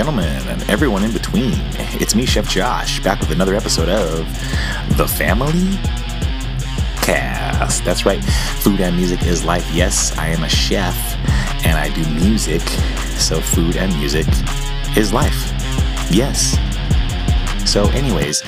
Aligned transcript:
gentlemen, 0.00 0.48
and 0.48 0.62
everyone 0.70 1.04
in 1.04 1.12
between. 1.12 1.52
It's 2.00 2.14
me, 2.14 2.24
Chef 2.24 2.48
Josh, 2.48 3.04
back 3.04 3.20
with 3.20 3.32
another 3.32 3.54
episode 3.54 3.90
of 3.90 4.26
The 4.96 5.06
Family 5.06 5.76
Cast. 7.02 7.84
That's 7.84 8.06
right, 8.06 8.24
food 8.60 8.80
and 8.80 8.96
music 8.96 9.22
is 9.24 9.44
life. 9.44 9.70
Yes, 9.74 10.16
I 10.16 10.28
am 10.28 10.42
a 10.42 10.48
chef 10.48 10.96
and 11.66 11.76
I 11.76 11.92
do 11.92 12.02
music, 12.14 12.62
so 13.18 13.42
food 13.42 13.76
and 13.76 13.94
music 13.98 14.26
is 14.96 15.12
life. 15.12 15.52
Yes. 16.10 16.56
So, 17.70 17.84
anyways, 17.90 18.42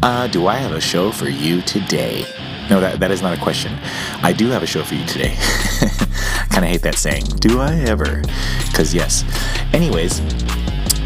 uh, 0.00 0.28
do 0.30 0.46
I 0.46 0.54
have 0.58 0.70
a 0.70 0.80
show 0.80 1.10
for 1.10 1.28
you 1.28 1.60
today? 1.62 2.24
No, 2.70 2.78
that, 2.78 3.00
that 3.00 3.10
is 3.10 3.20
not 3.20 3.36
a 3.36 3.40
question. 3.40 3.76
I 4.22 4.32
do 4.32 4.48
have 4.50 4.62
a 4.62 4.66
show 4.66 4.84
for 4.84 4.94
you 4.94 5.04
today. 5.06 5.34
I 5.40 6.46
kind 6.50 6.64
of 6.64 6.70
hate 6.70 6.82
that 6.82 6.94
saying. 6.94 7.24
Do 7.40 7.60
I 7.60 7.80
ever? 7.80 8.22
Because, 8.68 8.94
yes. 8.94 9.24
Anyways, 9.72 10.20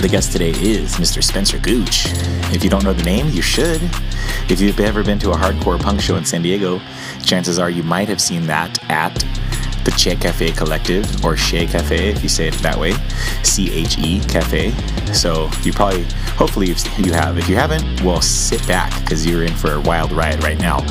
the 0.02 0.08
guest 0.08 0.32
today 0.32 0.50
is 0.50 0.94
Mr. 0.94 1.22
Spencer 1.22 1.58
Gooch. 1.58 2.06
If 2.54 2.62
you 2.62 2.70
don't 2.70 2.84
know 2.84 2.92
the 2.92 3.02
name, 3.02 3.28
you 3.30 3.42
should. 3.42 3.80
If 4.48 4.60
you've 4.60 4.78
ever 4.78 5.02
been 5.02 5.18
to 5.20 5.32
a 5.32 5.34
hardcore 5.34 5.80
punk 5.80 6.00
show 6.00 6.16
in 6.16 6.24
San 6.24 6.42
Diego, 6.42 6.80
chances 7.24 7.58
are 7.58 7.68
you 7.68 7.82
might 7.82 8.08
have 8.08 8.20
seen 8.20 8.46
that 8.46 8.78
at 8.88 9.14
the 9.84 9.90
Che 9.96 10.14
Cafe 10.16 10.52
Collective, 10.52 11.24
or 11.24 11.34
Che 11.34 11.66
Cafe 11.66 12.10
if 12.10 12.22
you 12.22 12.28
say 12.28 12.48
it 12.48 12.54
that 12.54 12.78
way, 12.78 12.92
C 13.42 13.72
H 13.72 13.98
E 13.98 14.20
Cafe. 14.20 14.70
So 15.12 15.50
you 15.62 15.72
probably, 15.72 16.04
hopefully, 16.36 16.74
you 16.98 17.12
have. 17.12 17.38
If 17.38 17.48
you 17.48 17.56
haven't, 17.56 18.02
well, 18.02 18.20
sit 18.20 18.66
back 18.68 18.92
because 19.00 19.26
you're 19.26 19.44
in 19.44 19.54
for 19.54 19.72
a 19.72 19.80
wild 19.80 20.12
ride 20.12 20.42
right 20.44 20.58
now. 20.58 20.82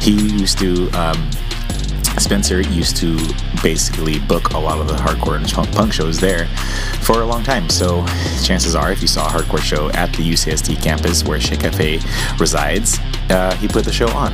He 0.00 0.12
used 0.12 0.58
to. 0.58 0.90
Um, 0.92 1.30
Spencer 2.20 2.60
used 2.60 2.96
to 2.98 3.16
basically 3.62 4.18
book 4.20 4.50
a 4.50 4.58
lot 4.58 4.78
of 4.78 4.88
the 4.88 4.94
hardcore 4.94 5.36
and 5.36 5.72
punk 5.74 5.92
shows 5.92 6.18
there 6.18 6.46
for 7.00 7.22
a 7.22 7.26
long 7.26 7.42
time. 7.42 7.68
So, 7.68 8.06
chances 8.42 8.74
are, 8.74 8.92
if 8.92 9.02
you 9.02 9.08
saw 9.08 9.26
a 9.26 9.30
hardcore 9.30 9.62
show 9.62 9.90
at 9.90 10.12
the 10.12 10.22
UCSD 10.22 10.82
campus 10.82 11.24
where 11.24 11.38
Che 11.38 11.56
Cafe 11.56 12.00
resides, 12.38 12.98
uh, 13.30 13.54
he 13.56 13.68
put 13.68 13.84
the 13.84 13.92
show 13.92 14.08
on 14.08 14.32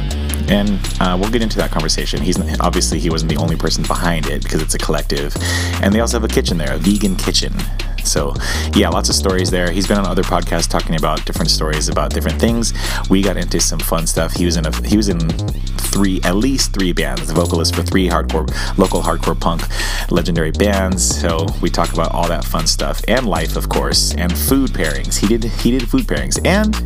and 0.50 0.80
uh, 1.00 1.16
we'll 1.18 1.30
get 1.30 1.42
into 1.42 1.56
that 1.58 1.70
conversation. 1.70 2.20
He's 2.20 2.38
obviously 2.60 2.98
he 2.98 3.08
wasn't 3.08 3.30
the 3.30 3.38
only 3.38 3.56
person 3.56 3.84
behind 3.84 4.26
it 4.26 4.42
because 4.42 4.60
it's 4.60 4.74
a 4.74 4.78
collective, 4.78 5.34
and 5.82 5.94
they 5.94 6.00
also 6.00 6.20
have 6.20 6.28
a 6.28 6.32
kitchen 6.32 6.58
there, 6.58 6.74
a 6.74 6.78
vegan 6.78 7.16
kitchen. 7.16 7.54
So, 8.04 8.34
yeah, 8.74 8.88
lots 8.88 9.08
of 9.08 9.14
stories 9.14 9.50
there. 9.50 9.70
He's 9.70 9.86
been 9.86 9.98
on 9.98 10.06
other 10.06 10.22
podcasts 10.22 10.68
talking 10.68 10.96
about 10.96 11.24
different 11.24 11.50
stories 11.50 11.88
about 11.88 12.12
different 12.12 12.40
things. 12.40 12.72
We 13.08 13.22
got 13.22 13.36
into 13.36 13.60
some 13.60 13.78
fun 13.78 14.06
stuff. 14.06 14.32
He 14.32 14.44
was 14.44 14.56
in 14.56 14.66
a 14.66 14.86
he 14.86 14.96
was 14.96 15.08
in 15.08 15.18
three 15.90 16.20
at 16.22 16.36
least 16.36 16.72
three 16.72 16.92
bands, 16.92 17.26
the 17.26 17.34
vocalist 17.34 17.74
for 17.74 17.82
three 17.82 18.08
hardcore 18.08 18.48
local 18.78 19.02
hardcore 19.02 19.38
punk 19.38 19.62
legendary 20.10 20.52
bands. 20.52 21.20
So 21.20 21.46
we 21.60 21.70
talk 21.70 21.92
about 21.92 22.12
all 22.12 22.28
that 22.28 22.44
fun 22.44 22.66
stuff 22.66 23.02
and 23.08 23.26
life, 23.26 23.56
of 23.56 23.68
course, 23.68 24.14
and 24.14 24.36
food 24.36 24.70
pairings. 24.70 25.18
He 25.18 25.26
did 25.26 25.44
he 25.44 25.70
did 25.70 25.88
food 25.88 26.02
pairings, 26.02 26.40
and 26.44 26.76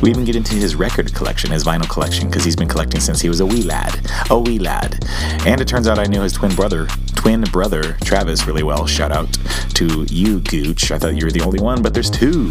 we 0.00 0.10
even 0.10 0.24
get 0.24 0.36
into 0.36 0.54
his 0.54 0.74
record 0.74 1.14
collection, 1.14 1.50
his 1.50 1.64
vinyl 1.64 1.88
collection, 1.88 2.28
because 2.28 2.44
he's 2.44 2.56
been 2.56 2.68
collecting 2.68 3.00
since 3.00 3.20
he 3.20 3.28
was 3.28 3.40
a 3.40 3.46
wee 3.46 3.62
lad, 3.62 4.10
a 4.30 4.38
wee 4.38 4.58
lad. 4.58 5.04
And 5.46 5.60
it 5.60 5.68
turns 5.68 5.86
out 5.86 5.98
I 5.98 6.04
knew 6.04 6.22
his 6.22 6.32
twin 6.32 6.54
brother, 6.54 6.88
twin 7.26 7.40
brother 7.50 7.94
Travis, 8.04 8.46
really 8.46 8.62
well. 8.62 8.86
Shout 8.86 9.10
out 9.10 9.26
to 9.74 10.06
you, 10.08 10.38
Gooch. 10.38 10.92
I 10.92 10.98
thought 10.98 11.16
you 11.16 11.24
were 11.24 11.32
the 11.32 11.40
only 11.40 11.58
one, 11.58 11.82
but 11.82 11.92
there's 11.92 12.08
two, 12.08 12.48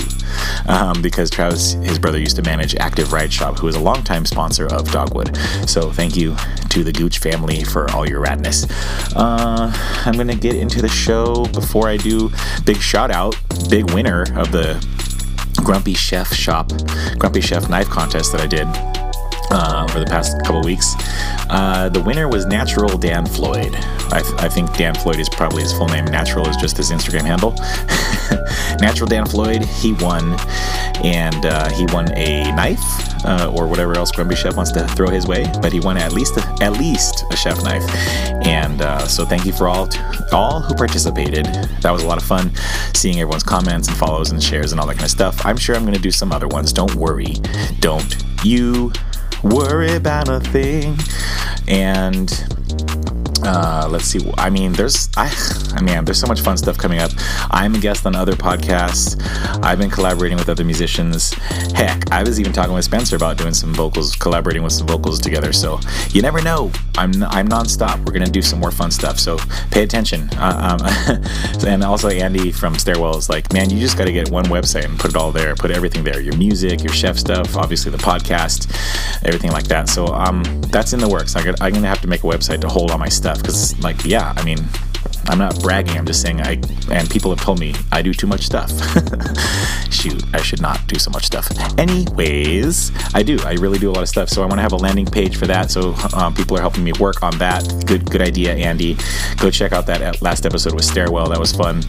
um, 0.68 1.02
because 1.02 1.30
Travis, 1.30 1.72
his 1.76 1.98
brother, 1.98 2.20
used 2.20 2.36
to 2.36 2.42
manage 2.42 2.76
Active 2.76 3.14
Ride 3.14 3.32
Shop, 3.32 3.58
who 3.58 3.70
is 3.70 3.76
a 3.76 3.80
longtime 3.80 4.26
sponsor 4.26 4.68
of 4.68 4.92
Dogwood. 4.92 5.38
So 5.66 5.94
thank 5.94 6.18
you 6.18 6.36
to 6.72 6.84
the 6.84 6.92
Gooch 6.92 7.20
family 7.20 7.64
for 7.64 7.90
all 7.92 8.06
your 8.06 8.22
radness. 8.22 8.70
Uh, 9.16 9.72
I'm 10.06 10.18
gonna 10.18 10.36
get 10.36 10.58
into 10.58 10.82
the 10.82 10.90
show. 10.90 11.46
Before 11.54 11.88
I 11.88 11.96
do, 11.96 12.30
big 12.66 12.82
shout 12.82 13.12
out, 13.12 13.38
big 13.70 13.94
winner 13.94 14.24
of 14.38 14.52
the 14.52 14.86
Grumpy 15.64 15.94
Chef 15.94 16.34
Shop, 16.34 16.74
Grumpy 17.18 17.40
Chef 17.40 17.70
Knife 17.70 17.88
Contest 17.88 18.34
that 18.34 18.42
I 18.42 18.48
did 18.48 19.05
uh, 19.56 19.88
over 19.90 20.00
the 20.00 20.06
past 20.06 20.38
couple 20.44 20.62
weeks. 20.62 20.94
Uh, 21.50 21.90
the 21.90 22.02
winner 22.02 22.28
was 22.28 22.46
Natural 22.46 22.98
Dan 22.98 23.26
Floyd. 23.26 23.74
I, 24.12 24.22
th- 24.22 24.36
I, 24.38 24.50
think 24.50 24.76
Dan 24.76 24.94
Floyd 24.96 25.20
is 25.20 25.30
probably 25.30 25.64
his 25.64 25.72
full 25.72 25.88
name. 25.88 26.06
Natural 26.06 26.48
is 26.48 26.58
just 26.58 26.76
his 26.76 26.92
Instagram 26.92 27.22
handle. 27.22 27.52
Natural 28.82 29.08
Dan 29.08 29.26
Floyd, 29.26 29.64
he 29.64 29.94
won, 29.94 30.36
and 31.04 31.46
uh, 31.46 31.70
he 31.70 31.86
won 31.88 32.12
a 32.18 32.52
knife 32.54 33.26
uh, 33.26 33.52
or 33.56 33.68
whatever 33.68 33.96
else 33.96 34.12
Grumpy 34.12 34.36
Chef 34.36 34.58
wants 34.58 34.72
to 34.74 34.86
throw 34.90 35.08
his 35.08 35.26
way. 35.26 35.46
But 35.62 35.72
he 35.72 35.80
won 35.80 35.98
at 35.98 36.12
least 36.12 36.36
a, 36.38 36.58
at 36.62 36.74
least 36.74 37.24
a 37.32 37.38
chef 37.38 37.64
knife, 37.64 37.84
and 38.46 38.82
uh, 38.82 39.08
so 39.08 39.26
thank 39.26 39.46
you 39.46 39.54
for 39.54 39.70
all 39.70 39.88
all 40.34 40.60
who 40.60 40.76
participated. 40.76 41.46
That 41.82 41.92
was 41.92 42.04
a 42.04 42.08
lot 42.08 42.18
of 42.18 42.24
fun 42.24 42.52
seeing 42.94 43.20
everyone's 43.20 43.44
comments 43.44 43.88
and 43.88 43.96
follows 43.96 44.32
and 44.32 44.44
shares 44.44 44.72
and 44.74 44.82
all 44.82 44.88
that 44.88 44.96
kind 44.96 45.06
of 45.06 45.12
stuff. 45.12 45.46
I'm 45.46 45.58
sure 45.58 45.76
I'm 45.76 45.84
going 45.84 45.96
to 45.96 46.02
do 46.02 46.12
some 46.12 46.32
other 46.32 46.48
ones. 46.48 46.74
Don't 46.74 46.96
worry. 46.96 47.36
Don't 47.80 48.16
you 48.44 48.92
worry 49.46 49.96
about 49.96 50.28
a 50.28 50.40
thing. 50.40 50.98
And 51.68 52.30
uh, 53.44 53.88
let's 53.90 54.06
see. 54.06 54.32
I 54.38 54.50
mean, 54.50 54.74
there's, 54.74 55.10
I, 55.18 55.32
I 55.76 55.82
mean, 55.82 56.06
there's 56.06 56.20
so 56.20 56.28
much 56.28 56.42
fun 56.42 56.58
stuff 56.58 56.78
coming 56.78 57.00
up. 57.00 57.12
I'm 57.52 57.76
a 57.76 57.80
guest 57.80 58.06
on 58.06 58.16
other 58.16 58.34
podcasts. 58.34 59.22
I've 59.64 59.80
been 59.80 59.90
collaborating 59.90 60.38
with 60.38 60.50
other 60.50 60.64
musicians. 60.64 61.34
Heck, 61.74 62.12
I 62.12 62.24
was 62.24 62.40
even 62.40 62.54
talking 62.54 62.74
with 62.74 62.86
Spencer 62.86 63.16
about 63.16 63.38
doing 63.38 63.54
some 63.54 63.74
vocals, 63.74 64.16
collaborating 64.16 64.64
with 64.64 64.74
some 64.74 64.88
vocals 64.88 65.20
together. 65.20 65.54
So 65.54 65.80
you 66.10 66.22
never 66.22 66.42
know. 66.42 66.72
I'm, 66.98 67.12
I'm 67.24 67.48
nonstop. 67.48 68.06
We're 68.06 68.14
gonna 68.14 68.26
do 68.26 68.42
some 68.42 68.60
more 68.60 68.72
fun 68.72 68.92
stuff. 68.92 69.20
So 69.20 69.38
pay 69.72 69.84
attention. 69.84 70.30
Uh, 70.38 70.78
um, 70.80 71.66
and 71.68 71.84
also 71.84 72.10
Andy 72.10 72.52
from 72.52 72.78
Stairwell 72.78 73.18
is 73.18 73.30
like, 73.30 73.52
man, 73.54 73.70
you 73.70 73.80
just 73.80 73.98
got 73.98 74.06
to 74.06 74.12
get 74.14 74.30
one 74.30 74.46
website 74.46 74.86
and 74.86 74.98
put 75.00 75.12
it 75.12 75.18
all 75.18 75.32
there. 75.32 75.56
Put 75.56 75.72
everything 75.72 76.04
there. 76.04 76.22
Your 76.22 76.38
music, 76.38 76.84
your 76.84 76.94
chef 76.94 77.18
stuff, 77.18 77.56
obviously 77.56 77.92
the 77.92 77.98
podcast, 77.98 78.72
everything 79.26 79.52
like 79.52 79.66
that. 79.66 79.90
So 79.90 80.08
um, 80.08 80.44
that's 80.70 80.94
in 80.94 81.00
the 81.00 81.10
works. 81.10 81.36
I 81.36 81.44
got, 81.44 81.62
I'm 81.62 81.74
gonna 81.74 81.88
have 81.88 82.02
to 82.02 82.08
make 82.08 82.24
a 82.24 82.28
website 82.28 82.62
to 82.62 82.70
hold 82.70 82.92
all 82.92 82.98
my 82.98 83.10
stuff 83.10 83.25
stuff 83.26 83.42
because, 83.42 83.76
like, 83.80 84.06
yeah, 84.06 84.36
I 84.38 84.46
mean, 84.46 84.60
I'm 85.26 85.40
not 85.40 85.60
bragging. 85.60 85.98
I'm 85.98 86.06
just 86.06 86.22
saying 86.22 86.42
I, 86.42 86.62
and 86.92 87.10
people 87.10 87.32
have 87.32 87.44
told 87.44 87.60
me 87.60 87.74
I 87.92 88.04
do 88.04 88.14
too 88.14 88.28
much 88.28 88.46
stuff. 88.46 88.70
Shoot, 89.92 90.24
I 90.36 90.42
should 90.44 90.62
not 90.62 90.86
do 90.86 91.00
so 91.00 91.10
much 91.10 91.26
stuff. 91.26 91.50
Anyways, 91.80 92.92
I 93.16 93.24
do. 93.24 93.40
I 93.44 93.54
really 93.54 93.80
do 93.80 93.90
a 93.90 93.94
lot 93.94 94.04
of 94.04 94.10
stuff. 94.10 94.30
So 94.30 94.44
I 94.44 94.46
want 94.46 94.60
to 94.60 94.62
have 94.62 94.74
a 94.74 94.78
landing 94.78 95.08
page 95.08 95.38
for 95.38 95.48
that. 95.48 95.72
So 95.72 95.96
um, 96.14 96.36
people 96.36 96.56
are 96.56 96.62
helping 96.62 96.84
me 96.84 96.94
work 97.00 97.24
on 97.24 97.36
that. 97.40 97.64
Good, 97.88 98.12
good 98.12 98.22
idea, 98.22 98.54
Andy. 98.54 98.96
Go 99.38 99.50
check 99.50 99.72
out 99.72 99.88
that 99.88 100.22
last 100.22 100.46
episode 100.46 100.76
with 100.76 100.86
Stairwell. 100.86 101.30
That 101.30 101.40
was 101.40 101.52
fun 101.52 101.82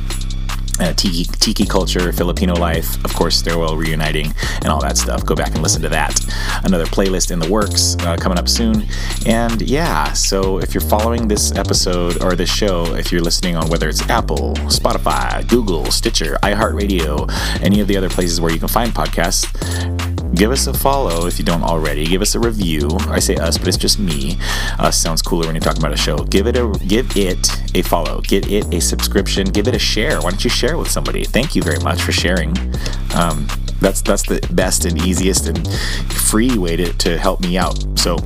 uh, 0.80 0.92
tiki, 0.92 1.24
tiki 1.24 1.64
culture, 1.64 2.12
Filipino 2.12 2.54
life, 2.54 3.02
of 3.04 3.14
course, 3.14 3.36
Stairwell 3.36 3.76
reuniting, 3.76 4.32
and 4.56 4.68
all 4.68 4.80
that 4.80 4.96
stuff. 4.96 5.24
Go 5.24 5.34
back 5.34 5.54
and 5.54 5.62
listen 5.62 5.82
to 5.82 5.88
that. 5.88 6.18
Another 6.64 6.86
playlist 6.86 7.30
in 7.30 7.38
the 7.38 7.50
works 7.50 7.96
uh, 8.00 8.16
coming 8.16 8.38
up 8.38 8.48
soon. 8.48 8.86
And 9.26 9.62
yeah, 9.62 10.12
so 10.12 10.58
if 10.58 10.74
you're 10.74 10.80
following 10.80 11.28
this 11.28 11.52
episode 11.52 12.22
or 12.22 12.34
this 12.34 12.52
show, 12.52 12.94
if 12.94 13.12
you're 13.12 13.22
listening 13.22 13.56
on 13.56 13.68
whether 13.68 13.88
it's 13.88 14.02
Apple, 14.08 14.54
Spotify, 14.66 15.46
Google, 15.48 15.86
Stitcher, 15.86 16.36
iHeartRadio, 16.42 17.30
any 17.62 17.80
of 17.80 17.88
the 17.88 17.96
other 17.96 18.08
places 18.08 18.40
where 18.40 18.52
you 18.52 18.58
can 18.58 18.68
find 18.68 18.92
podcasts, 18.92 19.46
give 20.34 20.50
us 20.50 20.66
a 20.66 20.74
follow 20.74 21.26
if 21.26 21.38
you 21.38 21.44
don't 21.44 21.62
already. 21.62 22.06
Give 22.06 22.22
us 22.22 22.34
a 22.34 22.40
review. 22.40 22.88
I 23.08 23.18
say 23.18 23.36
us, 23.36 23.58
but 23.58 23.68
it's 23.68 23.76
just 23.76 23.98
me. 23.98 24.38
Us 24.78 24.98
sounds 24.98 25.22
cooler 25.22 25.46
when 25.46 25.54
you're 25.54 25.60
talking 25.60 25.80
about 25.82 25.92
a 25.92 25.96
show. 25.96 26.18
Give 26.18 26.46
it 26.46 26.56
a 26.56 26.68
give 26.86 27.16
it 27.16 27.48
a 27.74 27.82
follow. 27.82 28.20
Give 28.22 28.50
it 28.50 28.72
a 28.72 28.80
subscription. 28.80 29.46
Give 29.46 29.68
it 29.68 29.74
a 29.74 29.78
share. 29.78 30.20
Why 30.20 30.30
don't 30.30 30.44
you 30.44 30.50
share 30.50 30.76
with 30.76 30.90
somebody? 30.90 31.24
Thank 31.24 31.54
you 31.54 31.62
very 31.62 31.78
much 31.80 32.02
for 32.02 32.12
sharing. 32.12 32.56
Um, 33.14 33.46
that's 33.80 34.00
that's 34.02 34.22
the 34.22 34.46
best 34.52 34.84
and 34.84 35.00
easiest 35.02 35.46
and 35.46 35.66
free 36.12 36.56
way 36.58 36.76
to, 36.76 36.92
to 36.94 37.18
help 37.18 37.40
me 37.40 37.58
out. 37.58 37.84
So 37.98 38.16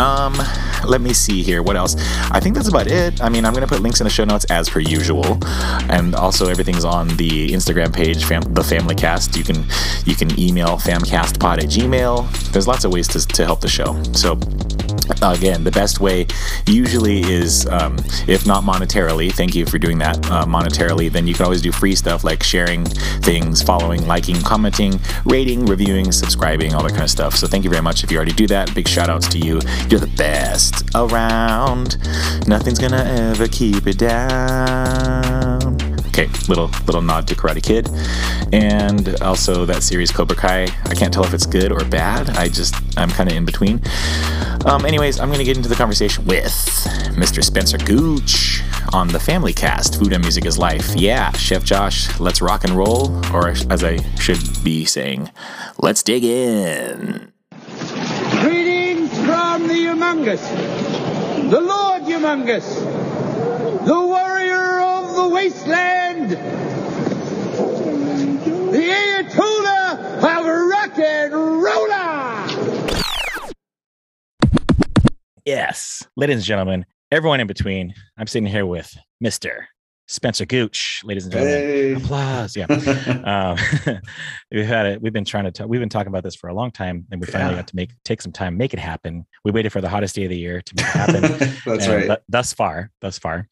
um, 0.00 0.34
let 0.84 1.00
me 1.00 1.12
see 1.12 1.42
here. 1.42 1.62
What 1.62 1.76
else? 1.76 1.94
I 2.30 2.40
think 2.40 2.54
that's 2.54 2.68
about 2.68 2.86
it. 2.86 3.22
I 3.22 3.28
mean, 3.28 3.44
I'm 3.44 3.52
gonna 3.52 3.66
put 3.66 3.80
links 3.80 4.00
in 4.00 4.04
the 4.04 4.10
show 4.10 4.24
notes 4.24 4.44
as 4.46 4.68
per 4.68 4.80
usual, 4.80 5.38
and 5.90 6.14
also 6.14 6.48
everything's 6.48 6.84
on 6.84 7.08
the 7.16 7.50
Instagram 7.50 7.92
page, 7.92 8.24
fam- 8.24 8.54
the 8.54 8.64
Family 8.64 8.94
Cast. 8.94 9.36
You 9.36 9.44
can 9.44 9.64
you 10.04 10.16
can 10.16 10.38
email 10.38 10.78
famcastpod 10.78 11.58
at 11.58 11.64
gmail. 11.64 12.50
There's 12.52 12.66
lots 12.66 12.84
of 12.84 12.92
ways 12.92 13.08
to 13.08 13.26
to 13.26 13.44
help 13.44 13.60
the 13.60 13.68
show. 13.68 14.02
So 14.12 14.38
again, 15.22 15.64
the 15.64 15.70
best 15.70 16.00
way 16.00 16.26
usually 16.66 17.20
is, 17.20 17.66
um, 17.66 17.96
if 18.26 18.46
not 18.46 18.64
monetarily, 18.64 19.32
thank 19.32 19.54
you 19.54 19.66
for 19.66 19.78
doing 19.78 19.98
that 19.98 20.16
uh, 20.30 20.44
monetarily, 20.44 21.10
then 21.10 21.26
you 21.26 21.34
can 21.34 21.44
always 21.44 21.62
do 21.62 21.72
free 21.72 21.94
stuff 21.94 22.24
like 22.24 22.42
sharing 22.42 22.84
things, 22.84 23.62
following, 23.62 24.06
liking, 24.06 24.40
commenting, 24.42 24.98
rating, 25.24 25.66
reviewing, 25.66 26.12
subscribing, 26.12 26.74
all 26.74 26.82
that 26.82 26.92
kind 26.92 27.02
of 27.02 27.10
stuff. 27.10 27.36
So 27.36 27.46
thank 27.46 27.64
you 27.64 27.70
very 27.70 27.82
much 27.82 28.04
if 28.04 28.10
you 28.10 28.16
already 28.16 28.32
do 28.32 28.46
that. 28.48 28.74
Big 28.74 28.88
shout 28.88 29.08
outs 29.08 29.28
to 29.28 29.38
you. 29.38 29.60
You're 29.90 29.98
the 29.98 30.14
best 30.16 30.88
around. 30.94 31.98
Nothing's 32.46 32.78
gonna 32.78 33.02
ever 33.02 33.48
keep 33.48 33.88
it 33.88 33.98
down. 33.98 35.76
Okay, 36.06 36.28
little 36.48 36.68
little 36.86 37.02
nod 37.02 37.26
to 37.26 37.34
Karate 37.34 37.60
Kid, 37.60 37.88
and 38.52 39.20
also 39.20 39.64
that 39.64 39.82
series 39.82 40.12
Cobra 40.12 40.36
Kai. 40.36 40.68
I 40.84 40.94
can't 40.94 41.12
tell 41.12 41.24
if 41.24 41.34
it's 41.34 41.44
good 41.44 41.72
or 41.72 41.84
bad. 41.84 42.30
I 42.30 42.46
just 42.46 42.76
I'm 42.96 43.10
kind 43.10 43.28
of 43.28 43.36
in 43.36 43.44
between. 43.44 43.80
Um, 44.64 44.86
anyways, 44.86 45.18
I'm 45.18 45.28
gonna 45.28 45.42
get 45.42 45.56
into 45.56 45.68
the 45.68 45.74
conversation 45.74 46.24
with 46.24 46.52
Mr. 47.16 47.42
Spencer 47.42 47.78
Gooch 47.78 48.62
on 48.92 49.08
the 49.08 49.18
Family 49.18 49.52
Cast. 49.52 49.98
Food 49.98 50.12
and 50.12 50.22
music 50.22 50.44
is 50.44 50.56
life. 50.56 50.94
Yeah, 50.94 51.32
Chef 51.32 51.64
Josh, 51.64 52.20
let's 52.20 52.40
rock 52.40 52.62
and 52.62 52.74
roll, 52.74 53.10
or 53.34 53.48
as 53.48 53.82
I 53.82 53.98
should 54.20 54.38
be 54.62 54.84
saying, 54.84 55.32
let's 55.80 56.04
dig 56.04 56.22
in. 56.22 57.29
Humongous, 60.10 60.42
the 61.50 61.60
Lord 61.60 62.02
humongous, 62.02 62.66
the 63.84 63.94
warrior 63.94 64.80
of 64.80 65.14
the 65.14 65.28
wasteland, 65.28 66.30
the 68.72 68.88
Ayatollah 68.90 70.18
of 70.20 70.68
rock 70.68 70.98
and 70.98 71.32
roller. 71.32 72.48
Yes, 75.44 76.04
ladies 76.16 76.38
and 76.38 76.44
gentlemen, 76.44 76.86
everyone 77.12 77.38
in 77.38 77.46
between, 77.46 77.94
I'm 78.18 78.26
sitting 78.26 78.48
here 78.48 78.66
with 78.66 78.92
Mr. 79.24 79.66
Spencer 80.10 80.44
Gooch, 80.44 81.02
ladies 81.04 81.22
and 81.24 81.32
gentlemen. 81.32 81.56
Hey. 81.60 81.92
Applause. 81.94 82.56
Yeah. 82.56 82.64
um, 83.86 84.00
we've 84.50 84.66
had 84.66 84.86
it. 84.86 85.00
We've 85.00 85.12
been 85.12 85.24
trying 85.24 85.44
to. 85.44 85.52
Talk, 85.52 85.68
we've 85.68 85.78
been 85.78 85.88
talking 85.88 86.08
about 86.08 86.24
this 86.24 86.34
for 86.34 86.48
a 86.48 86.54
long 86.54 86.72
time, 86.72 87.06
and 87.12 87.20
we 87.20 87.28
finally 87.28 87.52
Yeah. 87.52 87.58
got 87.58 87.68
to 87.68 87.76
make 87.76 87.92
take 88.04 88.20
some 88.20 88.32
time, 88.32 88.56
make 88.56 88.72
it 88.74 88.80
happen. 88.80 89.24
We 89.44 89.52
waited 89.52 89.70
for 89.70 89.80
the 89.80 89.88
hottest 89.88 90.16
day 90.16 90.24
of 90.24 90.30
the 90.30 90.36
year 90.36 90.62
to 90.62 90.74
make 90.76 90.84
it 90.84 90.90
happen. 90.90 91.22
That's 91.64 91.84
and 91.86 91.94
right. 91.94 92.06
th- 92.06 92.18
thus 92.28 92.52
far, 92.52 92.90
thus 93.00 93.20
far, 93.20 93.46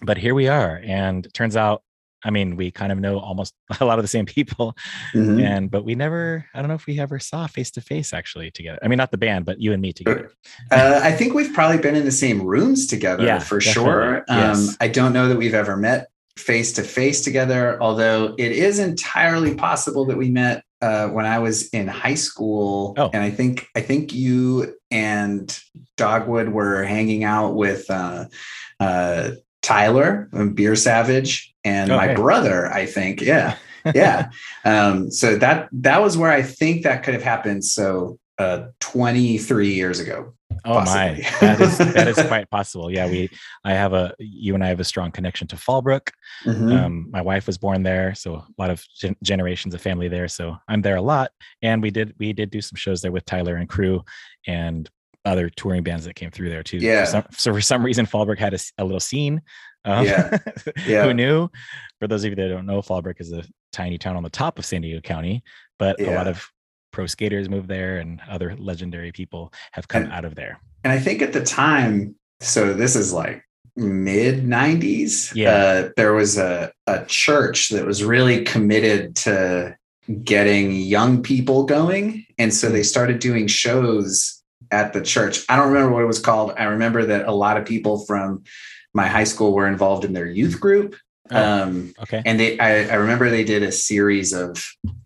but 0.00 0.16
here 0.16 0.34
we 0.34 0.48
are, 0.48 0.80
and 0.82 1.26
it 1.26 1.34
turns 1.34 1.58
out, 1.58 1.82
I 2.24 2.30
mean, 2.30 2.56
we 2.56 2.70
kind 2.70 2.92
of 2.92 2.98
know 2.98 3.18
almost 3.18 3.54
a 3.80 3.84
lot 3.84 3.98
of 3.98 4.04
the 4.04 4.08
same 4.08 4.26
people, 4.26 4.76
Mhm. 5.14 5.42
and 5.42 5.70
but 5.70 5.84
we 5.84 5.94
never. 5.94 6.46
I 6.54 6.60
don't 6.60 6.68
know 6.68 6.74
if 6.74 6.86
we 6.86 6.98
ever 7.00 7.18
saw 7.18 7.46
face 7.46 7.70
to 7.72 7.80
face 7.80 8.12
actually 8.12 8.50
together. 8.50 8.78
I 8.82 8.88
mean, 8.88 8.96
not 8.96 9.10
the 9.10 9.18
band, 9.18 9.44
but 9.44 9.60
you 9.60 9.72
and 9.72 9.82
me 9.82 9.92
together. 9.92 10.30
Uh, 10.70 11.00
I 11.02 11.12
think 11.12 11.34
we've 11.34 11.52
probably 11.52 11.78
been 11.78 11.96
in 11.96 12.04
the 12.04 12.10
same 12.12 12.42
rooms 12.42 12.86
together 12.86 13.24
Yeah, 13.24 13.38
for 13.38 13.58
definitely. 13.58 13.82
sure. 13.92 14.16
Um, 14.28 14.38
Yes. 14.38 14.76
I 14.80 14.88
don't 14.88 15.12
know 15.12 15.28
that 15.28 15.36
we've 15.36 15.54
ever 15.54 15.76
met 15.76 16.08
face 16.36 16.72
to 16.74 16.82
face 16.82 17.22
together, 17.22 17.76
although 17.82 18.34
it 18.38 18.52
is 18.52 18.78
entirely 18.78 19.54
possible 19.54 20.06
that 20.06 20.16
we 20.16 20.30
met 20.30 20.64
uh, 20.80 21.06
when 21.08 21.26
I 21.26 21.38
was 21.38 21.68
in 21.68 21.86
high 21.86 22.14
school. 22.14 22.94
Oh. 22.96 23.10
And 23.12 23.22
I 23.22 23.30
think 23.30 23.66
I 23.76 23.80
think 23.82 24.12
you 24.12 24.74
and 24.90 25.56
Dogwood 25.96 26.48
were 26.48 26.82
hanging 26.84 27.22
out 27.24 27.54
with 27.54 27.88
uh, 27.90 28.24
uh, 28.80 29.30
Tyler, 29.62 30.28
um, 30.32 30.52
Beer 30.54 30.76
Savage, 30.76 31.54
and 31.64 31.90
Oh, 31.90 31.96
my 31.96 32.14
brother. 32.14 32.66
I 32.72 32.86
think, 32.86 33.20
yeah, 33.20 33.56
yeah. 33.94 34.30
um, 34.64 35.10
so 35.10 35.36
that 35.36 35.68
that 35.72 36.02
was 36.02 36.18
where 36.18 36.30
I 36.30 36.42
think 36.42 36.82
that 36.82 37.02
could 37.02 37.14
have 37.14 37.22
happened. 37.22 37.64
So 37.64 38.18
uh, 38.38 38.66
23 38.80 39.72
years 39.72 40.00
ago. 40.00 40.34
Oh 40.64 40.74
Possibly. 40.74 41.22
my, 41.22 41.30
that 41.40 41.60
is 41.60 41.78
that 41.78 42.08
is 42.08 42.22
quite 42.28 42.48
possible. 42.50 42.90
Yeah, 42.90 43.06
we. 43.08 43.30
I 43.64 43.72
have 43.72 43.94
a. 43.94 44.14
You 44.18 44.54
and 44.54 44.62
I 44.62 44.68
have 44.68 44.80
a 44.80 44.84
strong 44.84 45.10
connection 45.10 45.48
to 45.48 45.56
Fallbrook. 45.56 46.10
Mhm. 46.44 46.72
Um, 46.78 47.10
my 47.10 47.22
wife 47.22 47.46
was 47.46 47.58
born 47.58 47.82
there, 47.82 48.14
so 48.14 48.34
a 48.36 48.46
lot 48.58 48.70
of 48.70 48.84
gen- 48.94 49.16
generations 49.24 49.74
of 49.74 49.80
family 49.80 50.08
there. 50.08 50.28
So 50.28 50.56
I'm 50.68 50.82
there 50.82 50.96
a 50.96 51.02
lot, 51.02 51.32
and 51.62 51.82
we 51.82 51.90
did 51.90 52.14
we 52.18 52.32
did 52.32 52.50
do 52.50 52.60
some 52.60 52.76
shows 52.76 53.00
there 53.02 53.10
with 53.10 53.24
Tyler 53.24 53.56
and 53.56 53.68
crew, 53.68 54.04
and 54.46 54.88
other 55.24 55.48
touring 55.50 55.82
bands 55.82 56.04
that 56.04 56.14
came 56.14 56.30
through 56.30 56.48
there 56.50 56.62
too. 56.62 56.78
Yeah. 56.78 57.04
For 57.04 57.10
some, 57.10 57.24
so 57.32 57.52
for 57.54 57.60
some 57.60 57.84
reason, 57.84 58.06
Fallbrook 58.06 58.38
had 58.38 58.54
a 58.78 58.84
little 58.84 59.00
scene. 59.00 59.40
Um, 59.84 60.04
Yeah. 60.06 60.38
Yeah. 60.86 61.04
Who 61.04 61.14
knew? 61.14 61.48
For 62.00 62.08
those 62.08 62.24
of 62.24 62.30
you 62.30 62.36
that 62.36 62.48
don't 62.48 62.66
know, 62.66 62.80
Fallbrook 62.82 63.20
is 63.20 63.32
a 63.32 63.44
tiny 63.72 63.98
town 63.98 64.16
on 64.16 64.22
the 64.22 64.30
top 64.30 64.58
of 64.58 64.64
San 64.64 64.82
Diego 64.82 65.00
County, 65.00 65.42
but 65.78 66.00
a 66.00 66.10
lot 66.14 66.26
of 66.28 66.44
pro 66.92 67.06
skaters 67.06 67.48
moved 67.48 67.68
there, 67.68 67.98
and 67.98 68.20
other 68.28 68.54
legendary 68.56 69.12
people 69.12 69.52
have 69.72 69.88
come 69.88 70.02
And- 70.04 70.12
out 70.12 70.24
of 70.24 70.34
there. 70.34 70.60
And 70.84 70.92
I 70.92 70.98
think 70.98 71.22
at 71.22 71.32
the 71.32 71.42
time, 71.44 72.16
so 72.40 72.74
this 72.74 72.96
is 72.96 73.12
like 73.12 73.44
mid 73.76 74.44
90s. 74.44 75.32
Yeah. 75.34 75.50
Uh, 75.54 75.88
there 75.96 76.12
was 76.12 76.36
a, 76.36 76.72
a 76.88 77.04
church 77.06 77.68
that 77.70 77.86
was 77.86 78.02
really 78.04 78.42
committed 78.44 79.14
to 79.16 79.76
getting 80.24 80.72
young 80.72 81.22
people 81.22 81.64
going. 81.64 82.26
And 82.38 82.52
so 82.52 82.66
Hmm. 82.68 82.74
they 82.74 82.82
started 82.82 83.20
doing 83.20 83.46
shows 83.46 84.41
at 84.72 84.92
the 84.92 85.02
church. 85.02 85.44
I 85.48 85.56
don't 85.56 85.68
remember 85.68 85.92
what 85.92 86.02
it 86.02 86.06
was 86.06 86.18
called. 86.18 86.52
I 86.56 86.64
remember 86.64 87.04
that 87.06 87.26
a 87.28 87.32
lot 87.32 87.56
of 87.58 87.64
people 87.64 88.04
from 88.06 88.42
my 88.94 89.06
high 89.06 89.24
school 89.24 89.52
were 89.52 89.68
involved 89.68 90.04
in 90.04 90.12
their 90.12 90.26
youth 90.26 90.58
group. 90.60 90.96
Oh. 91.30 91.62
Um, 91.62 91.94
Okay. 92.02 92.22
and 92.26 92.38
they 92.40 92.58
I, 92.58 92.88
I 92.88 92.94
remember 92.94 93.30
they 93.30 93.44
did 93.44 93.62
a 93.62 93.70
series 93.72 94.32
of 94.32 94.62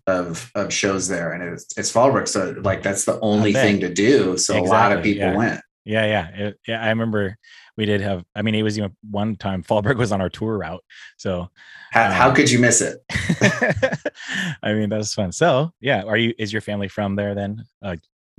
of 0.07 0.51
of 0.55 0.73
shows 0.73 1.09
there 1.09 1.33
and 1.33 1.43
it's 1.55 1.77
it's 1.77 1.93
Fallbrook. 1.93 2.27
So 2.29 2.55
like 2.63 2.83
that's 2.83 3.05
the 3.05 3.21
only 3.21 3.53
thing 3.53 3.81
to 3.81 3.93
do. 3.93 4.39
So 4.39 4.59
a 4.59 4.63
lot 4.63 4.93
of 4.93 5.03
people 5.03 5.27
yeah. 5.29 5.37
went. 5.37 5.61
Yeah, 5.85 6.07
yeah, 6.07 6.47
It- 6.47 6.61
yeah. 6.67 6.83
I 6.83 6.89
remember 6.89 7.37
we 7.77 7.85
did 7.87 8.01
have. 8.01 8.25
I 8.35 8.43
mean, 8.43 8.55
it 8.55 8.63
was 8.63 8.77
even 8.79 8.97
one 9.11 9.37
time 9.37 9.63
Fallbrook 9.63 9.99
was 9.99 10.11
on 10.11 10.21
our 10.21 10.31
tour 10.31 10.57
route, 10.59 10.83
so 11.19 11.49
How, 11.93 12.11
how 12.11 12.29
Um, 12.31 12.35
could 12.35 12.51
you 12.51 12.59
miss 12.59 12.81
it? 12.81 12.97
I 14.63 14.73
mean 14.73 14.89
that 14.89 14.99
was 14.99 15.15
fun. 15.15 15.31
So 15.33 15.71
yeah, 15.81 16.03
are 16.03 16.17
you? 16.17 16.35
Is 16.39 16.53
your 16.53 16.63
family 16.63 16.89
from 16.89 17.15
there 17.17 17.35
then? 17.35 17.65
Uh, 17.83 17.97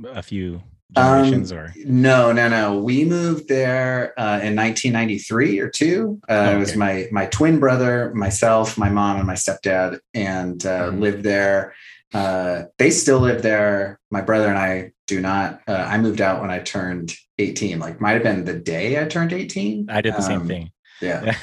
a 0.07 0.21
few 0.23 0.61
Um, 0.95 1.43
or 1.51 1.73
No, 1.85 2.31
no, 2.31 2.47
no. 2.47 2.79
We 2.79 3.05
moved 3.05 3.47
there 3.49 4.13
uh, 4.19 4.39
in 4.41 4.55
1993 4.55 5.59
or 5.59 5.69
two. 5.69 6.19
Uh, 6.29 6.47
Oh, 6.51 6.55
It 6.55 6.59
was 6.59 6.75
my 6.75 7.07
my 7.11 7.25
twin 7.27 7.59
brother, 7.59 8.13
myself, 8.15 8.77
my 8.77 8.89
mom, 8.89 9.17
and 9.17 9.27
my 9.27 9.33
stepdad, 9.35 9.99
and 10.13 10.65
uh, 10.65 10.89
Mhm. 10.91 10.99
lived 10.99 11.23
there. 11.23 11.73
Uh, 12.13 12.63
they 12.77 12.89
still 12.89 13.19
live 13.19 13.41
there. 13.41 13.99
My 14.11 14.21
brother 14.21 14.47
and 14.47 14.57
I 14.57 14.93
do 15.07 15.19
not. 15.19 15.61
Uh, 15.67 15.73
I 15.73 15.97
moved 15.97 16.21
out 16.21 16.41
when 16.41 16.49
I 16.51 16.59
turned 16.59 17.13
18. 17.37 17.79
Like 17.79 17.99
might 17.99 18.13
have 18.13 18.23
been 18.23 18.45
the 18.45 18.57
day 18.57 18.99
I 19.01 19.05
turned 19.05 19.33
18. 19.33 19.87
I 19.89 20.01
did 20.01 20.13
the 20.15 20.21
same 20.21 20.41
Um, 20.41 20.47
thing. 20.47 20.71
Yeah, 21.01 21.35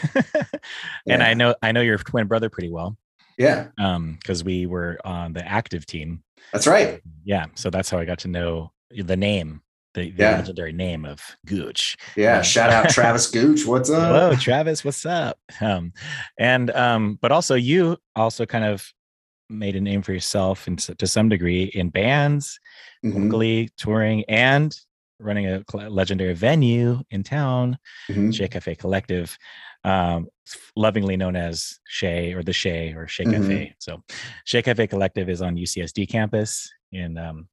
and 1.06 1.22
I 1.22 1.34
know 1.34 1.54
I 1.62 1.70
know 1.72 1.80
your 1.82 1.98
twin 1.98 2.26
brother 2.26 2.48
pretty 2.50 2.70
well, 2.70 2.96
yeah, 3.38 3.68
um, 3.78 4.14
because 4.20 4.42
we 4.42 4.66
were 4.66 4.98
on 5.04 5.32
the 5.32 5.46
active 5.46 5.86
team. 5.86 6.24
that's 6.52 6.66
right. 6.66 7.00
Yeah, 7.24 7.46
so 7.54 7.70
that's 7.70 7.88
how 7.88 7.98
I 7.98 8.04
got 8.04 8.18
to 8.20 8.28
know 8.28 8.72
the 9.02 9.16
name, 9.16 9.62
the, 9.94 10.10
the 10.10 10.22
Yeah. 10.22 10.36
legendary 10.36 10.72
name 10.72 11.04
of 11.04 11.20
Gooch. 11.46 11.96
Yeah, 12.16 12.38
Uh, 12.38 12.42
shout 12.42 12.70
out 12.70 12.88
Travis 12.90 13.30
Gooch. 13.30 13.66
What's 13.66 13.90
up? 13.90 14.06
Hello, 14.06 14.34
Travis. 14.36 14.84
What's 14.84 15.04
up? 15.06 15.38
Um, 15.60 15.92
and 16.38 16.70
um, 16.70 17.18
but 17.20 17.32
also 17.32 17.54
you 17.54 17.96
also 18.14 18.46
kind 18.46 18.64
of 18.64 18.86
made 19.50 19.76
a 19.76 19.80
name 19.80 20.02
for 20.02 20.12
yourself 20.12 20.66
and 20.66 20.78
to 20.78 21.06
some 21.06 21.28
degree 21.28 21.64
in 21.74 21.90
bands, 21.90 22.58
Mhm, 23.04 23.24
locally 23.24 23.68
touring, 23.76 24.24
and 24.28 24.74
running 25.20 25.46
a 25.46 25.62
legendary 25.88 26.34
venue 26.34 27.02
in 27.10 27.22
town, 27.22 27.78
mhm. 28.10 28.32
Che 28.32 28.48
Cafe 28.48 28.74
Collective, 28.74 29.36
um, 29.84 30.26
lovingly 30.76 31.16
known 31.16 31.36
as 31.36 31.78
Che 31.86 32.32
or 32.34 32.42
the 32.42 32.52
Che 32.52 32.94
or 32.96 33.06
Che 33.06 33.24
Mhm. 33.24 33.30
Cafe. 33.32 33.74
So, 33.78 34.02
Che 34.46 34.62
Cafe 34.62 34.86
Collective 34.86 35.28
is 35.28 35.40
on 35.42 35.56
UCSD 35.56 36.06
campus 36.08 36.70
in 36.90 37.16
um, 37.18 37.48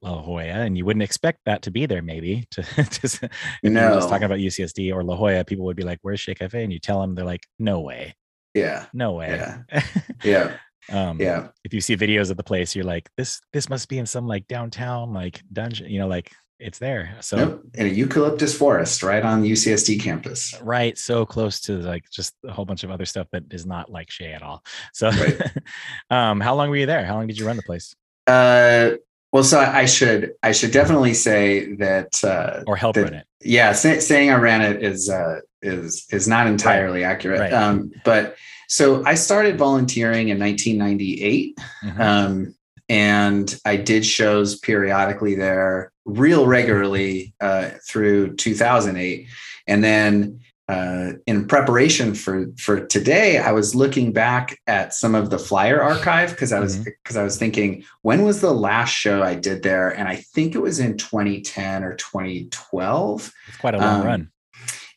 La 0.00 0.22
Jolla, 0.22 0.42
and 0.44 0.78
you 0.78 0.84
wouldn't 0.84 1.02
expect 1.02 1.40
that 1.46 1.62
to 1.62 1.70
be 1.70 1.84
there, 1.86 2.00
maybe. 2.02 2.46
To, 2.52 2.62
to 2.74 2.80
s- 2.82 3.22
if 3.22 3.30
you 3.62 3.70
were 3.72 3.76
just 3.94 4.08
talking 4.08 4.24
about 4.24 4.38
UCSD 4.38 4.92
or 4.94 5.02
La 5.04 5.14
Jolla, 5.16 5.44
people 5.44 5.64
would 5.66 5.76
be 5.76 5.82
like, 5.84 5.98
"Where's 6.02 6.20
Che 6.20 6.34
Cafe?" 6.34 6.62
And 6.64 6.72
you 6.72 6.78
tell 6.78 7.00
them, 7.00 7.14
they're 7.14 7.24
like, 7.24 7.46
"No 7.58 7.80
way, 7.80 8.14
Yeah, 8.54 8.86
no 8.94 9.12
way." 9.12 9.44
yeah, 10.24 10.56
um, 10.90 11.20
yeah. 11.20 11.48
If 11.64 11.74
you 11.74 11.80
see 11.80 11.96
videos 11.96 12.30
of 12.30 12.36
the 12.36 12.42
place, 12.44 12.74
you're 12.74 12.84
like, 12.86 13.10
"This, 13.16 13.40
this 13.52 13.68
must 13.68 13.88
be 13.88 13.98
in 13.98 14.06
some 14.06 14.26
like 14.26 14.46
downtown 14.48 15.12
like 15.12 15.42
dungeon," 15.52 15.90
you 15.90 15.98
know, 15.98 16.08
like 16.08 16.32
it's 16.60 16.78
there. 16.78 17.16
So. 17.20 17.36
Nope. 17.36 17.62
In 17.74 17.86
a 17.86 17.90
eucalyptus 17.90 18.56
forest 18.56 19.02
right 19.02 19.22
on 19.24 19.42
UCSD 19.42 20.00
campus. 20.00 20.54
right 20.62 20.96
so 20.96 21.26
close 21.26 21.60
to 21.62 21.76
like 21.78 22.04
just 22.10 22.32
a 22.46 22.52
whole 22.52 22.64
bunch 22.64 22.84
of 22.84 22.90
other 22.92 23.04
stuff 23.04 23.26
that 23.32 23.42
is 23.52 23.66
not 23.66 23.90
like 23.90 24.08
Che 24.08 24.32
at 24.32 24.40
all 24.42 24.62
so 24.92 25.10
Right. 25.10 25.40
um 26.10 26.40
how 26.40 26.54
long 26.54 26.70
were 26.70 26.76
you 26.76 26.86
there 26.86 27.04
how 27.04 27.16
long 27.16 27.26
did 27.26 27.38
you 27.38 27.44
run 27.46 27.56
the 27.56 27.62
place 27.64 27.94
Uh, 28.28 28.92
well, 29.34 29.42
so 29.44 29.58
I 29.60 29.84
should 29.84 30.32
I 30.42 30.52
should 30.52 30.70
definitely 30.70 31.12
say 31.12 31.74
that 31.74 32.24
uh, 32.24 32.62
or 32.66 32.76
help 32.76 32.94
that- 32.94 33.02
run 33.02 33.14
it 33.14 33.26
yeah, 33.46 33.72
say, 33.72 34.00
saying 34.00 34.30
I 34.30 34.36
ran 34.36 34.62
it 34.62 34.82
is 34.82 35.10
uh, 35.10 35.40
is 35.60 36.06
is 36.10 36.26
not 36.26 36.46
entirely 36.46 37.04
accurate. 37.04 37.40
Right. 37.40 37.52
Um, 37.52 37.92
but 38.04 38.36
so 38.68 39.04
I 39.04 39.14
started 39.16 39.58
volunteering 39.58 40.30
in 40.30 40.38
1998, 40.38 41.58
Mhm. 41.84 42.00
um, 42.00 42.54
and 42.88 43.60
I 43.66 43.76
did 43.76 44.06
shows 44.06 44.58
periodically 44.58 45.34
there, 45.34 45.92
real 46.06 46.46
regularly 46.46 47.34
uh, 47.40 47.70
through 47.86 48.36
2008, 48.36 49.26
and 49.66 49.84
then. 49.84 50.40
Uh, 50.66 51.12
in 51.26 51.46
preparation 51.46 52.14
for 52.14 52.46
for 52.56 52.86
today, 52.86 53.36
I 53.36 53.52
was 53.52 53.74
looking 53.74 54.12
back 54.12 54.58
at 54.66 54.94
some 54.94 55.14
of 55.14 55.28
the 55.28 55.38
flyer 55.38 55.82
archive 55.82 56.30
because 56.30 56.52
I 56.52 56.60
was 56.60 56.78
because 56.78 57.18
I 57.18 57.22
was 57.22 57.36
thinking 57.36 57.84
when 58.00 58.22
was 58.22 58.40
the 58.40 58.52
last 58.52 58.90
show 58.90 59.22
I 59.22 59.34
did 59.34 59.62
there, 59.62 59.90
and 59.90 60.08
I 60.08 60.16
think 60.16 60.54
it 60.54 60.60
was 60.60 60.80
in 60.80 60.96
2010 60.96 61.84
or 61.84 61.94
2012. 61.96 63.32
it's 63.48 63.56
quite 63.58 63.74
a 63.74 63.78
long 63.78 64.00
um, 64.00 64.06
run 64.06 64.30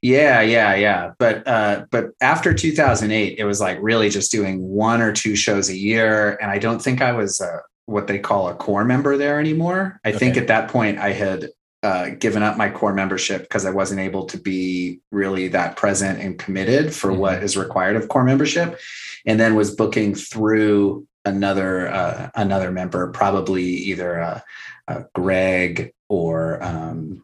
Yeah, 0.02 0.40
yeah, 0.40 0.74
yeah. 0.76 1.12
But 1.20 1.46
uh, 1.46 1.86
but 1.92 2.12
after 2.22 2.54
2008, 2.54 3.38
it 3.38 3.44
was 3.44 3.60
like 3.60 3.78
really 3.82 4.10
just 4.10 4.32
doing 4.32 4.62
one 4.62 5.02
or 5.02 5.12
two 5.12 5.36
shows 5.36 5.70
a 5.70 5.76
year, 5.76 6.38
and 6.42 6.50
I 6.50 6.60
don't 6.60 6.82
think 6.82 7.02
I 7.02 7.12
was 7.12 7.42
uh, 7.42 7.60
what 7.88 8.08
they 8.08 8.20
call 8.20 8.48
a 8.48 8.56
core 8.56 8.86
member 8.86 9.18
there 9.18 9.38
anymore. 9.40 10.00
I 10.06 10.10
okay. 10.10 10.18
think 10.18 10.38
at 10.38 10.48
that 10.48 10.70
point 10.70 10.98
I 11.00 11.12
had 11.12 11.50
uh, 11.84 12.10
given 12.10 12.42
up 12.42 12.58
my 12.58 12.70
core 12.70 12.94
membership 12.94 13.44
because 13.44 13.66
I 13.66 13.70
wasn't 13.70 14.00
able 14.00 14.26
to 14.28 14.38
be 14.38 15.00
really 15.12 15.48
that 15.50 15.76
present 15.76 16.20
and 16.20 16.38
committed 16.38 16.94
for 16.94 17.12
mm-hmm. 17.12 17.20
what 17.20 17.44
is 17.44 17.56
required 17.56 17.96
of 17.96 18.08
core 18.10 18.24
membership, 18.24 18.80
and 19.26 19.40
then 19.40 19.56
was 19.56 19.76
booking 19.76 20.16
through 20.16 21.08
another 21.26 21.88
uh, 21.88 22.30
another 22.36 22.72
member, 22.72 23.12
probably 23.12 23.64
either 23.64 24.20
uh, 24.20 24.40
uh 24.88 25.04
Greg 25.14 25.94
or 26.10 26.64
um, 26.64 27.24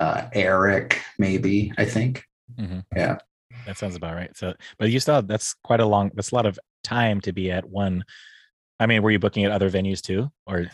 uh, 0.00 0.26
Eric, 0.32 1.00
maybe. 1.18 1.72
I 1.78 1.84
think. 1.86 2.24
Mm-hmm. 2.58 2.80
Yeah, 2.94 3.18
that 3.66 3.78
sounds 3.78 3.96
about 3.96 4.14
right. 4.14 4.36
So, 4.36 4.54
but 4.78 4.90
you 4.90 5.00
still 5.00 5.22
that's 5.22 5.54
quite 5.64 5.80
a 5.80 5.86
long. 5.86 6.10
That's 6.14 6.30
a 6.30 6.34
lot 6.34 6.46
of 6.46 6.58
time 6.82 7.20
to 7.22 7.32
be 7.32 7.50
at 7.50 7.68
one. 7.68 8.04
I 8.78 8.86
mean, 8.86 9.02
were 9.02 9.10
you 9.10 9.18
booking 9.18 9.44
at 9.44 9.50
other 9.50 9.70
venues 9.70 10.02
too, 10.02 10.30
or? 10.46 10.66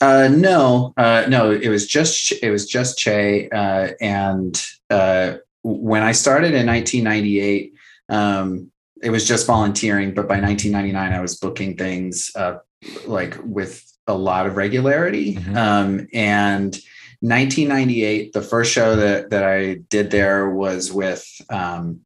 Uh, 0.00 0.28
no, 0.28 0.92
uh, 0.96 1.26
no. 1.28 1.50
It 1.52 1.68
was 1.68 1.86
just 1.86 2.32
it 2.42 2.50
was 2.50 2.66
just 2.66 2.98
Che, 2.98 3.48
uh, 3.50 3.88
and 4.00 4.60
uh, 4.90 5.36
when 5.62 6.02
I 6.02 6.12
started 6.12 6.54
in 6.54 6.66
1998, 6.66 7.72
um, 8.08 8.70
it 9.02 9.10
was 9.10 9.26
just 9.26 9.46
volunteering. 9.46 10.12
But 10.12 10.28
by 10.28 10.40
1999, 10.40 11.12
I 11.12 11.20
was 11.20 11.36
booking 11.36 11.76
things 11.76 12.32
uh, 12.34 12.58
like 13.06 13.36
with 13.42 13.84
a 14.06 14.14
lot 14.14 14.46
of 14.46 14.56
regularity, 14.56 15.36
mm-hmm. 15.36 15.56
um, 15.56 16.08
and 16.12 16.76
1998, 17.20 18.32
the 18.32 18.42
first 18.42 18.72
show 18.72 18.96
that 18.96 19.30
that 19.30 19.44
I 19.44 19.74
did 19.88 20.10
there 20.10 20.50
was 20.50 20.92
with 20.92 21.24
um, 21.48 22.00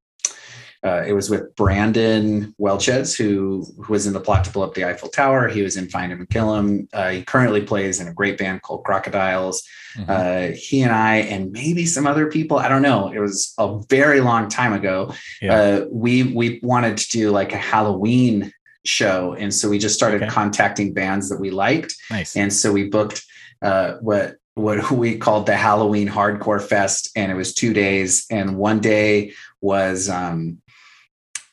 uh, 0.82 1.02
it 1.06 1.12
was 1.12 1.28
with 1.28 1.54
Brandon 1.56 2.54
Welchez, 2.56 3.14
who, 3.14 3.66
who 3.76 3.92
was 3.92 4.06
in 4.06 4.14
the 4.14 4.20
plot 4.20 4.44
to 4.44 4.50
blow 4.50 4.64
up 4.64 4.74
the 4.74 4.84
Eiffel 4.84 5.10
Tower. 5.10 5.46
He 5.48 5.60
was 5.60 5.76
in 5.76 5.88
Find 5.90 6.10
Him 6.10 6.20
and 6.20 6.30
Kill 6.30 6.54
Him. 6.54 6.88
Uh, 6.92 7.10
he 7.10 7.22
currently 7.22 7.60
plays 7.60 8.00
in 8.00 8.08
a 8.08 8.14
great 8.14 8.38
band 8.38 8.62
called 8.62 8.84
Crocodiles. 8.84 9.62
Mm-hmm. 9.96 10.10
Uh, 10.10 10.56
he 10.56 10.82
and 10.82 10.92
I, 10.92 11.16
and 11.16 11.52
maybe 11.52 11.84
some 11.84 12.06
other 12.06 12.30
people, 12.30 12.58
I 12.58 12.68
don't 12.68 12.80
know. 12.80 13.12
It 13.12 13.18
was 13.18 13.52
a 13.58 13.78
very 13.90 14.20
long 14.20 14.48
time 14.48 14.72
ago. 14.72 15.12
Yeah. 15.42 15.54
Uh, 15.54 15.86
we 15.90 16.22
we 16.22 16.60
wanted 16.62 16.96
to 16.96 17.08
do 17.10 17.30
like 17.30 17.52
a 17.52 17.58
Halloween 17.58 18.52
show, 18.84 19.34
and 19.34 19.52
so 19.52 19.68
we 19.68 19.78
just 19.78 19.94
started 19.94 20.22
okay. 20.22 20.30
contacting 20.30 20.94
bands 20.94 21.28
that 21.28 21.40
we 21.40 21.50
liked. 21.50 21.94
Nice. 22.10 22.36
And 22.36 22.50
so 22.52 22.72
we 22.72 22.88
booked 22.88 23.22
uh, 23.60 23.94
what 24.00 24.36
what 24.54 24.90
we 24.90 25.18
called 25.18 25.46
the 25.46 25.56
Halloween 25.56 26.08
Hardcore 26.08 26.62
Fest, 26.62 27.10
and 27.16 27.30
it 27.30 27.34
was 27.34 27.52
two 27.52 27.72
days. 27.72 28.26
And 28.30 28.56
one 28.56 28.80
day 28.80 29.32
was 29.60 30.08
um, 30.08 30.59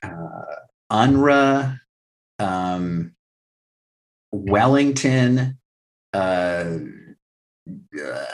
uh, 0.04 0.46
Unruh, 0.92 1.80
um, 2.40 3.14
Wellington. 4.32 5.58
Uh, 6.14 6.78
uh, 8.02 8.26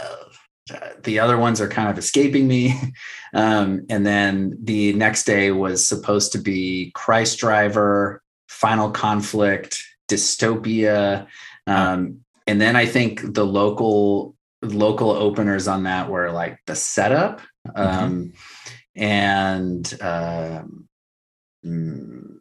the 1.04 1.20
other 1.20 1.38
ones 1.38 1.60
are 1.60 1.68
kind 1.68 1.90
of 1.90 1.98
escaping 1.98 2.48
me. 2.48 2.80
Um, 3.36 3.88
and 3.90 4.06
then 4.06 4.60
the 4.62 4.94
next 4.94 5.24
day 5.24 5.50
was 5.50 5.88
supposed 5.88 6.34
to 6.34 6.38
be 6.38 6.92
Christ 6.94 7.40
Driver, 7.40 8.22
Final 8.48 8.92
Conflict, 8.92 9.84
Dystopia. 10.08 11.26
Um, 11.66 12.20
and 12.46 12.62
then 12.62 12.76
I 12.76 12.86
think 12.86 13.34
the 13.34 13.44
local 13.44 14.36
local 14.62 15.10
openers 15.10 15.68
on 15.68 15.84
that 15.86 16.12
were 16.12 16.32
like 16.32 16.60
the 16.68 16.76
setup 16.76 17.42
mm-hmm. 17.68 17.82
um, 17.82 18.34
and 18.96 19.98
um, 20.00 20.88
mm, 21.66 22.38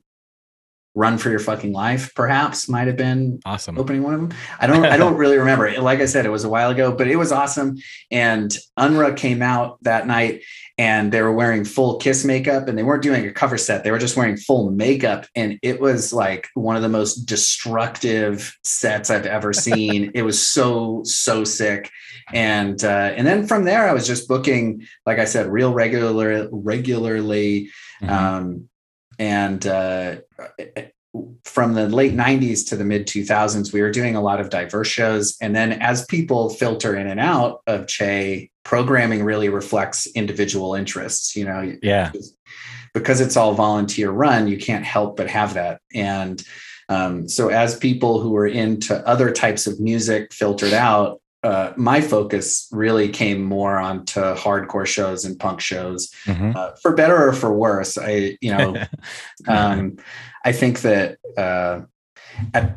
run 0.95 1.17
for 1.17 1.31
your 1.31 1.39
fucking 1.39 1.73
life 1.73 2.15
perhaps 2.15 2.69
might 2.69 2.87
have 2.87 2.97
been 2.97 3.41
awesome. 3.47 3.79
opening 3.79 4.03
one 4.03 4.13
of 4.13 4.21
them 4.21 4.39
i 4.61 4.67
don't 4.67 4.85
i 4.85 4.97
don't 4.97 5.17
really 5.17 5.39
remember. 5.39 5.73
Like 5.83 6.01
i 6.01 6.07
said 6.07 6.27
it 6.27 6.31
was 6.31 6.45
a 6.45 6.49
while 6.49 6.71
ago 6.71 6.95
but 6.95 7.09
it 7.09 7.17
was 7.17 7.33
awesome. 7.33 7.79
And 8.11 8.55
unruh 8.79 9.17
came 9.17 9.43
out 9.43 9.79
that 9.83 10.07
night 10.07 10.43
and 10.79 11.13
they 11.13 11.23
were 11.23 11.33
wearing 11.33 11.65
full 11.65 11.97
kiss 11.99 12.25
makeup 12.25 12.69
and 12.69 12.77
they 12.77 12.83
weren't 12.83 13.03
doing 13.03 13.27
a 13.27 13.33
cover 13.33 13.59
set. 13.59 13.85
They 13.85 13.91
were 13.91 13.99
just 13.99 14.17
wearing 14.17 14.37
full 14.37 14.71
makeup 14.71 15.27
and 15.35 15.59
it 15.63 15.81
was 15.81 16.13
like 16.13 16.49
one 16.55 16.77
of 16.77 16.83
the 16.83 16.89
most 16.89 17.25
destructive 17.25 18.57
sets 18.65 19.11
i've 19.11 19.27
ever 19.27 19.53
seen. 19.67 20.11
It 20.15 20.23
was 20.23 20.47
so 20.47 21.03
so 21.05 21.45
sick. 21.45 21.91
And 22.33 22.83
uh, 22.85 23.13
and 23.17 23.27
then 23.27 23.47
from 23.47 23.65
there 23.65 23.89
i 23.89 23.93
was 23.93 24.07
just 24.07 24.29
booking 24.29 24.87
like 25.07 25.19
i 25.19 25.25
said 25.25 25.47
real 25.47 25.75
regular 25.75 26.49
regularly 26.53 27.71
mm-hmm. 28.01 28.13
um, 28.13 28.69
and 29.19 29.67
uh, 29.67 30.17
from 31.45 31.75
the 31.75 31.89
late 31.89 32.15
90s 32.15 32.67
to 32.69 32.77
the 32.77 32.85
mid 32.85 33.07
2000s 33.07 33.73
we 33.73 33.83
were 33.83 33.91
doing 33.91 34.17
a 34.17 34.23
lot 34.23 34.41
of 34.41 34.49
diverse 34.49 34.89
shows. 34.89 35.37
And 35.41 35.55
then 35.55 35.73
as 35.73 36.07
people 36.07 36.49
filter 36.49 36.97
in 36.97 37.07
and 37.07 37.21
out 37.21 37.61
of 37.67 37.87
che 37.87 38.51
programming 38.65 39.23
really 39.23 39.49
reflects 39.49 40.07
individual 40.15 40.75
interests 40.75 41.37
you 41.37 41.45
know? 41.45 41.77
Yeah. 41.83 42.13
Because 42.95 43.21
it's 43.21 43.37
all 43.37 43.55
volunteer 43.55 44.11
run 44.11 44.49
you 44.49 44.59
can't 44.59 44.85
help 44.85 45.17
but 45.17 45.29
have 45.29 45.55
that. 45.55 45.81
And 45.95 46.43
um, 46.89 47.29
so 47.29 47.49
as 47.49 47.77
people 47.77 48.21
who 48.21 48.37
are 48.37 48.47
into 48.47 49.07
other 49.07 49.31
types 49.31 49.67
of 49.67 49.81
music 49.81 50.33
filtered 50.33 50.75
out 50.75 51.22
uh, 51.43 51.73
my 51.77 52.01
focus 52.01 52.69
really 52.71 53.09
came 53.09 53.43
more 53.43 53.79
onto 53.79 54.21
hardcore 54.21 54.87
shows 54.87 55.25
and 55.25 55.39
punk 55.39 55.61
shows, 55.61 56.11
mm-hmm. 56.25 56.53
uh, 56.57 56.71
for 56.81 56.95
better 56.95 57.29
or 57.29 57.33
for 57.33 57.53
worse. 57.53 57.99
I, 57.99 58.39
you 58.41 58.57
know, 58.57 58.77
um, 59.49 59.97
I 60.45 60.53
think 60.53 60.83
that 60.83 61.19
uh, 61.37 61.81
at, 62.55 62.77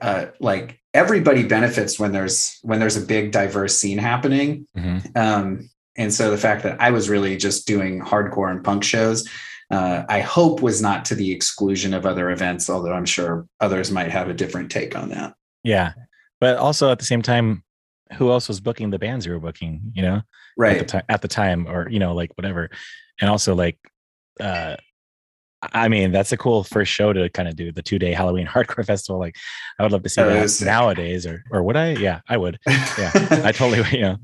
uh, 0.00 0.26
like 0.38 0.80
everybody 0.92 1.44
benefits 1.44 1.98
when 1.98 2.12
there's 2.12 2.58
when 2.62 2.78
there's 2.78 2.96
a 2.96 3.04
big 3.04 3.32
diverse 3.32 3.76
scene 3.76 3.98
happening. 3.98 4.66
Mm-hmm. 4.76 5.16
Um, 5.16 5.70
and 5.96 6.12
so 6.12 6.30
the 6.30 6.38
fact 6.38 6.62
that 6.64 6.80
I 6.80 6.90
was 6.90 7.08
really 7.08 7.36
just 7.36 7.66
doing 7.66 8.00
hardcore 8.00 8.50
and 8.50 8.62
punk 8.62 8.84
shows, 8.84 9.28
uh, 9.70 10.04
I 10.08 10.20
hope 10.20 10.60
was 10.60 10.82
not 10.82 11.04
to 11.06 11.14
the 11.14 11.32
exclusion 11.32 11.94
of 11.94 12.04
other 12.04 12.30
events, 12.30 12.68
although 12.68 12.92
I'm 12.92 13.04
sure 13.04 13.46
others 13.60 13.90
might 13.90 14.10
have 14.10 14.28
a 14.28 14.34
different 14.34 14.70
take 14.70 14.96
on 14.96 15.08
that. 15.10 15.34
Yeah. 15.62 15.92
But 16.40 16.58
also 16.58 16.90
at 16.90 16.98
the 16.98 17.04
same 17.04 17.22
time, 17.22 17.63
who 18.12 18.30
else 18.30 18.48
was 18.48 18.60
booking 18.60 18.90
the 18.90 18.98
bands 18.98 19.26
you 19.26 19.32
were 19.32 19.40
booking, 19.40 19.92
you 19.94 20.02
know? 20.02 20.22
Right. 20.56 20.78
At 20.78 20.88
the, 20.88 20.98
t- 20.98 21.06
at 21.08 21.22
the 21.22 21.28
time, 21.28 21.66
or, 21.68 21.88
you 21.88 21.98
know, 21.98 22.14
like 22.14 22.30
whatever. 22.36 22.70
And 23.20 23.30
also 23.30 23.54
like, 23.54 23.78
uh, 24.40 24.76
I 25.72 25.88
mean, 25.88 26.12
that's 26.12 26.32
a 26.32 26.36
cool 26.36 26.64
first 26.64 26.92
show 26.92 27.12
to 27.12 27.28
kind 27.30 27.48
of 27.48 27.56
do 27.56 27.72
the 27.72 27.82
two 27.82 27.98
day 27.98 28.12
Halloween 28.12 28.46
hardcore 28.54 28.84
festival. 28.84 29.18
Like, 29.18 29.36
I 29.78 29.82
would 29.82 29.92
love 29.92 30.02
to 30.02 30.08
see 30.08 30.20
oh, 30.20 30.28
that 30.28 30.60
nowadays, 30.64 31.26
or 31.26 31.42
or 31.50 31.62
would 31.62 31.76
I? 31.76 31.92
Yeah, 31.92 32.20
I 32.28 32.36
would. 32.36 32.58
Yeah, 32.66 33.10
I 33.44 33.52
totally. 33.52 33.82
You 33.96 34.02
know. 34.02 34.16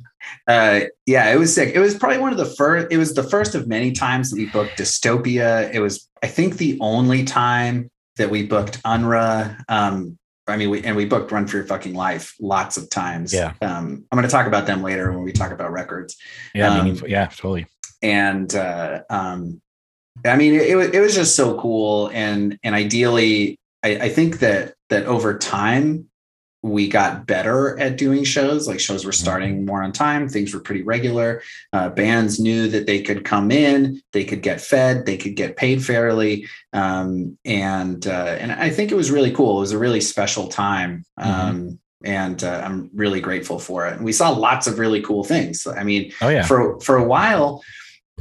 Uh, 0.47 0.81
yeah, 1.07 1.33
it 1.33 1.37
was 1.37 1.55
sick. 1.55 1.75
It 1.75 1.79
was 1.79 1.97
probably 1.97 2.19
one 2.19 2.33
of 2.33 2.39
the 2.39 2.45
first. 2.45 2.89
It 2.91 2.99
was 2.99 3.15
the 3.15 3.23
first 3.23 3.55
of 3.55 3.67
many 3.67 3.93
times 3.93 4.31
that 4.31 4.37
we 4.37 4.47
booked 4.47 4.79
Dystopia. 4.79 5.73
It 5.73 5.81
was, 5.81 6.09
I 6.23 6.27
think, 6.27 6.57
the 6.57 6.79
only 6.81 7.25
time 7.25 7.91
that 8.17 8.31
we 8.31 8.47
booked 8.47 8.83
Unruh. 8.83 9.57
Um, 9.69 10.19
I 10.51 10.57
mean, 10.57 10.71
we 10.71 10.83
and 10.83 10.97
we 10.97 11.07
booked 11.07 11.33
Run 11.33 11.47
for 11.47 11.57
Your 11.57 11.67
Fucking 11.67 11.95
Life 11.95 12.35
lots 12.41 12.77
of 12.77 12.91
times. 12.91 13.33
Yeah. 13.33 13.55
Um, 13.63 14.05
I'm 14.11 14.17
going 14.17 14.23
to 14.23 14.29
talk 14.29 14.47
about 14.47 14.67
them 14.67 14.83
later 14.83 15.13
when 15.13 15.23
we 15.23 15.33
talk 15.33 15.53
about 15.53 15.73
records. 15.73 16.17
Yeah. 16.55 16.79
Um, 16.79 17.01
yeah. 17.07 17.27
Totally. 17.27 17.67
And 18.03 18.55
uh, 18.55 19.03
um, 19.09 19.61
I 20.25 20.37
mean, 20.37 20.55
it, 20.55 20.63
it, 20.63 20.95
it 20.97 21.01
was 21.01 21.15
just 21.15 21.37
so 21.37 21.59
cool, 21.59 22.11
and 22.13 22.59
and 22.63 22.75
ideally, 22.75 23.59
I, 23.83 23.97
I 23.97 24.09
think 24.09 24.41
that 24.41 24.75
that 24.91 25.07
over 25.07 25.39
time 25.39 26.10
we 26.63 26.89
got 26.89 27.27
better 27.27 27.79
at 27.79 27.97
doing 27.97 28.25
shows. 28.25 28.69
Like 28.69 28.81
shows 28.81 29.05
were 29.05 29.13
starting 29.13 29.57
mm-hmm. 29.57 29.67
more 29.67 29.83
on 29.83 29.93
time. 29.93 30.29
Things 30.29 30.53
were 30.53 30.61
pretty 30.61 30.83
regular. 30.83 31.43
Uh, 31.73 31.89
bands 31.91 32.39
knew 32.39 32.69
that 32.69 32.87
they 32.87 33.03
could 33.03 33.25
come 33.25 33.51
in 33.51 34.03
they 34.13 34.25
could 34.25 34.43
get 34.43 34.61
fed 34.61 35.07
they 35.07 35.17
could 35.17 35.37
get 35.37 35.57
paid 35.57 35.85
fairly. 35.85 36.47
Um, 36.73 37.39
and 37.45 38.07
uh, 38.07 38.37
and 38.39 38.53
i 38.53 38.71
think 38.71 38.93
it 38.93 38.97
was 38.97 39.11
really 39.11 39.33
cool. 39.33 39.59
It 39.59 39.61
was 39.61 39.73
a 39.73 39.79
really 39.79 40.01
special 40.01 40.49
time. 40.49 41.05
Mm-hmm. 41.19 41.31
um, 41.31 41.79
and 42.03 42.43
uh, 42.45 42.63
i'm 42.65 42.91
really 42.95 43.21
grateful 43.21 43.59
for 43.59 43.87
it. 43.87 43.95
And 43.95 44.05
we 44.05 44.13
saw 44.13 44.31
lots 44.31 44.67
of 44.67 44.79
really 44.79 45.03
cool 45.03 45.25
things. 45.25 45.67
I 45.67 45.85
mean 45.85 46.13
oh 46.21 46.29
yeah. 46.29 46.47
for 46.47 46.81
for 46.81 46.97
a 46.97 47.05
while 47.05 47.63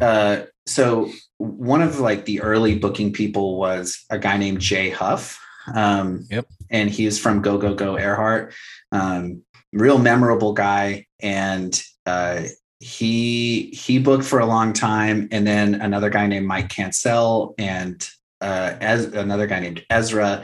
uh, 0.02 0.44
so 0.66 1.12
one 1.38 1.82
of 1.82 2.00
like 2.00 2.26
the 2.26 2.42
early 2.42 2.78
booking 2.78 3.14
people 3.14 3.58
was 3.58 4.06
a 4.10 4.20
guy 4.20 4.38
named 4.38 4.60
Jay 4.60 4.90
Huff. 4.90 5.40
Um, 5.74 6.26
yep. 6.30 6.48
And 6.70 6.90
he's 6.90 7.20
from 7.20 7.42
Go 7.42 7.58
Go 7.58 7.74
Go 7.74 7.96
Airheart. 7.96 8.54
Um, 8.92 9.44
real 9.74 9.98
memorable 10.00 10.54
guy, 10.54 11.06
and 11.20 11.82
uh, 12.06 12.44
he 12.80 13.70
he 13.72 14.00
booked 14.00 14.26
for 14.26 14.40
a 14.40 14.46
long 14.46 14.74
time. 14.74 15.28
And 15.32 15.46
then 15.46 15.76
another 15.76 16.10
guy 16.10 16.28
named 16.28 16.48
Mike 16.48 16.70
Cancel 16.70 17.56
and 17.58 18.08
uh, 18.42 18.76
as 18.80 19.06
another 19.06 19.48
guy 19.48 19.60
named 19.60 19.86
Ezra, 19.90 20.44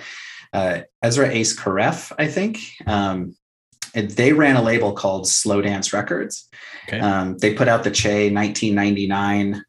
uh, 0.53 0.81
Ezra 1.01 1.29
Ace 1.29 1.57
Karef, 1.57 2.11
I 2.19 2.27
think. 2.27 2.59
Um, 2.85 3.35
they 3.93 4.33
ran 4.33 4.57
a 4.57 4.61
label 4.61 4.91
called 4.91 5.27
Slow 5.27 5.61
Dance 5.61 5.93
Records. 5.93 6.49
Okay. 6.87 6.99
Um, 6.99 7.37
they 7.37 7.53
put 7.53 7.67
out 7.69 7.83
the 7.83 7.91
Che 7.91 8.29
1999 8.29 9.63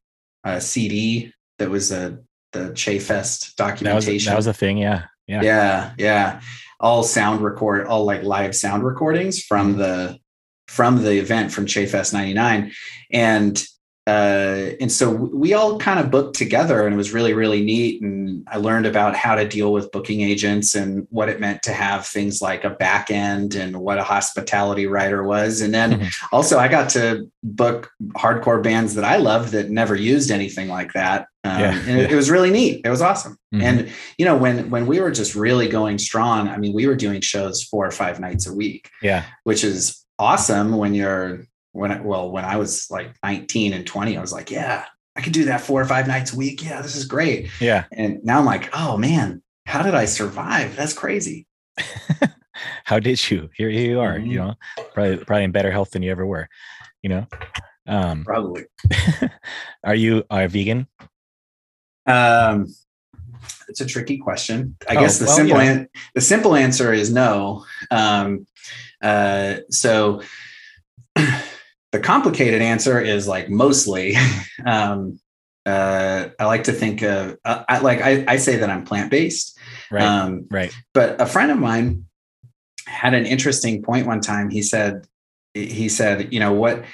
uh, 0.44 0.60
CD 0.60 1.32
that 1.58 1.70
was 1.70 1.92
a 1.92 2.18
the 2.52 2.72
Che 2.74 2.98
Fest 2.98 3.56
That 3.56 3.72
was 3.72 3.80
documentation. 3.80 4.30
that 4.30 4.36
was 4.36 4.46
a 4.46 4.52
thing. 4.52 4.78
Yeah. 4.78 5.04
Yeah. 5.26 5.42
yeah, 5.42 5.92
yeah. 5.98 6.40
All 6.78 7.02
sound 7.02 7.40
record, 7.40 7.86
all 7.86 8.04
like 8.04 8.22
live 8.22 8.54
sound 8.54 8.84
recordings 8.84 9.42
from 9.42 9.76
the 9.76 10.18
from 10.68 11.02
the 11.02 11.18
event 11.18 11.52
from 11.52 11.66
Che 11.66 11.86
Fest 11.86 12.12
'99, 12.12 12.72
and 13.10 13.64
uh, 14.06 14.70
and 14.80 14.90
so 14.92 15.10
we 15.10 15.52
all 15.54 15.78
kind 15.78 15.98
of 15.98 16.10
booked 16.10 16.36
together, 16.36 16.84
and 16.86 16.94
it 16.94 16.96
was 16.96 17.12
really 17.12 17.32
really 17.34 17.62
neat. 17.64 18.00
And 18.02 18.46
I 18.48 18.58
learned 18.58 18.86
about 18.86 19.16
how 19.16 19.34
to 19.34 19.46
deal 19.48 19.72
with 19.72 19.90
booking 19.90 20.20
agents 20.20 20.74
and 20.74 21.06
what 21.10 21.28
it 21.28 21.40
meant 21.40 21.62
to 21.64 21.72
have 21.72 22.06
things 22.06 22.40
like 22.40 22.64
a 22.64 22.70
back 22.70 23.10
end 23.10 23.54
and 23.54 23.76
what 23.80 23.98
a 23.98 24.04
hospitality 24.04 24.86
rider 24.86 25.24
was. 25.24 25.60
And 25.60 25.74
then 25.74 26.00
Mhm. 26.00 26.12
also 26.32 26.58
I 26.58 26.68
got 26.68 26.90
to 26.90 27.30
book 27.42 27.90
hardcore 28.16 28.62
bands 28.62 28.94
that 28.94 29.04
I 29.04 29.16
loved 29.16 29.52
that 29.52 29.70
never 29.70 29.94
used 29.96 30.30
anything 30.30 30.68
like 30.68 30.92
that. 30.92 31.26
Um, 31.44 31.60
Yeah, 31.60 31.78
and 31.86 32.00
it, 32.00 32.12
it 32.12 32.16
was 32.16 32.30
really 32.30 32.50
neat. 32.50 32.82
It 32.84 32.90
was 32.90 33.02
awesome. 33.02 33.36
Mhm. 33.54 33.62
And 33.62 33.88
you 34.18 34.24
know, 34.24 34.36
when 34.36 34.70
when 34.70 34.86
we 34.86 35.00
were 35.00 35.10
just 35.10 35.34
really 35.34 35.68
going 35.68 35.98
strong, 35.98 36.48
I 36.48 36.56
mean, 36.58 36.72
we 36.72 36.86
were 36.86 36.96
doing 36.96 37.20
shows 37.22 37.62
four 37.64 37.86
or 37.86 37.90
five 37.92 38.20
nights 38.20 38.46
a 38.46 38.54
week, 38.54 38.88
Yeah. 39.02 39.24
which 39.44 39.64
is 39.64 40.04
awesome 40.18 40.76
when 40.76 40.94
you're 40.94 41.40
when 41.76 41.92
I- 41.92 42.00
well, 42.00 42.30
when 42.30 42.44
I 42.44 42.56
was 42.56 42.90
like 42.90 43.14
19 43.22 43.72
and 43.72 43.86
20, 43.86 44.16
I 44.16 44.20
was 44.20 44.32
like, 44.32 44.50
yeah, 44.50 44.84
I 45.14 45.20
could 45.20 45.32
do 45.32 45.44
that 45.46 45.60
four 45.60 45.80
or 45.80 45.84
five 45.86 46.06
nights 46.08 46.32
a 46.32 46.36
week. 46.36 46.64
Yeah, 46.64 46.82
this 46.82 46.96
is 46.96 47.04
great. 47.06 47.50
Yeah. 47.60 47.84
And 47.92 48.22
now 48.24 48.38
I'm 48.38 48.44
like, 48.44 48.68
oh 48.72 48.96
man, 48.96 49.42
how 49.66 49.82
did 49.82 49.94
I 49.94 50.04
survive? 50.06 50.76
That's 50.76 50.92
crazy. 50.92 51.46
How 52.84 52.98
did 52.98 53.30
you? 53.30 53.50
Here, 53.54 53.68
you 53.68 54.00
are. 54.00 54.16
Mhm. 54.18 54.28
You 54.30 54.38
know, 54.38 54.54
probably 54.94 55.18
probably 55.18 55.44
in 55.44 55.52
better 55.52 55.70
health 55.70 55.90
than 55.90 56.02
you 56.02 56.10
ever 56.10 56.24
were. 56.24 56.48
You 57.02 57.10
know. 57.10 57.26
Um, 57.86 58.24
Probably. 58.24 58.64
are 59.84 59.94
you 59.94 60.24
a 60.30 60.48
vegan? 60.48 60.86
Um, 62.06 62.66
it's 63.68 63.80
a 63.82 63.86
tricky 63.86 64.16
question. 64.18 64.76
I 64.88 64.96
Oh, 64.96 65.00
guess 65.00 65.18
the 65.18 65.26
well, 65.26 65.36
simple 65.36 65.58
yeah. 65.62 65.70
an- 65.70 65.88
the 66.14 66.20
simple 66.22 66.54
answer 66.56 66.92
is 66.94 67.12
no. 67.12 67.66
Um, 67.90 68.46
uh, 69.02 69.56
so 69.70 70.22
the 71.96 72.02
complicated 72.02 72.60
answer 72.60 73.00
is 73.00 73.26
like 73.26 73.48
mostly. 73.48 74.16
um, 74.66 75.18
uh, 75.64 76.28
I 76.38 76.44
like 76.44 76.64
to 76.64 76.72
think 76.72 77.02
of 77.02 77.38
uh, 77.44 77.64
I 77.68 77.78
like 77.78 78.02
I, 78.02 78.24
I 78.28 78.36
say 78.36 78.56
that 78.58 78.68
I'm 78.68 78.84
plant 78.84 79.10
based. 79.10 79.58
Right. 79.90 80.02
Um, 80.02 80.46
right. 80.50 80.76
but 80.92 81.18
a 81.20 81.26
friend 81.26 81.50
of 81.50 81.58
mine 81.58 82.04
had 82.86 83.14
an 83.14 83.24
interesting 83.24 83.82
point 83.82 84.06
one 84.06 84.20
time. 84.20 84.50
He 84.50 84.62
said, 84.62 85.06
he 85.54 85.88
said, 85.88 86.32
you 86.32 86.38
know, 86.38 86.52
what 86.52 86.84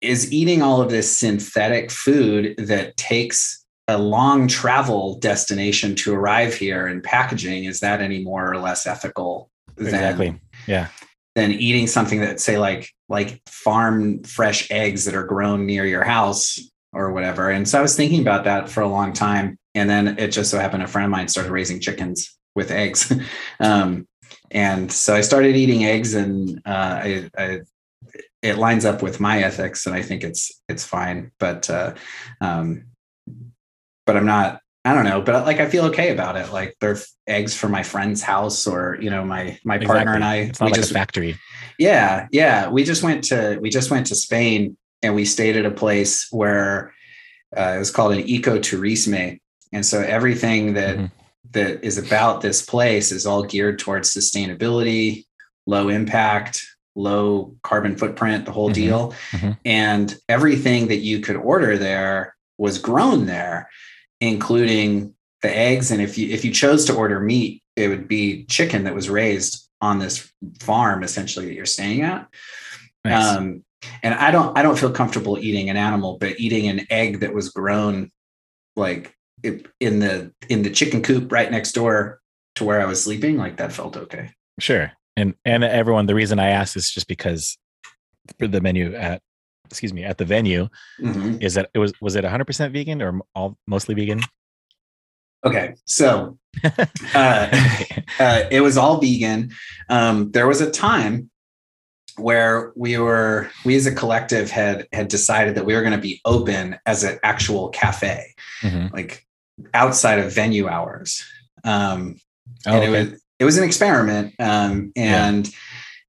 is 0.00 0.32
eating 0.32 0.62
all 0.62 0.82
of 0.82 0.90
this 0.90 1.16
synthetic 1.16 1.90
food 1.90 2.56
that 2.58 2.96
takes 2.96 3.64
a 3.86 3.98
long 3.98 4.48
travel 4.48 5.18
destination 5.20 5.94
to 5.94 6.12
arrive 6.12 6.54
here 6.54 6.86
and 6.88 7.04
packaging, 7.04 7.64
is 7.64 7.80
that 7.80 8.00
any 8.00 8.22
more 8.22 8.52
or 8.52 8.58
less 8.58 8.86
ethical 8.86 9.50
than, 9.76 9.86
Exactly. 9.86 10.40
Yeah. 10.66 10.88
Than 11.34 11.52
eating 11.52 11.86
something 11.86 12.20
that 12.20 12.40
say 12.40 12.58
like 12.58 12.90
like 13.08 13.40
farm 13.46 14.22
fresh 14.22 14.70
eggs 14.70 15.04
that 15.04 15.14
are 15.14 15.24
grown 15.24 15.66
near 15.66 15.84
your 15.84 16.04
house 16.04 16.58
or 16.92 17.12
whatever? 17.12 17.50
And 17.50 17.68
so 17.68 17.78
I 17.78 17.82
was 17.82 17.96
thinking 17.96 18.20
about 18.20 18.44
that 18.44 18.68
for 18.68 18.82
a 18.82 18.88
long 18.88 19.12
time. 19.12 19.58
And 19.74 19.90
then 19.90 20.18
it 20.18 20.28
just 20.28 20.50
so 20.50 20.58
happened 20.58 20.82
a 20.84 20.86
friend 20.86 21.04
of 21.04 21.10
mine 21.10 21.28
started 21.28 21.50
raising 21.50 21.80
chickens 21.80 22.36
with 22.54 22.70
eggs. 22.70 23.12
um, 23.60 24.06
and 24.50 24.90
so 24.90 25.14
I 25.14 25.20
started 25.20 25.56
eating 25.56 25.84
eggs 25.84 26.14
and 26.14 26.62
uh, 26.64 27.00
I, 27.02 27.30
I 27.36 27.60
it 28.42 28.58
lines 28.58 28.84
up 28.84 29.02
with 29.02 29.20
my 29.20 29.42
ethics 29.42 29.86
and 29.86 29.94
I 29.94 30.02
think 30.02 30.22
it's 30.22 30.60
it's 30.68 30.84
fine. 30.84 31.32
But 31.38 31.68
uh, 31.70 31.94
um, 32.40 32.84
but 34.06 34.16
I'm 34.16 34.26
not 34.26 34.60
I 34.84 34.92
don't 34.92 35.04
know, 35.04 35.22
but 35.22 35.46
like 35.46 35.60
I 35.60 35.68
feel 35.68 35.84
okay 35.86 36.10
about 36.12 36.36
it. 36.36 36.52
Like 36.52 36.76
they're 36.80 36.98
eggs 37.26 37.54
from 37.56 37.70
my 37.72 37.82
friend's 37.82 38.22
house 38.22 38.66
or 38.66 38.98
you 39.00 39.08
know 39.08 39.24
my 39.24 39.58
my 39.64 39.78
partner 39.78 40.12
and 40.14 40.24
I 40.24 40.36
It's 40.36 40.60
not 40.60 40.66
we 40.66 40.72
like 40.72 40.80
just 40.80 40.90
a 40.90 40.94
factory. 40.94 41.38
yeah, 41.78 42.28
yeah. 42.32 42.68
We 42.68 42.84
just 42.84 43.02
went 43.02 43.24
to 43.24 43.58
we 43.62 43.70
just 43.70 43.90
went 43.90 44.06
to 44.08 44.14
Spain 44.14 44.76
and 45.02 45.14
we 45.14 45.24
stayed 45.24 45.56
at 45.56 45.64
a 45.64 45.70
place 45.70 46.28
where 46.30 46.92
uh, 47.56 47.74
it 47.76 47.78
was 47.78 47.90
called 47.90 48.12
an 48.12 48.24
ecotourisme, 48.26 49.38
and 49.72 49.86
so 49.86 50.00
everything 50.00 50.74
that 50.74 50.96
Mhm. 50.98 51.10
that 51.52 51.84
is 51.84 51.96
about 51.98 52.40
this 52.42 52.60
place 52.62 53.10
is 53.12 53.24
all 53.26 53.42
geared 53.44 53.78
towards 53.78 54.12
sustainability, 54.14 55.24
low 55.66 55.88
impact, 55.88 56.60
low 56.94 57.54
carbon 57.62 57.96
footprint, 57.96 58.44
the 58.44 58.52
whole 58.52 58.70
Mhm. 58.70 58.74
deal, 58.74 59.14
Mhm. 59.32 59.56
and 59.64 60.16
everything 60.28 60.88
that 60.88 60.98
you 60.98 61.20
could 61.20 61.36
order 61.36 61.78
there 61.78 62.34
was 62.58 62.78
grown 62.78 63.26
there, 63.26 63.68
including 64.20 65.14
the 65.42 65.56
eggs. 65.56 65.90
And 65.90 66.00
if 66.00 66.16
you 66.18 66.28
if 66.30 66.44
you 66.44 66.50
chose 66.50 66.84
to 66.86 66.94
order 66.94 67.20
meat, 67.20 67.62
it 67.76 67.88
would 67.88 68.08
be 68.08 68.44
chicken 68.44 68.84
that 68.84 68.94
was 68.94 69.10
raised 69.10 69.68
on 69.80 69.98
this 69.98 70.32
farm 70.60 71.02
essentially 71.02 71.46
that 71.46 71.54
you're 71.54 71.66
staying 71.66 72.02
at. 72.02 72.28
Nice. 73.04 73.36
Um, 73.36 73.64
and 74.02 74.14
I 74.14 74.30
don't 74.30 74.56
I 74.56 74.62
don't 74.62 74.78
feel 74.78 74.90
comfortable 74.90 75.38
eating 75.38 75.70
an 75.70 75.76
animal, 75.76 76.18
but 76.18 76.40
eating 76.40 76.68
an 76.68 76.86
egg 76.90 77.20
that 77.20 77.34
was 77.34 77.50
grown 77.50 78.10
like 78.76 79.14
it, 79.42 79.66
in 79.80 80.00
the 80.00 80.32
in 80.48 80.62
the 80.62 80.70
chicken 80.70 81.02
coop 81.02 81.30
right 81.30 81.50
next 81.50 81.72
door 81.72 82.20
to 82.56 82.64
where 82.64 82.80
I 82.80 82.86
was 82.86 83.02
sleeping, 83.02 83.36
like 83.36 83.58
that 83.58 83.72
felt 83.72 83.96
okay. 83.96 84.30
Sure. 84.58 84.92
And 85.16 85.34
and 85.44 85.62
everyone, 85.62 86.06
the 86.06 86.14
reason 86.14 86.38
I 86.38 86.48
asked 86.48 86.76
is 86.76 86.90
just 86.90 87.08
because 87.08 87.58
for 88.38 88.46
the 88.46 88.60
menu 88.60 88.94
at 88.94 89.20
excuse 89.66 89.92
me 89.92 90.04
at 90.04 90.18
the 90.18 90.24
venue 90.24 90.68
Mhm. 91.00 91.42
is 91.42 91.54
that 91.54 91.70
it 91.74 91.78
was 91.78 91.92
was 92.00 92.16
it 92.16 92.24
100% 92.24 92.72
vegan 92.72 93.00
or 93.02 93.20
all 93.34 93.56
mostly 93.66 93.94
vegan? 93.94 94.20
Okay, 95.44 95.74
so 95.84 96.38
uh, 96.64 96.70
uh, 98.18 98.42
it 98.50 98.62
was 98.62 98.76
all 98.76 99.00
vegan. 99.00 99.52
Um, 99.88 100.30
there 100.32 100.46
was 100.46 100.60
a 100.60 100.70
time 100.70 101.30
where 102.16 102.72
we 102.76 102.96
were 102.98 103.50
we 103.64 103.74
as 103.76 103.86
a 103.86 103.94
collective 103.94 104.50
had 104.50 104.86
had 104.92 105.08
decided 105.08 105.54
that 105.56 105.66
we 105.66 105.74
were 105.74 105.80
going 105.82 105.92
to 105.92 105.98
be 105.98 106.20
open 106.24 106.76
as 106.86 107.02
an 107.04 107.18
actual 107.22 107.68
cafe, 107.70 108.34
Mhm. 108.62 108.92
like 108.92 109.26
outside 109.74 110.18
of 110.18 110.32
venue 110.32 110.68
hours. 110.68 111.24
Um, 111.64 112.16
Oh, 112.66 112.72
and 112.74 112.82
okay. 112.82 112.86
it 112.86 112.90
was 113.10 113.20
it 113.40 113.44
was 113.44 113.58
an 113.58 113.64
experiment 113.64 114.34
um, 114.38 114.92
Yeah. 114.94 115.26
and 115.28 115.50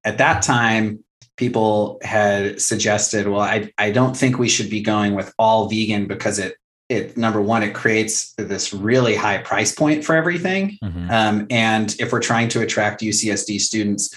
at 0.04 0.18
that 0.20 0.42
time 0.44 1.04
people 1.38 2.00
had 2.02 2.62
suggested 2.62 3.28
well 3.28 3.42
I, 3.42 3.72
I 3.78 3.92
don't 3.92 4.16
think 4.16 4.38
we 4.38 4.50
should 4.50 4.70
be 4.70 4.82
going 4.82 5.16
with 5.16 5.34
all 5.38 5.68
vegan 5.68 6.08
because 6.08 6.40
it 6.40 6.56
it 6.90 7.18
number 7.18 7.42
one 7.42 7.64
it 7.64 7.74
creates 7.74 8.34
this 8.38 8.74
really 8.74 9.16
high 9.16 9.40
price 9.40 9.74
point 9.74 10.06
for 10.06 10.16
everything. 10.16 10.78
Mhm. 10.84 11.10
um, 11.12 11.48
and 11.50 11.96
if 12.00 12.12
we're 12.12 12.20
trying 12.20 12.50
to 12.50 12.62
attract 12.62 13.02
ucsd 13.02 13.60
students 13.60 14.14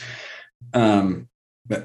um, 0.75 1.29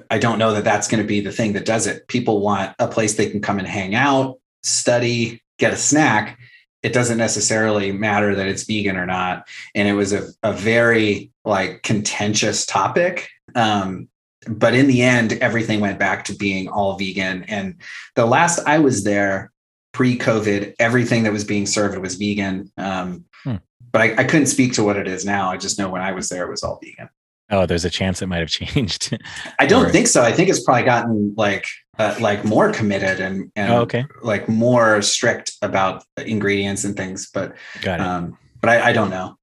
i 0.09 0.17
don't 0.17 0.39
know 0.39 0.53
that 0.53 0.63
that's 0.63 0.87
going 0.87 1.01
to 1.01 1.07
be 1.07 1.19
the 1.19 1.31
thing 1.31 1.53
that 1.53 1.65
does 1.65 1.87
it. 1.87 2.07
People 2.07 2.41
want 2.41 2.73
a 2.79 2.87
place 2.87 3.15
they 3.15 3.29
can 3.29 3.41
come 3.41 3.59
and 3.59 3.67
hang 3.67 3.95
out 3.95 4.39
study 4.63 5.41
get 5.59 5.73
a 5.73 5.77
snack. 5.77 6.39
It 6.81 6.93
doesn't 6.93 7.17
necessarily 7.17 7.91
matter 7.91 8.35
that 8.35 8.47
it's 8.47 8.63
vegan 8.63 8.97
or 8.97 9.05
not. 9.05 9.47
And 9.75 9.87
it 9.87 9.93
was 9.93 10.11
a, 10.11 10.27
a 10.41 10.51
very 10.51 11.31
like 11.45 11.83
contentious 11.83 12.65
topic. 12.65 13.29
Um, 13.55 14.09
but 14.47 14.73
in 14.73 14.87
the 14.87 15.01
end 15.01 15.33
everything 15.33 15.79
went 15.79 15.99
back 15.99 16.23
to 16.25 16.35
being 16.35 16.67
all 16.67 16.97
vegan 16.97 17.43
and 17.43 17.75
the 18.15 18.25
last 18.25 18.59
i 18.67 18.77
was 18.79 19.03
there 19.03 19.51
pre-covid 19.93 20.73
everything 20.79 21.23
that 21.23 21.31
was 21.33 21.43
being 21.43 21.65
served 21.65 21.97
was 21.97 22.15
vegan 22.15 22.71
um, 22.77 23.25
Hmm. 23.43 23.55
but 23.91 24.01
I, 24.01 24.15
I 24.19 24.23
couldn't 24.23 24.45
speak 24.47 24.71
to 24.73 24.83
what 24.83 24.95
it 24.95 25.07
is 25.07 25.25
now 25.25 25.51
i 25.51 25.57
just 25.57 25.77
know 25.77 25.89
when 25.89 26.01
i 26.01 26.11
was 26.13 26.29
there 26.29 26.45
it 26.45 26.49
was 26.49 26.63
all 26.63 26.79
vegan 26.83 27.09
Oh, 27.49 27.65
there's 27.67 27.85
a 27.85 27.89
chance 27.89 28.21
it 28.21 28.27
might 28.27 28.39
have 28.39 28.49
changed. 28.61 29.15
i 29.59 29.65
don't 29.65 29.91
think 29.91 30.07
so 30.07 30.23
i 30.23 30.31
think 30.31 30.49
it's 30.49 30.63
probably 30.63 30.83
gotten 30.83 31.33
like 31.37 31.67
uh, 31.99 32.15
like 32.19 32.43
more 32.43 32.71
committed 32.71 33.19
and, 33.19 33.51
and 33.55 33.71
oh, 33.71 33.81
okay. 33.81 34.03
like 34.23 34.49
more 34.49 35.01
strict 35.03 35.51
about 35.61 36.03
ingredients 36.17 36.85
and 36.85 36.95
things 36.95 37.29
but 37.31 37.53
Got 37.83 37.99
it. 37.99 38.03
um, 38.03 38.37
but 38.61 38.69
I, 38.71 38.89
I 38.89 38.93
don't 38.93 39.11
know 39.11 39.37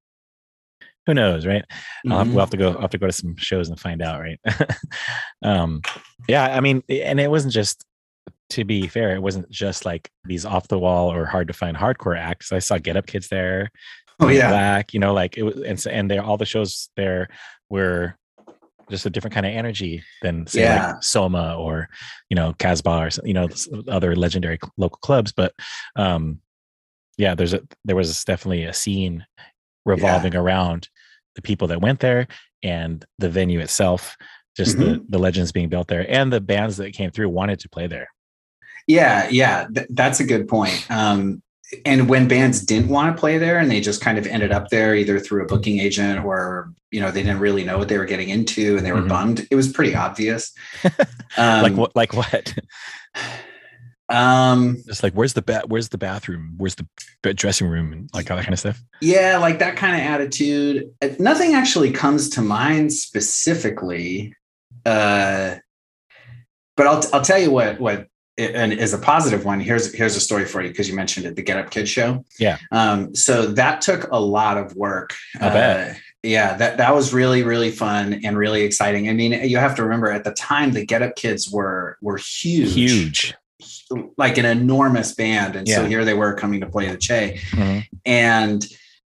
Who 1.10 1.14
knows, 1.14 1.44
right? 1.44 1.64
I'll 2.08 2.18
have, 2.18 2.28
we'll 2.28 2.38
have 2.38 2.50
to 2.50 2.56
go. 2.56 2.72
I'll 2.72 2.82
have 2.82 2.90
to 2.90 2.98
go 2.98 3.08
to 3.08 3.12
some 3.12 3.34
shows 3.36 3.68
and 3.68 3.80
find 3.80 4.00
out, 4.00 4.20
right? 4.20 4.38
um, 5.42 5.82
yeah, 6.28 6.56
I 6.56 6.60
mean, 6.60 6.84
and 6.88 7.18
it 7.18 7.28
wasn't 7.30 7.52
just. 7.52 7.84
To 8.50 8.64
be 8.64 8.86
fair, 8.86 9.14
it 9.14 9.22
wasn't 9.22 9.48
just 9.50 9.84
like 9.84 10.08
these 10.24 10.44
off 10.44 10.68
the 10.68 10.78
wall 10.78 11.12
or 11.12 11.24
hard 11.24 11.48
to 11.48 11.52
find 11.54 11.76
hardcore 11.76 12.16
acts. 12.16 12.52
I 12.52 12.58
saw 12.60 12.78
Get 12.78 12.96
Up 12.96 13.06
Kids 13.06 13.28
there, 13.28 13.70
oh 14.20 14.28
yeah 14.28 14.50
Black, 14.50 14.94
you 14.94 15.00
know, 15.00 15.12
like 15.12 15.36
it 15.36 15.42
was, 15.42 15.56
and 15.62 15.78
so, 15.78 15.90
and 15.90 16.08
there 16.10 16.22
all 16.22 16.36
the 16.36 16.44
shows 16.46 16.90
there 16.96 17.28
were 17.68 18.16
just 18.88 19.06
a 19.06 19.10
different 19.10 19.34
kind 19.34 19.46
of 19.46 19.52
energy 19.52 20.02
than 20.22 20.46
say 20.46 20.62
Yeah. 20.62 20.94
like 20.94 21.02
Soma 21.02 21.56
or 21.56 21.88
you 22.28 22.34
know 22.36 22.52
Casbah 22.58 23.06
or 23.06 23.08
you 23.24 23.34
know 23.34 23.48
other 23.88 24.14
legendary 24.14 24.58
local 24.76 24.98
clubs. 25.00 25.32
But 25.32 25.52
um, 25.96 26.40
yeah, 27.18 27.34
there's 27.34 27.52
a 27.54 27.62
there 27.84 27.96
was 27.96 28.24
definitely 28.24 28.64
a 28.64 28.72
scene 28.72 29.26
revolving 29.86 30.34
around 30.34 30.88
the 31.34 31.42
people 31.42 31.68
that 31.68 31.80
went 31.80 32.00
there 32.00 32.26
and 32.62 33.04
the 33.18 33.28
venue 33.30 33.60
itself, 33.60 34.16
just 34.56 34.78
the 34.78 34.84
Mm-hmm. 34.84 35.04
the 35.08 35.18
legends 35.18 35.52
being 35.52 35.68
built 35.68 35.88
there 35.88 36.04
and 36.10 36.32
the 36.32 36.40
bands 36.40 36.76
that 36.78 36.92
came 36.92 37.10
through 37.10 37.28
wanted 37.28 37.60
to 37.60 37.68
play 37.68 37.86
there. 37.86 38.08
Yeah, 38.86 39.28
yeah, 39.30 39.66
th- 39.72 39.86
that's 39.90 40.20
a 40.20 40.24
good 40.24 40.48
point. 40.48 40.84
Um, 40.90 41.42
and 41.86 42.08
when 42.08 42.26
bands 42.26 42.64
didn't 42.66 42.88
want 42.88 43.14
to 43.14 43.20
play 43.20 43.38
there 43.38 43.58
and 43.58 43.70
they 43.70 43.80
just 43.80 44.00
kind 44.00 44.18
of 44.18 44.26
ended 44.26 44.50
up 44.50 44.70
there 44.70 44.96
either 44.96 45.20
through 45.20 45.44
a 45.44 45.46
booking 45.46 45.78
agent 45.78 46.24
or 46.24 46.72
you 46.90 47.00
know 47.00 47.12
they 47.12 47.22
didn't 47.22 47.38
really 47.38 47.62
know 47.62 47.78
what 47.78 47.86
they 47.88 47.96
were 47.96 48.04
getting 48.04 48.28
into 48.28 48.76
and 48.76 48.84
they 48.84 48.90
were 48.90 49.02
Mhm. 49.02 49.08
bummed 49.08 49.46
it 49.48 49.54
was 49.54 49.70
pretty 49.72 49.94
obvious 49.94 50.52
um, 51.38 51.62
like 51.62 51.74
what? 51.76 51.94
Like 51.94 52.12
what? 52.14 52.54
um 54.10 54.76
Just 54.86 55.02
like 55.02 55.12
where's 55.14 55.32
the 55.34 55.42
ba- 55.42 55.62
where's 55.66 55.88
the 55.90 55.98
bathroom? 55.98 56.54
Where's 56.56 56.74
the 56.74 56.86
dressing 57.34 57.68
room? 57.68 57.92
And 57.92 58.10
like 58.12 58.30
all 58.30 58.36
that 58.36 58.42
kind 58.44 58.52
of 58.52 58.58
stuff. 58.58 58.80
yeah 59.00 59.38
like 59.38 59.58
that 59.60 59.76
kind 59.76 59.94
of 59.94 60.00
attitude 60.02 60.90
Uh, 61.02 61.08
nothing 61.18 61.54
actually 61.54 61.92
comes 61.92 62.28
to 62.30 62.42
mind 62.42 62.92
specifically 62.92 64.34
uh 64.86 65.56
but 66.76 66.86
i'll 66.86 67.02
i'll 67.12 67.20
tell 67.22 67.38
you 67.38 67.50
what 67.50 67.78
what 67.80 68.06
and 68.38 68.72
is 68.72 68.94
a 68.94 68.98
positive 68.98 69.44
one 69.44 69.60
here's 69.60 69.92
here's 69.92 70.16
a 70.16 70.20
story 70.20 70.46
for 70.46 70.62
you 70.62 70.68
because 70.68 70.88
you 70.88 70.94
mentioned 70.96 71.26
it 71.26 71.36
the 71.36 71.42
get 71.42 71.58
up 71.58 71.70
kid 71.70 71.86
show 71.88 72.24
Yeah. 72.38 72.56
um 72.72 73.14
so 73.14 73.46
that 73.52 73.82
took 73.82 74.10
a 74.10 74.18
lot 74.18 74.56
of 74.56 74.74
work 74.74 75.14
I 75.38 75.48
bet. 75.50 75.90
Uh, 75.90 75.94
yeah 76.22 76.56
that 76.56 76.78
that 76.78 76.94
was 76.94 77.12
really 77.12 77.42
really 77.42 77.70
fun 77.70 78.20
and 78.24 78.36
really 78.38 78.62
exciting 78.62 79.08
i 79.10 79.12
mean 79.12 79.32
you 79.48 79.58
have 79.58 79.74
to 79.76 79.82
remember 79.82 80.10
at 80.10 80.24
the 80.24 80.32
time 80.32 80.72
the 80.72 80.84
get 80.86 81.02
up 81.02 81.16
kids 81.16 81.50
were 81.50 81.98
were 82.00 82.16
huge 82.18 82.72
Huge. 82.74 83.34
Like 84.16 84.38
an 84.38 84.44
enormous 84.44 85.14
band 85.14 85.56
and 85.56 85.68
so 85.68 85.84
here 85.84 86.04
they 86.04 86.14
were 86.14 86.34
coming 86.34 86.60
to 86.60 86.66
play 86.66 86.88
the 86.90 86.96
che 86.96 87.40
Mhm. 87.50 87.84
and 88.06 88.66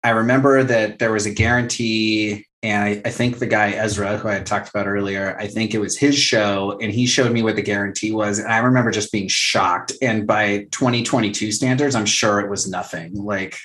I 0.05 0.11
remember 0.11 0.63
that 0.63 1.01
there 1.01 1.11
was 1.11 1.27
a 1.27 1.31
guarantee, 1.35 2.47
and 2.63 2.85
I, 2.85 3.03
I 3.05 3.11
think 3.11 3.41
the 3.41 3.47
guy 3.47 3.71
Ezra, 3.73 4.19
who 4.19 4.29
I 4.29 4.35
had 4.35 4.47
talked 4.47 4.69
about 4.69 4.87
earlier, 4.87 5.37
I 5.37 5.49
think 5.49 5.75
it 5.75 5.79
was 5.81 5.99
his 5.99 6.17
show, 6.17 6.79
and 6.81 6.93
he 6.93 7.07
showed 7.07 7.33
me 7.33 7.43
what 7.43 7.57
the 7.57 7.63
guarantee 7.63 8.13
was. 8.13 8.39
And 8.39 8.47
I 8.47 8.59
remember 8.59 8.93
just 8.93 9.11
being 9.11 9.27
shocked. 9.27 9.93
And 10.01 10.25
by 10.25 10.69
2022 10.71 11.51
standards, 11.51 11.97
I'm 11.97 12.07
sure 12.07 12.39
it 12.39 12.49
was 12.49 12.69
nothing. 12.71 13.15
Like, 13.17 13.57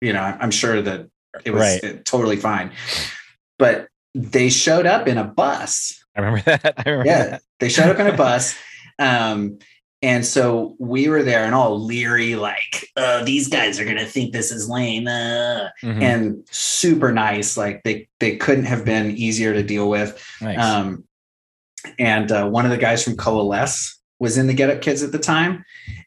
you 0.00 0.14
know, 0.14 0.22
I'm 0.22 0.50
sure 0.50 0.80
that 0.80 1.08
it 1.44 1.50
was 1.50 1.60
Right. 1.82 2.02
totally 2.06 2.36
fine. 2.36 2.70
But 3.58 3.88
they 4.14 4.48
showed 4.48 4.86
up 4.86 5.08
in 5.08 5.18
a 5.18 5.24
bus 5.24 6.02
I 6.16 6.20
remember 6.22 6.42
that. 6.46 6.74
I 6.78 6.88
remember 6.90 7.06
yeah 7.10 7.24
that. 7.32 7.42
they 7.60 7.68
showed 7.68 7.90
up 7.90 7.98
in 7.98 8.06
a 8.06 8.16
bus 8.26 8.54
um 8.98 9.58
and 10.02 10.26
so 10.26 10.74
we 10.80 11.08
were 11.08 11.22
there 11.22 11.44
and 11.44 11.54
all 11.54 11.78
leery 11.78 12.34
like 12.34 12.88
uh 12.96 13.22
these 13.24 13.48
guys 13.48 13.78
are 13.78 13.84
gonna 13.84 14.04
think 14.04 14.32
this 14.32 14.50
is 14.50 14.68
lame 14.68 15.06
uh, 15.06 15.68
Mhm. 15.82 16.02
and 16.02 16.48
super 16.50 17.12
nice 17.12 17.56
like 17.56 17.82
they 17.84 18.08
they 18.20 18.36
couldn't 18.36 18.64
have 18.64 18.84
been 18.84 19.10
easier 19.16 19.52
to 19.54 19.62
deal 19.62 19.88
with 19.88 20.22
nice. 20.40 20.58
um 20.58 21.04
and 21.98 22.30
uh, 22.30 22.46
one 22.48 22.64
of 22.64 22.70
the 22.70 22.78
guys 22.78 23.02
from 23.02 23.16
coalesce 23.16 23.98
was 24.20 24.38
in 24.38 24.46
the 24.46 24.54
get 24.54 24.70
up 24.70 24.80
kids 24.80 25.02
at 25.02 25.12
the 25.12 25.18
time 25.18 25.64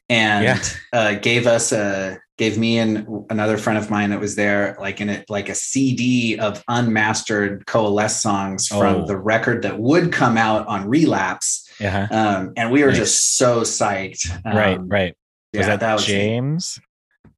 and 0.10 0.45
Yeah. 0.45 0.60
uh, 0.93 1.13
gave 1.15 1.47
us 1.47 1.71
a 1.71 2.19
gave 2.38 2.58
me 2.58 2.77
and 2.79 3.08
another 3.29 3.58
friend 3.58 3.77
of 3.79 3.89
mine 3.89 4.10
that 4.10 4.19
was 4.19 4.36
there 4.36 4.75
like 4.79 4.99
in 4.99 5.10
it 5.10 5.29
like 5.29 5.47
a 5.49 5.55
cd 5.55 6.38
of 6.38 6.62
unmastered 6.67 7.65
coalesce 7.65 8.21
songs 8.21 8.67
from 8.67 9.03
Oh. 9.03 9.08
the 9.08 9.17
record 9.17 9.62
that 9.63 9.79
would 9.79 10.12
come 10.12 10.38
out 10.38 10.67
on 10.67 10.88
relapse 10.88 11.64
yeah. 11.79 12.07
um, 12.11 12.53
and 12.57 12.71
we 12.71 12.81
were 12.83 12.89
Nice. 12.89 12.97
just 12.97 13.38
so 13.38 13.61
psyched 13.61 14.29
Um, 14.45 14.55
right. 14.57 14.79
Right. 14.81 15.15
Was 15.53 15.67
yeah, 15.67 15.75
that, 15.77 15.93
was 15.93 16.05
James? 16.05 16.79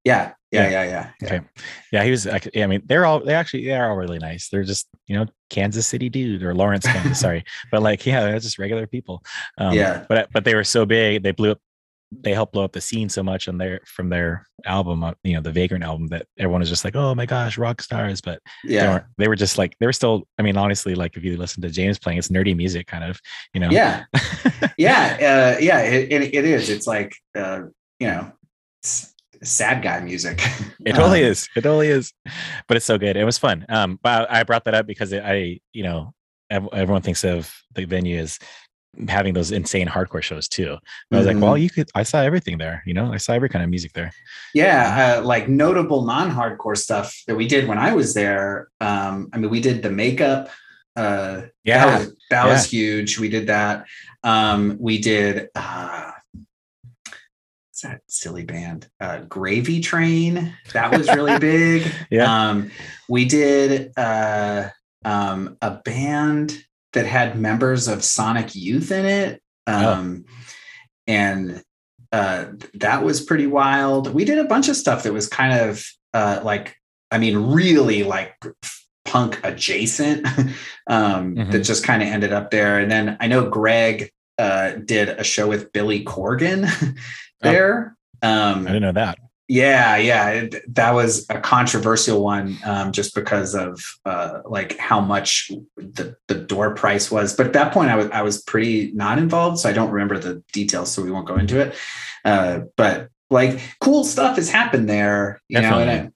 yeah 0.04 0.34
yeah 0.52 0.64
Yeah. 0.64 0.70
yeah 0.70 0.84
yeah, 0.84 1.10
yeah. 1.22 1.28
Okay. 1.28 1.46
Yeah, 1.92 2.04
he 2.04 2.12
was. 2.12 2.26
Yeah, 2.54 2.64
I 2.64 2.68
mean, 2.68 2.82
they're 2.86 3.06
all. 3.06 3.20
They 3.20 3.34
actually, 3.34 3.66
they 3.66 3.74
are 3.76 3.90
all 3.92 3.98
really 3.98 4.18
nice. 4.20 4.48
They're 4.50 4.64
just, 4.64 4.88
you 5.08 5.18
know, 5.18 5.26
Kansas 5.50 5.86
City 5.86 6.08
dude 6.10 6.42
or 6.44 6.56
Lawrence, 6.56 6.86
Kansas. 6.86 7.20
sorry, 7.26 7.44
but 7.72 7.82
like, 7.82 8.06
yeah, 8.06 8.22
they're 8.22 8.40
just 8.40 8.58
regular 8.58 8.88
people. 8.88 9.24
Um, 9.58 9.74
Yeah. 9.74 10.06
But 10.08 10.30
but 10.32 10.46
they 10.46 10.56
were 10.56 10.64
so 10.64 10.86
big. 10.86 11.24
They 11.24 11.32
blew 11.32 11.52
up. 11.52 11.60
They 12.12 12.34
helped 12.34 12.54
blow 12.54 12.64
up 12.64 12.72
the 12.72 12.80
scene 12.82 13.10
so 13.10 13.22
much 13.22 13.48
on 13.50 13.58
their 13.58 13.82
from 13.86 14.10
their 14.10 14.46
album, 14.66 15.04
uh, 15.04 15.14
you 15.24 15.34
know, 15.34 15.42
the 15.42 15.52
Vagrant 15.52 15.84
album, 15.84 16.08
that 16.08 16.26
everyone 16.40 16.62
was 16.62 16.70
just 16.70 16.86
like, 16.86 16.96
oh 16.96 17.14
my 17.14 17.26
gosh, 17.26 17.58
rock 17.58 17.82
stars. 17.82 18.22
But 18.22 18.40
they 18.66 18.76
yeah 18.76 18.90
weren't. 18.94 19.04
They 19.18 19.28
were 19.28 19.36
just 19.36 19.58
like 19.58 19.76
they 19.80 19.86
were 19.86 19.94
still. 19.94 20.28
I 20.40 20.42
mean, 20.42 20.56
honestly, 20.58 20.96
like 20.96 21.18
if 21.18 21.24
you 21.24 21.36
listen 21.38 21.62
to 21.64 21.70
James 21.70 22.00
playing, 22.00 22.18
it's 22.20 22.30
nerdy 22.30 22.56
music, 22.56 22.88
kind 22.88 23.04
of. 23.04 23.20
You 23.54 23.60
know. 23.62 23.70
yeah 23.72 24.06
yeah 24.78 25.56
uh, 25.58 25.60
yeah 25.62 25.82
it, 25.82 26.12
it, 26.12 26.34
it 26.34 26.46
is 26.46 26.70
it's 26.70 26.88
like 26.88 27.14
uh, 27.36 27.64
you 28.00 28.08
know 28.08 28.32
sad 29.44 29.82
guy 29.84 30.00
music 30.00 30.42
It 30.86 30.94
totally 30.94 31.24
Um, 31.26 31.32
is. 31.32 31.50
It 31.56 31.62
totally 31.62 31.90
is. 31.90 32.14
But 32.68 32.78
it's 32.78 32.86
so 32.86 32.98
good. 32.98 33.18
It 33.18 33.26
was 33.26 33.38
fun. 33.38 33.66
Um, 33.70 34.00
but 34.02 34.32
I 34.32 34.44
brought 34.44 34.64
that 34.66 34.74
up 34.74 34.88
because 34.88 35.12
it, 35.12 35.22
I, 35.24 35.60
you 35.74 35.84
know, 35.84 36.14
ev- 36.50 36.70
everyone 36.72 37.02
thinks 37.02 37.26
of 37.26 37.54
the 37.76 37.84
venue 37.84 38.18
as 38.20 38.40
having 39.08 39.34
those 39.34 39.52
insane 39.52 39.88
hardcore 39.88 40.22
shows 40.24 40.48
too. 40.48 40.72
And 40.72 40.80
I 41.14 41.18
was 41.18 41.28
like, 41.28 41.40
well, 41.40 41.58
you 41.58 41.70
could. 41.70 41.90
I 41.96 42.04
saw 42.04 42.22
everything 42.22 42.58
there. 42.58 42.82
You 42.86 42.94
know, 42.94 43.14
I 43.14 43.18
saw 43.18 43.34
every 43.34 43.50
kind 43.50 43.64
of 43.64 43.70
music 43.70 43.94
there. 43.94 44.12
yeah 44.54 45.18
uh, 45.20 45.24
like 45.24 45.48
notable 45.50 46.06
non-hardcore 46.06 46.78
stuff 46.78 47.16
that 47.28 47.36
we 47.36 47.48
did 47.48 47.68
when 47.68 47.78
i 47.78 47.94
was 47.94 48.14
there 48.14 48.70
um 48.82 49.30
i 49.34 49.38
mean 49.38 49.50
we 49.52 49.60
did 49.60 49.84
the 49.84 49.90
makeup 49.92 50.50
uh 50.96 51.42
Yeah, 51.64 51.86
that 51.86 52.00
was, 52.00 52.16
that 52.32 52.46
was 52.48 52.66
huge 52.72 53.20
we 53.20 53.30
did 53.30 53.48
that 53.48 53.86
um 54.24 54.78
we 54.80 54.98
did 55.00 55.50
uh 55.54 56.12
what's 57.70 57.82
that 57.84 58.02
silly 58.08 58.46
band 58.46 58.90
uh 59.00 59.20
gravy 59.30 59.80
train 59.82 60.56
that 60.74 60.92
was 60.92 61.08
really 61.14 61.38
big 61.54 61.92
Yeah. 62.10 62.50
um 62.50 62.72
we 63.10 63.26
did 63.26 63.92
uh 63.98 64.70
um 65.06 65.58
a 65.62 65.72
band 65.72 66.64
that 66.98 67.06
had 67.06 67.38
members 67.40 67.88
of 67.88 68.04
sonic 68.04 68.56
youth 68.56 68.92
in 68.92 69.06
it 69.06 69.42
Oh. 69.68 69.94
um 69.94 70.26
and 71.06 71.62
uh 72.12 72.46
that 72.76 73.04
was 73.04 73.22
pretty 73.22 73.46
wild 73.48 74.14
we 74.14 74.26
did 74.26 74.40
a 74.40 74.46
bunch 74.46 74.68
of 74.70 74.76
stuff 74.76 75.04
that 75.04 75.14
was 75.14 75.28
kind 75.28 75.54
of 75.70 75.86
uh 76.14 76.40
like 76.44 76.76
i 77.12 77.18
mean 77.18 77.38
really 77.38 78.04
like 78.04 78.34
punk 79.06 79.40
adjacent 79.44 80.26
um 80.88 81.36
Mhm. 81.36 81.52
that 81.52 81.60
just 81.60 81.84
kind 81.84 82.02
of 82.02 82.08
ended 82.08 82.34
up 82.34 82.50
there 82.50 82.80
and 82.80 82.90
then 82.92 83.16
i 83.20 83.28
know 83.28 83.50
greg 83.50 84.10
uh 84.38 84.72
did 84.86 85.10
a 85.10 85.24
show 85.24 85.48
with 85.48 85.72
billy 85.74 86.04
corgan 86.04 86.68
there 87.42 87.96
um 88.24 88.62
I 88.68 88.72
didn't 88.72 88.82
know 88.82 88.92
that. 88.94 89.20
Yeah, 89.48 89.96
yeah, 89.96 90.30
it, 90.30 90.76
that 90.76 90.94
was 90.94 91.26
a 91.30 91.40
controversial 91.40 92.22
one, 92.22 92.58
um, 92.66 92.92
just 92.92 93.16
because 93.16 93.56
of 93.56 93.82
uh, 94.06 94.42
like 94.46 94.78
how 94.78 95.00
much 95.00 95.52
the 95.78 96.16
the 96.28 96.36
door 96.36 96.76
price 96.76 97.10
was. 97.10 97.36
But 97.36 97.48
at 97.48 97.54
that 97.54 97.74
point, 97.74 97.90
I 97.90 97.96
was 97.96 98.10
I 98.12 98.22
was 98.24 98.42
pretty 98.42 98.92
not 98.94 99.18
involved, 99.18 99.60
so 99.60 99.70
I 99.70 99.74
don't 99.74 99.92
remember 99.92 100.20
the 100.20 100.44
details, 100.52 100.92
so 100.92 101.02
we 101.02 101.12
won't 101.12 101.28
go 101.28 101.38
into 101.38 101.60
it. 101.60 101.76
Uh, 102.26 102.62
but 102.76 103.10
like, 103.30 103.60
cool 103.80 104.04
stuff 104.04 104.36
has 104.36 104.50
happened 104.50 104.90
there, 104.90 105.42
you 105.48 105.62
know. 105.62 105.80
And 105.80 106.12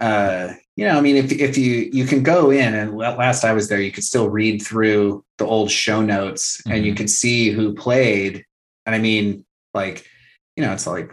I, 0.00 0.04
uh, 0.04 0.54
you 0.76 0.84
know, 0.84 0.96
I 0.96 1.00
mean, 1.00 1.16
if 1.16 1.30
if 1.30 1.56
you 1.56 1.90
you 1.92 2.06
can 2.06 2.24
go 2.24 2.50
in 2.50 2.74
and 2.74 2.96
last 2.96 3.44
I 3.44 3.52
was 3.52 3.68
there, 3.68 3.80
you 3.80 3.92
could 3.92 4.04
still 4.04 4.28
read 4.30 4.62
through 4.62 5.24
the 5.38 5.46
old 5.46 5.70
show 5.70 6.00
notes, 6.00 6.60
and 6.66 6.84
you 6.84 6.92
Mhm. 6.92 6.96
can 6.96 7.08
see 7.08 7.50
who 7.50 7.74
played. 7.74 8.44
And 8.84 8.96
I 8.96 8.98
mean, 8.98 9.44
like 9.74 10.04
you 10.56 10.64
know, 10.64 10.72
it's 10.72 10.88
like 10.88 11.12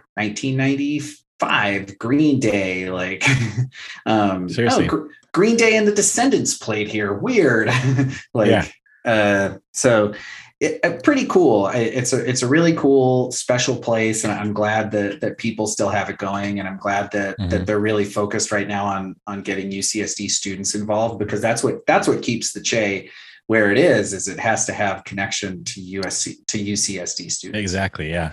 1995 1.42 1.98
Green 2.00 2.40
Day, 2.40 2.90
like 2.90 3.24
um 4.06 4.50
Seriously. 4.50 4.86
oh, 4.86 4.88
Gr- 4.88 5.08
Green 5.34 5.58
Day 5.58 5.76
and 5.78 5.88
the 5.88 5.94
Descendents 5.94 6.58
played 6.58 6.88
here. 6.88 7.14
Weird. 7.14 7.70
like 8.34 8.50
Yeah. 8.50 8.68
uh 9.06 9.58
so 9.74 10.14
it, 10.62 10.80
uh, 10.86 10.94
pretty 11.04 11.26
cool. 11.26 11.66
I- 11.66 11.76
It's 11.80 12.14
a 12.14 12.28
it's 12.28 12.42
a 12.42 12.48
really 12.48 12.74
cool 12.74 13.30
special 13.32 13.76
place, 13.76 14.24
and 14.24 14.32
I'm 14.32 14.54
glad 14.54 14.92
that 14.92 15.20
that 15.22 15.38
people 15.38 15.68
still 15.68 15.90
have 15.90 16.10
it 16.10 16.18
going, 16.18 16.60
and 16.60 16.68
I'm 16.68 16.78
glad 16.78 17.12
that 17.12 17.38
Mhm. 17.38 17.50
that 17.50 17.66
they're 17.66 17.80
really 17.80 18.06
focused 18.06 18.52
right 18.54 18.68
now 18.68 18.86
on 18.86 19.16
on 19.28 19.42
getting 19.42 19.70
UCSD 19.72 20.30
students 20.32 20.74
involved 20.74 21.20
because 21.20 21.42
that's 21.42 21.62
what 21.64 21.86
that's 21.86 22.08
what 22.08 22.22
keeps 22.22 22.54
the 22.54 22.62
Che 22.62 23.10
where 23.48 23.70
it 23.72 23.78
is. 23.78 24.14
Is 24.14 24.28
it 24.30 24.40
has 24.40 24.66
to 24.66 24.74
have 24.74 25.04
connection 25.04 25.64
to 25.66 25.82
USC 25.82 26.38
to 26.48 26.58
UCSD 26.58 27.30
students. 27.30 27.60
Exactly. 27.60 28.10
Yeah. 28.10 28.32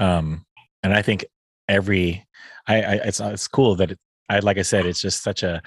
Um, 0.00 0.46
and 0.82 0.94
I 0.94 1.02
think 1.02 1.26
every, 1.68 2.24
I, 2.68 2.76
I 2.82 2.92
it's 3.04 3.20
uh, 3.20 3.30
it's 3.32 3.48
cool 3.48 3.74
that 3.76 3.92
it, 3.92 3.98
I 4.28 4.38
like 4.40 4.58
I 4.58 4.62
said, 4.62 4.86
it's 4.86 5.00
just 5.00 5.22
such 5.22 5.42
a, 5.42 5.62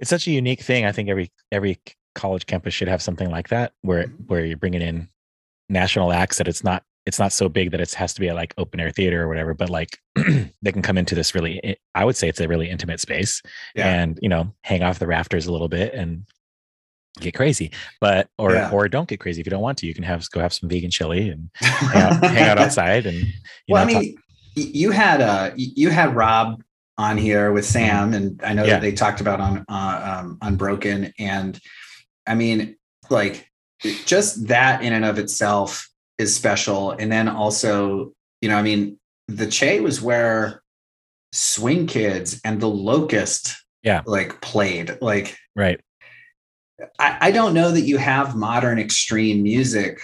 it's 0.00 0.10
such 0.10 0.26
a 0.26 0.30
unique 0.30 0.60
thing. 0.62 0.84
I 0.84 0.92
think 0.92 1.08
every 1.08 1.32
every 1.50 1.80
college 2.14 2.46
campus 2.46 2.74
should 2.74 2.88
have 2.88 3.02
something 3.02 3.30
like 3.30 3.48
that, 3.48 3.72
where 3.82 4.04
mm-hmm. 4.04 4.22
where 4.24 4.44
you're 4.44 4.56
bringing 4.56 4.82
in 4.82 5.08
national 5.68 6.12
acts 6.12 6.38
that 6.38 6.48
it's 6.48 6.62
not 6.62 6.82
it's 7.06 7.18
not 7.18 7.32
so 7.32 7.48
big 7.48 7.70
that 7.70 7.80
it 7.80 7.92
has 7.94 8.14
to 8.14 8.20
be 8.20 8.28
a 8.28 8.34
like 8.34 8.54
open 8.56 8.80
air 8.80 8.90
theater 8.90 9.22
or 9.22 9.28
whatever, 9.28 9.52
but 9.54 9.68
like 9.68 9.98
they 10.62 10.72
can 10.72 10.80
come 10.82 10.96
into 10.96 11.14
this 11.14 11.34
really, 11.34 11.76
i- 11.94 12.04
would 12.04 12.16
say 12.16 12.28
it's 12.28 12.40
a 12.40 12.48
really 12.48 12.70
intimate 12.70 12.98
space 13.00 13.42
Yeah. 13.74 13.88
and 13.88 14.18
you 14.22 14.28
know 14.28 14.54
hang 14.62 14.82
off 14.82 14.98
the 14.98 15.06
rafters 15.06 15.46
a 15.46 15.52
little 15.52 15.68
bit 15.68 15.92
and 15.94 16.24
get 17.20 17.34
crazy 17.34 17.70
but 18.00 18.28
or 18.38 18.52
Yeah. 18.54 18.70
or 18.72 18.88
don't 18.88 19.06
get 19.08 19.20
crazy 19.20 19.40
if 19.40 19.46
you 19.46 19.50
don't 19.50 19.62
want 19.62 19.78
to 19.78 19.86
you 19.86 19.94
can 19.94 20.02
have 20.02 20.28
go 20.30 20.40
have 20.40 20.52
some 20.52 20.68
vegan 20.68 20.90
chili 20.90 21.28
and 21.28 21.50
hang 21.54 22.02
out, 22.02 22.24
hang 22.24 22.48
out 22.48 22.58
outside 22.58 23.06
and 23.06 23.18
you 23.18 23.32
well, 23.68 23.86
know, 23.86 23.96
I 23.96 24.00
mean, 24.00 24.14
y- 24.16 24.22
you 24.54 24.90
had 24.90 25.20
uh, 25.20 25.50
you 25.56 25.90
had 25.90 26.14
Rob 26.14 26.62
on 26.96 27.18
here 27.18 27.52
with 27.52 27.64
Sam, 27.64 28.14
and 28.14 28.40
I 28.44 28.54
know. 28.54 28.64
Yeah. 28.64 28.74
that 28.74 28.82
they 28.82 28.92
talked 28.92 29.20
about 29.20 29.40
on 29.40 29.64
uh, 29.68 30.20
um, 30.20 30.38
Unbroken, 30.42 31.12
and 31.18 31.58
I 32.26 32.34
mean, 32.34 32.76
like, 33.10 33.50
just 34.06 34.46
that 34.48 34.82
in 34.82 34.92
and 34.92 35.04
of 35.04 35.18
itself 35.18 35.88
is 36.18 36.34
special, 36.34 36.92
and 36.92 37.10
then 37.10 37.28
also, 37.28 38.12
you 38.40 38.48
know, 38.48 38.56
I 38.56 38.62
mean, 38.62 38.98
the 39.28 39.46
Che 39.46 39.80
was 39.80 40.00
where 40.00 40.62
Swing 41.32 41.86
Kids 41.86 42.40
and 42.44 42.60
the 42.60 42.68
Locust, 42.68 43.56
Yeah. 43.82 44.02
like 44.06 44.40
played. 44.40 44.98
Like, 45.00 45.36
Right. 45.56 45.80
I, 46.98 47.18
I 47.20 47.30
don't 47.32 47.54
know 47.54 47.70
that 47.72 47.80
you 47.82 47.98
have 47.98 48.36
modern 48.36 48.78
extreme 48.78 49.42
music 49.42 50.00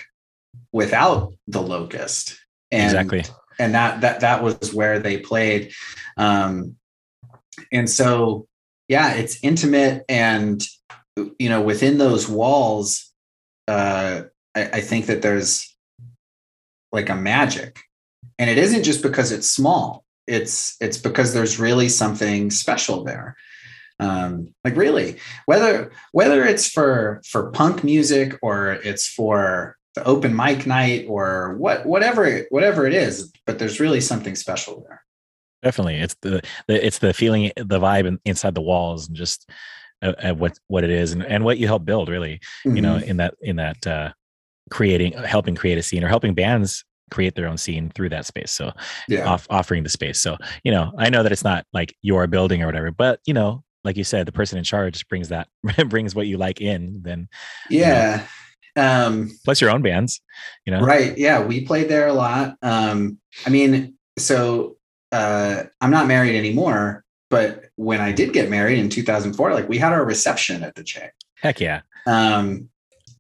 without 0.73 1.33
the 1.47 1.63
Locust. 1.63 2.39
And, 2.73 2.85
exactly. 2.85 3.25
And 3.61 3.75
that 3.75 4.01
that 4.01 4.21
that 4.21 4.43
was 4.43 4.75
where 4.75 4.99
they 4.99 5.19
played. 5.19 5.73
Um 6.17 6.77
and 7.71 7.89
so 7.89 8.47
yeah 8.89 9.13
it's 9.15 9.39
intimate 9.43 10.05
and 10.09 10.63
you 11.39 11.49
know 11.49 11.61
within 11.61 11.99
those 11.99 12.29
walls 12.29 13.13
uh 13.69 14.23
I, 14.55 14.63
I 14.65 14.81
think 14.81 15.07
that 15.07 15.23
there's 15.23 15.77
like 16.93 17.09
a 17.09 17.15
magic. 17.15 17.81
And 18.39 18.51
it 18.51 18.59
isn't 18.59 18.85
just 18.85 19.03
because 19.03 19.33
it's 19.33 19.49
small. 19.49 20.05
It's 20.27 20.77
it's 20.81 20.99
because 20.99 21.35
there's 21.35 21.61
really 21.61 21.89
something 21.89 22.51
special 22.51 23.05
there. 23.05 23.37
Um 23.99 24.55
like 24.65 24.77
really 24.77 25.19
whether 25.47 25.93
whether 26.13 26.45
it's 26.45 26.69
for 26.69 27.21
for 27.27 27.51
punk 27.51 27.85
music 27.85 28.39
or 28.43 28.73
it's 28.73 29.07
for 29.07 29.77
open 29.99 30.35
mic 30.35 30.67
night 30.67 31.05
or 31.09 31.57
what 31.59 31.85
whatever 31.85 32.47
whatever 32.51 32.87
it 32.87 32.95
is 32.95 33.33
but 33.47 33.59
there's 33.59 33.81
really 33.81 34.01
something 34.01 34.35
special 34.35 34.85
there 34.89 35.03
Definitely. 35.63 35.97
It's 35.97 36.17
the, 36.23 36.41
the 36.69 36.87
it's 36.87 37.01
the 37.01 37.13
feeling, 37.13 37.53
the 37.55 37.79
vibe 37.79 38.07
in, 38.07 38.19
inside 38.25 38.55
the 38.55 38.63
walls 38.63 39.09
and 39.09 39.15
just 39.15 39.51
uh, 40.01 40.15
uh, 40.23 40.33
what, 40.33 40.59
what 40.69 40.85
it 40.85 40.91
is 40.91 41.13
and, 41.13 41.23
and 41.23 41.45
what 41.45 41.59
you 41.59 41.67
help 41.67 41.85
build 41.85 42.09
really, 42.09 42.41
you 42.65 42.81
know, 42.81 42.97
Mhm. 42.97 43.03
in 43.03 43.17
that, 43.19 43.35
in 43.43 43.57
that, 43.57 43.87
uh, 43.87 44.11
creating, 44.71 45.13
helping 45.13 45.55
create 45.55 45.77
a 45.77 45.83
scene 45.83 46.03
or 46.03 46.09
helping 46.09 46.33
bands 46.33 46.83
create 47.11 47.35
their 47.35 47.47
own 47.47 47.59
scene 47.59 47.91
through 47.95 48.09
that 48.09 48.25
space. 48.25 48.53
So 48.53 48.73
yeah 49.07 49.29
off, 49.29 49.47
offering 49.51 49.83
the 49.83 49.91
space. 49.91 50.23
So, 50.23 50.39
you 50.65 50.73
know, 50.73 50.93
I 50.97 51.11
know 51.11 51.23
that 51.23 51.31
it's 51.31 51.45
not 51.45 51.67
like 51.75 51.95
your 52.01 52.27
building 52.27 52.63
or 52.63 52.67
whatever, 52.67 52.91
but 52.91 53.21
you 53.27 53.35
know, 53.35 53.63
like 53.85 53.99
you 53.99 54.05
said, 54.05 54.27
the 54.27 54.33
person 54.33 54.57
in 54.57 54.65
charge 54.65 55.07
brings 55.09 55.29
that, 55.29 55.49
brings 55.89 56.15
what 56.15 56.27
you 56.27 56.39
like 56.39 56.63
in 56.63 57.03
then 57.03 57.29
yeah 57.69 58.25
um 58.81 59.31
plus 59.45 59.61
your 59.61 59.71
own 59.71 59.83
bands, 59.83 60.21
you 60.65 60.73
know? 60.73 60.81
right 60.81 61.17
yeah 61.19 61.41
we 61.45 61.65
played 61.65 61.89
there 61.89 62.09
a 62.09 62.13
lot 62.13 62.57
um 62.63 63.19
i 63.47 63.51
mean 63.51 63.95
so 64.19 64.77
uh 65.13 65.63
i'm 65.81 65.91
not 65.91 66.07
married 66.07 66.37
anymore 66.37 67.05
but 67.31 67.65
when 67.77 68.01
i 68.01 68.13
did 68.13 68.33
get 68.33 68.49
married 68.51 68.79
in 68.79 68.89
2004 68.89 69.53
like 69.55 69.69
we 69.69 69.79
had 69.79 69.93
our 69.93 70.05
reception 70.05 70.63
at 70.63 70.75
the 70.75 70.85
che 70.85 71.11
Heck 71.43 71.61
yeah. 71.61 71.81
um 72.07 72.69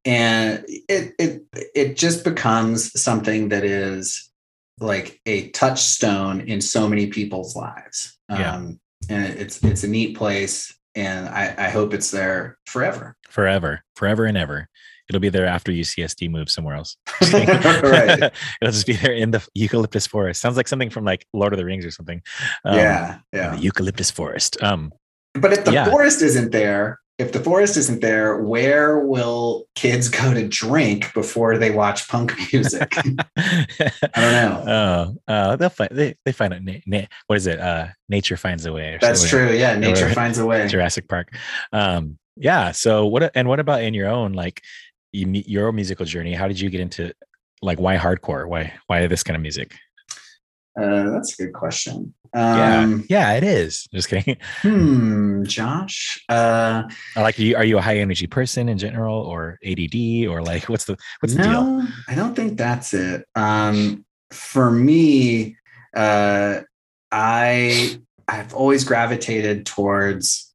and 0.04 0.64
it 0.68 1.14
it 1.18 1.42
it 1.74 1.96
just 1.96 2.24
becomes 2.24 2.98
something 3.00 3.48
that 3.50 3.64
is 3.64 4.30
like 4.78 5.20
a 5.26 5.48
touchstone 5.50 6.40
in 6.42 6.60
so 6.60 6.88
many 6.88 7.06
people's 7.08 7.54
lives 7.56 8.16
Yeah. 8.30 8.54
um 8.56 8.80
and 9.08 9.24
it's 9.38 9.62
it's 9.64 9.84
a 9.84 9.88
neat 9.88 10.16
place 10.16 10.72
and 10.94 11.28
i 11.28 11.54
i 11.58 11.68
hope 11.70 11.92
it's 11.94 12.10
there 12.10 12.58
forever 12.66 13.16
Forever, 13.30 13.84
forever 13.94 14.24
and 14.24 14.36
ever. 14.36 14.68
It'll 15.10 15.20
be 15.20 15.28
there 15.28 15.44
after 15.46 15.70
UCSD 15.72 16.30
moves 16.30 16.54
somewhere 16.54 16.76
else. 16.76 16.96
right 17.32 18.32
It'll 18.62 18.72
just 18.72 18.86
be 18.86 18.94
there 18.94 19.12
in 19.12 19.32
the 19.32 19.46
eucalyptus 19.54 20.06
forest. 20.06 20.40
Sounds 20.40 20.56
like 20.56 20.68
something 20.68 20.88
from 20.88 21.04
like 21.04 21.26
Lord 21.34 21.52
of 21.52 21.58
the 21.58 21.64
Rings 21.66 21.84
or 21.84 21.90
something. 21.90 22.22
Um, 22.64 22.76
yeah 22.78 23.18
yeah 23.34 23.56
The 23.56 23.60
eucalyptus 23.62 24.10
forest. 24.10 24.56
Um, 24.62 24.92
But 25.34 25.52
if 25.52 25.64
the 25.66 25.72
Yeah. 25.72 25.90
forest 25.90 26.22
isn't 26.22 26.52
there, 26.52 27.00
if 27.18 27.32
the 27.32 27.40
forest 27.40 27.76
isn't 27.76 28.00
there, 28.00 28.38
where 28.38 29.00
will 29.00 29.66
kids 29.74 30.08
go 30.08 30.32
to 30.32 30.48
drink 30.48 31.12
before 31.12 31.58
they 31.58 31.70
watch 31.70 32.08
punk 32.08 32.32
music? 32.52 32.90
I 32.96 33.24
don't 34.16 34.32
know. 34.32 34.64
Oh, 35.28 35.32
uh, 35.32 35.56
they'll 35.56 35.68
find 35.68 35.90
they, 35.92 36.14
they 36.24 36.32
find 36.32 36.54
it. 36.54 36.62
Na- 36.64 36.80
na- 36.86 37.06
what 37.26 37.36
is 37.36 37.46
it? 37.46 37.58
Uh, 37.60 37.88
nature 38.08 38.36
finds 38.38 38.64
a 38.64 38.72
way. 38.72 38.94
or 38.94 38.98
That's 39.00 39.20
something. 39.20 39.48
true. 39.48 39.56
Yeah, 39.56 39.76
nature 39.76 40.08
finds 40.14 40.38
a 40.38 40.46
way. 40.46 40.66
Jurassic 40.68 41.08
Park. 41.08 41.34
Um, 41.72 42.16
yeah. 42.36 42.72
So 42.72 43.04
what? 43.06 43.30
And 43.34 43.48
what 43.48 43.60
about 43.60 43.82
in 43.82 43.92
your 43.92 44.08
own 44.08 44.32
like 44.32 44.62
you, 45.12 45.26
meet 45.26 45.48
your 45.48 45.72
musical 45.72 46.06
journey? 46.06 46.34
How 46.34 46.48
did 46.48 46.60
you 46.60 46.70
get 46.70 46.80
into 46.80 47.12
like 47.62 47.78
why 47.78 47.96
hardcore? 47.96 48.48
Why 48.48 48.72
why 48.86 49.06
this 49.06 49.22
kind 49.22 49.36
of 49.36 49.42
music? 49.42 49.74
Uh, 50.80 51.10
that's 51.10 51.38
a 51.38 51.44
good 51.46 51.52
question. 51.52 52.14
Yeah, 52.32 52.82
Um, 52.82 53.04
yeah, 53.10 53.32
it 53.32 53.42
is. 53.42 53.88
Just 53.92 54.08
kidding. 54.08 54.36
Hmm, 54.62 55.42
Josh. 55.42 56.22
Uh, 56.28 56.84
like 57.16 57.38
you. 57.38 57.56
Are 57.56 57.64
you 57.64 57.76
a 57.78 57.80
high 57.80 57.98
energy 57.98 58.28
person 58.28 58.68
in 58.68 58.78
general, 58.78 59.16
or 59.18 59.58
ADD, 59.64 60.28
or 60.28 60.40
like 60.42 60.68
what's 60.68 60.84
the 60.84 60.96
what's 61.20 61.34
the 61.34 61.42
deal? 61.42 61.64
no, 61.64 61.86
I 62.08 62.14
don't 62.14 62.34
think 62.36 62.56
that's 62.56 62.94
it. 62.94 63.26
Um, 63.34 64.04
for 64.30 64.70
me, 64.70 65.56
uh, 65.96 66.60
I 67.10 68.00
I've 68.28 68.54
always 68.54 68.84
gravitated 68.84 69.66
towards 69.66 70.49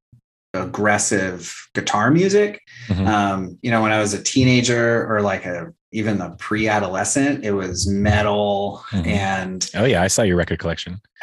aggressive 0.55 1.53
guitar 1.73 2.11
music. 2.11 2.61
Mhm. 2.87 3.07
Um, 3.07 3.57
you 3.61 3.71
know, 3.71 3.81
when 3.81 3.91
I 3.91 3.99
was 3.99 4.13
a 4.13 4.21
teenager 4.21 5.05
or 5.11 5.21
like 5.21 5.45
a 5.45 5.73
even 5.91 6.19
a 6.19 6.31
pre-adolescent, 6.31 7.45
it 7.45 7.51
was 7.53 7.87
metal 7.87 8.83
Mhm. 8.91 9.07
and 9.07 9.69
Oh 9.75 9.85
yeah, 9.85 10.01
I 10.01 10.07
saw 10.07 10.23
your 10.23 10.35
record 10.35 10.59
collection. 10.59 10.99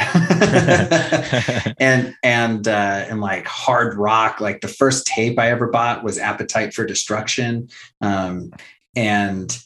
and 1.78 2.14
and 2.22 2.68
uh, 2.68 3.04
and 3.08 3.20
like 3.20 3.46
hard 3.46 3.96
rock. 3.96 4.40
Like 4.40 4.60
the 4.60 4.68
first 4.68 5.06
tape 5.06 5.38
I 5.38 5.50
ever 5.50 5.68
bought 5.68 6.04
was 6.04 6.18
Appetite 6.18 6.74
for 6.74 6.84
Destruction, 6.86 7.68
um, 8.00 8.50
and 8.96 9.56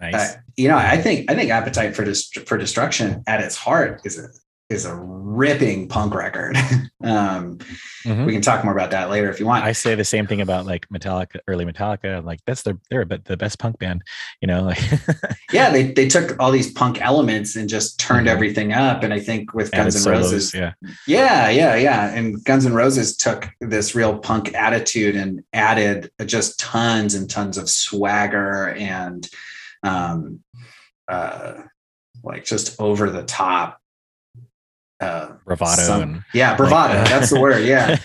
nice. 0.00 0.14
uh, 0.14 0.34
you 0.56 0.68
know 0.68 0.76
I 0.76 0.96
think 1.00 1.30
I 1.30 1.34
think 1.34 1.50
Appetite 1.50 1.94
for 1.94 2.04
Dest- 2.04 2.38
for 2.48 2.56
Destruction 2.56 3.22
at 3.26 3.40
its 3.40 3.56
heart 3.56 4.00
is 4.04 4.18
a 4.18 4.28
is 4.68 4.84
a 4.84 4.94
ripping 4.94 5.86
punk 5.88 6.14
record. 6.14 6.56
um, 7.04 7.58
Mhm. 8.04 8.24
We 8.24 8.32
can 8.32 8.40
talk 8.42 8.62
more 8.62 8.72
about 8.72 8.92
that 8.92 9.10
later 9.10 9.28
if 9.30 9.40
you 9.40 9.46
want. 9.46 9.64
I 9.64 9.72
say 9.72 9.96
the 9.96 10.04
same 10.04 10.28
thing 10.28 10.40
about 10.40 10.64
like 10.64 10.88
Metallica, 10.90 11.40
early 11.48 11.64
Metallica. 11.64 12.24
Like 12.24 12.38
that's 12.46 12.62
their 12.62 12.78
they're 12.88 13.04
the 13.04 13.36
best 13.36 13.58
punk 13.58 13.80
band. 13.80 14.02
You 14.40 14.46
know, 14.46 14.62
like 14.62 14.78
yeah, 15.52 15.70
they 15.70 15.90
they 15.90 16.06
took 16.06 16.38
all 16.40 16.52
these 16.52 16.70
punk 16.72 17.00
elements 17.00 17.56
and 17.56 17.68
just 17.68 17.98
turned 17.98 18.28
Mhm. 18.28 18.30
everything 18.30 18.72
up. 18.72 19.02
And 19.02 19.12
I 19.12 19.18
think 19.18 19.54
with 19.54 19.72
Guns 19.72 19.96
N' 19.96 20.02
solos, 20.02 20.22
Roses, 20.32 20.54
Yeah. 20.54 20.72
Yeah, 21.08 21.48
yeah, 21.50 21.74
yeah. 21.74 22.14
And 22.14 22.42
Guns 22.44 22.64
N' 22.64 22.74
Roses 22.74 23.16
took 23.16 23.48
this 23.60 23.96
real 23.96 24.18
punk 24.20 24.54
attitude 24.54 25.16
and 25.16 25.42
added 25.52 26.10
just 26.26 26.60
tons 26.60 27.14
and 27.14 27.28
tons 27.28 27.58
of 27.58 27.68
swagger 27.68 28.68
and 28.70 29.28
um 29.82 30.40
uh 31.08 31.54
like 32.22 32.44
just 32.44 32.80
over 32.80 33.10
the 33.10 33.24
top 33.24 33.80
uh 35.00 35.32
Bravado 35.44 35.82
some- 35.82 36.02
and 36.02 36.22
yeah, 36.34 36.56
bravado. 36.56 36.94
like, 36.94 37.06
uh, 37.06 37.08
that's 37.10 37.30
the 37.30 37.40
word. 37.40 37.64
Yeah. 37.64 37.96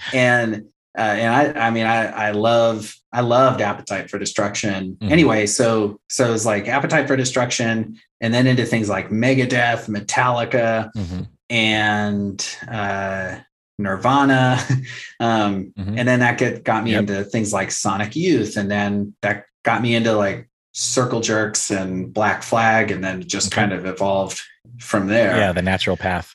and 0.14 0.64
uh, 0.98 1.02
and 1.02 1.32
I, 1.58 1.66
I 1.68 1.70
mean, 1.70 1.86
I, 1.86 2.06
I 2.08 2.30
love, 2.32 2.92
I 3.12 3.20
loved 3.20 3.60
Appetite 3.60 4.10
for 4.10 4.18
Destruction. 4.18 4.96
Mhm. 5.00 5.10
Anyway, 5.12 5.46
so, 5.46 6.00
so 6.08 6.34
it's 6.34 6.44
like 6.44 6.66
Appetite 6.66 7.06
for 7.06 7.16
Destruction, 7.16 7.96
and 8.20 8.34
then 8.34 8.48
into 8.48 8.66
things 8.66 8.88
like 8.88 9.08
Megadeth, 9.08 9.88
Metallica, 9.88 10.90
Mhm, 10.96 11.28
and 11.48 12.56
uh, 12.68 13.36
Nirvana, 13.78 14.58
um, 15.20 15.72
mhm. 15.78 15.94
and 15.96 16.08
then 16.08 16.18
that 16.20 16.38
get 16.38 16.64
got 16.64 16.82
me 16.82 16.90
Yep. 16.92 17.00
into 17.00 17.24
things 17.24 17.52
like 17.52 17.70
Sonic 17.70 18.16
Youth, 18.16 18.56
and 18.56 18.68
then 18.68 19.14
that 19.22 19.44
got 19.64 19.82
me 19.82 19.94
into 19.94 20.12
like 20.14 20.48
Circle 20.72 21.20
Jerks 21.20 21.70
and 21.70 22.12
Black 22.12 22.42
Flag, 22.42 22.90
and 22.90 23.02
then 23.02 23.22
just 23.26 23.52
Okay. 23.52 23.60
kind 23.60 23.72
of 23.72 23.86
evolved 23.86 24.40
from 24.80 25.06
there. 25.06 25.36
yeah, 25.36 25.52
the 25.52 25.62
natural 25.62 25.96
path. 25.96 26.34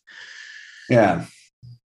Yeah. 0.89 1.25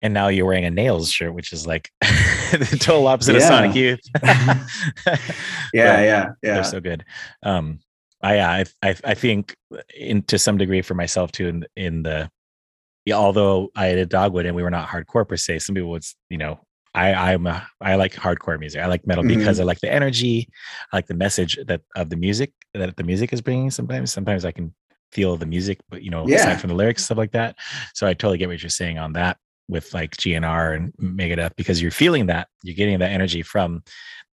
And 0.02 0.14
now 0.14 0.30
you're 0.30 0.46
wearing 0.46 0.64
a 0.66 0.72
nails 0.72 1.12
shirt, 1.12 1.34
which 1.34 1.52
is 1.52 1.68
like 1.68 1.92
the 2.02 2.78
total 2.80 3.06
opposite 3.08 3.36
of 3.36 3.42
Sonic 3.42 3.76
Youth. 3.76 4.00
Yeah, 5.74 6.02
yeah, 6.02 6.02
yeah. 6.02 6.54
they're 6.56 6.64
so 6.64 6.80
good. 6.80 7.04
Um, 7.44 7.80
I, 8.24 8.40
I, 8.40 8.66
I, 8.82 8.96
I 9.04 9.14
think 9.14 9.56
in 9.96 10.24
to 10.24 10.40
some 10.40 10.58
degree 10.58 10.82
for 10.82 10.94
myself 10.96 11.32
too, 11.32 11.48
in, 11.48 11.66
in 11.76 12.04
the, 12.04 12.30
yeah, 13.06 13.16
although 13.16 13.70
I 13.76 13.88
had 13.88 13.98
a 13.98 14.06
dogwood 14.06 14.46
and 14.46 14.56
we 14.56 14.64
were 14.64 14.72
not 14.72 14.88
hardcore 14.90 15.28
per 15.28 15.38
se, 15.38 15.60
some 15.60 15.76
people 15.76 15.92
would, 15.92 16.04
you 16.30 16.38
know, 16.38 16.60
I, 16.96 17.14
I'm 17.34 17.46
a, 17.46 17.66
I 17.80 17.96
like 17.96 18.14
hardcore 18.14 18.60
music. 18.60 18.82
I 18.82 18.88
like 18.88 19.06
metal 19.06 19.24
Mhm. 19.24 19.38
because 19.38 19.60
I 19.60 19.64
like 19.64 19.80
the 19.80 19.92
energy. 19.94 20.50
I 20.92 20.98
like 20.98 21.08
the 21.08 21.14
message 21.14 21.58
that 21.68 21.82
of 21.96 22.10
the 22.10 22.16
music 22.16 22.52
that 22.74 22.98
the 22.98 23.04
music 23.04 23.32
is 23.32 23.42
bringing. 23.42 23.70
Sometimes, 23.70 24.12
sometimes 24.12 24.44
I 24.44 24.52
can 24.52 24.74
feel 25.12 25.38
the 25.38 25.46
music, 25.46 25.80
but 25.90 26.04
you 26.04 26.12
know, 26.12 26.28
Yeah. 26.28 26.38
aside 26.38 26.60
from 26.62 26.70
the 26.70 26.76
lyrics, 26.76 27.06
stuff 27.06 27.18
like 27.18 27.32
that. 27.32 27.56
So 27.94 28.08
I 28.08 28.14
totally 28.14 28.38
get 28.38 28.48
what 28.50 28.62
you're 28.62 28.70
saying 28.70 28.98
on 29.00 29.14
that 29.14 29.38
with 29.68 29.94
like 29.94 30.16
GNR 30.18 30.76
and 30.76 30.94
Megadeth 31.02 31.56
because 31.56 31.82
you're 31.82 31.92
feeling 31.92 32.28
that 32.28 32.48
you're 32.64 32.76
getting 32.76 33.00
that 33.00 33.12
energy 33.12 33.42
from 33.42 33.84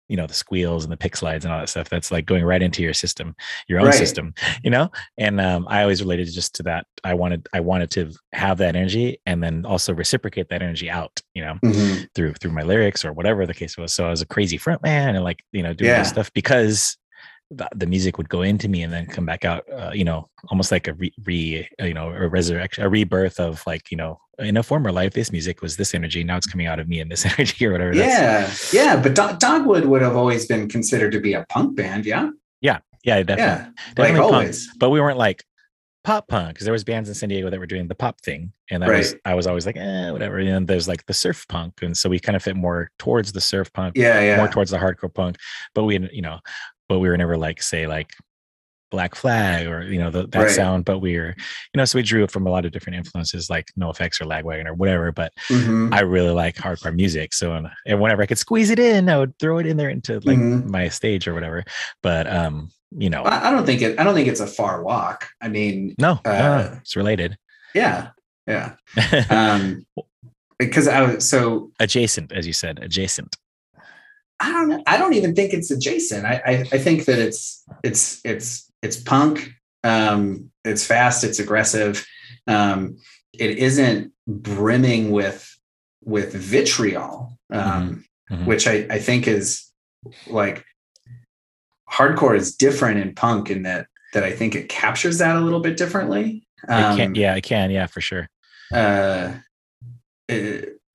you 0.07 0.15
know 0.15 0.27
the 0.27 0.35
squeals 0.35 0.83
and 0.85 0.91
the 0.93 0.97
pick 0.97 1.15
slides 1.17 1.45
and 1.45 1.51
all 1.53 1.59
that 1.59 1.67
stuff 1.67 1.89
that's 1.89 2.11
like 2.11 2.27
going 2.27 2.43
right 2.45 2.61
into 2.61 2.83
your 2.83 2.93
system 2.93 3.35
your 3.67 3.79
own 3.79 3.88
Right. 3.88 3.95
system 3.95 4.35
you 4.63 4.69
know 4.69 4.91
and 5.17 5.41
um, 5.41 5.65
i 5.67 5.81
always 5.81 5.99
related 5.99 6.31
just 6.31 6.53
to 6.57 6.63
that 6.63 6.85
i 7.03 7.15
wanted 7.15 7.47
i 7.53 7.59
wanted 7.59 7.89
to 7.91 8.11
have 8.31 8.59
that 8.59 8.75
energy 8.75 9.17
and 9.25 9.41
then 9.43 9.65
also 9.65 9.95
reciprocate 9.95 10.47
that 10.49 10.61
energy 10.61 10.91
out 10.91 11.19
you 11.33 11.43
know 11.43 11.55
Mhm. 11.63 12.07
through 12.13 12.33
through 12.35 12.51
my 12.51 12.61
lyrics 12.61 13.03
or 13.03 13.13
whatever 13.13 13.47
the 13.47 13.53
case 13.55 13.79
was 13.79 13.93
so 13.93 14.05
i 14.05 14.11
was 14.11 14.21
a 14.21 14.27
crazy 14.27 14.57
front 14.57 14.83
man 14.83 15.15
and 15.15 15.23
like 15.23 15.43
you 15.51 15.63
know 15.63 15.73
doing 15.73 15.89
Yeah. 15.89 15.97
this 16.01 16.09
stuff 16.09 16.31
because 16.33 16.97
the, 17.51 17.67
the 17.75 17.86
music 17.86 18.17
would 18.17 18.29
go 18.29 18.41
into 18.41 18.67
me 18.67 18.81
and 18.81 18.91
then 18.91 19.05
come 19.05 19.25
back 19.25 19.45
out 19.45 19.63
uh, 19.71 19.91
you 19.93 20.03
know 20.03 20.27
almost 20.49 20.71
like 20.71 20.88
a 20.88 20.93
re, 20.93 21.13
re 21.23 21.67
you 21.79 21.93
know 21.93 22.10
a 22.10 22.27
resurrection 22.27 22.84
a 22.84 22.89
rebirth 22.89 23.39
of 23.39 23.62
like 23.67 23.91
you 23.91 23.97
know 23.97 24.19
in 24.39 24.58
a 24.58 24.63
former 24.63 24.91
life 24.91 25.13
this 25.13 25.31
music 25.31 25.62
was 25.62 25.77
this 25.77 25.93
energy 25.93 26.23
now 26.23 26.38
it's 26.38 26.47
coming 26.47 26.67
out 26.67 26.79
of 26.79 26.88
me 26.88 26.99
in 26.99 27.08
this 27.08 27.25
energy 27.38 27.65
or 27.65 27.71
whatever 27.71 27.93
yeah 27.93 28.51
yeah 28.73 28.95
but 29.01 29.13
Do- 29.13 29.38
dogwood 29.38 29.86
would 29.86 30.01
have 30.01 30.15
always 30.15 30.45
been 30.45 30.67
considered 30.67 31.12
to 31.12 31.19
be 31.19 31.34
a 31.34 31.45
punk 31.49 31.75
band 31.75 32.05
yeah 32.05 32.29
yeah 32.62 32.79
yeah 33.03 33.21
definitely, 33.21 33.43
yeah 33.43 33.69
definitely 33.95 34.19
like 34.19 34.21
punk, 34.21 34.34
always 34.34 34.73
but 34.77 34.89
we 34.89 34.99
weren't 34.99 35.19
like 35.19 35.43
pop 36.05 36.27
punk 36.27 36.49
because 36.49 36.65
there 36.65 36.71
was 36.71 36.84
bands 36.84 37.10
in 37.10 37.15
San 37.15 37.29
Diego 37.29 37.49
that 37.49 37.60
were 37.60 37.65
doing 37.65 37.88
the 37.88 37.95
pop 37.95 38.21
thing, 38.21 38.53
and 38.69 38.81
that 38.81 38.89
was 38.89 39.15
I 39.25 39.34
was 39.34 39.47
always 39.47 39.65
like, 39.65 39.75
eh, 39.75 40.12
whatever. 40.12 40.38
And 40.38 40.47
then 40.47 40.65
there's 40.65 40.88
like 40.88 41.05
the 41.08 41.13
surf 41.13 41.45
punk, 41.49 41.81
and 41.81 41.97
so 41.97 42.08
we 42.08 42.19
kind 42.19 42.36
of 42.36 42.43
fit 42.43 42.55
more 42.55 42.91
towards 42.97 43.34
the 43.34 43.41
surf 43.41 43.73
punk, 43.73 43.97
yeah 43.97 44.21
yeah 44.21 44.38
more 44.38 44.47
towards 44.47 44.71
the 44.71 44.77
hardcore 44.77 45.13
punk. 45.13 45.38
But 45.73 45.84
we, 45.84 45.99
you 46.13 46.21
know, 46.21 46.39
but 46.89 46.99
we 46.99 47.09
were 47.09 47.17
never 47.17 47.37
like 47.37 47.61
say 47.61 47.87
like 47.87 48.11
Black 48.91 49.15
Flag 49.15 49.67
or 49.67 49.83
you 49.83 49.99
know 49.99 50.09
the, 50.11 50.27
that 50.27 50.39
Right. 50.43 50.51
sound. 50.51 50.85
But 50.85 50.99
we 50.99 51.17
were, 51.17 51.33
you 51.37 51.77
know, 51.77 51.85
so 51.85 51.97
we 51.97 52.03
drew 52.03 52.23
it 52.23 52.31
from 52.31 52.45
a 52.47 52.49
lot 52.51 52.65
of 52.65 52.71
different 52.71 52.97
influences 52.97 53.49
like 53.49 53.65
NOFX 53.77 54.21
or 54.21 54.25
Lagwagon 54.25 54.67
or 54.67 54.73
whatever. 54.75 55.11
But 55.11 55.33
Mhm. 55.49 55.93
I 55.93 56.01
really 56.01 56.29
like 56.29 56.55
hardcore 56.55 56.95
music, 56.95 57.33
so 57.33 57.53
and- 57.53 57.99
whenever 57.99 58.21
I 58.21 58.25
could 58.27 58.37
squeeze 58.37 58.69
it 58.69 58.79
in, 58.79 59.09
I 59.09 59.17
would 59.17 59.37
throw 59.39 59.57
it 59.57 59.65
in 59.65 59.75
there 59.77 59.89
into 59.89 60.13
like 60.23 60.37
Mhm. 60.37 60.65
my 60.69 60.87
stage 60.89 61.27
or 61.27 61.33
whatever. 61.33 61.63
But 62.03 62.31
um, 62.31 62.69
you 62.91 63.09
know, 63.09 63.23
I 63.23 63.47
I 63.49 63.51
don't 63.51 63.65
think 63.65 63.81
it. 63.81 63.99
I 63.99 64.03
don't 64.03 64.13
think 64.13 64.27
it's 64.29 64.39
a 64.39 64.47
far 64.47 64.83
walk. 64.83 65.27
I 65.41 65.49
mean, 65.49 65.95
no, 65.99 66.19
no, 66.23 66.31
no, 66.31 66.37
uh, 66.37 66.75
it's 66.81 66.95
related. 66.95 67.37
yeah, 67.73 68.09
yeah. 68.47 68.75
Um, 69.29 69.85
because 70.59 70.87
I 70.87 71.01
was 71.01 71.27
so 71.27 71.71
adjacent, 71.81 72.31
as 72.31 72.47
you 72.47 72.53
said, 72.53 72.79
adjacent. 72.81 73.35
I 74.39 74.51
don't. 74.51 74.83
I 74.87 74.97
don't 74.97 75.13
even 75.13 75.33
think 75.35 75.53
it's 75.53 75.71
adjacent. 75.71 76.25
I, 76.25 76.41
I 76.45 76.51
I 76.73 76.77
think 76.77 77.05
that 77.05 77.19
it's 77.19 77.63
it's 77.83 78.21
it's 78.25 78.71
it's 78.81 78.97
punk. 78.97 79.51
Um, 79.83 80.51
it's 80.63 80.85
fast. 80.85 81.23
It's 81.23 81.39
aggressive. 81.39 82.05
Um, 82.47 82.97
it 83.33 83.57
isn't 83.57 84.11
brimming 84.27 85.11
with 85.11 85.57
with 86.03 86.33
vitriol, 86.33 87.37
um, 87.51 88.05
Mhm, 88.29 88.37
mhm. 88.39 88.45
which 88.45 88.67
I 88.67 88.85
I 88.89 88.99
think 88.99 89.27
is 89.27 89.71
like 90.27 90.65
hardcore 91.89 92.35
is 92.35 92.55
different 92.55 92.99
in 92.99 93.15
punk 93.15 93.49
in 93.49 93.63
that 93.63 93.87
that 94.13 94.23
I 94.23 94.31
think 94.31 94.55
it 94.55 94.69
captures 94.69 95.17
that 95.19 95.35
a 95.35 95.39
little 95.41 95.59
bit 95.59 95.77
differently. 95.77 96.45
It 96.63 96.69
Um, 96.71 96.97
can, 96.97 97.15
yeah, 97.15 97.33
I 97.33 97.41
can, 97.41 97.69
yeah, 97.71 97.85
for 97.87 98.01
sure. 98.01 98.27
uh, 98.73 99.33
uh, 100.29 100.35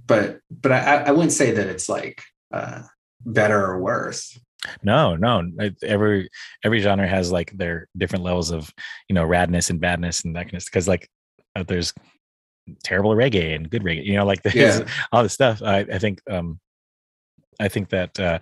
but 0.06 0.40
but 0.50 0.72
I, 0.72 1.04
I 1.06 1.10
wouldn't 1.12 1.32
say 1.32 1.52
that 1.52 1.66
it's 1.68 1.88
like 1.88 2.22
uh, 2.52 2.82
better 3.24 3.64
or 3.64 3.80
worse. 3.80 4.38
No, 4.82 5.16
no, 5.16 5.42
every 5.82 6.28
every 6.64 6.80
genre 6.80 7.08
has 7.08 7.32
like 7.32 7.50
their 7.56 7.88
different 7.96 8.24
levels 8.24 8.50
of 8.50 8.70
you 9.08 9.14
know 9.14 9.24
radness 9.26 9.70
and 9.70 9.80
badness 9.80 10.22
and 10.24 10.36
that 10.36 10.44
kind 10.44 10.54
of 10.56 10.64
because 10.64 10.86
like 10.86 11.08
uh, 11.56 11.62
there's 11.62 11.94
terrible 12.84 13.12
reggae 13.14 13.54
and 13.56 13.70
good 13.70 13.82
reggae, 13.82 14.04
you 14.04 14.14
know, 14.14 14.26
like 14.26 14.42
there's 14.44 14.80
Yeah. 14.80 14.86
all 15.12 15.22
this 15.22 15.32
stuff. 15.32 15.62
I, 15.62 15.78
I 15.80 15.98
think 15.98 16.20
um 16.30 16.60
I 17.58 17.68
think 17.68 17.88
that 17.90 18.18
uh 18.20 18.38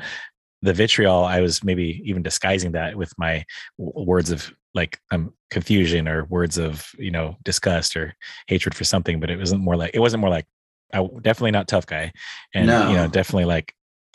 the 0.63 0.73
vitriol 0.73 1.25
I 1.25 1.41
was 1.41 1.63
maybe 1.63 2.03
even 2.05 2.23
disguising 2.23 2.73
that 2.73 2.97
with 2.97 3.13
my 3.17 3.45
w- 3.79 4.05
words 4.05 4.31
of 4.33 4.53
like 4.75 4.99
um 5.13 5.33
confusion 5.51 6.09
or 6.09 6.25
words 6.25 6.59
of 6.59 6.85
you 6.99 7.13
know 7.13 7.37
disgust 7.45 7.97
or 7.97 8.15
hatred 8.49 8.75
for 8.75 8.85
something, 8.85 9.21
but 9.21 9.31
it 9.31 9.39
wasn't 9.39 9.61
more 9.63 9.77
like 9.77 9.93
it 9.95 10.01
wasn't 10.01 10.21
more 10.21 10.31
like 10.31 10.47
I 10.93 11.07
definitely 11.23 11.53
not 11.53 11.69
tough 11.69 11.87
guy, 11.87 12.13
and 12.55 12.67
you 12.91 12.97
know 12.97 13.07
definitely 13.07 13.45
like 13.45 13.73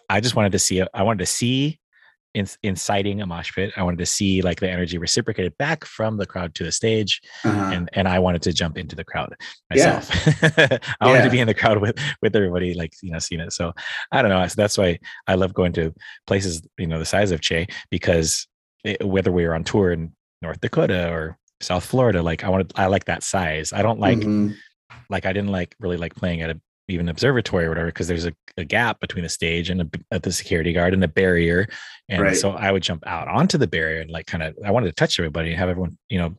I 0.09 0.19
just 0.19 0.35
wanted 0.35 0.51
to 0.53 0.59
see 0.59 0.83
I 0.93 1.03
wanted 1.03 1.19
to 1.19 1.25
see 1.25 1.79
in, 2.35 2.47
inciting 2.63 3.21
a 3.21 3.27
mosh 3.27 3.53
pit. 3.53 3.71
I 3.77 3.83
wanted 3.83 3.99
to 3.99 4.05
see 4.07 4.41
like 4.41 4.59
the 4.59 4.69
energy 4.69 4.97
reciprocated 4.97 5.55
back 5.59 5.85
from 5.85 6.17
the 6.17 6.25
crowd 6.25 6.55
to 6.55 6.63
the 6.63 6.71
stage, 6.71 7.21
Uh-huh. 7.45 7.69
and 7.73 7.89
and 7.93 8.07
I 8.07 8.17
wanted 8.19 8.41
to 8.43 8.53
jump 8.53 8.77
into 8.77 8.95
the 8.95 9.03
crowd 9.03 9.35
Yeah. 9.73 10.01
myself. 10.01 10.79
I 10.99 11.07
wanted 11.07 11.23
to 11.25 11.29
be 11.29 11.39
in 11.39 11.47
the 11.47 11.53
crowd 11.53 11.77
with 11.79 11.97
with 12.21 12.35
everybody, 12.35 12.73
like 12.73 12.93
you 13.03 13.11
know, 13.11 13.19
seeing 13.19 13.41
it. 13.41 13.53
So 13.53 13.73
I 14.11 14.21
don't 14.21 14.29
know. 14.31 14.45
So 14.47 14.55
that's 14.57 14.77
why 14.77 14.99
I 15.27 15.35
love 15.35 15.53
going 15.53 15.73
to 15.73 15.93
places 16.25 16.61
you 16.77 16.87
know 16.87 16.97
the 16.99 17.05
size 17.05 17.31
of 17.31 17.41
Che 17.41 17.67
because 17.91 18.47
it, 18.83 19.05
whether 19.05 19.31
we 19.31 19.45
were 19.45 19.53
on 19.55 19.63
tour 19.63 19.91
in 19.91 20.11
North 20.41 20.59
Dakota 20.59 21.09
or 21.11 21.37
South 21.61 21.85
Florida, 21.85 22.21
like 22.21 22.43
I 22.43 22.49
wanted, 22.49 22.73
I 22.75 22.87
like 22.87 23.05
that 23.05 23.23
size. 23.23 23.71
I 23.71 23.81
don't 23.83 23.99
like 23.99 24.17
Mhm. 24.19 24.55
like 25.09 25.25
I 25.27 25.33
didn't 25.33 25.51
like 25.51 25.75
really 25.79 25.97
like 25.97 26.15
playing 26.15 26.41
at 26.41 26.49
a 26.49 26.59
even 26.87 27.07
observatory 27.09 27.65
or 27.65 27.69
whatever 27.69 27.87
because 27.87 28.07
there's 28.07 28.25
a, 28.25 28.33
a 28.57 28.65
gap 28.65 28.99
between 28.99 29.23
the 29.23 29.29
stage 29.29 29.69
and 29.69 29.81
a, 29.81 29.89
at 30.11 30.23
the 30.23 30.31
security 30.31 30.73
guard 30.73 30.93
and 30.93 31.03
a 31.03 31.07
barrier 31.07 31.67
and 32.09 32.21
Right. 32.21 32.35
so 32.35 32.51
i 32.51 32.71
would 32.71 32.83
jump 32.83 33.05
out 33.07 33.27
onto 33.27 33.57
the 33.57 33.67
barrier 33.67 34.01
and 34.01 34.11
like 34.11 34.25
kind 34.27 34.43
of 34.43 34.55
i 34.65 34.71
wanted 34.71 34.87
to 34.87 34.93
touch 34.93 35.17
everybody 35.19 35.49
and 35.51 35.59
have 35.59 35.69
everyone 35.69 35.97
you 36.09 36.19
know 36.19 36.35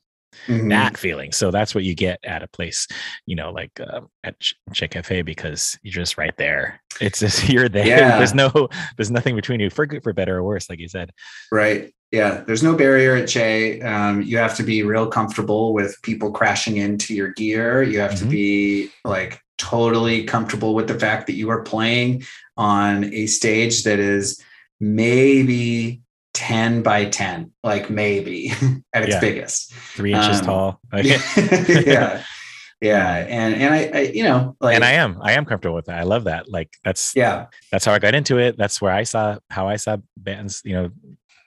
Mhm. 0.48 0.68
that 0.70 0.98
feeling 0.98 1.30
so 1.30 1.52
that's 1.52 1.76
what 1.76 1.84
you 1.84 1.94
get 1.94 2.18
at 2.24 2.42
a 2.42 2.48
place 2.48 2.88
you 3.24 3.36
know 3.36 3.52
like 3.52 3.70
um, 3.88 4.08
at 4.24 4.38
Ch- 4.40 4.56
Chick 4.72 4.90
cafe 4.90 5.22
because 5.22 5.78
you're 5.84 5.92
just 5.92 6.18
right 6.18 6.36
there 6.36 6.80
it's 7.00 7.20
just 7.20 7.48
you're 7.48 7.68
there 7.68 7.86
Yeah. 7.98 8.18
there's 8.18 8.34
no 8.34 8.50
there's 8.96 9.12
nothing 9.12 9.36
between 9.36 9.60
you 9.60 9.70
for 9.70 9.86
good 9.86 10.02
for 10.02 10.12
better 10.12 10.36
or 10.38 10.42
worse 10.42 10.68
like 10.68 10.80
you 10.80 10.88
said 10.88 11.12
Right. 11.52 11.92
Yeah. 12.10 12.42
There's 12.46 12.62
no 12.64 12.74
barrier 12.76 13.14
at 13.16 13.28
Che. 13.28 13.80
Um, 13.80 14.22
you 14.22 14.36
have 14.38 14.56
to 14.56 14.62
be 14.64 14.82
real 14.84 15.06
comfortable 15.08 15.72
with 15.72 15.96
people 16.02 16.30
crashing 16.30 16.76
into 16.76 17.12
your 17.14 17.28
gear. 17.32 17.82
You 17.82 17.98
have 18.00 18.16
to 18.20 18.24
Mhm. 18.24 18.30
be 18.30 18.90
like 19.04 19.40
totally 19.58 20.24
comfortable 20.24 20.74
with 20.74 20.88
the 20.88 20.98
fact 20.98 21.26
that 21.26 21.34
you 21.34 21.50
are 21.50 21.62
playing 21.62 22.24
on 22.56 23.04
a 23.12 23.26
stage 23.26 23.84
that 23.84 23.98
is 23.98 24.42
maybe 24.80 26.00
10 26.34 26.82
by 26.82 27.04
10, 27.06 27.52
like 27.62 27.90
maybe 27.90 28.50
at 28.92 29.04
its 29.04 29.14
Yeah. 29.14 29.20
biggest. 29.20 29.72
three 29.72 30.12
inches 30.12 30.40
Um, 30.40 30.46
tall 30.46 30.80
yeah. 31.02 32.22
Yeah. 32.80 33.24
And 33.28 33.54
and 33.54 33.72
I, 33.72 33.90
I 33.94 34.00
you 34.12 34.24
know, 34.24 34.56
like 34.60 34.74
and 34.74 34.84
i 34.84 34.90
am 34.92 35.16
i 35.22 35.32
am 35.32 35.46
comfortable 35.46 35.74
with 35.76 35.86
that 35.86 35.98
i 36.00 36.02
love 36.02 36.24
that 36.24 36.50
like 36.50 36.68
that's 36.84 37.14
yeah. 37.16 37.46
that's 37.72 37.84
how 37.86 37.94
I 37.94 37.98
got 37.98 38.14
into 38.14 38.38
it. 38.38 38.58
That's 38.58 38.82
where 38.82 38.92
I 38.92 39.04
saw 39.04 39.38
how 39.48 39.68
I 39.68 39.76
saw 39.76 39.96
bands. 40.18 40.60
You 40.64 40.74
know, 40.74 40.90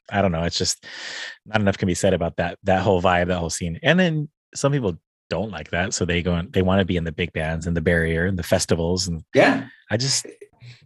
I 0.09 0.21
don't 0.23 0.31
know. 0.31 0.43
It's 0.43 0.57
just 0.57 0.83
not 1.45 1.59
enough 1.61 1.77
can 1.77 1.85
be 1.87 1.93
said 1.93 2.13
about 2.15 2.37
that 2.37 2.57
that 2.63 2.81
whole 2.81 3.01
vibe, 3.03 3.27
that 3.27 3.37
whole 3.37 3.51
scene. 3.51 3.77
And 3.83 3.99
then 3.99 4.29
some 4.55 4.71
people 4.71 4.97
don't 5.29 5.51
like 5.51 5.71
that, 5.71 5.93
so 5.93 6.05
they 6.05 6.21
go 6.21 6.33
and 6.35 6.51
they 6.53 6.61
want 6.61 6.79
to 6.79 6.85
be 6.85 6.97
in 6.97 7.03
the 7.03 7.11
big 7.11 7.33
bands 7.33 7.67
and 7.67 7.75
the 7.75 7.81
barrier 7.81 8.25
and 8.25 8.37
the 8.37 8.43
festivals. 8.43 9.07
And 9.07 9.23
Yeah. 9.33 9.67
I 9.91 9.97
just, 9.97 10.25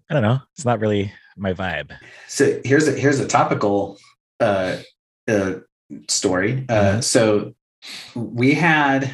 I 0.10 0.14
don't 0.14 0.24
know. 0.24 0.40
It's 0.56 0.66
not 0.66 0.80
really 0.80 1.12
my 1.38 1.54
vibe. 1.54 1.92
So 2.28 2.60
here's 2.64 2.88
a 2.88 2.92
here's 2.92 3.20
a 3.20 3.28
topical 3.28 3.98
uh, 4.40 4.78
uh, 5.28 5.54
story. 6.10 6.66
Uh, 6.70 6.74
Mhm. 6.98 7.04
So 7.04 7.54
we 8.16 8.54
had, 8.54 9.10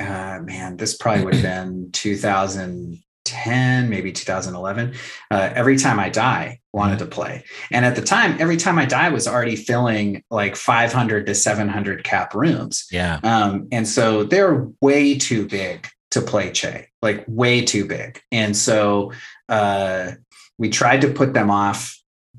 uh, 0.00 0.40
man, 0.42 0.76
this 0.76 0.96
probably 0.96 1.24
would 1.24 1.34
have 1.34 1.42
been 1.66 1.90
2010, 1.92 3.88
maybe 3.90 4.12
2011. 4.12 4.94
Uh, 5.30 5.50
every 5.54 5.76
time 5.76 5.98
I 5.98 6.08
die 6.08 6.60
wanted 6.72 6.98
to 7.00 7.06
play, 7.06 7.44
and 7.70 7.84
at 7.84 7.96
the 7.96 8.02
time, 8.02 8.36
every 8.38 8.56
time 8.56 8.78
I 8.78 8.84
die 8.86 9.08
was 9.08 9.26
already 9.26 9.56
filling 9.56 10.22
like 10.30 10.56
500 10.56 11.26
to 11.26 11.34
700 11.34 12.04
cap 12.04 12.34
rooms. 12.34 12.86
Yeah, 12.90 13.20
Um, 13.22 13.68
and 13.72 13.86
so 13.86 14.24
they're 14.24 14.68
way 14.80 15.18
too 15.18 15.46
big 15.46 15.88
to 16.10 16.22
play 16.22 16.50
Che, 16.52 16.88
like 17.02 17.24
way 17.26 17.64
too 17.64 17.86
big. 17.86 18.20
And 18.32 18.56
so 18.56 19.12
uh, 19.48 20.12
we 20.58 20.70
tried 20.70 21.02
to 21.02 21.08
put 21.08 21.34
them 21.34 21.50
off 21.50 21.97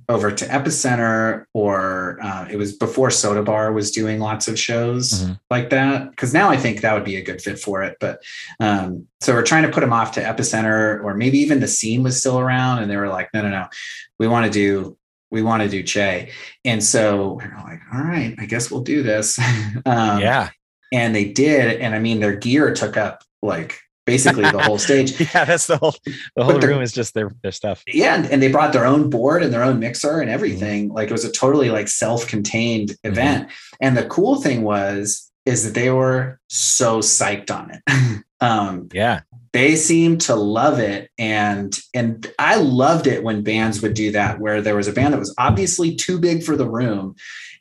over 0.10 0.32
to 0.32 0.46
Epicenter, 0.46 1.46
or 1.54 2.18
uh, 2.22 2.48
it 2.50 2.58
was 2.58 2.74
before 2.76 3.12
Soda 3.12 3.44
Bar 3.44 3.72
was 3.72 3.92
doing 3.92 4.20
lots 4.20 4.48
of 4.48 4.60
shows 4.60 5.24
Mhm. 5.24 5.40
like 5.52 5.70
that. 5.70 6.10
Because 6.10 6.34
now 6.34 6.50
I 6.50 6.58
think 6.58 6.82
that 6.82 6.94
would 6.94 7.04
be 7.06 7.16
a 7.18 7.24
good 7.24 7.42
fit 7.42 7.60
for 7.60 7.84
it. 7.84 7.96
But 8.00 8.22
um, 8.60 9.06
so 9.22 9.34
we're 9.34 9.44
trying 9.44 9.64
to 9.64 9.70
put 9.70 9.82
them 9.82 9.94
off 9.94 10.12
to 10.14 10.22
Epicenter, 10.22 11.04
or 11.04 11.14
maybe 11.14 11.38
even 11.38 11.60
the 11.60 11.68
scene 11.68 12.02
was 12.04 12.20
still 12.20 12.40
around, 12.40 12.80
and 12.82 12.90
they 12.92 12.98
were 12.98 13.08
like, 13.08 13.30
no, 13.34 13.44
no, 13.44 13.50
no, 13.50 13.68
we 14.20 14.28
want 14.28 14.46
to 14.46 14.52
do. 14.52 14.98
We 15.32 15.44
want 15.44 15.62
to 15.62 15.70
do 15.70 15.84
Che. 15.84 16.32
And 16.66 16.84
so 16.84 17.34
we're 17.40 17.56
like, 17.64 17.82
all 17.94 18.02
right, 18.02 18.34
I 18.40 18.46
guess 18.48 18.72
we'll 18.72 18.82
do 18.82 19.04
this. 19.04 19.38
um, 19.86 20.20
yeah, 20.20 20.50
and 20.92 21.14
they 21.16 21.26
did 21.32 21.80
and 21.82 21.94
i 21.94 22.00
mean 22.00 22.20
their 22.20 22.36
gear 22.36 22.74
took 22.74 22.98
up 22.98 23.24
like 23.44 23.80
basically 24.10 24.50
the 24.50 24.62
whole 24.62 24.78
stage. 24.80 25.10
Yeah. 25.20 25.46
That's 25.46 25.68
the 25.68 25.78
whole 25.78 25.96
the 26.36 26.44
whole 26.44 26.60
room 26.60 26.82
is 26.82 26.92
just 26.92 27.14
their 27.14 27.30
their 27.44 27.52
stuff. 27.52 27.84
yeah 27.88 28.16
and, 28.16 28.26
and 28.32 28.42
they 28.42 28.52
brought 28.52 28.74
their 28.74 28.86
own 28.86 29.10
board 29.10 29.44
and 29.44 29.54
their 29.54 29.64
own 29.64 29.80
mixer 29.80 30.20
and 30.22 30.30
everything. 30.30 30.90
Like 30.90 31.10
it 31.10 31.12
was 31.12 31.26
a 31.26 31.32
totally 31.32 31.70
like 31.70 31.88
self-contained 31.88 32.96
event. 33.04 33.50
And 33.80 33.96
the 33.96 34.06
cool 34.08 34.36
thing 34.42 34.64
was 34.64 35.32
is 35.46 35.64
that 35.64 35.74
they 35.74 35.90
were 35.92 36.40
so 36.48 37.00
psyched 37.00 37.52
on 37.52 37.72
it. 37.72 37.82
Um 38.42 38.88
Yeah, 38.94 39.20
they 39.52 39.76
seemed 39.76 40.22
to 40.22 40.36
love 40.36 40.80
it. 40.80 41.12
And 41.18 41.78
and 41.94 42.32
i 42.40 42.56
loved 42.56 43.06
it 43.06 43.22
when 43.22 43.44
bands 43.44 43.82
would 43.82 43.94
do 43.94 44.12
that 44.14 44.40
where 44.40 44.62
there 44.62 44.78
was 44.78 44.88
a 44.88 44.94
band 44.94 45.14
that 45.14 45.20
was 45.20 45.36
obviously 45.38 45.94
too 45.96 46.18
big 46.20 46.44
for 46.44 46.56
the 46.56 46.70
room 46.70 47.16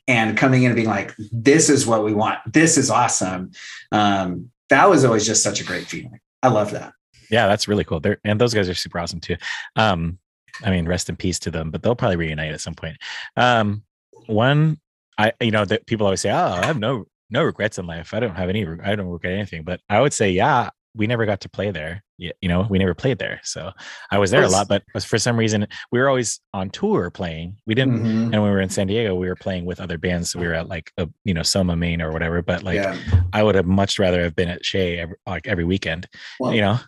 and 0.07 0.37
coming 0.37 0.63
in 0.63 0.71
and 0.71 0.77
being 0.77 0.87
like 0.87 1.13
this 1.31 1.69
is 1.69 1.85
what 1.85 2.05
we 2.05 2.13
want. 2.13 2.39
This 2.59 2.77
is 2.77 2.89
awesome. 2.89 3.51
Um 3.91 4.51
that 4.69 4.89
was 4.89 5.03
always 5.03 5.25
just 5.25 5.43
such 5.43 5.59
a 5.61 5.65
great 5.65 5.87
feeling 5.87 6.19
i 6.43 6.47
love 6.47 6.71
that 6.71 6.93
yeah. 7.29 7.47
That's 7.47 7.67
really 7.67 7.83
cool. 7.83 7.99
They're 7.99 8.19
and 8.23 8.39
those 8.39 8.53
guys 8.53 8.69
are 8.69 8.75
super 8.75 8.99
awesome 8.99 9.19
too. 9.19 9.37
Um, 9.75 10.19
I 10.63 10.71
mean, 10.71 10.87
rest 10.87 11.09
in 11.09 11.15
peace 11.15 11.39
to 11.39 11.51
them, 11.51 11.71
but 11.71 11.83
they'll 11.83 11.95
probably 11.95 12.17
reunite 12.17 12.53
at 12.53 12.61
some 12.61 12.73
point. 12.73 12.97
Um, 13.37 13.83
one 14.25 14.79
I 15.17 15.33
you 15.39 15.51
know 15.51 15.65
that 15.65 15.85
people 15.85 16.05
always 16.05 16.21
say, 16.21 16.31
"Oh, 16.31 16.53
I 16.53 16.65
have 16.65 16.79
no 16.79 17.05
no 17.29 17.43
regrets 17.43 17.77
in 17.77 17.85
life. 17.85 18.13
I 18.13 18.19
don't 18.19 18.35
have 18.35 18.49
any. 18.49 18.65
I 18.83 18.95
don't 18.95 19.07
regret 19.07 19.33
anything." 19.33 19.63
But 19.63 19.81
I 19.89 20.01
would 20.01 20.13
say, 20.13 20.31
yeah, 20.31 20.69
we 20.95 21.07
never 21.07 21.25
got 21.25 21.41
to 21.41 21.49
play 21.49 21.71
there. 21.71 22.03
You 22.17 22.33
know, 22.43 22.67
we 22.69 22.79
never 22.79 22.93
played 22.93 23.19
there. 23.19 23.39
So 23.43 23.71
I 24.11 24.17
was 24.17 24.31
there 24.31 24.43
a 24.43 24.49
lot, 24.49 24.67
but 24.67 24.83
for 25.03 25.17
some 25.17 25.37
reason 25.37 25.67
we 25.91 25.99
were 25.99 26.09
always 26.09 26.41
on 26.53 26.69
tour 26.69 27.09
playing. 27.09 27.57
We 27.65 27.75
didn't, 27.75 27.99
Mhm. 27.99 28.23
and 28.23 28.31
when 28.31 28.43
we 28.43 28.49
were 28.49 28.59
in 28.59 28.69
San 28.69 28.87
Diego, 28.87 29.15
we 29.15 29.27
were 29.27 29.35
playing 29.35 29.65
with 29.65 29.79
other 29.79 29.97
bands. 29.97 30.31
So 30.31 30.39
we 30.39 30.47
were 30.47 30.53
at 30.53 30.67
like 30.67 30.91
a 30.97 31.07
you 31.23 31.33
know 31.33 31.43
Soma, 31.43 31.75
Maine, 31.75 32.01
or 32.01 32.11
whatever. 32.11 32.41
But 32.41 32.63
like, 32.63 32.75
yeah. 32.75 32.97
I 33.31 33.43
would 33.43 33.55
have 33.55 33.67
much 33.67 33.99
rather 33.99 34.21
have 34.23 34.35
been 34.35 34.49
at 34.49 34.63
Che 34.63 34.99
every, 34.99 35.15
like 35.25 35.47
every 35.47 35.63
weekend. 35.63 36.07
Well, 36.39 36.53
you 36.53 36.61
know, 36.61 36.79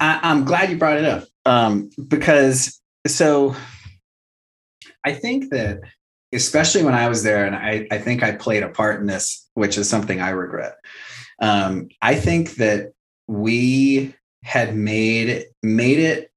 I, 0.00 0.20
I'm 0.22 0.44
glad 0.44 0.70
you 0.70 0.76
brought 0.78 0.96
it 0.98 1.04
up 1.04 1.24
um, 1.44 1.90
because 2.08 2.80
so 3.06 3.54
I 5.04 5.12
think 5.12 5.50
that 5.50 5.80
especially 6.32 6.82
when 6.82 6.94
I 6.94 7.08
was 7.08 7.22
there, 7.22 7.44
and 7.44 7.54
I, 7.54 7.86
I 7.90 7.98
think 7.98 8.22
I 8.22 8.32
played 8.32 8.62
a 8.62 8.68
part 8.70 9.00
in 9.00 9.06
this, 9.06 9.50
which 9.54 9.76
is 9.76 9.88
something 9.88 10.20
I 10.20 10.30
regret. 10.30 10.76
Um, 11.40 11.88
I 12.00 12.14
think 12.14 12.54
that 12.54 12.92
we 13.28 14.14
had 14.42 14.74
made 14.76 15.44
made 15.62 15.98
it 15.98 16.30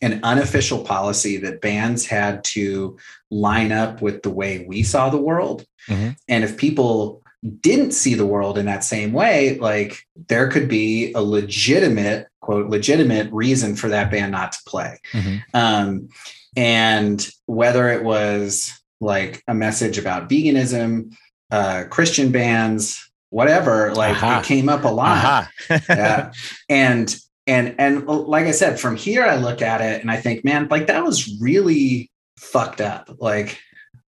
an 0.00 0.20
unofficial 0.22 0.84
policy 0.84 1.36
that 1.38 1.60
bands 1.60 2.06
had 2.06 2.44
to 2.44 2.96
line 3.30 3.72
up 3.72 4.02
with 4.02 4.22
the 4.22 4.30
way 4.30 4.64
we 4.68 4.82
saw 4.82 5.08
the 5.08 5.16
world, 5.16 5.64
Mhm. 5.88 6.16
and 6.28 6.44
if 6.44 6.56
people 6.56 7.22
didn't 7.60 7.92
see 7.92 8.14
the 8.14 8.26
world 8.26 8.56
in 8.56 8.66
that 8.66 8.84
same 8.84 9.12
way, 9.12 9.58
like 9.58 9.98
there 10.28 10.48
could 10.48 10.68
be 10.68 11.12
a 11.12 11.22
legitimate 11.22 12.26
quote 12.40 12.68
legitimate 12.68 13.30
reason 13.32 13.74
for 13.76 13.88
that 13.88 14.10
band 14.10 14.32
not 14.32 14.52
to 14.52 14.58
play. 14.66 14.98
Mhm. 15.12 15.42
Um, 15.54 16.08
and 16.56 17.26
whether 17.46 17.88
it 17.90 18.04
was 18.04 18.70
like 19.00 19.42
a 19.48 19.54
message 19.54 19.98
about 19.98 20.28
veganism, 20.28 21.14
uh, 21.50 21.84
Christian 21.90 22.30
bands, 22.30 23.10
whatever, 23.34 23.92
like 23.94 24.16
Aha. 24.16 24.38
it 24.40 24.44
came 24.44 24.68
up 24.68 24.84
a 24.84 24.88
lot. 24.88 25.18
Aha. 25.18 25.50
Yeah. 25.88 26.32
and 26.68 27.14
and 27.48 27.74
and 27.78 28.06
like 28.06 28.46
I 28.46 28.52
said, 28.52 28.78
from 28.78 28.94
here 28.94 29.24
I 29.24 29.36
look 29.36 29.60
at 29.60 29.80
it 29.80 30.00
and 30.00 30.10
I 30.10 30.16
think, 30.18 30.44
man, 30.44 30.68
like 30.70 30.86
that 30.86 31.04
was 31.04 31.40
really 31.40 32.10
fucked 32.38 32.80
up. 32.80 33.10
Like 33.18 33.58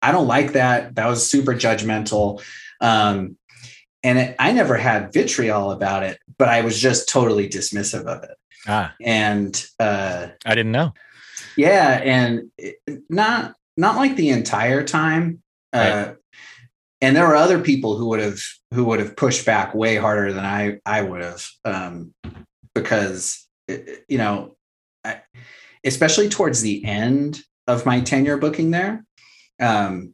I 0.03 0.13
don't 0.13 0.27
like 0.29 0.53
that. 0.53 0.97
That 0.97 1.07
was 1.09 1.29
super 1.29 1.55
judgmental. 1.55 2.45
Um, 2.83 3.39
and 4.03 4.19
it, 4.19 4.37
I 4.39 4.53
never 4.53 4.77
had 4.77 5.13
vitriol 5.15 5.71
about 5.71 6.03
it, 6.03 6.19
but 6.37 6.49
I 6.49 6.61
was 6.61 6.79
just 6.79 7.09
totally 7.09 7.49
dismissive 7.49 8.05
of 8.05 8.23
it. 8.25 8.37
ah, 8.69 8.93
And 9.01 9.65
uh, 9.81 10.29
I 10.45 10.55
didn't 10.55 10.73
know. 10.73 10.93
yeah, 11.57 12.01
and 12.05 12.51
not 13.09 13.55
not 13.79 13.97
like 13.97 14.17
the 14.17 14.29
entire 14.29 14.85
time. 14.85 15.43
Uh, 15.73 16.13
and 17.01 17.17
there 17.17 17.27
were 17.27 17.37
other 17.37 17.59
people 17.61 17.97
who 17.97 18.07
would 18.09 18.21
have 18.21 18.41
who 18.75 18.85
would 18.85 18.99
have 19.01 19.17
pushed 19.17 19.47
back 19.47 19.75
way 19.75 19.97
harder 19.97 20.33
than 20.33 20.45
I 20.45 20.79
I 20.85 21.03
would 21.03 21.23
have 21.23 21.47
um, 21.65 22.13
because 22.75 23.47
you 23.69 24.19
know, 24.19 24.57
I, 25.05 25.21
especially 25.85 26.29
towards 26.29 26.61
the 26.61 26.85
end 26.85 27.41
of 27.67 27.87
my 27.87 28.01
tenure 28.01 28.37
booking 28.37 28.71
there, 28.73 29.05
um, 29.61 30.13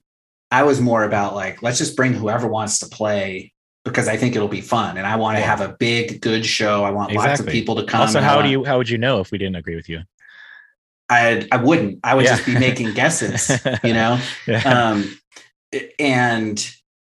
I 0.51 0.63
was 0.65 0.81
more 0.81 1.05
about 1.05 1.35
like 1.35 1.63
let's 1.63 1.79
just 1.79 1.97
bring 1.97 2.13
whoever 2.13 2.47
wants 2.47 2.79
to 2.81 2.87
play 2.87 3.53
because 3.85 4.09
I 4.09 4.17
think 4.17 4.37
it'll 4.37 4.47
be 4.49 4.61
fun 4.61 4.99
and 4.99 5.07
I 5.07 5.17
want 5.17 5.37
to 5.37 5.41
Yeah. 5.41 5.47
have 5.47 5.61
a 5.63 5.75
big 5.79 6.21
good 6.21 6.45
show. 6.45 6.85
I 6.85 6.91
want 6.91 7.13
lots 7.15 7.41
of 7.41 7.47
people 7.47 7.77
to 7.77 7.85
come. 7.85 8.03
Also, 8.03 8.21
how 8.21 8.37
want- 8.37 8.47
do 8.47 8.51
you 8.51 8.65
how 8.65 8.77
would 8.79 8.89
you 8.91 8.99
know 8.99 9.21
if 9.21 9.31
we 9.33 9.39
didn't 9.39 9.57
agree 9.57 9.75
with 9.77 9.89
you? 9.89 10.03
I 11.09 11.49
I 11.51 11.57
wouldn't. 11.57 12.01
I 12.05 12.15
would 12.15 12.25
Yeah. 12.25 12.37
just 12.37 12.47
be 12.47 12.59
making 12.59 12.93
guesses, 12.95 13.51
you 13.85 13.95
know. 13.95 14.21
Yeah. 14.47 14.63
Um, 14.93 15.19
and 15.99 16.73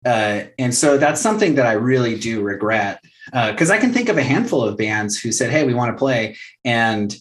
uh, 0.05 0.41
and 0.57 0.73
so 0.73 0.97
that's 0.97 1.21
something 1.21 1.55
that 1.55 1.65
I 1.65 1.73
really 1.73 2.17
do 2.17 2.41
regret 2.41 3.03
because 3.31 3.69
I 3.69 3.77
can 3.77 3.93
think 3.93 4.09
of 4.09 4.17
a 4.17 4.23
handful 4.23 4.63
of 4.63 4.77
bands 4.77 5.17
who 5.19 5.31
said, 5.31 5.51
"Hey, 5.51 5.63
we 5.65 5.73
want 5.73 5.93
to 5.95 5.97
play," 5.99 6.35
and 6.65 7.15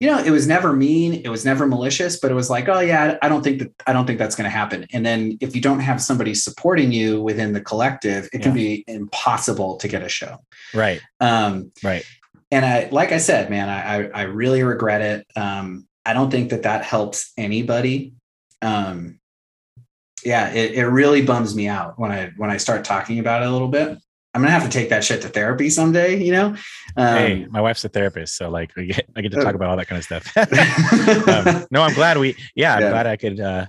you 0.00 0.10
know, 0.10 0.18
it 0.18 0.30
was 0.30 0.46
never 0.46 0.72
mean, 0.72 1.14
it 1.24 1.28
was 1.28 1.44
never 1.44 1.66
malicious, 1.66 2.18
but 2.18 2.30
it 2.30 2.34
was 2.34 2.50
like, 2.50 2.68
"Oh 2.68 2.80
yeah, 2.80 3.16
I 3.22 3.28
don't 3.28 3.42
think 3.42 3.60
that 3.60 3.72
I 3.86 3.92
don't 3.92 4.06
think 4.06 4.18
that's 4.18 4.34
going 4.34 4.44
to 4.44 4.50
happen." 4.56 4.86
And 4.92 5.06
then 5.06 5.38
if 5.40 5.54
you 5.54 5.62
don't 5.62 5.80
have 5.80 6.02
somebody 6.02 6.34
supporting 6.34 6.92
you 6.92 7.22
within 7.22 7.52
the 7.52 7.60
collective, 7.60 8.28
it 8.32 8.42
can 8.42 8.52
be 8.52 8.84
impossible 8.88 9.76
to 9.76 9.88
get 9.88 10.02
a 10.02 10.08
show. 10.08 10.38
right. 10.74 11.00
Um, 11.20 11.70
Right. 11.82 12.04
and 12.50 12.64
I, 12.66 12.88
like 12.90 13.12
I 13.12 13.18
said, 13.18 13.48
man, 13.48 13.68
I, 13.68 13.80
I, 13.96 14.10
I 14.14 14.22
really 14.22 14.62
regret 14.64 15.00
it. 15.00 15.26
Um, 15.36 15.86
I 16.04 16.12
don't 16.12 16.30
think 16.30 16.50
that 16.50 16.64
that 16.64 16.84
helps 16.84 17.32
anybody. 17.38 18.12
Um, 18.60 19.20
yeah, 20.24 20.50
it, 20.52 20.72
it 20.72 20.86
really 20.86 21.22
bums 21.22 21.54
me 21.54 21.68
out 21.68 21.98
when 21.98 22.10
I, 22.10 22.32
when 22.36 22.50
I 22.50 22.56
start 22.56 22.84
talking 22.84 23.18
about 23.18 23.42
it 23.42 23.48
a 23.48 23.50
little 23.50 23.68
bit. 23.68 23.98
I'm 24.36 24.40
gonna 24.40 24.50
have 24.50 24.64
to 24.64 24.68
take 24.68 24.88
that 24.88 25.04
shit 25.04 25.22
to 25.22 25.28
therapy 25.28 25.70
someday, 25.70 26.20
you 26.20 26.32
know? 26.32 26.46
Um, 26.96 27.16
hey, 27.16 27.46
my 27.50 27.60
wife's 27.60 27.84
a 27.84 27.88
therapist, 27.88 28.36
so 28.36 28.50
like 28.50 28.74
we 28.74 28.86
get, 28.86 29.06
I 29.14 29.20
get 29.20 29.30
to 29.30 29.38
Oh. 29.38 29.44
talk 29.44 29.54
about 29.54 29.70
all 29.70 29.76
that 29.76 29.86
kind 29.86 29.98
of 29.98 30.04
stuff. 30.04 30.36
um, 31.28 31.66
no, 31.70 31.82
I'm 31.82 31.94
glad 31.94 32.18
we. 32.18 32.36
Yeah, 32.56 32.74
I'm 32.74 32.82
Yeah. 32.82 32.90
glad 32.90 33.06
I 33.06 33.16
could 33.16 33.38
uh, 33.38 33.66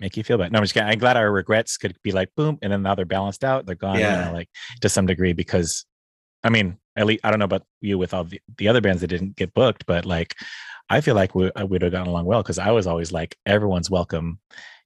make 0.00 0.16
you 0.16 0.24
feel 0.24 0.36
better. 0.36 0.50
No, 0.50 0.58
I'm 0.58 0.64
just 0.64 0.74
kidding. 0.74 0.88
I'm 0.88 0.98
glad 0.98 1.16
our 1.16 1.30
regrets 1.30 1.76
could 1.76 1.96
be 2.02 2.10
like 2.10 2.28
boom, 2.36 2.58
and 2.60 2.72
then 2.72 2.82
now 2.82 2.96
they're 2.96 3.04
balanced 3.04 3.44
out. 3.44 3.66
They're 3.66 3.76
gone. 3.76 4.00
Yeah. 4.00 4.18
You 4.18 4.24
know, 4.26 4.32
like 4.32 4.48
to 4.80 4.88
some 4.88 5.06
degree 5.06 5.32
because, 5.32 5.84
I 6.42 6.48
mean, 6.48 6.78
at 6.96 7.06
least 7.06 7.20
I 7.24 7.30
don't 7.30 7.38
know 7.38 7.44
about 7.44 7.62
you 7.80 7.96
with 7.96 8.12
all 8.12 8.24
the, 8.24 8.40
the 8.58 8.66
other 8.66 8.80
bands 8.80 9.02
that 9.02 9.08
didn't 9.08 9.36
get 9.36 9.54
booked, 9.54 9.86
but 9.86 10.04
like 10.06 10.34
I 10.88 11.00
feel 11.02 11.14
like 11.14 11.36
we 11.36 11.52
would 11.56 11.82
have 11.82 11.92
gotten 11.92 12.08
along 12.08 12.24
well 12.24 12.42
because 12.42 12.58
I 12.58 12.72
was 12.72 12.88
always 12.88 13.12
like 13.12 13.36
everyone's 13.46 13.90
welcome. 13.90 14.40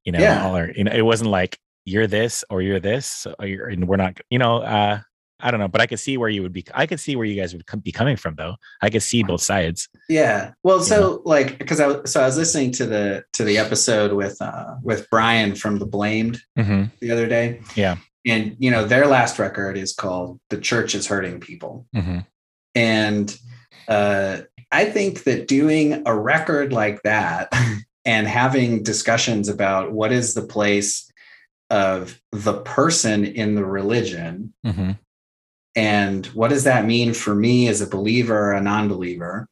You 0.05 0.13
know, 0.13 0.19
Yeah. 0.21 0.45
all 0.47 0.55
our, 0.57 0.71
you 0.71 0.85
know, 0.85 0.93
it 0.93 1.03
wasn't 1.03 1.31
like 1.31 1.59
you're 1.85 2.07
this 2.07 2.45
or 2.51 2.63
you're 2.63 2.81
this 2.81 3.27
or 3.39 3.47
you're, 3.47 3.69
and 3.69 3.87
we're 3.89 3.97
not. 3.97 4.19
You 4.31 4.39
know, 4.39 4.59
uh, 4.59 5.01
I 5.41 5.51
don't 5.51 5.61
know, 5.61 5.69
but 5.69 5.81
I 5.81 5.87
could 5.87 5.99
see 6.01 6.17
where 6.17 6.29
you 6.31 6.41
would 6.43 6.53
be. 6.53 6.65
I 6.73 6.87
could 6.87 7.01
see 7.01 7.17
where 7.17 7.27
you 7.27 7.39
guys 7.39 7.53
would 7.55 7.65
be 7.83 7.93
coming 7.93 8.17
from, 8.17 8.37
though. 8.37 8.55
I 8.81 8.89
could 8.89 9.03
see 9.03 9.23
both 9.23 9.43
sides. 9.43 9.89
Yeah. 10.09 10.53
Well, 10.63 10.81
so 10.81 11.21
like, 11.27 11.59
because 11.59 11.81
I 11.81 11.87
was 11.89 12.11
so 12.11 12.23
I 12.23 12.27
was 12.27 12.37
listening 12.39 12.71
to 12.73 12.87
the 12.87 13.25
to 13.35 13.45
the 13.45 13.59
episode 13.59 14.13
with 14.13 14.41
uh 14.41 14.77
with 14.83 15.09
Brian 15.11 15.55
from 15.55 15.79
the 15.79 15.87
Blamed 15.87 16.41
Mm-hmm. 16.59 16.85
the 17.01 17.11
other 17.11 17.27
day. 17.27 17.61
Yeah. 17.75 17.97
And 18.27 18.57
you 18.59 18.71
know, 18.71 18.87
their 18.87 19.07
last 19.07 19.39
record 19.39 19.77
is 19.77 19.93
called 19.93 20.41
The 20.49 20.57
Church 20.59 20.95
is 20.95 21.07
Hurting 21.09 21.41
People. 21.41 21.87
Mm-hmm. 21.95 22.21
And 22.75 23.39
uh 23.89 24.39
I 24.73 24.87
think 24.87 25.25
that 25.25 25.47
doing 25.47 26.03
a 26.07 26.17
record 26.19 26.73
like 26.73 27.03
that 27.03 27.49
and 28.05 28.27
having 28.27 28.83
discussions 28.83 29.49
about 29.49 29.93
what 29.93 30.13
is 30.13 30.35
the 30.35 30.43
place 30.47 31.11
of 31.71 32.21
the 32.33 32.61
person 32.63 33.25
in 33.25 33.55
the 33.55 33.65
religion 33.65 34.53
Mm-hmm. 34.67 34.93
and 35.77 36.27
what 36.27 36.51
does 36.51 36.65
that 36.65 36.85
mean 36.85 37.15
for 37.15 37.35
me 37.35 37.69
as 37.69 37.81
a 37.81 37.87
believer 37.87 38.37
or 38.39 38.53
a 38.53 38.61
non-believer 38.61 39.49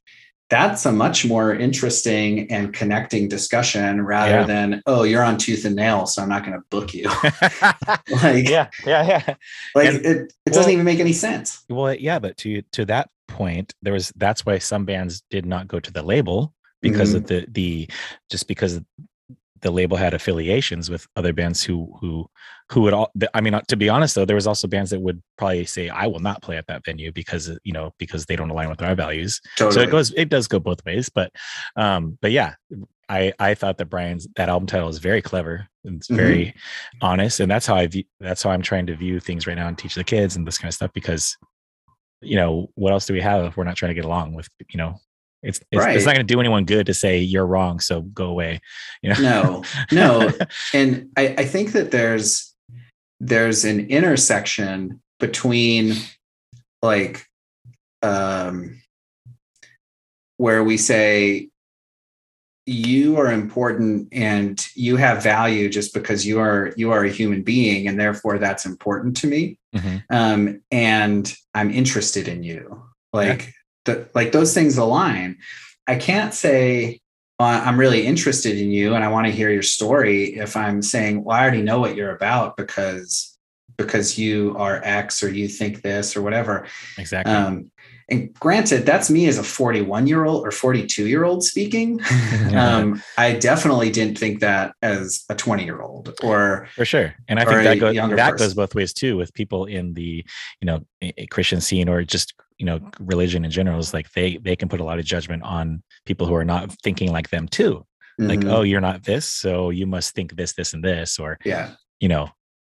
that's 0.51 0.85
a 0.85 0.93
much 0.93 1.25
more 1.25 1.55
interesting 1.55 2.51
and 2.53 2.75
connecting 2.75 3.27
discussion 3.27 4.03
rather 4.05 4.41
Yeah. 4.41 4.45
than 4.45 4.83
oh 4.87 5.03
you're 5.05 5.23
on 5.25 5.39
tooth 5.39 5.65
and 5.65 5.75
nail 5.77 6.05
so 6.07 6.23
i'm 6.23 6.29
not 6.29 6.45
going 6.45 6.53
to 6.59 6.65
book 6.69 6.93
you 6.93 7.05
like 8.23 8.49
yeah, 8.49 8.69
yeah, 8.87 9.07
yeah. 9.07 9.35
like 9.75 9.89
And- 9.89 10.05
it, 10.05 10.07
it 10.07 10.33
well- 10.47 10.55
doesn't 10.55 10.73
even 10.73 10.85
make 10.85 11.01
any 11.01 11.15
sense 11.15 11.65
Well, 11.71 11.95
yeah, 11.95 12.19
but 12.19 12.37
to 12.39 12.61
to 12.73 12.85
that 12.87 13.09
point, 13.29 13.75
there 13.81 13.95
was 13.95 14.13
that's 14.17 14.45
why 14.45 14.59
some 14.59 14.85
bands 14.85 15.23
did 15.31 15.47
not 15.47 15.67
go 15.67 15.81
to 15.81 15.91
the 15.91 16.03
label 16.03 16.53
because 16.83 17.11
mm-hmm. 17.11 17.19
of 17.19 17.27
the 17.27 17.47
the 17.51 17.89
just 18.29 18.47
because 18.47 18.81
the 19.63 19.71
label 19.71 19.97
had 19.97 20.13
affiliations 20.13 20.91
with 20.91 21.07
other 21.17 21.33
bands 21.33 21.63
who 21.63 21.97
who 22.01 22.29
who 22.71 22.83
would 22.83 22.93
all 22.93 23.11
i 23.33 23.41
mean 23.41 23.55
uh, 23.55 23.61
to 23.69 23.77
be 23.77 23.89
honest 23.89 24.15
though 24.15 24.25
there 24.25 24.37
was 24.37 24.47
also 24.47 24.69
bands 24.69 24.91
that 24.91 25.01
would 25.01 25.23
probably 25.39 25.65
say 25.65 25.89
i 25.89 26.07
will 26.07 26.21
not 26.21 26.43
play 26.43 26.57
at 26.57 26.67
that 26.67 26.85
venue 26.85 27.11
because 27.13 27.49
uh, 27.49 27.57
you 27.65 27.73
know 27.73 27.93
because 27.99 28.27
they 28.27 28.37
don't 28.37 28.51
align 28.51 28.69
with 28.69 28.83
our 28.83 28.95
values. 28.95 29.41
Totally 29.57 29.75
so 29.75 29.81
it 29.83 29.91
goes 29.91 30.13
it 30.13 30.29
does 30.29 30.49
go 30.49 30.59
both 30.59 30.85
ways 30.85 31.09
but 31.09 31.33
um 31.77 32.19
but 32.21 32.33
yeah 32.33 32.55
i 33.09 33.33
i 33.39 33.55
thought 33.55 33.79
that 33.79 33.87
brian's 33.87 34.27
that 34.37 34.49
album 34.49 34.67
title 34.67 34.89
is 34.89 34.99
very 34.99 35.23
clever 35.23 35.67
and 35.85 35.97
it's 35.97 36.09
very 36.09 36.47
mm-hmm. 36.47 36.99
honest 37.07 37.41
and 37.41 37.51
that's 37.51 37.67
how 37.67 37.77
i 37.77 37.87
view 37.87 38.05
that's 38.21 38.43
how 38.43 38.51
i'm 38.51 38.63
trying 38.63 38.87
to 38.87 38.97
view 38.97 39.21
things 39.21 39.47
right 39.47 39.57
now 39.57 39.69
and 39.69 39.79
teach 39.79 39.95
the 39.95 40.05
kids 40.05 40.37
and 40.37 40.47
this 40.47 40.59
kind 40.59 40.69
of 40.69 40.75
stuff 40.75 40.93
because 40.93 41.37
you 42.21 42.37
know 42.37 42.69
what 42.75 42.93
else 42.93 43.07
do 43.07 43.13
we 43.13 43.21
have 43.21 43.45
if 43.45 43.57
we're 43.57 43.65
not 43.65 43.77
trying 43.77 43.91
to 43.91 43.95
get 43.95 44.05
along 44.05 44.35
with 44.35 44.49
you 44.71 44.79
know 44.79 44.97
it's 45.43 45.61
it's, 45.71 45.85
Right. 45.85 45.97
it's 45.97 46.07
not 46.07 46.15
going 46.15 46.27
to 46.27 46.35
do 46.35 46.41
anyone 46.41 46.65
good 46.65 46.87
to 46.87 46.95
say 46.95 47.19
you're 47.19 47.47
wrong 47.47 47.81
so 47.81 48.03
go 48.03 48.27
away 48.27 48.61
you 49.03 49.11
know 49.11 49.21
no 49.21 49.65
no 49.91 50.31
and 50.75 51.09
I, 51.17 51.35
I 51.39 51.45
think 51.45 51.73
that 51.73 51.91
there's 51.91 52.55
there's 53.21 53.65
an 53.65 53.81
intersection 53.89 55.01
between 55.21 55.95
like 56.83 57.27
um 58.03 58.81
where 60.37 60.65
we 60.65 60.77
say 60.77 61.49
you 62.67 63.17
are 63.17 63.33
important 63.33 64.09
and 64.13 64.65
you 64.77 64.97
have 64.97 65.23
value 65.23 65.69
just 65.69 65.93
because 65.95 66.25
you 66.27 66.39
are 66.39 66.73
you 66.77 66.93
are 66.93 67.05
a 67.05 67.11
human 67.11 67.43
being 67.43 67.89
and 67.89 67.99
therefore 67.99 68.39
that's 68.39 68.65
important 68.67 69.17
to 69.17 69.27
me 69.27 69.59
Mhm. 69.75 70.03
um 70.11 70.61
and 70.71 71.35
i'm 71.55 71.71
interested 71.71 72.29
in 72.29 72.43
you 72.45 72.83
like 73.13 73.53
the, 73.85 74.09
like 74.15 74.33
those 74.33 74.55
things 74.55 74.79
align 74.79 75.37
i 75.87 75.97
can't 75.97 76.35
say 76.35 77.01
well, 77.39 77.61
I'm 77.67 77.79
really 77.81 78.07
interested 78.07 78.57
in 78.57 78.71
you 78.71 78.95
and 78.95 79.03
I 79.03 79.09
want 79.09 79.27
to 79.27 79.33
hear 79.33 79.51
your 79.51 79.63
story. 79.63 80.37
If 80.37 80.57
I'm 80.57 80.81
saying, 80.81 81.25
well, 81.25 81.37
I 81.37 81.43
already 81.43 81.63
know 81.63 81.81
what 81.81 81.97
you're 81.97 82.15
about 82.15 82.57
because 82.57 83.37
because 83.77 84.17
you 84.19 84.55
are 84.59 84.81
X 84.85 85.25
or 85.25 85.31
you 85.31 85.49
think 85.49 85.83
this 85.83 86.17
or 86.17 86.23
whatever. 86.23 86.67
Exactly. 86.99 87.35
Um, 87.35 87.71
and 88.09 88.33
granted, 88.35 88.85
that's 88.85 89.09
me 89.11 89.27
as 89.27 89.39
a 89.39 89.43
41 89.43 90.07
year 90.07 90.25
old 90.25 90.47
or 90.47 90.51
42 90.51 91.09
year 91.09 91.25
old 91.25 91.43
speaking. 91.43 92.01
um, 92.55 93.03
I 93.17 93.33
definitely 93.33 93.91
didn't 93.91 94.19
think 94.19 94.41
that 94.41 94.75
as 94.83 95.25
a 95.29 95.35
20 95.35 95.65
year 95.65 95.81
old 95.81 96.15
or 96.23 96.69
for 96.75 96.85
sure. 96.85 97.15
And 97.27 97.41
I 97.41 97.45
think 97.45 97.63
that 97.65 97.81
goes 97.81 98.17
that 98.17 98.37
goes 98.37 98.55
both 98.55 98.75
ways 98.75 98.93
too 98.93 99.17
with 99.17 99.33
people 99.35 99.65
in 99.65 99.95
the 99.95 100.25
you 100.61 100.67
know 100.67 100.85
Christian 101.31 101.61
scene 101.61 101.89
or 101.89 102.05
just 102.05 102.35
you 102.63 102.67
know 102.67 102.79
religion 103.01 103.45
in 103.45 103.51
general 103.51 103.81
is 103.81 103.93
like 103.93 104.13
they 104.13 104.37
they 104.37 104.55
can 104.55 104.69
put 104.69 104.79
a 104.79 104.85
lot 104.85 105.01
of 105.01 105.05
judgment 105.05 105.43
on 105.43 105.83
people 106.07 106.29
who 106.29 106.35
are 106.37 106.45
not 106.45 106.71
thinking 106.85 107.11
like 107.11 107.29
them 107.31 107.49
too. 107.49 107.85
Mm-hmm. 108.21 108.29
Like 108.29 108.45
oh 108.45 108.63
you're 108.63 108.81
not 108.81 109.03
this 109.03 109.29
so 109.29 109.71
you 109.71 109.85
must 109.85 110.15
think 110.15 110.37
this 110.37 110.53
this 110.53 110.73
and 110.73 110.85
this 110.85 111.19
or 111.19 111.39
yeah 111.45 111.73
you 111.99 112.09
know 112.09 112.29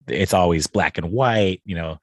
it's 0.09 0.35
always 0.35 0.67
black 0.67 0.99
and 0.99 1.13
white 1.13 1.61
you 1.65 1.77
know 1.77 1.99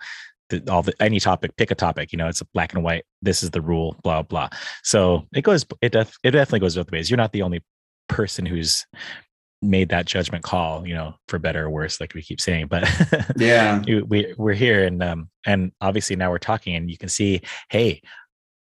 the, 0.49 0.63
all 0.71 0.81
the 0.81 0.93
any 1.01 1.19
topic 1.19 1.57
pick 1.57 1.71
a 1.71 1.75
topic 1.75 2.13
you 2.13 2.17
know 2.17 2.27
it's 2.27 2.39
a 2.39 2.47
black 2.53 2.73
and 2.73 2.83
white 2.83 3.03
this 3.21 3.43
is 3.43 3.49
the 3.49 3.59
rule 3.59 3.97
blah 4.03 4.21
blah 4.21 4.47
so 4.83 5.27
it 5.33 5.41
goes 5.41 5.65
it 5.81 5.91
def, 5.91 6.15
it 6.23 6.31
definitely 6.31 6.59
goes 6.59 6.75
both 6.75 6.91
ways 6.91 7.09
you're 7.09 7.17
not 7.17 7.33
the 7.33 7.41
only 7.41 7.61
person 8.07 8.45
who's 8.45 8.85
made 9.63 9.89
that 9.89 10.05
judgment 10.05 10.43
call 10.43 10.85
you 10.87 10.93
know 10.93 11.15
for 11.27 11.39
better 11.39 11.65
or 11.65 11.69
worse 11.69 11.99
like 11.99 12.13
we 12.13 12.21
keep 12.21 12.41
saying 12.41 12.67
but 12.67 12.87
yeah. 13.37 13.81
we 14.07 14.33
we're 14.37 14.53
here 14.53 14.85
and 14.85 15.01
um 15.01 15.29
and 15.45 15.71
obviously 15.81 16.15
now 16.15 16.29
we're 16.29 16.37
talking 16.37 16.75
and 16.75 16.89
you 16.89 16.97
can 16.97 17.09
see 17.09 17.41
hey 17.69 18.01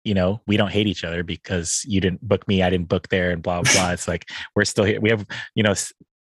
you 0.04 0.14
know 0.14 0.42
we 0.48 0.58
don't 0.58 0.72
hate 0.72 0.88
each 0.88 1.04
other 1.04 1.24
because 1.24 1.84
you 1.88 2.00
didn't 2.00 2.26
book 2.28 2.48
me 2.48 2.62
i 2.62 2.70
didn't 2.70 2.88
book 2.88 3.08
there 3.10 3.32
and 3.32 3.42
blah 3.42 3.62
blah 3.62 3.92
it's 3.92 4.08
like 4.08 4.26
we're 4.56 4.66
still 4.66 4.84
here. 4.86 5.02
We 5.02 5.10
have 5.10 5.26
you 5.56 5.64
know 5.64 5.74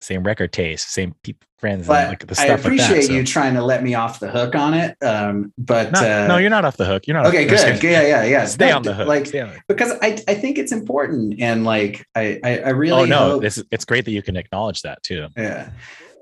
same 0.01 0.23
record 0.25 0.53
taste, 0.53 0.91
same 0.91 1.15
people, 1.23 1.47
friends. 1.59 1.87
But 1.87 2.09
like 2.09 2.27
the 2.27 2.35
stuff 2.35 2.49
I 2.49 2.55
appreciate 2.55 2.89
like 2.89 3.01
that, 3.03 3.07
so. 3.07 3.13
you 3.13 3.25
trying 3.25 3.55
to 3.55 3.63
let 3.63 3.83
me 3.83 3.95
off 3.95 4.19
the 4.19 4.31
hook 4.31 4.55
on 4.55 4.75
it. 4.75 4.97
Um, 5.03 5.53
but 5.59 5.93
no, 5.93 6.01
uh, 6.01 6.27
no, 6.27 6.37
you're 6.39 6.51
not 6.51 6.65
off 6.65 6.77
the 6.77 6.87
hook. 6.87 7.07
You're 7.07 7.17
not 7.17 7.27
okay. 7.27 7.45
Good. 7.45 7.83
Yeah, 7.91 8.03
yeah, 8.03 8.25
yeah. 8.25 8.45
Stay 8.47 8.71
no, 8.71 8.77
on 8.77 8.83
the 8.83 8.95
hook. 8.95 9.09
Like 9.09 9.31
because 9.69 9.93
I, 10.03 10.19
I 10.27 10.35
think 10.35 10.59
it's 10.59 10.73
important, 10.73 11.41
and 11.41 11.65
like 11.65 12.07
I, 12.15 12.41
I, 12.43 12.59
I 12.59 12.69
really. 12.71 13.03
Oh 13.03 13.05
no, 13.05 13.19
hope, 13.19 13.43
this 13.43 13.63
it's 13.71 13.85
great 13.85 14.05
that 14.07 14.13
you 14.13 14.23
can 14.23 14.37
acknowledge 14.37 14.83
that 14.83 15.03
too. 15.03 15.29
Yeah. 15.37 15.71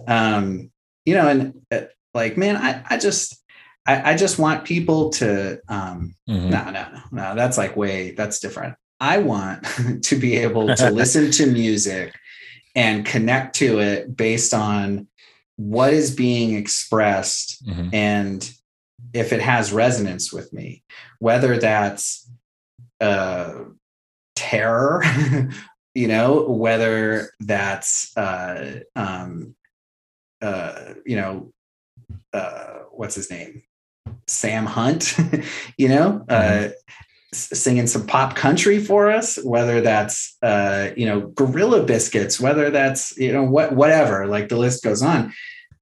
Um, 0.07 0.71
you 1.05 1.15
know, 1.15 1.29
and 1.29 1.61
uh, 1.71 1.83
like, 2.15 2.37
man, 2.37 2.57
I, 2.57 2.83
I 2.89 2.99
just. 2.99 3.37
I, 3.87 4.13
I 4.13 4.17
just 4.19 4.39
want 4.39 4.67
people 4.67 5.09
to 5.11 5.63
um 5.67 6.15
mm-hmm. 6.29 6.51
no 6.51 6.65
no 6.65 6.73
no 6.73 7.01
no 7.11 7.35
that's 7.35 7.57
like 7.57 7.75
way 7.75 8.11
that's 8.11 8.39
different 8.39 8.75
I 9.01 9.17
want 9.17 9.65
to 10.03 10.17
be 10.17 10.37
able 10.37 10.75
to 10.75 10.91
listen 10.91 11.31
to 11.31 11.47
music 11.47 12.15
and 12.79 13.05
connect 13.05 13.57
to 13.57 13.81
it 13.81 14.17
based 14.17 14.55
on 14.55 15.09
what 15.57 15.93
is 15.93 16.15
being 16.15 16.55
expressed 16.55 17.67
mm-hmm. 17.67 17.89
and 17.93 18.53
if 19.13 19.33
it 19.33 19.41
has 19.41 19.73
resonance 19.73 20.33
with 20.33 20.53
me, 20.53 20.85
whether 21.19 21.59
that's 21.59 22.31
uh, 23.01 23.65
terror, 24.37 25.03
you 25.97 26.07
know, 26.07 26.43
whether 26.49 27.31
that's, 27.41 28.17
uh, 28.17 28.79
um, 28.95 29.57
uh, 30.41 30.95
you 31.05 31.17
know, 31.17 31.53
uh, 32.33 32.83
what's 32.93 33.17
his 33.17 33.29
name? 33.29 33.65
Sam 34.29 34.67
Hunt, 34.67 35.17
you 35.77 35.89
know, 35.89 36.25
mm-hmm. 36.29 36.71
Singing 37.33 37.87
some 37.87 38.07
pop 38.07 38.35
country 38.35 38.83
for 38.83 39.11
us, 39.11 39.39
whether 39.45 39.81
that's 39.81 40.37
uh, 40.43 40.91
you 40.97 41.07
know 41.07 41.21
Gorilla 41.21 41.83
Biscuits, 41.85 42.41
whether 42.41 42.71
that's 42.71 43.17
you 43.19 43.33
know 43.33 43.45
what 43.45 43.73
whatever, 43.73 44.27
like 44.27 44.49
the 44.49 44.57
list 44.57 44.83
goes 44.83 45.03
on. 45.03 45.33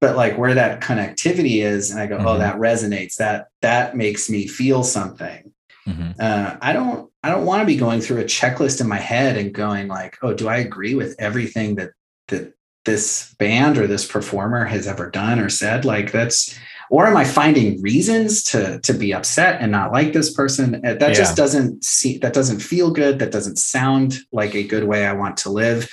But 0.01 0.17
like 0.17 0.37
where 0.37 0.55
that 0.55 0.83
connectivity 0.83 1.63
is, 1.63 1.91
and 1.91 1.99
I 1.99 2.07
go, 2.07 2.17
oh, 2.17 2.19
mm-hmm. 2.19 2.29
oh, 2.29 2.39
that 2.39 2.57
resonates. 2.57 3.17
That 3.17 3.49
that 3.63 3.97
makes 3.97 4.29
me 4.29 4.47
feel 4.47 4.83
something. 4.83 5.53
Mm-hmm. 5.87 6.13
Uh, 6.19 6.57
I 6.61 6.73
don't 6.73 7.11
I 7.23 7.31
don't 7.31 7.47
want 7.47 7.61
to 7.61 7.67
be 7.67 7.77
going 7.77 8.01
through 8.01 8.21
a 8.21 8.25
checklist 8.25 8.81
in 8.81 8.89
my 8.89 8.99
head 8.99 9.37
and 9.37 9.53
going 9.53 9.89
like, 9.89 10.19
oh, 10.23 10.35
do 10.35 10.49
I 10.49 10.59
agree 10.59 10.95
with 10.95 11.15
everything 11.19 11.77
that 11.77 11.93
that 12.29 12.53
this 12.85 13.35
band 13.39 13.79
or 13.79 13.87
this 13.87 14.07
performer 14.07 14.65
has 14.65 14.87
ever 14.87 15.11
done 15.11 15.39
or 15.39 15.49
said? 15.49 15.85
Like 15.85 16.13
that's 16.13 16.59
or 16.91 17.07
am 17.07 17.17
i 17.17 17.25
finding 17.25 17.81
reasons 17.83 18.43
to 18.43 18.81
to 18.81 18.93
be 18.93 19.13
upset 19.13 19.61
and 19.61 19.73
not 19.73 19.93
like 19.93 20.13
this 20.13 20.33
person? 20.33 20.77
Uh, 20.77 20.95
that 20.95 21.11
yeah. 21.11 21.15
just 21.15 21.37
doesn't 21.37 21.85
see 21.85 22.19
that 22.19 22.33
doesn't 22.33 22.61
feel 22.61 22.91
good. 22.91 23.19
That 23.19 23.33
doesn't 23.33 23.57
sound 23.57 24.19
like 24.33 24.55
a 24.55 24.63
good 24.63 24.85
way 24.85 25.07
i 25.07 25.13
want 25.13 25.37
to 25.39 25.51
live. 25.51 25.91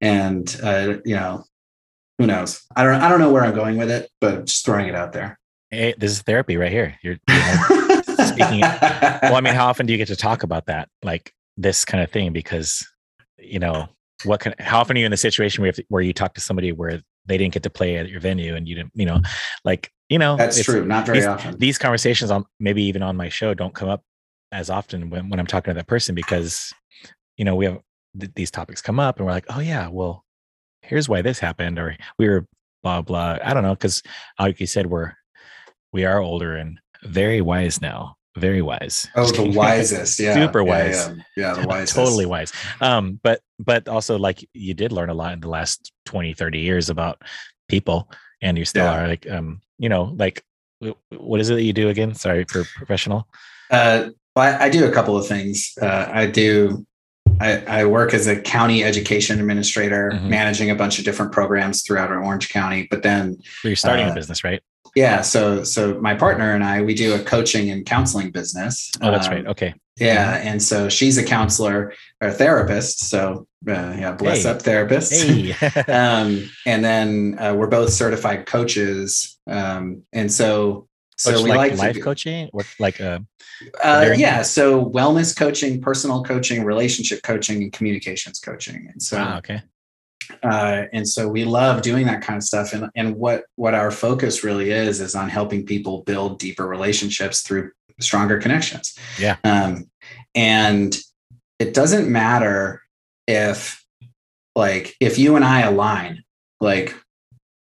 And 0.00 0.54
uh, 0.62 0.96
you 1.04 1.16
know 1.16 1.44
who 2.18 2.26
knows? 2.26 2.64
I 2.76 2.84
don't 2.84 3.00
i 3.00 3.08
don't 3.08 3.20
know 3.20 3.32
where 3.32 3.44
i'm 3.44 3.54
going 3.54 3.76
with 3.76 3.90
it 3.90 4.10
but 4.20 4.46
just 4.46 4.64
throwing 4.64 4.88
it 4.88 4.94
out 4.94 5.12
there. 5.12 5.38
Hey 5.70 5.94
this 5.96 6.12
is 6.12 6.22
therapy 6.22 6.56
right 6.56 6.72
here. 6.72 6.98
You're, 7.02 7.16
you're 7.28 8.02
speaking 8.26 8.60
well 9.22 9.36
i 9.36 9.40
mean 9.40 9.54
how 9.54 9.66
often 9.66 9.86
do 9.86 9.92
you 9.92 9.98
get 9.98 10.08
to 10.08 10.16
talk 10.16 10.42
about 10.42 10.66
that 10.66 10.88
like 11.02 11.32
this 11.56 11.84
kind 11.84 12.02
of 12.02 12.10
thing? 12.10 12.32
Because 12.32 12.86
you 13.38 13.58
know 13.58 13.88
what 14.24 14.40
can 14.40 14.54
how 14.58 14.80
often 14.80 14.96
are 14.96 15.00
you 15.00 15.06
in 15.06 15.10
the 15.10 15.16
situation 15.16 15.62
where, 15.62 15.72
where 15.88 16.02
you 16.02 16.12
talk 16.12 16.34
to 16.34 16.40
somebody 16.40 16.72
where 16.72 17.02
they 17.26 17.38
didn't 17.38 17.54
get 17.54 17.62
to 17.62 17.70
play 17.70 17.96
at 17.96 18.08
your 18.08 18.20
venue 18.20 18.54
and 18.54 18.68
you 18.68 18.74
didn't 18.74 18.92
you 18.94 19.06
know 19.06 19.20
like 19.64 19.90
you 20.08 20.18
know 20.18 20.36
that's 20.36 20.62
true 20.62 20.84
not 20.84 21.06
very 21.06 21.18
these, 21.18 21.26
often 21.26 21.58
these 21.58 21.78
conversations 21.78 22.30
on 22.30 22.44
maybe 22.60 22.82
even 22.82 23.02
on 23.02 23.16
my 23.16 23.28
show 23.28 23.54
don't 23.54 23.74
come 23.74 23.88
up 23.88 24.02
as 24.52 24.70
often 24.70 25.10
when, 25.10 25.28
when 25.28 25.40
i'm 25.40 25.46
talking 25.46 25.72
to 25.72 25.78
that 25.78 25.86
person 25.86 26.14
because 26.14 26.72
you 27.36 27.44
know 27.44 27.54
we 27.54 27.64
have 27.64 27.80
th- 28.18 28.32
these 28.34 28.50
topics 28.50 28.80
come 28.80 29.00
up 29.00 29.18
and 29.18 29.26
we're 29.26 29.32
like 29.32 29.46
oh 29.48 29.60
yeah 29.60 29.88
well 29.88 30.24
here's 30.82 31.08
why 31.08 31.22
this 31.22 31.38
happened 31.38 31.78
or 31.78 31.96
we 32.18 32.28
were 32.28 32.46
blah 32.82 33.00
blah 33.00 33.38
i 33.44 33.54
don't 33.54 33.62
know 33.62 33.74
because 33.74 34.02
like 34.38 34.60
you 34.60 34.66
said 34.66 34.86
we're 34.86 35.12
we 35.92 36.04
are 36.04 36.18
older 36.18 36.56
and 36.56 36.78
very 37.04 37.40
wise 37.40 37.80
now 37.80 38.16
very 38.36 38.62
wise. 38.62 39.06
Oh, 39.14 39.30
the 39.30 39.48
wisest, 39.56 40.18
yeah, 40.18 40.34
super 40.34 40.64
wise, 40.64 41.06
yeah, 41.08 41.14
yeah. 41.36 41.54
yeah 41.54 41.62
the 41.62 41.68
wisest, 41.68 41.94
totally 41.94 42.26
wise. 42.26 42.52
Um, 42.80 43.20
but 43.22 43.40
but 43.58 43.88
also 43.88 44.18
like 44.18 44.46
you 44.52 44.74
did 44.74 44.92
learn 44.92 45.10
a 45.10 45.14
lot 45.14 45.32
in 45.32 45.40
the 45.40 45.48
last 45.48 45.92
20, 46.06 46.34
30 46.34 46.58
years 46.58 46.90
about 46.90 47.22
people, 47.68 48.10
and 48.42 48.58
you 48.58 48.64
still 48.64 48.84
yeah. 48.84 49.04
are 49.04 49.08
like, 49.08 49.28
um, 49.30 49.60
you 49.78 49.88
know, 49.88 50.14
like 50.16 50.44
what 51.10 51.40
is 51.40 51.50
it 51.50 51.54
that 51.54 51.62
you 51.62 51.72
do 51.72 51.88
again? 51.88 52.14
Sorry 52.14 52.44
for 52.44 52.64
professional. 52.76 53.28
Uh, 53.70 54.10
well, 54.36 54.60
I, 54.60 54.66
I 54.66 54.68
do 54.68 54.84
a 54.86 54.92
couple 54.92 55.16
of 55.16 55.26
things. 55.26 55.72
Uh, 55.80 56.08
I 56.12 56.26
do. 56.26 56.86
I, 57.40 57.64
I, 57.64 57.84
work 57.86 58.14
as 58.14 58.28
a 58.28 58.40
county 58.40 58.84
education 58.84 59.40
administrator, 59.40 60.12
mm-hmm. 60.14 60.28
managing 60.28 60.70
a 60.70 60.74
bunch 60.76 61.00
of 61.00 61.04
different 61.04 61.32
programs 61.32 61.82
throughout 61.82 62.10
our 62.10 62.22
Orange 62.22 62.48
County. 62.48 62.86
But 62.88 63.02
then 63.02 63.38
you're 63.64 63.74
starting 63.74 64.06
uh, 64.06 64.12
a 64.12 64.14
business, 64.14 64.44
right? 64.44 64.62
Yeah. 64.94 65.22
So 65.22 65.64
so 65.64 66.00
my 66.00 66.14
partner 66.14 66.54
and 66.54 66.64
I 66.64 66.82
we 66.82 66.94
do 66.94 67.14
a 67.14 67.18
coaching 67.18 67.70
and 67.70 67.84
counseling 67.84 68.30
business. 68.30 68.90
Oh, 69.00 69.10
that's 69.10 69.26
um, 69.28 69.32
right. 69.32 69.46
Okay. 69.46 69.74
Yeah, 69.96 70.38
and 70.38 70.60
so 70.60 70.88
she's 70.88 71.18
a 71.18 71.24
counselor 71.24 71.94
or 72.20 72.28
a 72.28 72.32
therapist. 72.32 73.08
So 73.08 73.46
uh, 73.68 73.94
yeah, 73.96 74.12
bless 74.12 74.42
hey. 74.42 74.50
up 74.50 74.62
therapists. 74.62 75.24
Hey. 75.24 75.92
um, 75.92 76.50
and 76.66 76.84
then 76.84 77.38
uh, 77.38 77.54
we're 77.54 77.68
both 77.68 77.92
certified 77.92 78.46
coaches. 78.46 79.38
Um, 79.46 80.02
and 80.12 80.32
so 80.32 80.88
so 81.16 81.32
Coach 81.32 81.44
we 81.44 81.50
like, 81.50 81.70
like 81.72 81.78
life 81.78 82.02
coaching 82.02 82.50
or 82.52 82.62
like 82.78 83.00
uh, 83.00 83.20
uh 83.82 84.14
yeah 84.16 84.42
so 84.42 84.84
wellness 84.84 85.36
coaching 85.36 85.80
personal 85.80 86.24
coaching 86.24 86.64
relationship 86.64 87.22
coaching 87.22 87.62
and 87.62 87.72
communications 87.72 88.40
coaching 88.40 88.88
and 88.92 89.00
so 89.02 89.18
ah, 89.20 89.38
okay 89.38 89.62
uh, 90.42 90.84
and 90.92 91.08
so 91.08 91.28
we 91.28 91.44
love 91.44 91.82
doing 91.82 92.06
that 92.06 92.22
kind 92.22 92.36
of 92.36 92.42
stuff. 92.42 92.72
And, 92.72 92.90
and 92.94 93.16
what 93.16 93.44
what 93.56 93.74
our 93.74 93.90
focus 93.90 94.44
really 94.44 94.70
is 94.70 95.00
is 95.00 95.14
on 95.14 95.28
helping 95.28 95.64
people 95.66 96.02
build 96.02 96.38
deeper 96.38 96.66
relationships 96.66 97.42
through 97.42 97.70
stronger 98.00 98.38
connections. 98.38 98.98
Yeah. 99.18 99.36
Um, 99.44 99.90
and 100.34 100.96
it 101.58 101.74
doesn't 101.74 102.10
matter 102.10 102.82
if 103.26 103.84
like 104.56 104.94
if 105.00 105.18
you 105.18 105.34
and 105.34 105.44
i 105.44 105.62
align 105.62 106.22
like 106.60 106.94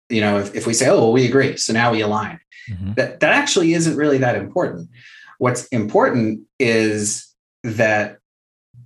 you 0.09 0.21
know 0.21 0.39
if, 0.39 0.55
if 0.57 0.67
we 0.67 0.75
say 0.75 0.89
oh 0.89 0.99
well 0.99 1.13
we 1.13 1.25
agree 1.25 1.57
so 1.57 1.73
now 1.73 1.93
we 1.93 2.01
align 2.01 2.41
mm-hmm. 2.69 2.95
that 2.95 3.21
that 3.21 3.33
actually 3.33 3.75
isn't 3.75 3.97
really 3.97 4.19
that 4.19 4.37
important. 4.37 4.91
What's 5.39 5.67
important 5.67 6.43
is 6.59 7.27
that 7.63 8.19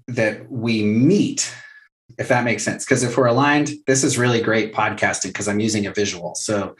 that 0.09 0.51
we 0.51 0.83
meet 0.83 1.53
if 2.21 2.29
that 2.29 2.45
makes 2.45 2.62
sense. 2.62 2.85
Because 2.85 3.03
if 3.03 3.16
we're 3.16 3.27
aligned, 3.27 3.71
this 3.87 4.05
is 4.05 4.18
really 4.18 4.43
great 4.43 4.75
podcasting 4.75 5.29
because 5.29 5.49
I'm 5.49 5.59
using 5.59 5.87
a 5.87 5.93
visual. 5.93 6.35
So 6.35 6.77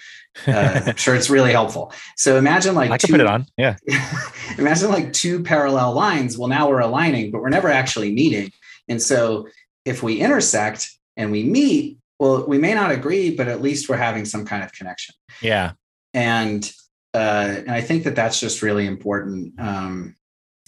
uh, 0.47 0.83
I'm 0.87 0.97
sure 0.97 1.15
it's 1.15 1.31
really 1.31 1.51
helpful. 1.51 1.93
So 2.17 2.37
imagine 2.37 2.75
like 2.75 2.91
I 2.91 2.99
can 2.99 3.09
two, 3.09 3.15
put 3.15 3.21
it 3.21 3.27
on. 3.27 3.47
Yeah. 3.57 3.77
imagine 4.59 4.91
like 4.91 5.15
two 5.15 5.43
parallel 5.43 5.95
lines. 5.95 6.37
Well, 6.37 6.49
now 6.49 6.69
we're 6.69 6.81
aligning, 6.81 7.31
but 7.31 7.41
we're 7.41 7.49
never 7.49 7.71
actually 7.71 8.13
meeting. 8.13 8.53
And 8.87 9.01
so 9.01 9.49
if 9.87 10.03
we 10.03 10.21
intersect 10.21 10.91
and 11.17 11.33
we 11.33 11.43
meet, 11.43 11.97
well, 12.19 12.47
we 12.47 12.59
may 12.59 12.75
not 12.75 12.91
agree, 12.91 13.35
but 13.35 13.49
at 13.49 13.63
least 13.63 13.89
we're 13.89 13.97
having 13.97 14.27
some 14.27 14.45
kind 14.45 14.63
of 14.63 14.73
connection. 14.73 15.15
Yeah. 15.41 15.73
And 16.13 16.71
uh, 17.15 17.55
and 17.59 17.71
I 17.71 17.81
think 17.81 18.05
that 18.05 18.15
that's 18.15 18.39
just 18.39 18.63
really 18.63 18.87
important. 18.87 19.59
Um, 19.59 20.15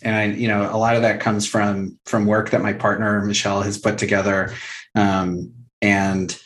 and 0.03 0.17
I, 0.17 0.25
you 0.25 0.49
know, 0.49 0.63
a 0.71 0.77
lot 0.77 0.97
of 0.97 1.03
that 1.03 1.21
comes 1.21 1.47
from 1.47 1.99
from 2.07 2.27
work 2.27 2.51
that 2.51 2.63
my 2.63 2.73
partner 2.73 3.25
Michelle 3.25 3.63
has 3.63 3.79
put 3.79 3.99
together, 3.99 4.55
um, 4.95 5.53
and 5.81 6.39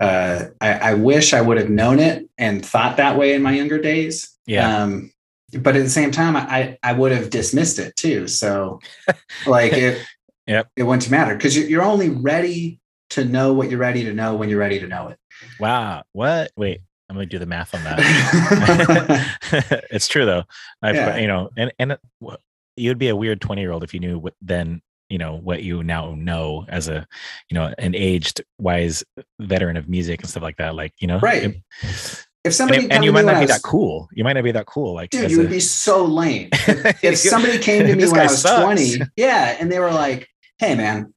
uh, 0.00 0.46
I, 0.60 0.72
I, 0.72 0.94
wish 0.94 1.32
I 1.32 1.40
would 1.40 1.56
have 1.56 1.70
known 1.70 1.98
it 2.00 2.28
and 2.36 2.64
thought 2.64 2.96
that 2.96 3.16
way 3.16 3.32
in 3.32 3.42
my 3.42 3.52
younger 3.52 3.78
days. 3.78 4.36
Yeah. 4.46 4.82
Um, 4.82 5.12
but 5.60 5.76
at 5.76 5.82
the 5.82 5.90
same 5.90 6.10
time, 6.10 6.36
I 6.36 6.78
I 6.82 6.92
would 6.92 7.12
have 7.12 7.30
dismissed 7.30 7.78
it 7.78 7.94
too. 7.96 8.26
So, 8.26 8.80
like 9.46 9.72
it, 9.72 10.04
yep. 10.46 10.68
it 10.76 10.82
wouldn't 10.82 11.10
matter 11.10 11.34
because 11.36 11.56
you're 11.56 11.82
only 11.82 12.10
ready 12.10 12.80
to 13.10 13.24
know 13.24 13.52
what 13.52 13.70
you're 13.70 13.78
ready 13.78 14.04
to 14.04 14.12
know 14.12 14.34
when 14.34 14.48
you're 14.48 14.58
ready 14.58 14.80
to 14.80 14.88
know 14.88 15.08
it. 15.08 15.18
Wow. 15.60 16.02
What? 16.12 16.50
Wait, 16.56 16.80
I'm 17.08 17.16
gonna 17.16 17.26
do 17.26 17.38
the 17.38 17.46
math 17.46 17.74
on 17.74 17.84
that. 17.84 19.26
it's 19.90 20.08
true 20.08 20.24
though. 20.24 20.44
I've 20.82 20.96
yeah. 20.96 21.16
you 21.18 21.28
know, 21.28 21.50
and 21.56 21.72
and 21.78 21.98
you'd 22.76 22.98
be 22.98 23.08
a 23.08 23.16
weird 23.16 23.40
20 23.40 23.60
year 23.60 23.72
old 23.72 23.84
if 23.84 23.94
you 23.94 24.00
knew 24.00 24.18
what 24.18 24.34
then 24.40 24.82
you 25.08 25.18
know 25.18 25.36
what 25.36 25.62
you 25.62 25.82
now 25.82 26.14
know 26.14 26.64
as 26.68 26.88
a 26.88 27.06
you 27.50 27.54
know 27.54 27.72
an 27.78 27.94
aged 27.94 28.42
wise 28.58 29.04
veteran 29.38 29.76
of 29.76 29.88
music 29.88 30.20
and 30.20 30.30
stuff 30.30 30.42
like 30.42 30.56
that 30.56 30.74
like 30.74 30.92
you 30.98 31.06
know 31.06 31.18
right. 31.20 31.44
it, 31.44 32.26
if 32.44 32.52
somebody 32.52 32.84
and, 32.84 32.92
and 32.92 33.04
you 33.04 33.12
might 33.12 33.24
not 33.24 33.40
be 33.40 33.46
that 33.46 33.62
cool. 33.62 34.06
You 34.12 34.22
might 34.22 34.34
not 34.34 34.44
be 34.44 34.52
that 34.52 34.66
cool 34.66 34.94
like 34.94 35.10
dude 35.10 35.30
you 35.30 35.38
would 35.38 35.46
a, 35.46 35.50
be 35.50 35.60
so 35.60 36.04
lame. 36.04 36.50
If 37.02 37.18
somebody 37.18 37.58
came 37.58 37.86
to 37.86 37.96
me 37.96 38.06
when 38.06 38.20
i 38.20 38.24
was 38.24 38.42
sucks. 38.42 38.62
20 38.62 38.98
yeah 39.16 39.56
and 39.58 39.70
they 39.70 39.78
were 39.78 39.92
like 39.92 40.28
hey 40.58 40.74
man 40.74 41.12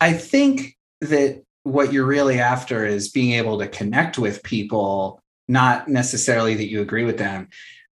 i 0.00 0.12
think 0.12 0.76
that 1.00 1.42
what 1.62 1.92
you're 1.92 2.06
really 2.06 2.38
after 2.38 2.86
is 2.86 3.08
being 3.08 3.32
able 3.32 3.58
to 3.58 3.66
connect 3.66 4.18
with 4.18 4.42
people 4.42 5.20
not 5.48 5.88
necessarily 5.88 6.54
that 6.54 6.68
you 6.68 6.80
agree 6.80 7.04
with 7.04 7.18
them. 7.18 7.48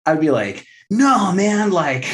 I'd 0.06 0.20
be 0.20 0.30
like 0.30 0.66
no 0.90 1.32
man 1.32 1.70
like 1.70 2.04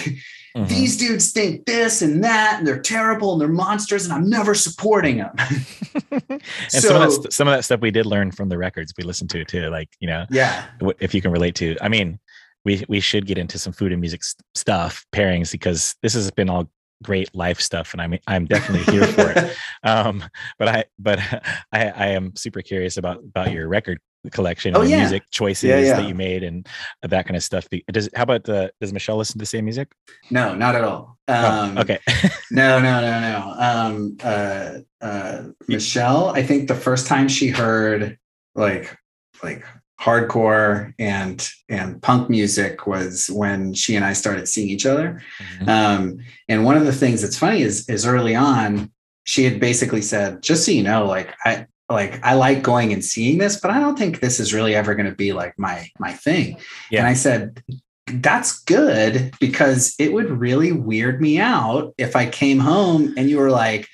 Mm-hmm. 0.57 0.67
These 0.67 0.97
dudes 0.97 1.33
think 1.33 1.67
this 1.67 2.03
and 2.03 2.25
that, 2.25 2.57
and 2.59 2.67
they're 2.67 2.81
terrible 2.81 3.33
and 3.33 3.41
they're 3.41 3.49
monsters, 3.49 4.05
and 4.05 4.13
I'm 4.13 4.29
never 4.29 4.55
supporting 4.55 5.19
them. 5.19 5.31
and 6.11 6.43
so, 6.69 6.81
some 6.81 7.03
of 7.03 7.23
that 7.23 7.33
some 7.33 7.49
of 7.49 7.53
that 7.53 7.65
stuff 7.65 7.81
we 7.81 7.91
did 7.91 8.07
learn 8.07 8.33
from 8.33 8.49
the 8.49 8.59
records 8.59 8.93
we 8.99 9.05
listened 9.05 9.31
to 9.31 9.45
too. 9.45 9.69
Like 9.69 9.89
you 10.01 10.09
know, 10.09 10.27
yeah, 10.31 10.67
if 10.99 11.15
you 11.15 11.23
can 11.23 11.31
relate 11.31 11.55
to. 11.57 11.77
I 11.81 11.89
mean, 11.89 12.19
we 12.65 12.85
we 12.89 13.01
should 13.01 13.27
get 13.27 13.39
into 13.39 13.59
some 13.59 13.73
food 13.73 13.93
and 13.93 14.01
music 14.01 14.23
stuff 14.55 15.07
pairings 15.13 15.53
because 15.53 15.97
this 16.03 16.15
has 16.15 16.31
been 16.31 16.51
all 16.51 16.71
great 17.03 17.35
life 17.35 17.61
stuff 17.61 17.95
and 17.95 18.03
i'm 18.03 18.19
i'm 18.27 18.45
definitely 18.45 18.85
here 18.93 19.07
for 19.07 19.31
it 19.31 19.57
um 19.85 20.23
but 20.59 20.69
i 20.69 20.85
but 20.99 21.19
i 21.73 21.89
i 21.89 22.07
am 22.09 22.35
super 22.37 22.61
curious 22.61 22.99
about 22.99 23.19
about 23.19 23.51
your 23.53 23.69
record 23.69 23.99
collection 24.31 24.77
oh, 24.77 24.81
and 24.81 24.91
yeah. 24.91 24.99
music 24.99 25.23
choices 25.31 25.65
yeah, 25.65 25.79
yeah. 25.79 25.97
that 25.97 26.09
you 26.09 26.15
made 26.15 26.43
and 26.43 26.69
that 27.03 27.27
kind 27.27 27.37
of 27.37 27.43
stuff 27.43 27.67
does 27.91 28.09
how 28.15 28.23
about 28.23 28.45
the 28.45 28.71
does 28.81 28.93
michelle 28.93 29.17
listen 29.17 29.35
to 29.35 29.39
the 29.39 29.47
same 29.47 29.65
music 29.65 29.93
no 30.31 30.55
not 30.55 30.75
at 30.75 30.85
all 30.85 31.17
oh, 31.29 31.35
um 31.35 31.79
oh, 31.79 31.81
okay 31.81 31.99
no 32.51 32.79
no 32.79 33.01
no 33.01 33.21
no 33.21 33.55
um 33.59 34.17
uh 34.23 34.75
uh 35.01 35.43
michelle 35.69 36.29
i 36.31 36.43
think 36.43 36.69
the 36.69 36.75
first 36.75 37.07
time 37.07 37.29
she 37.29 37.49
heard 37.49 38.19
like 38.55 38.97
like 39.43 39.65
hardcore 39.99 40.95
and 40.99 41.49
and 41.69 42.03
punk 42.03 42.31
music 42.31 42.87
was 42.87 43.29
when 43.29 43.75
she 43.75 43.97
and 43.97 44.05
I 44.05 44.15
started 44.15 44.49
seeing 44.49 44.71
each 44.71 44.87
other. 44.87 45.21
Mm-hmm. 45.39 45.69
Um, 45.69 46.19
and 46.49 46.65
one 46.65 46.79
of 46.79 46.87
the 46.87 46.93
things 46.93 47.21
that's 47.21 47.37
funny 47.37 47.61
is 47.61 47.87
is 47.87 48.07
early 48.07 48.35
on 48.35 48.91
she 49.25 49.45
had 49.45 49.61
basically 49.61 50.03
said, 50.03 50.43
just 50.43 50.65
so 50.65 50.73
you 50.73 50.83
know, 50.83 51.07
like 51.07 51.35
I 51.45 51.67
like 51.91 52.25
I 52.25 52.35
like 52.35 52.63
going 52.63 52.93
and 52.93 53.05
seeing 53.05 53.39
this, 53.39 53.61
but 53.61 53.71
I 53.71 53.81
don't 53.81 53.99
think 53.99 54.21
this 54.21 54.39
is 54.41 54.55
really 54.55 54.75
ever 54.75 54.95
going 54.95 55.09
to 55.09 55.15
be 55.15 55.33
like 55.33 55.59
my 55.59 55.89
my 55.99 56.13
thing. 56.13 56.57
Yeah. 56.91 57.01
And 57.01 57.09
I 57.09 57.15
said, 57.15 57.63
that's 58.07 58.61
good 58.61 59.35
because 59.41 59.95
it 59.99 60.13
would 60.13 60.31
really 60.31 60.73
weird 60.73 61.21
me 61.21 61.39
out 61.39 61.93
if 61.99 62.17
I 62.17 62.27
came 62.27 62.59
home 62.59 63.15
and 63.17 63.29
you 63.29 63.39
were 63.39 63.51
like, 63.51 63.89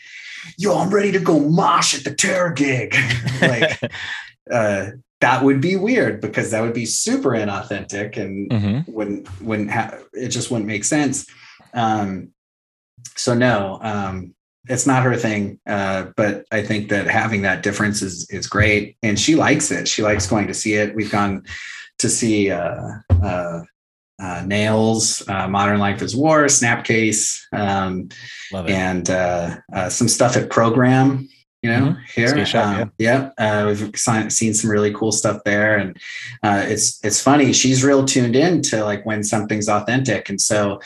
yo, 0.58 0.78
I'm 0.78 0.90
ready 0.90 1.12
to 1.12 1.18
go 1.18 1.40
mosh 1.40 1.96
at 1.96 2.04
the 2.04 2.14
terror 2.14 2.52
gig. 2.52 2.94
like 3.40 3.80
uh 4.50 4.90
that 5.20 5.42
would 5.42 5.60
be 5.60 5.76
weird 5.76 6.20
because 6.20 6.50
that 6.50 6.60
would 6.60 6.74
be 6.74 6.86
super 6.86 7.30
inauthentic 7.30 8.16
and 8.16 8.50
mm-hmm. 8.50 8.92
wouldn't 8.92 9.40
wouldn't 9.40 9.70
have 9.70 10.04
it 10.12 10.28
just 10.28 10.50
wouldn't 10.50 10.68
make 10.68 10.84
sense 10.84 11.26
um 11.74 12.28
so 13.16 13.34
no 13.34 13.78
um 13.82 14.35
it's 14.68 14.86
not 14.86 15.02
her 15.02 15.16
thing 15.16 15.58
uh 15.66 16.06
but 16.16 16.44
i 16.52 16.62
think 16.62 16.88
that 16.88 17.06
having 17.06 17.42
that 17.42 17.62
difference 17.62 18.02
is 18.02 18.28
is 18.30 18.46
great 18.46 18.96
and 19.02 19.18
she 19.18 19.34
likes 19.34 19.70
it 19.70 19.86
she 19.88 20.02
likes 20.02 20.26
going 20.26 20.46
to 20.46 20.54
see 20.54 20.74
it 20.74 20.94
we've 20.94 21.12
gone 21.12 21.44
to 21.98 22.08
see 22.08 22.50
uh 22.50 22.80
uh, 23.22 23.62
uh 24.20 24.42
nails 24.46 25.26
uh, 25.28 25.48
modern 25.48 25.78
life 25.78 26.02
is 26.02 26.16
war 26.16 26.44
snapcase 26.44 27.40
um 27.52 28.08
and 28.66 29.10
uh, 29.10 29.56
uh 29.72 29.88
some 29.88 30.08
stuff 30.08 30.36
at 30.36 30.50
program 30.50 31.28
you 31.62 31.72
know, 31.72 31.86
mm-hmm. 31.88 32.00
here. 32.14 32.46
Shop, 32.46 32.66
um, 32.66 32.92
yeah, 32.98 33.30
yeah. 33.38 33.62
Uh, 33.62 33.66
we've 33.66 33.96
seen 34.30 34.54
some 34.54 34.70
really 34.70 34.92
cool 34.92 35.10
stuff 35.10 35.42
there, 35.44 35.76
and 35.76 35.96
uh, 36.42 36.64
it's 36.64 37.04
it's 37.04 37.20
funny. 37.20 37.52
She's 37.52 37.82
real 37.82 38.04
tuned 38.04 38.36
in 38.36 38.62
to 38.62 38.84
like 38.84 39.04
when 39.04 39.24
something's 39.24 39.68
authentic, 39.68 40.28
and 40.28 40.40
so 40.40 40.80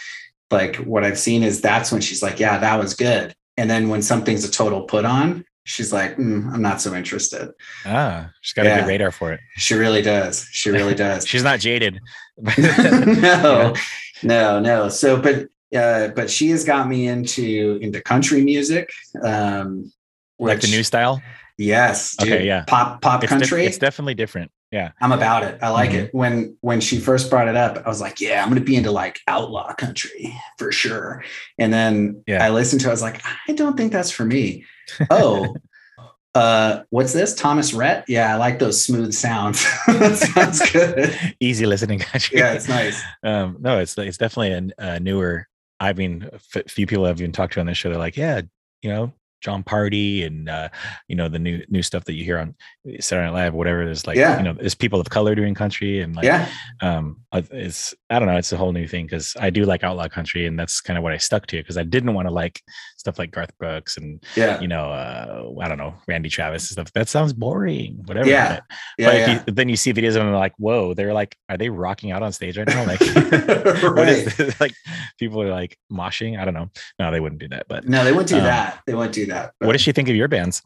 like 0.51 0.77
what 0.77 1.05
I've 1.05 1.19
seen 1.19 1.43
is 1.43 1.61
that's 1.61 1.93
when 1.93 2.01
she's 2.01 2.23
like, 2.23 2.41
yeah, 2.41 2.59
that 2.59 2.79
was 2.79 2.95
good. 2.95 3.35
And 3.61 3.69
then 3.69 3.91
when 3.91 4.01
something's 4.01 4.43
a 4.43 4.51
total 4.51 4.85
put 4.85 5.05
on, 5.05 5.45
she's 5.65 5.93
like, 5.93 6.17
mm, 6.17 6.51
I'm 6.51 6.63
not 6.63 6.81
so 6.81 6.95
interested. 6.95 7.51
Ah, 7.85 8.31
she's 8.41 8.55
got 8.55 8.65
yeah. 8.65 8.77
a 8.77 8.81
good 8.81 8.89
radar 8.89 9.11
for 9.11 9.35
it. 9.35 9.41
She 9.59 9.75
really 9.75 10.01
does. 10.01 10.49
She 10.51 10.71
really 10.71 10.95
does. 11.07 11.27
she's 11.27 11.43
not 11.43 11.61
jaded. 11.61 12.01
no, 12.59 13.75
no, 14.23 14.61
no. 14.61 14.89
So, 14.89 15.21
but 15.21 15.49
uh, 15.79 16.09
but 16.09 16.31
she 16.31 16.49
has 16.49 16.65
got 16.65 16.89
me 16.89 17.07
into 17.07 17.79
into 17.83 18.01
country 18.01 18.43
music. 18.43 18.91
Um, 19.23 19.93
which, 20.39 20.55
like 20.55 20.61
the 20.63 20.69
new 20.69 20.83
style. 20.83 21.21
Yes. 21.59 22.17
Dude. 22.17 22.33
Okay. 22.33 22.47
Yeah. 22.47 22.65
Pop 22.67 23.03
pop 23.03 23.23
it's 23.23 23.29
country. 23.29 23.67
it's 23.67 23.77
definitely 23.77 24.15
different. 24.15 24.51
Yeah. 24.71 24.93
I'm 25.01 25.13
about 25.13 25.43
it. 25.43 25.59
I 25.63 25.71
like 25.71 25.91
mm-hmm. 25.91 25.99
it. 25.99 26.15
When 26.15 26.57
when 26.61 26.81
she 26.81 27.01
first 27.01 27.29
brought 27.29 27.49
it 27.49 27.57
up, 27.57 27.83
I 27.85 27.89
was 27.89 28.01
like, 28.01 28.21
yeah, 28.21 28.43
I'm 28.43 28.49
gonna 28.49 28.61
be 28.61 28.77
into 28.77 28.91
like 28.91 29.21
outlaw 29.27 29.73
country 29.75 30.35
for 30.59 30.71
sure. 30.71 31.25
And 31.59 31.73
then 31.73 32.23
yeah. 32.27 32.45
I 32.45 32.51
listened 32.51 32.81
to 32.83 32.87
it, 32.87 32.91
I 32.91 32.93
was 32.93 33.03
like, 33.03 33.21
I 33.49 33.53
don't 33.53 33.77
think 33.77 33.93
that's 33.93 34.13
for 34.13 34.25
me. 34.25 34.65
Oh, 35.11 35.57
uh, 36.35 36.83
what's 36.91 37.13
this? 37.13 37.35
Thomas 37.35 37.73
Rhett? 37.73 38.05
Yeah, 38.07 38.33
I 38.33 38.37
like 38.37 38.61
those 38.61 38.85
smooth 38.85 39.13
sounds. 39.13 39.65
that 39.87 40.17
sounds 40.17 40.71
good. 40.71 41.35
Easy 41.41 41.67
listening 41.67 41.99
country. 41.99 42.39
Yeah, 42.39 42.53
it's 42.53 42.69
nice. 42.69 43.03
Um, 43.25 43.57
no, 43.61 43.79
it's 43.79 43.99
it's 43.99 44.19
definitely 44.19 44.73
a, 44.79 44.83
a 44.85 45.01
newer. 45.01 45.49
I 45.81 45.95
mean, 45.95 46.29
a 46.55 46.63
few 46.69 46.87
people 46.87 47.07
I've 47.07 47.21
even 47.21 47.33
talked 47.33 47.55
to 47.55 47.61
on 47.61 47.67
this 47.67 47.79
show. 47.79 47.89
They're 47.89 47.99
like, 47.99 48.17
yeah, 48.17 48.43
you 48.83 48.91
know, 48.91 49.13
Jon 49.41 49.63
Pardi 49.63 50.27
and 50.27 50.49
uh, 50.49 50.69
you 51.09 51.17
know 51.17 51.29
the 51.29 51.39
new 51.39 51.65
new 51.69 51.83
stuff 51.83 52.05
that 52.05 52.15
you 52.15 52.25
hear 52.25 52.39
on 52.39 52.55
Saturday 53.01 53.27
Night 53.27 53.45
Live, 53.45 53.55
whatever. 53.55 53.85
There's 53.85 54.07
like 54.07 54.17
yeah. 54.17 54.39
you 54.39 54.45
know, 54.45 54.53
there's 54.53 54.75
people 54.75 55.01
of 55.01 55.11
color 55.11 55.35
doing 55.35 55.55
country 55.55 56.01
and 56.01 56.15
like 56.15 56.25
yeah, 56.25 56.49
um, 56.81 57.19
it's 57.33 57.95
I 58.09 58.19
don't 58.19 58.29
know, 58.29 58.37
it's 58.37 58.53
a 58.53 58.57
whole 58.57 58.73
new 58.73 58.87
thing 58.87 59.07
because 59.07 59.37
I 59.39 59.51
do 59.51 59.65
like 59.65 59.85
outlaw 59.85 60.09
country 60.09 60.47
and 60.47 60.59
that's 60.59 60.81
kind 60.81 60.97
of 60.97 61.03
what 61.03 61.13
I 61.13 61.19
stuck 61.19 61.47
to 61.49 61.57
because 61.57 61.77
I 61.77 61.83
didn't 61.83 62.15
want 62.15 62.29
to 62.29 62.35
like 62.35 62.63
stuff 63.01 63.19
like 63.19 63.31
Garth 63.31 63.57
Brooks 63.59 63.97
and 63.97 64.23
yeah, 64.37 64.61
you 64.61 64.69
know, 64.69 64.93
uh, 64.93 65.51
I 65.61 65.69
don't 65.69 65.79
know, 65.79 65.95
Randy 66.07 66.29
Travis 66.29 66.65
and 66.65 66.73
stuff. 66.73 66.93
That 66.93 67.09
sounds 67.09 67.33
boring, 67.33 68.03
whatever. 68.05 68.29
Yeah, 68.29 68.57
but, 68.57 68.77
yeah, 68.99 69.07
but 69.07 69.15
yeah. 69.17 69.43
You, 69.47 69.53
then 69.55 69.69
you 69.71 69.77
see 69.77 69.93
videos 69.93 70.09
of 70.09 70.15
them 70.17 70.33
like, 70.33 70.53
whoa, 70.59 70.93
they're 70.95 71.15
like, 71.15 71.35
are 71.49 71.57
they 71.57 71.71
rocking 71.71 72.13
out 72.13 72.23
on 72.23 72.33
stage 72.33 72.59
right 72.59 72.69
now? 72.69 72.87
Like, 72.87 73.01
right. 73.01 73.83
what 73.83 74.09
is 74.09 74.37
this? 74.37 74.61
like 74.61 74.75
people 75.19 75.43
are 75.43 75.51
like 75.51 75.79
moshing. 75.91 76.39
I 76.39 76.45
don't 76.45 76.55
know. 76.55 76.71
No, 76.99 77.11
they 77.11 77.21
wouldn't 77.21 77.41
do 77.41 77.49
that. 77.49 77.67
But 77.69 77.89
no, 77.89 78.05
they 78.05 78.13
wouldn't 78.13 78.29
do 78.29 78.37
um, 78.37 78.45
that. 78.45 78.83
They 78.87 78.95
wouldn't 78.95 79.15
do 79.15 79.27
that. 79.27 79.55
But. 79.59 79.67
What 79.67 79.73
does 79.73 79.81
she 79.81 79.93
think 79.93 80.09
of 80.09 80.15
your 80.15 80.29
bands? 80.29 80.63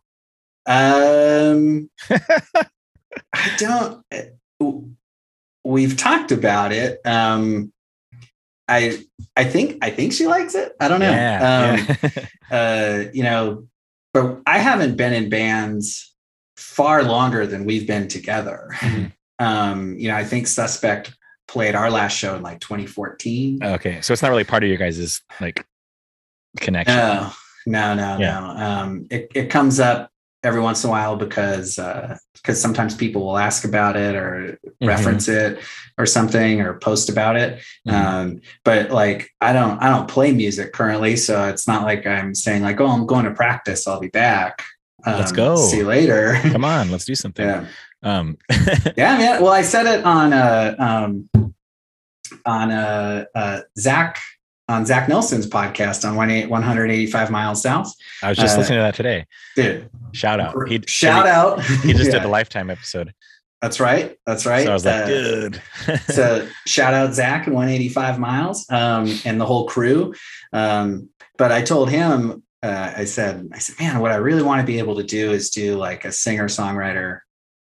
Um, 0.67 1.91
I 2.11 3.55
don't. 3.59 4.03
Eh, 4.11 4.31
we've 5.63 5.97
talked 5.97 6.33
about 6.33 6.73
it. 6.73 7.01
Um, 7.05 7.73
I 8.69 8.99
I 9.37 9.45
think 9.45 9.79
I 9.83 9.91
think 9.91 10.13
she 10.13 10.27
likes 10.27 10.55
it. 10.55 10.73
I 10.81 10.89
don't 10.89 11.01
know. 11.01 11.11
Yeah, 11.11 11.77
um, 11.79 11.97
yeah. 12.03 12.27
uh, 12.51 13.05
you 13.13 13.23
know, 13.23 13.67
but 14.13 14.41
I 14.47 14.59
haven't 14.59 14.97
been 14.97 15.13
in 15.13 15.29
bands 15.29 16.15
far 16.57 17.03
longer 17.03 17.47
than 17.47 17.65
we've 17.65 17.87
been 17.87 18.09
together. 18.09 18.69
Mm-hmm. 18.79 19.45
Um, 19.45 19.99
you 19.99 20.09
know, 20.09 20.17
I 20.17 20.25
think 20.25 20.47
Suspect 20.47 21.15
played 21.49 21.75
our 21.75 21.91
last 21.91 22.17
show 22.17 22.37
in 22.37 22.43
like 22.43 22.61
2014. 22.61 23.63
Okay, 23.63 24.01
so 24.01 24.13
it's 24.13 24.23
not 24.23 24.31
really 24.31 24.45
part 24.45 24.63
of 24.63 24.69
your 24.69 24.79
guys's 24.79 25.21
like 25.41 25.67
connection. 26.59 26.97
No, 26.97 27.33
no, 27.67 27.95
no, 27.95 28.19
yeah. 28.19 28.41
no. 28.41 28.47
Um, 28.47 29.07
it 29.11 29.31
it 29.35 29.51
comes 29.51 29.81
up 29.81 30.11
every 30.45 30.61
once 30.61 30.85
in 30.85 30.89
a 30.89 30.91
while 30.91 31.17
because 31.17 31.79
uh, 31.79 32.17
because 32.35 32.61
sometimes 32.61 32.95
people 32.95 33.25
will 33.25 33.39
ask 33.39 33.65
about 33.65 33.97
it 33.97 34.15
or 34.15 34.59
mm-hmm. 34.65 34.87
reference 34.87 35.27
it 35.29 35.59
or 35.97 36.07
something 36.07 36.61
or 36.61 36.79
post 36.79 37.09
about 37.09 37.37
it. 37.37 37.63
Mm-hmm. 37.89 37.91
Um, 37.91 38.41
but 38.65 38.91
like 38.91 39.31
I 39.41 39.53
don't 39.53 39.83
I 39.83 39.89
don't 39.89 40.09
play 40.09 40.33
music 40.33 40.73
currently, 40.73 41.17
so 41.17 41.49
it's 41.49 41.67
not 41.67 41.83
like 41.83 42.07
I'm 42.07 42.35
saying 42.35 42.63
like 42.63 42.81
oh 42.81 42.87
I'm 42.87 43.07
going 43.07 43.25
to 43.25 43.33
practice, 43.33 43.89
I'll 43.89 44.01
be 44.01 44.09
back. 44.09 44.63
Um, 45.07 45.19
let's 45.19 45.33
go. 45.33 45.57
See 45.57 45.79
you 45.79 45.87
later. 45.87 46.39
Come 46.43 46.65
on, 46.65 46.91
let's 46.91 47.05
do 47.05 47.15
something. 47.15 47.47
Yeah. 47.47 47.67
Um. 48.03 48.37
yeah, 48.97 49.17
man. 49.17 49.43
Well, 49.43 49.53
I 49.53 49.63
said 49.63 49.87
it 49.87 50.05
on 50.05 50.33
uh 50.33 50.75
um 50.79 51.55
on 52.45 52.71
a, 52.71 53.27
uh 53.35 53.61
Zach 53.79 54.19
on 54.69 54.87
Zach 54.87 55.09
Nelson's 55.09 55.47
podcast 55.47 56.09
on 56.09 56.17
185 56.17 57.31
miles 57.31 57.63
south. 57.63 57.93
I 58.23 58.31
was 58.31 58.39
just 58.39 58.55
Uh, 58.55 58.59
listening 58.61 58.79
to 58.79 58.83
that 58.83 58.95
today. 58.95 59.27
Dude, 59.57 59.91
Shout 60.13 60.41
out. 60.41 60.69
He 60.69 60.81
shout 60.87 61.27
he, 61.27 61.31
out. 61.31 61.63
He 61.63 61.93
just 61.93 62.07
Yeah, 62.07 62.13
did 62.13 62.23
the 62.23 62.29
lifetime 62.39 62.71
episode. 62.71 63.13
That's 63.61 63.81
right. 63.81 64.17
That's 64.27 64.47
right. 64.47 64.65
So 64.65 64.71
I 64.71 64.75
was 64.75 64.85
like, 64.85 65.05
Uh, 65.05 65.07
good. 65.07 65.63
so 66.09 66.47
shout 66.67 66.95
out 66.95 67.15
Zach 67.15 67.47
and 67.47 67.55
185 67.55 68.19
miles 68.19 68.67
um, 68.71 69.19
and 69.25 69.41
the 69.41 69.47
whole 69.47 69.67
crew. 69.67 70.15
Um, 70.53 71.09
but 71.37 71.51
I 71.51 71.63
told 71.63 71.91
him, 71.91 72.43
uh, 72.63 72.93
I 72.97 73.05
said, 73.05 73.49
I 73.53 73.59
said, 73.59 73.77
man, 73.81 74.01
what 74.01 74.13
I 74.13 74.17
really 74.17 74.43
want 74.43 74.61
to 74.61 74.67
be 74.67 74.79
able 74.79 74.97
to 74.97 75.03
do 75.03 75.33
is 75.33 75.51
do 75.51 75.77
like 75.77 76.05
a 76.05 76.13
singer 76.13 76.49
songwriter 76.49 77.21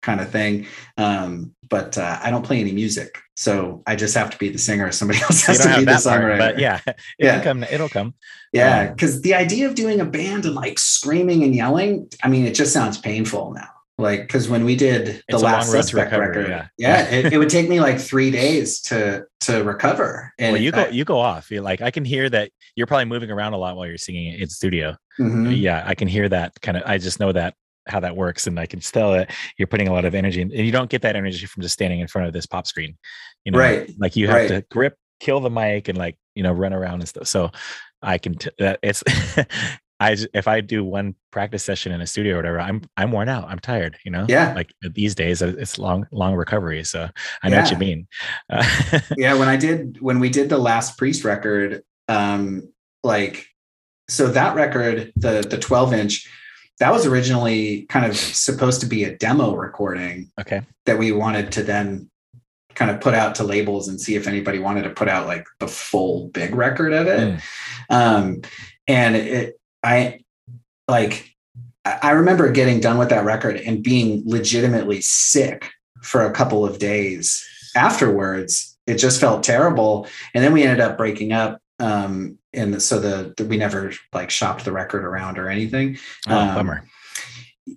kind 0.02 0.22
of 0.22 0.30
thing. 0.32 0.66
Um, 0.98 1.54
but 1.70 1.97
uh, 1.97 2.20
I 2.22 2.30
don't 2.32 2.43
play 2.45 2.59
any 2.59 2.72
music, 2.72 3.20
so 3.36 3.84
I 3.88 3.95
just 3.95 4.15
have 4.15 4.30
to 4.32 4.38
be 4.38 4.49
the 4.49 4.57
singer. 4.57 4.91
Somebody 4.91 5.20
else 5.24 5.41
has 5.45 5.59
to 5.59 5.70
be 5.70 5.80
the 5.80 5.86
that 5.86 6.03
part, 6.03 6.22
songwriter. 6.24 6.38
but 6.38 6.59
yeah, 6.59 6.80
it 6.88 6.95
Yeah. 7.20 7.43
come. 7.43 7.63
It'll 7.63 7.89
come. 7.89 8.13
yeah, 8.53 8.82
Um, 8.88 8.93
because 8.95 9.22
the 9.22 9.36
idea 9.36 9.67
of 9.67 9.76
doing 9.76 9.99
a 10.01 10.05
band 10.05 10.45
and 10.45 10.55
like 10.55 10.80
screaming 10.80 11.43
and 11.43 11.55
yelling, 11.55 12.09
I 12.24 12.28
mean, 12.30 12.45
it 12.45 12.55
just 12.55 12.74
sounds 12.74 12.97
painful 12.97 13.53
now. 13.53 13.67
Like, 13.97 14.22
because 14.22 14.47
when 14.47 14.63
we 14.63 14.78
did 14.78 15.22
the 15.28 15.38
last 15.38 15.67
long 15.67 15.76
road 15.76 15.82
to 15.82 15.84
suspect 15.84 16.11
recovery, 16.13 16.28
record, 16.45 16.49
yeah. 16.49 16.67
yeah, 16.78 17.09
it, 17.09 17.34
it 17.34 17.38
would 17.38 17.49
take 17.49 17.67
me 17.67 17.82
like 17.88 17.99
three 17.99 18.32
days 18.32 18.80
to 18.84 19.26
to 19.41 19.61
recover. 19.63 20.34
And 20.39 20.53
well, 20.53 20.61
you 20.61 20.72
go 20.72 20.84
I- 20.84 20.89
you 20.89 21.03
go 21.03 21.20
off. 21.20 21.51
You're 21.51 21.61
like 21.63 21.82
I 21.82 21.91
can 21.91 22.05
hear 22.05 22.30
that 22.30 22.49
you're 22.76 22.88
probably 22.88 23.05
moving 23.05 23.30
around 23.30 23.53
a 23.53 23.57
lot 23.57 23.76
while 23.76 23.86
you're 23.88 23.97
singing 23.97 24.39
in 24.39 24.47
studio. 24.47 24.95
Mhm. 25.20 25.59
Yeah, 25.59 25.84
I 25.86 25.95
can 25.95 26.07
hear 26.07 26.30
that 26.30 26.53
kind 26.61 26.78
of. 26.78 26.84
I 26.86 26.97
just 26.97 27.20
know 27.20 27.34
that 27.34 27.55
how 27.90 28.00
that 28.00 28.16
works, 28.16 28.48
and 28.48 28.60
I 28.60 28.66
can 28.66 28.80
tell 28.80 29.12
that 29.14 29.32
you're 29.58 29.68
putting 29.68 29.88
a 29.88 29.94
lot 29.94 30.06
of 30.06 30.16
energy, 30.16 30.42
in, 30.42 30.52
and 30.52 30.66
you 30.66 30.72
don't 30.72 30.90
get 30.90 31.02
that 31.02 31.16
energy 31.16 31.46
from 31.46 31.64
just 31.64 31.74
standing 31.74 32.00
in 32.00 32.08
front 32.08 32.28
of 32.28 32.34
this 32.34 32.46
pop 32.46 32.68
screen. 32.68 32.98
You 33.46 33.52
know, 33.52 33.60
Right. 33.60 33.90
Like 34.00 34.16
you 34.16 34.28
have 34.28 34.36
Right. 34.36 34.48
to 34.50 34.66
grip, 34.72 34.96
kill 35.20 35.40
the 35.40 35.50
mic, 35.50 35.88
and 35.88 35.98
like 35.98 36.18
you 36.36 36.44
know 36.44 36.52
run 36.52 36.74
around 36.74 37.00
and 37.02 37.10
stuff. 37.10 37.28
So 37.28 37.52
I 38.02 38.18
can. 38.18 38.36
T- 38.36 38.52
that 38.60 38.80
it's. 38.82 39.04
I 40.02 40.16
if 40.34 40.48
I 40.48 40.62
do 40.62 40.86
one 40.86 41.14
practice 41.30 41.62
session 41.62 41.92
in 41.92 42.00
a 42.00 42.08
studio 42.08 42.36
or 42.36 42.38
whatever, 42.38 42.62
I'm 42.62 42.82
I'm 42.96 43.12
worn 43.12 43.28
out. 43.28 43.50
I'm 43.50 43.60
tired. 43.60 43.98
You 44.06 44.12
know. 44.12 44.26
Yeah. 44.30 44.54
Like 44.54 44.72
these 44.82 45.14
days, 45.14 45.42
uh, 45.42 45.54
it's 45.58 45.78
long 45.78 46.08
long 46.14 46.36
recovery. 46.36 46.86
So 46.86 47.10
I 47.44 47.50
know 47.50 47.60
what 47.60 47.70
you 47.72 47.78
mean. 47.78 48.08
Uh, 48.50 48.64
yeah 49.18 49.34
when 49.34 49.50
i 49.50 49.58
did 49.58 49.98
when 50.00 50.20
we 50.22 50.30
did 50.30 50.48
the 50.48 50.58
last 50.58 50.98
priest 50.98 51.26
record 51.26 51.84
um 52.08 52.72
like 53.04 53.48
so 54.08 54.28
that 54.28 54.56
record 54.56 55.12
the 55.18 55.42
the 55.42 55.58
12 55.58 55.94
inch 55.94 56.30
that 56.80 56.91
was 56.91 57.05
originally 57.05 57.84
kind 57.89 58.05
of 58.05 58.15
supposed 58.15 58.82
to 58.82 58.88
be 58.88 59.03
a 59.03 59.15
demo 59.17 59.55
recording 59.55 60.32
okay. 60.39 60.61
that 60.86 60.97
we 60.97 61.11
wanted 61.11 61.51
to 61.51 61.63
then 61.63 62.09
kind 62.75 62.89
of 62.89 63.01
put 63.01 63.13
out 63.13 63.36
to 63.36 63.43
labels 63.43 63.88
and 63.89 63.99
see 63.99 64.15
if 64.15 64.27
anybody 64.27 64.57
wanted 64.59 64.84
to 64.84 64.89
put 64.89 65.09
out 65.09 65.27
like 65.27 65.45
the 65.59 65.67
full 65.67 66.30
big 66.30 66.55
record 66.55 66.93
of 66.93 67.07
it 67.07 67.19
Mm. 67.19 67.41
um 67.89 68.41
and 68.88 69.15
it 69.15 69.59
i 69.84 70.19
like 70.88 71.36
i 71.86 71.99
I 72.01 72.11
remember 72.11 72.51
getting 72.51 72.80
done 72.80 72.97
with 72.97 73.09
that 73.09 73.25
record 73.25 73.55
and 73.57 73.84
being 73.84 74.23
legitimately 74.25 75.01
sick 75.01 75.69
for 76.01 76.23
a 76.25 76.32
couple 76.32 76.65
of 76.65 76.80
days 76.80 77.45
afterwards 77.75 78.77
it 78.88 78.95
just 78.95 79.19
felt 79.19 79.43
terrible 79.43 80.07
and 80.34 80.43
then 80.43 80.53
we 80.53 80.63
ended 80.63 80.80
up 80.80 80.97
breaking 80.97 81.34
up 81.34 81.59
um 81.80 82.38
and 82.54 82.82
so 82.82 83.00
the, 83.00 83.34
the 83.38 83.45
we 83.45 83.58
never 83.58 83.91
like 84.14 84.30
shopped 84.30 84.66
the 84.66 84.72
record 84.72 85.04
around 85.06 85.38
or 85.38 85.50
anything 85.50 85.97
Oh, 86.28 86.38
Um, 86.38 86.56
bummer. 86.56 86.84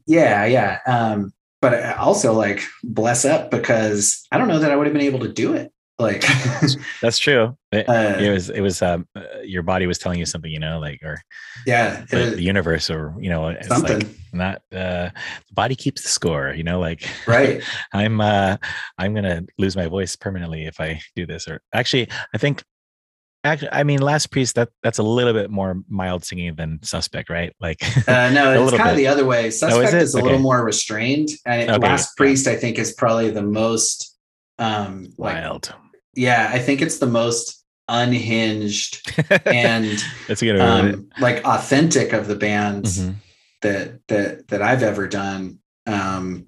yeah 0.07 0.45
yeah 0.47 0.79
um 0.87 1.33
but 1.61 1.97
also 1.99 2.33
like 2.33 2.63
bless 2.83 3.25
up 3.25 3.51
because 3.51 4.27
i 4.33 4.39
don't 4.39 4.49
know 4.49 4.59
that 4.59 4.71
i 4.71 4.77
would 4.77 4.87
have 4.87 4.95
been 4.95 5.03
able 5.03 5.21
to 5.21 5.33
do 5.33 5.53
it 5.55 5.71
like 5.99 6.25
That's 7.03 7.19
true. 7.19 7.57
It, 7.71 7.89
uh, 7.89 8.17
it 8.19 8.31
was. 8.31 8.51
It 8.51 8.61
was. 8.61 8.83
Um, 8.83 9.07
uh, 9.15 9.23
your 9.45 9.63
body 9.63 9.87
was 9.87 9.99
telling 9.99 10.19
you 10.19 10.27
something, 10.27 10.51
you 10.51 10.59
know, 10.59 10.81
like 10.81 11.01
or 11.05 11.21
yeah 11.67 12.05
the, 12.11 12.29
it- 12.33 12.37
the 12.37 12.43
universe, 12.43 12.91
or 12.91 13.15
you 13.21 13.29
know, 13.31 13.49
it's 13.49 13.69
something 13.69 13.99
like 14.01 14.09
not. 14.33 14.57
Uh, 14.73 15.11
the 15.47 15.53
body 15.55 15.77
keeps 15.77 16.03
the 16.03 16.09
score, 16.09 16.55
you 16.55 16.65
know. 16.65 16.81
Like 16.81 17.07
right 17.29 17.63
I'm. 17.93 18.21
Uh, 18.21 18.57
I'm 18.99 19.15
gonna 19.15 19.43
lose 19.59 19.77
my 19.77 19.87
voice 19.87 20.17
permanently 20.17 20.65
if 20.65 20.81
I 20.81 21.01
do 21.15 21.25
this. 21.27 21.47
Or 21.47 21.61
actually, 21.75 22.09
I 22.35 22.39
think. 22.39 22.65
Actually, 23.45 23.71
I 23.73 23.83
mean, 23.83 24.01
Last 24.01 24.29
Priest. 24.31 24.55
That 24.55 24.69
that's 24.83 24.99
a 24.99 25.03
little 25.03 25.33
bit 25.33 25.51
more 25.51 25.83
mild 25.89 26.25
singing 26.25 26.55
than 26.55 26.79
Suspect, 26.83 27.29
right? 27.29 27.53
Like. 27.61 27.83
Uh, 28.09 28.31
no, 28.35 28.63
it's 28.63 28.77
kind 28.77 28.91
of 28.91 28.97
the 28.97 29.09
other 29.09 29.25
way. 29.25 29.51
Suspect 29.51 29.95
is 29.95 30.15
a 30.15 30.21
little 30.23 30.39
more 30.39 30.65
restrained, 30.65 31.29
and 31.45 31.69
Okay, 31.71 31.79
Last. 31.89 32.17
Priest, 32.17 32.47
I 32.47 32.55
think, 32.57 32.79
is 32.79 32.93
probably 32.93 33.31
the 33.31 33.43
most, 33.43 34.17
um, 34.61 35.09
like, 35.19 35.35
Wild. 35.43 35.75
yeah, 36.15 36.51
I 36.53 36.61
think 36.61 36.83
it's 36.83 36.99
the 36.99 37.07
most 37.09 37.65
unhinged 37.89 39.03
and 39.47 40.03
That's 40.29 40.41
a 40.41 40.45
good. 40.45 40.61
um, 40.61 41.09
like 41.21 41.45
authentic 41.45 42.13
of 42.13 42.29
the 42.29 42.37
bands 42.37 43.01
Mhm. 43.01 43.15
that 43.63 44.07
that 44.07 44.49
that 44.49 44.63
I've 44.63 44.85
ever 44.85 45.09
done. 45.09 45.59
Um, 45.87 46.47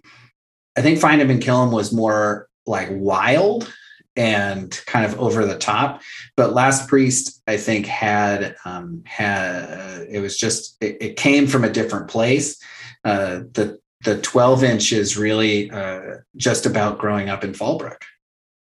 I 0.77 0.81
think 0.83 1.01
Find 1.01 1.21
Him 1.21 1.31
and 1.31 1.43
Kill 1.43 1.61
Him 1.65 1.73
was 1.73 1.93
more 1.93 2.49
like 2.67 2.89
wild 2.93 3.71
and 4.17 4.71
kind 4.87 5.05
of 5.05 5.19
over 5.19 5.45
the 5.45 5.59
top, 5.59 6.01
but 6.37 6.53
Last 6.53 6.89
Priest 6.89 7.43
I 7.47 7.57
think 7.57 7.87
had 7.87 8.57
um, 8.65 9.03
had 9.07 10.07
it 10.09 10.21
was 10.21 10.37
just 10.37 10.77
it, 10.81 10.97
it 11.01 11.17
came 11.17 11.47
from 11.47 11.65
a 11.65 11.71
different 11.71 12.09
place. 12.09 12.61
Uh, 13.05 13.41
the 13.53 13.79
the 14.05 14.21
12 14.21 14.65
inch 14.65 14.93
is 14.93 15.17
really 15.17 15.71
uh, 15.71 16.17
just 16.37 16.67
about 16.67 16.99
growing 16.99 17.29
up 17.31 17.43
in 17.43 17.53
Fallbrook. 17.53 18.03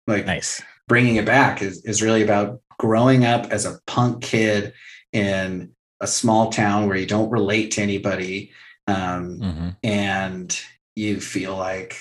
Like 0.06 0.24
Nice. 0.26 0.62
bringing 0.88 1.16
it 1.16 1.26
back 1.26 1.60
is, 1.62 1.84
is 1.84 2.02
really 2.02 2.22
about 2.22 2.60
growing 2.78 3.24
up 3.24 3.46
as 3.52 3.66
a 3.66 3.78
punk 3.86 4.22
kid 4.22 4.72
in 5.12 5.72
a 6.00 6.06
small 6.06 6.50
town 6.50 6.86
where 6.88 6.96
you 6.96 7.06
don't 7.06 7.30
relate 7.30 7.72
to 7.72 7.82
anybody 7.82 8.52
um, 8.86 9.40
hmm 9.40 9.68
and 9.82 10.60
you 10.94 11.20
feel 11.20 11.54
like 11.56 11.96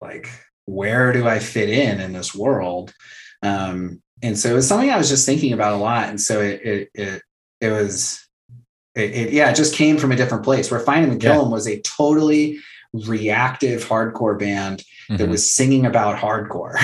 like 0.00 0.28
where 0.68 1.12
do 1.12 1.26
i 1.26 1.38
fit 1.38 1.68
in 1.70 2.00
in 2.00 2.12
this 2.12 2.34
world 2.34 2.92
um, 3.42 4.02
and 4.22 4.38
so 4.38 4.56
it's 4.56 4.66
something 4.66 4.90
i 4.90 4.96
was 4.98 5.08
just 5.08 5.24
thinking 5.26 5.52
about 5.52 5.72
a 5.72 5.76
lot 5.76 6.08
and 6.08 6.20
so 6.20 6.40
it 6.40 6.60
it 6.62 6.88
it, 6.94 7.22
it 7.60 7.70
was 7.70 8.24
it, 8.94 9.10
it 9.20 9.32
yeah 9.32 9.48
it 9.50 9.56
just 9.56 9.74
came 9.74 9.96
from 9.96 10.12
a 10.12 10.16
different 10.16 10.44
place 10.44 10.70
where 10.70 10.80
find 10.80 11.04
him 11.04 11.12
and 11.12 11.20
kill 11.20 11.42
Yeah. 11.44 11.48
was 11.48 11.66
a 11.68 11.80
totally 11.82 12.58
reactive 12.92 13.84
hardcore 13.84 14.38
band 14.38 14.82
that 15.08 15.20
Mhm. 15.20 15.28
was 15.30 15.50
singing 15.50 15.86
about 15.86 16.16
hardcore 16.18 16.74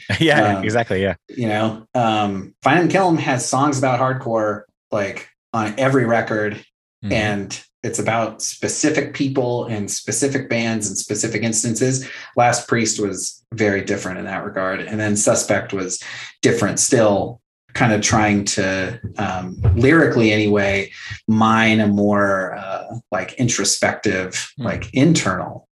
yeah. 0.20 0.58
um, 0.58 0.64
exactly. 0.64 1.02
Yeah. 1.02 1.14
you 1.28 1.48
know 1.48 1.86
um 1.94 2.54
find 2.62 2.80
and 2.80 2.90
kill 2.90 3.08
'em 3.08 3.16
has 3.16 3.44
songs 3.48 3.78
about 3.78 3.98
hardcore 4.00 4.62
like 4.92 5.28
on 5.52 5.74
every 5.78 6.04
record 6.04 6.64
Mhm. 7.04 7.12
and 7.12 7.64
it's 7.84 7.98
about 8.00 8.42
specific 8.42 9.14
people 9.14 9.66
and 9.66 9.90
specific 9.90 10.48
bands 10.48 10.88
and 10.88 10.96
specific 10.98 11.42
instances 11.42 12.08
last 12.36 12.66
priest 12.66 12.98
was 12.98 13.44
very 13.52 13.82
different 13.84 14.18
in 14.18 14.24
that 14.24 14.44
regard 14.44 14.80
and 14.80 14.98
then 14.98 15.14
suspect 15.16 15.72
was 15.72 16.02
different 16.42 16.80
still 16.80 17.40
kind 17.74 17.92
of 17.92 18.00
trying 18.00 18.44
to 18.44 18.98
um, 19.18 19.56
lyrically 19.74 20.32
anyway 20.32 20.90
mine 21.28 21.78
a 21.80 21.86
more 21.88 22.54
uh, 22.56 22.84
like 23.12 23.34
introspective 23.34 24.50
Hmm. 24.56 24.64
like 24.64 24.92
internal 24.94 25.68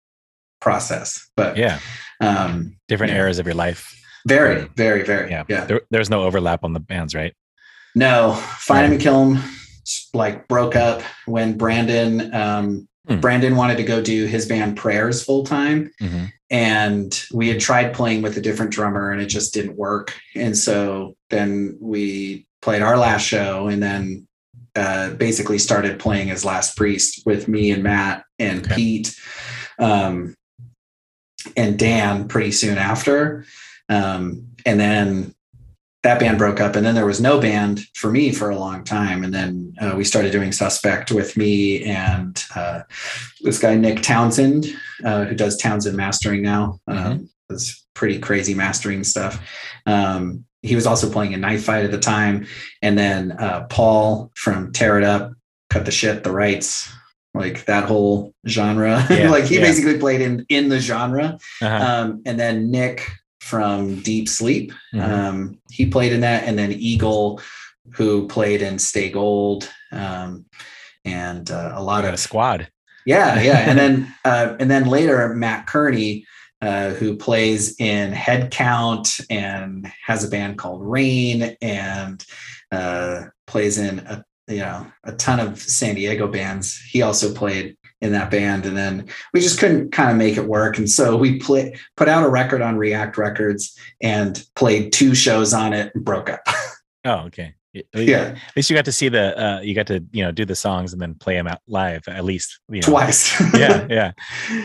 process 0.60 1.28
but 1.36 1.56
yeah. 1.56 1.78
um 2.20 2.76
Different 2.88 3.12
yeah. 3.12 3.18
eras 3.20 3.38
of 3.38 3.46
your 3.46 3.54
life. 3.54 3.94
very 4.26 4.66
very 4.76 5.02
very 5.04 5.30
Yeah. 5.30 5.44
yeah 5.48 5.64
There, 5.66 5.80
there's 5.90 6.10
no 6.10 6.24
overlap 6.24 6.64
on 6.64 6.72
the 6.72 6.80
bands, 6.80 7.14
right? 7.14 7.34
No, 7.94 8.34
Find 8.58 8.92
and 8.92 9.00
Kill 9.00 9.32
Him 9.32 9.57
like 10.14 10.46
broke 10.48 10.76
up 10.76 11.02
when 11.26 11.56
Brandon 11.56 12.34
um 12.34 12.88
Hmm. 13.08 13.20
Brandon 13.20 13.56
wanted 13.56 13.78
to 13.78 13.84
go 13.84 14.02
do 14.02 14.26
his 14.26 14.44
band 14.44 14.76
Prayers 14.76 15.24
full 15.24 15.42
time 15.44 15.90
hmm 15.98 16.26
and 16.50 17.24
we 17.32 17.48
had 17.48 17.60
tried 17.60 17.92
playing 17.94 18.22
with 18.22 18.36
a 18.38 18.40
different 18.40 18.72
drummer 18.72 19.10
and 19.10 19.20
it 19.20 19.26
just 19.26 19.52
didn't 19.52 19.76
work. 19.76 20.14
And 20.34 20.56
so 20.56 21.14
then 21.28 21.76
we 21.78 22.46
played 22.62 22.80
our 22.80 22.96
last 22.96 23.26
show 23.26 23.68
and 23.68 23.82
then 23.82 24.26
uh, 24.74 25.10
basically 25.10 25.58
started 25.58 25.98
playing 25.98 26.30
as 26.30 26.46
Last 26.46 26.74
Priest 26.74 27.22
with 27.26 27.48
me 27.48 27.70
and 27.70 27.82
Matt 27.82 28.24
and 28.38 28.64
Okay. 28.64 28.74
Pete 28.76 29.14
um, 29.78 30.34
and 31.54 31.78
Dan 31.78 32.28
pretty 32.28 32.52
soon 32.52 32.78
after. 32.78 33.44
Um, 33.90 34.46
and 34.64 34.80
then 34.80 35.34
that 36.02 36.20
band 36.20 36.38
broke 36.38 36.60
up 36.60 36.76
and 36.76 36.86
then 36.86 36.94
there 36.94 37.06
was 37.06 37.20
no 37.20 37.40
band 37.40 37.80
for 37.94 38.10
me 38.10 38.32
for 38.32 38.50
a 38.50 38.58
long 38.58 38.84
time. 38.84 39.24
And 39.24 39.34
then 39.34 39.74
uh, 39.80 39.94
we 39.96 40.04
started 40.04 40.30
doing 40.30 40.52
suspect 40.52 41.10
with 41.10 41.36
me 41.36 41.84
and 41.84 42.42
uh, 42.54 42.82
this 43.40 43.58
guy 43.58 43.74
nick 43.74 44.02
townsend 44.02 44.66
uh, 45.04 45.24
who 45.24 45.34
does 45.34 45.56
townsend 45.56 45.96
mastering 45.96 46.42
now 46.42 46.78
um, 46.86 47.28
does 47.48 47.84
pretty 47.94 48.18
crazy 48.20 48.54
mastering 48.54 49.02
stuff. 49.02 49.44
Um, 49.86 50.44
he 50.62 50.76
was 50.76 50.86
also 50.86 51.10
playing 51.10 51.34
a 51.34 51.36
knife 51.36 51.64
fight 51.64 51.84
at 51.84 51.90
the 51.90 51.98
time. 51.98 52.46
And 52.80 52.96
then 52.96 53.32
uh, 53.32 53.66
paul 53.68 54.30
from 54.34 54.72
tear 54.72 54.98
it 54.98 55.04
up 55.04 55.32
cut 55.68 55.84
the 55.84 55.90
shit 55.90 56.22
the 56.22 56.32
rights 56.32 56.92
like 57.34 57.64
that 57.66 57.84
whole 57.84 58.34
genre. 58.46 59.04
Yeah, 59.10 59.30
like 59.30 59.44
he 59.44 59.56
yeah. 59.56 59.62
basically 59.62 59.98
played 59.98 60.20
in 60.20 60.46
in 60.48 60.68
the 60.68 60.80
genre. 60.80 61.38
Uh-huh. 61.60 61.86
um, 61.86 62.22
and 62.24 62.38
then 62.38 62.70
Nick 62.70 63.10
from 63.48 64.00
Deep 64.02 64.28
Sleep, 64.28 64.72
Mhm. 64.94 65.02
um, 65.02 65.58
he 65.70 65.86
played 65.86 66.12
in 66.12 66.20
that, 66.20 66.44
and 66.44 66.58
then 66.58 66.72
Eagle 66.72 67.40
who 67.94 68.28
played 68.28 68.60
in 68.60 68.78
Stay 68.78 69.08
Gold, 69.10 69.68
um, 69.92 70.44
and 71.06 71.50
uh, 71.50 71.72
a 71.74 71.82
lot 71.82 72.02
Got 72.02 72.10
a 72.10 72.12
of 72.14 72.20
squad. 72.20 72.68
yeah, 73.06 73.40
yeah, 73.48 73.58
and 73.68 73.78
then 73.78 74.14
uh, 74.24 74.56
and 74.60 74.70
then 74.70 74.84
later 74.86 75.34
Matt 75.34 75.66
Kearney, 75.66 76.26
uh, 76.60 76.90
who 76.90 77.16
plays 77.16 77.80
in 77.80 78.12
Head 78.12 78.50
Count 78.50 79.20
and 79.30 79.90
has 80.04 80.22
a 80.24 80.28
band 80.28 80.58
called 80.58 80.82
Rain 80.82 81.56
and 81.62 82.22
uh, 82.70 83.22
plays 83.46 83.78
in 83.78 84.00
a 84.00 84.22
you 84.48 84.58
know 84.58 84.86
a 85.04 85.12
ton 85.12 85.40
of 85.40 85.58
San 85.58 85.94
Diego 85.94 86.26
bands. 86.28 86.78
He 86.90 87.00
also 87.00 87.32
played 87.32 87.77
in 88.00 88.12
that 88.12 88.30
band, 88.30 88.64
and 88.66 88.76
then 88.76 89.08
we 89.34 89.40
just 89.40 89.58
couldn't 89.58 89.90
kind 89.92 90.10
of 90.10 90.16
make 90.16 90.36
it 90.36 90.44
work, 90.46 90.78
and 90.78 90.88
so 90.88 91.16
we 91.16 91.38
play 91.38 91.76
put 91.96 92.08
out 92.08 92.24
a 92.24 92.28
record 92.28 92.62
on 92.62 92.76
React 92.76 93.18
Records 93.18 93.76
and 94.00 94.44
played 94.54 94.92
two 94.92 95.14
shows 95.14 95.52
on 95.52 95.72
it 95.72 95.90
and 95.94 96.04
broke 96.04 96.30
up. 96.30 96.40
Oh, 97.04 97.26
okay. 97.26 97.54
Yeah, 97.94 98.34
At 98.48 98.56
least 98.56 98.68
you 98.68 98.76
got 98.76 98.84
to 98.86 98.92
see 98.92 99.08
the 99.08 99.40
uh 99.40 99.60
you 99.60 99.72
got 99.74 99.86
to, 99.86 100.04
you 100.10 100.22
know, 100.24 100.32
do 100.32 100.44
the 100.44 100.56
songs 100.56 100.92
and 100.92 101.00
then 101.00 101.14
play 101.14 101.34
them 101.34 101.46
out 101.46 101.60
live 101.68 102.02
at 102.08 102.24
least. 102.24 102.58
You 102.68 102.80
know. 102.80 102.88
twice. 102.88 103.40
Yeah, 103.56 103.86
yeah. 103.88 104.12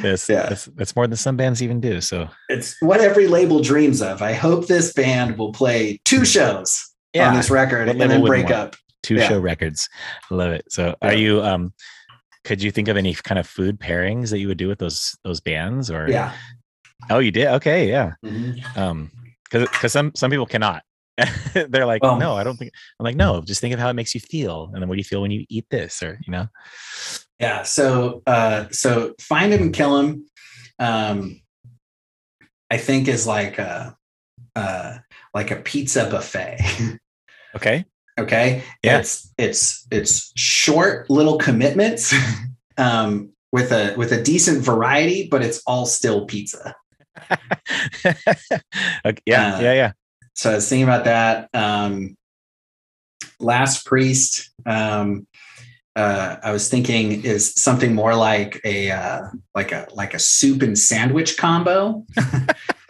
That's, 0.02 0.28
Yeah. 0.28 0.50
that's 0.50 0.66
that's 0.76 0.96
more 0.96 1.06
than 1.08 1.16
some 1.16 1.38
bands 1.38 1.62
even 1.62 1.80
do. 1.80 2.02
So 2.02 2.28
it's 2.50 2.76
what 2.82 3.02
every 3.02 3.28
label 3.28 3.62
dreams 3.62 4.02
of. 4.02 4.22
I 4.24 4.34
hope 4.34 4.68
this 4.68 4.94
band 4.94 5.38
will 5.38 5.54
play 5.54 6.02
two 6.06 6.26
shows 6.26 6.84
on 7.16 7.36
this 7.36 7.52
record 7.52 7.88
and 7.88 8.02
then 8.02 8.24
break 8.26 8.46
want 8.46 8.56
up. 8.56 8.76
two 9.04 9.16
yeah. 9.16 9.30
show 9.30 9.40
records. 9.40 9.88
I 10.32 10.36
love 10.36 10.52
it. 10.52 10.66
So 10.72 10.96
Yeah. 11.02 11.08
are 11.10 11.14
you 11.14 11.42
um 11.44 11.72
could 12.44 12.62
you 12.62 12.72
think 12.72 12.88
of 12.88 12.98
any 12.98 13.14
kind 13.14 13.40
of 13.40 13.48
food 13.48 13.80
pairings 13.80 14.30
that 14.32 14.40
you 14.40 14.48
would 14.48 14.58
do 14.58 14.68
with 14.68 14.80
those 14.80 15.16
those 15.24 15.40
bands 15.42 15.90
or 15.90 16.10
Yeah. 16.10 16.34
oh 17.10 17.20
you 17.20 17.32
did 17.32 17.48
okay 17.48 17.88
yeah 17.90 18.14
Mhm. 18.24 18.78
um 18.78 19.12
because 19.46 19.70
because 19.70 19.92
some 19.92 20.12
some 20.16 20.30
people 20.32 20.46
cannot 20.46 20.84
they're 21.70 21.86
like 21.86 22.02
Well- 22.04 22.18
no 22.18 22.36
i 22.36 22.44
don't 22.44 22.58
think 22.58 22.72
i'm 23.00 23.04
like 23.04 23.16
no 23.16 23.42
just 23.42 23.62
think 23.62 23.74
of 23.74 23.80
how 23.80 23.90
it 23.90 23.94
makes 23.94 24.14
you 24.16 24.22
feel 24.22 24.70
and 24.74 24.82
then 24.82 24.90
what 24.90 24.96
do 24.96 25.00
you 25.00 25.04
feel 25.04 25.22
when 25.22 25.32
you 25.32 25.46
eat 25.50 25.66
this 25.70 26.02
or 26.04 26.20
you 26.26 26.32
know 26.32 26.48
Yeah. 27.40 27.64
So 27.64 28.22
uh 28.26 28.66
so 28.72 29.14
find 29.20 29.52
him 29.54 29.62
and 29.64 29.74
kill 29.74 30.00
him. 30.00 30.26
Um 30.80 31.42
I 32.72 32.78
think 32.78 33.08
is 33.08 33.28
like 33.28 33.60
a 33.60 33.96
uh 34.56 34.98
like 35.34 35.52
a 35.52 35.58
pizza 35.58 36.10
buffet. 36.10 36.58
okay 37.56 37.86
okay. 38.20 38.64
Yeah. 38.84 39.00
It's 39.00 39.34
it's 39.38 39.88
it's 39.92 40.32
short 40.36 41.10
little 41.10 41.38
commitments 41.38 42.14
um 42.78 43.30
with 43.52 43.72
a 43.72 43.94
with 43.96 44.12
a 44.12 44.22
decent 44.22 44.64
variety, 44.64 45.28
but 45.28 45.42
it's 45.42 45.62
all 45.66 45.86
still 45.86 46.26
pizza. 46.26 46.76
okay, 48.06 49.22
yeah 49.26 49.56
Uh, 49.56 49.62
yeah 49.62 49.74
yeah 49.74 49.92
so 50.34 50.52
I 50.52 50.56
was 50.56 50.68
thinking 50.68 50.84
about 50.84 51.06
that. 51.06 51.50
Um, 51.54 52.18
Last 53.40 53.86
Priest, 53.86 54.52
um, 54.66 55.28
uh, 55.96 56.38
I 56.44 56.52
was 56.52 56.70
thinking 56.70 57.24
is 57.24 57.54
something 57.54 57.94
more 57.94 58.16
like 58.16 58.60
a 58.64 58.92
uh, 58.92 59.22
like 59.54 59.72
a 59.72 59.88
like 59.94 60.14
a 60.14 60.20
soup 60.20 60.62
and 60.62 60.78
sandwich 60.78 61.38
combo. 61.38 62.06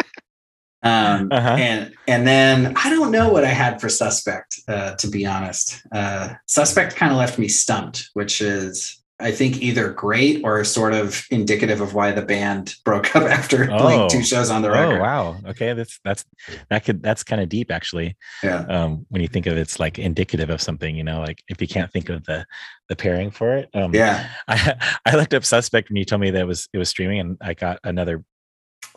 um, 0.84 1.30
Uh-huh. 1.32 1.56
And 1.60 1.94
and 2.08 2.28
then 2.28 2.74
I 2.76 2.90
don't 2.90 3.12
know 3.12 3.30
what 3.32 3.44
I 3.46 3.50
had 3.50 3.80
for 3.82 3.90
Suspect, 3.90 4.60
uh, 4.68 4.96
to 4.96 5.08
be 5.08 5.26
honest. 5.26 5.82
Uh, 5.92 6.34
Suspect 6.48 6.96
kind 6.96 7.12
of 7.12 7.18
left 7.18 7.38
me 7.40 7.48
stumped, 7.48 8.10
which 8.14 8.42
is. 8.42 9.00
I 9.20 9.32
think 9.32 9.62
either 9.62 9.94
great 9.94 10.42
or 10.44 10.62
sort 10.66 10.94
of 10.94 11.24
indicative 11.30 11.80
of 11.80 11.94
why 11.94 12.12
the 12.12 12.24
band 12.24 12.76
broke 12.84 13.16
up 13.16 13.24
after 13.24 13.72
Oh. 13.72 13.78
playing 13.78 14.10
two 14.10 14.24
shows 14.24 14.50
on 14.50 14.62
the 14.64 14.72
record. 14.72 14.98
oh 14.98 15.02
wow 15.02 15.38
okay 15.48 15.72
that's 15.74 16.00
that's 16.04 16.26
that 16.70 16.84
could 16.84 17.02
that's 17.02 17.24
kind 17.24 17.40
of 17.42 17.48
deep 17.48 17.72
actually 17.72 18.18
Yeah. 18.44 18.66
um 18.68 19.06
when 19.10 19.22
you 19.22 19.30
think 19.30 19.46
of 19.46 19.56
it's 19.56 19.80
like 19.80 19.98
indicative 20.00 20.50
of 20.50 20.62
something 20.62 20.94
you 20.96 21.04
know 21.06 21.22
like 21.22 21.42
if 21.48 21.62
you 21.62 21.68
can't 21.70 21.92
think 21.94 22.10
of 22.10 22.26
the 22.26 22.46
the 22.90 22.96
pairing 22.98 23.30
for 23.32 23.56
it 23.56 23.70
um 23.76 23.94
Yeah. 23.94 24.28
I 24.48 24.76
I 25.06 25.16
looked 25.16 25.36
up 25.36 25.46
suspect 25.46 25.90
when 25.90 25.98
you 25.98 26.06
told 26.06 26.20
me 26.22 26.32
that 26.32 26.42
it 26.42 26.48
was 26.48 26.68
it 26.74 26.80
was 26.80 26.90
streaming 26.90 27.20
and 27.20 27.38
I 27.40 27.54
got 27.54 27.80
another 27.86 28.26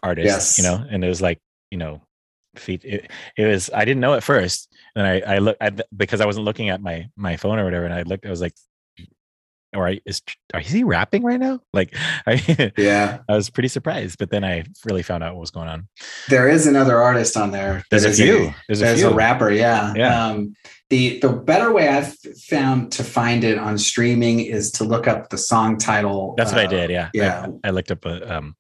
artist, 0.02 0.26
Yes. 0.26 0.58
you 0.58 0.64
know, 0.64 0.84
and 0.90 1.04
it 1.04 1.08
was 1.08 1.22
like, 1.22 1.40
you 1.70 1.78
know, 1.78 2.02
feet 2.56 2.84
it, 2.84 3.10
it 3.36 3.46
was 3.46 3.70
I 3.72 3.84
didn't 3.84 4.00
know 4.00 4.14
at 4.14 4.22
first. 4.22 4.72
And 4.94 5.06
I 5.06 5.20
I 5.20 5.38
looked 5.38 5.62
because 5.96 6.20
I 6.20 6.26
wasn't 6.26 6.44
looking 6.44 6.70
at 6.70 6.80
my 6.80 7.08
my 7.16 7.36
phone 7.36 7.58
or 7.58 7.64
whatever 7.64 7.84
and 7.84 7.94
I 7.94 8.02
looked 8.02 8.26
I 8.26 8.30
was 8.30 8.40
like 8.40 8.54
or 9.74 9.86
I, 9.86 10.00
is 10.06 10.22
are 10.54 10.60
is 10.60 10.70
he 10.70 10.84
rapping 10.84 11.22
right 11.22 11.38
now? 11.38 11.60
Like 11.72 11.94
I 12.26 12.72
Yeah. 12.78 13.18
I 13.28 13.34
was 13.34 13.50
pretty 13.50 13.68
surprised, 13.68 14.18
but 14.18 14.30
then 14.30 14.44
I 14.44 14.64
really 14.86 15.02
found 15.02 15.22
out 15.22 15.34
what 15.34 15.40
was 15.40 15.50
going 15.50 15.68
on. 15.68 15.88
There 16.28 16.48
is 16.48 16.66
another 16.66 16.96
artist 17.02 17.36
on 17.36 17.50
there. 17.50 17.84
There's 17.90 18.02
that 18.02 18.08
a 18.08 18.12
is 18.12 18.18
few. 18.18 18.54
There's 18.66 18.80
a 18.80 18.96
few. 18.96 19.08
a 19.08 19.14
rapper, 19.14 19.50
yeah. 19.50 19.92
Yeah. 19.94 20.26
Um, 20.26 20.54
the 20.88 21.18
the 21.18 21.28
better 21.28 21.72
way 21.72 21.88
I've 21.88 22.16
found 22.48 22.92
to 22.92 23.04
find 23.04 23.44
it 23.44 23.58
on 23.58 23.76
streaming 23.76 24.40
is 24.40 24.70
to 24.72 24.84
look 24.84 25.06
up 25.06 25.30
the 25.30 25.38
song 25.38 25.76
title. 25.78 26.34
That's 26.38 26.52
what 26.52 26.60
I 26.60 26.66
uh, 26.66 26.70
did. 26.70 26.90
Yeah. 26.90 27.10
yeah. 27.12 27.46
I, 27.64 27.68
I 27.68 27.70
looked 27.72 27.90
up 27.90 28.04
a, 28.06 28.36
um, 28.36 28.56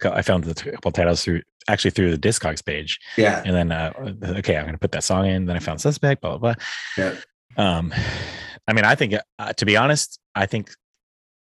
a 0.00 0.14
I 0.14 0.22
found 0.22 0.44
the 0.44 0.54
couple 0.54 0.92
titles 0.92 1.24
through 1.24 1.42
actually 1.68 1.90
through 1.92 2.16
the 2.16 2.18
Discogs 2.28 2.64
page. 2.64 2.98
Yeah, 3.16 3.42
And 3.44 3.54
then, 3.54 3.72
uh, 3.72 3.92
okay, 4.38 4.56
I'm 4.56 4.64
going 4.64 4.74
to 4.74 4.78
put 4.78 4.92
that 4.92 5.04
song 5.04 5.26
in. 5.26 5.46
Then 5.46 5.56
I 5.56 5.60
found 5.60 5.80
Suspect, 5.80 6.20
blah, 6.22 6.36
blah, 6.38 6.54
blah. 6.54 6.64
yeah, 6.96 7.14
Um, 7.56 7.92
I 8.68 8.72
mean, 8.72 8.84
I 8.84 8.94
think, 8.94 9.14
uh, 9.38 9.52
to 9.54 9.64
be 9.66 9.76
honest, 9.76 10.18
I 10.34 10.46
think 10.46 10.70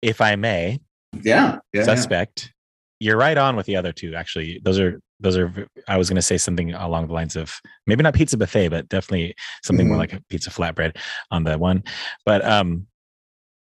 if 0.02 0.20
I 0.20 0.36
may, 0.36 0.80
yeah, 1.22 1.58
yeah. 1.72 1.82
Suspect, 1.84 2.52
you're 3.00 3.16
right 3.18 3.36
on 3.36 3.54
with 3.56 3.66
the 3.66 3.76
other 3.76 3.92
two. 3.92 4.14
Actually, 4.14 4.60
those 4.64 4.78
are, 4.78 4.98
those 5.20 5.36
are, 5.36 5.66
I 5.88 5.96
was 5.98 6.08
going 6.08 6.16
to 6.16 6.22
say 6.22 6.38
something 6.38 6.72
along 6.72 7.06
the 7.08 7.12
lines 7.12 7.36
of 7.36 7.54
maybe 7.86 8.02
not 8.02 8.14
pizza 8.14 8.36
buffet, 8.36 8.68
but 8.68 8.88
definitely 8.88 9.34
something 9.62 9.86
more 9.88 9.96
Mhm. 9.96 10.00
like 10.00 10.12
a 10.14 10.22
pizza 10.30 10.50
flatbread 10.50 10.96
on 11.30 11.44
the 11.44 11.58
one. 11.58 11.84
But, 12.24 12.44
um, 12.44 12.86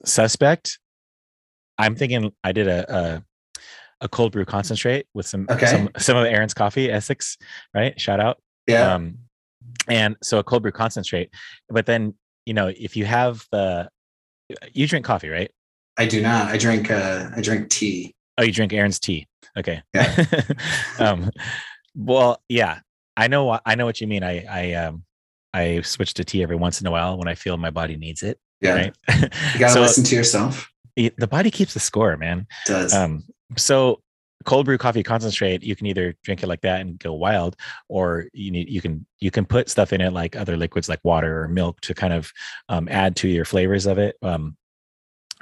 Suspect, 0.04 0.78
I'm 1.78 1.96
thinking 1.96 2.32
I 2.44 2.52
did 2.52 2.68
a, 2.68 2.94
a, 2.94 3.22
a 4.00 4.08
cold 4.08 4.32
brew 4.32 4.44
concentrate 4.44 5.06
with 5.14 5.26
some, 5.26 5.46
Okay. 5.50 5.66
some, 5.66 5.90
some 5.98 6.16
of 6.16 6.24
Aaron's 6.26 6.54
coffee, 6.54 6.90
Essex, 6.90 7.36
right? 7.74 7.98
Shout 8.00 8.20
out. 8.20 8.38
yeah. 8.66 8.94
Um, 8.94 9.18
and 9.88 10.16
so 10.22 10.38
a 10.38 10.44
cold 10.44 10.62
brew 10.62 10.72
concentrate. 10.72 11.30
But 11.68 11.86
then, 11.86 12.14
you 12.46 12.54
know, 12.54 12.68
if 12.68 12.96
you 12.96 13.04
have 13.06 13.44
the, 13.52 13.88
you 14.72 14.86
drink 14.86 15.04
coffee, 15.04 15.28
right? 15.28 15.50
I 15.96 16.06
do 16.06 16.22
not. 16.22 16.48
I 16.48 16.56
drink. 16.58 16.90
Uh, 16.90 17.28
I 17.36 17.40
drink 17.40 17.70
tea. 17.70 18.14
Oh, 18.38 18.42
you 18.44 18.52
drink 18.52 18.72
Aaron's 18.72 18.98
tea. 19.00 19.26
Okay. 19.56 19.82
Yeah. 19.94 20.24
um, 21.00 21.30
well, 21.96 22.40
yeah, 22.48 22.78
I 23.16 23.26
know. 23.26 23.44
what 23.46 23.62
I 23.66 23.74
know 23.74 23.84
what 23.84 24.00
you 24.00 24.06
mean. 24.06 24.22
I, 24.22 24.44
I, 24.48 24.72
um, 24.74 25.02
I 25.52 25.80
switch 25.80 26.14
to 26.14 26.24
tea 26.24 26.42
every 26.42 26.54
once 26.56 26.80
in 26.80 26.86
a 26.86 26.90
while 26.90 27.18
when 27.18 27.26
I 27.26 27.34
feel 27.34 27.56
my 27.56 27.70
body 27.70 27.96
needs 27.96 28.22
it. 28.22 28.38
Yeah, 28.60 28.74
Right. 28.74 28.96
you 29.08 29.58
gotta 29.58 29.72
so 29.74 29.80
listen 29.80 30.04
to 30.04 30.14
yourself. 30.14 30.70
it- 30.96 31.16
the 31.18 31.26
body 31.26 31.50
keeps 31.50 31.74
the 31.74 31.80
score, 31.80 32.16
man. 32.16 32.46
It 32.66 32.68
does. 32.68 32.94
Um, 32.94 33.24
so 33.56 34.02
cold 34.44 34.66
brew 34.66 34.78
coffee 34.78 35.02
concentrate, 35.02 35.62
you 35.62 35.76
can 35.76 35.86
either 35.86 36.14
drink 36.22 36.42
it 36.42 36.46
like 36.46 36.60
that 36.62 36.80
and 36.80 36.98
go 36.98 37.12
wild, 37.12 37.56
or 37.88 38.28
you 38.32 38.50
need 38.50 38.68
you 38.68 38.80
can 38.80 39.06
you 39.20 39.30
can 39.30 39.44
put 39.44 39.68
stuff 39.68 39.92
in 39.92 40.00
it 40.00 40.12
like 40.12 40.36
other 40.36 40.56
liquids 40.56 40.88
like 40.88 41.00
water 41.02 41.42
or 41.42 41.48
milk 41.48 41.80
to 41.82 41.94
kind 41.94 42.12
of 42.12 42.32
um, 42.68 42.88
add 42.88 43.16
to 43.16 43.28
your 43.28 43.44
flavors 43.44 43.86
of 43.86 43.98
it. 43.98 44.16
Um, 44.22 44.56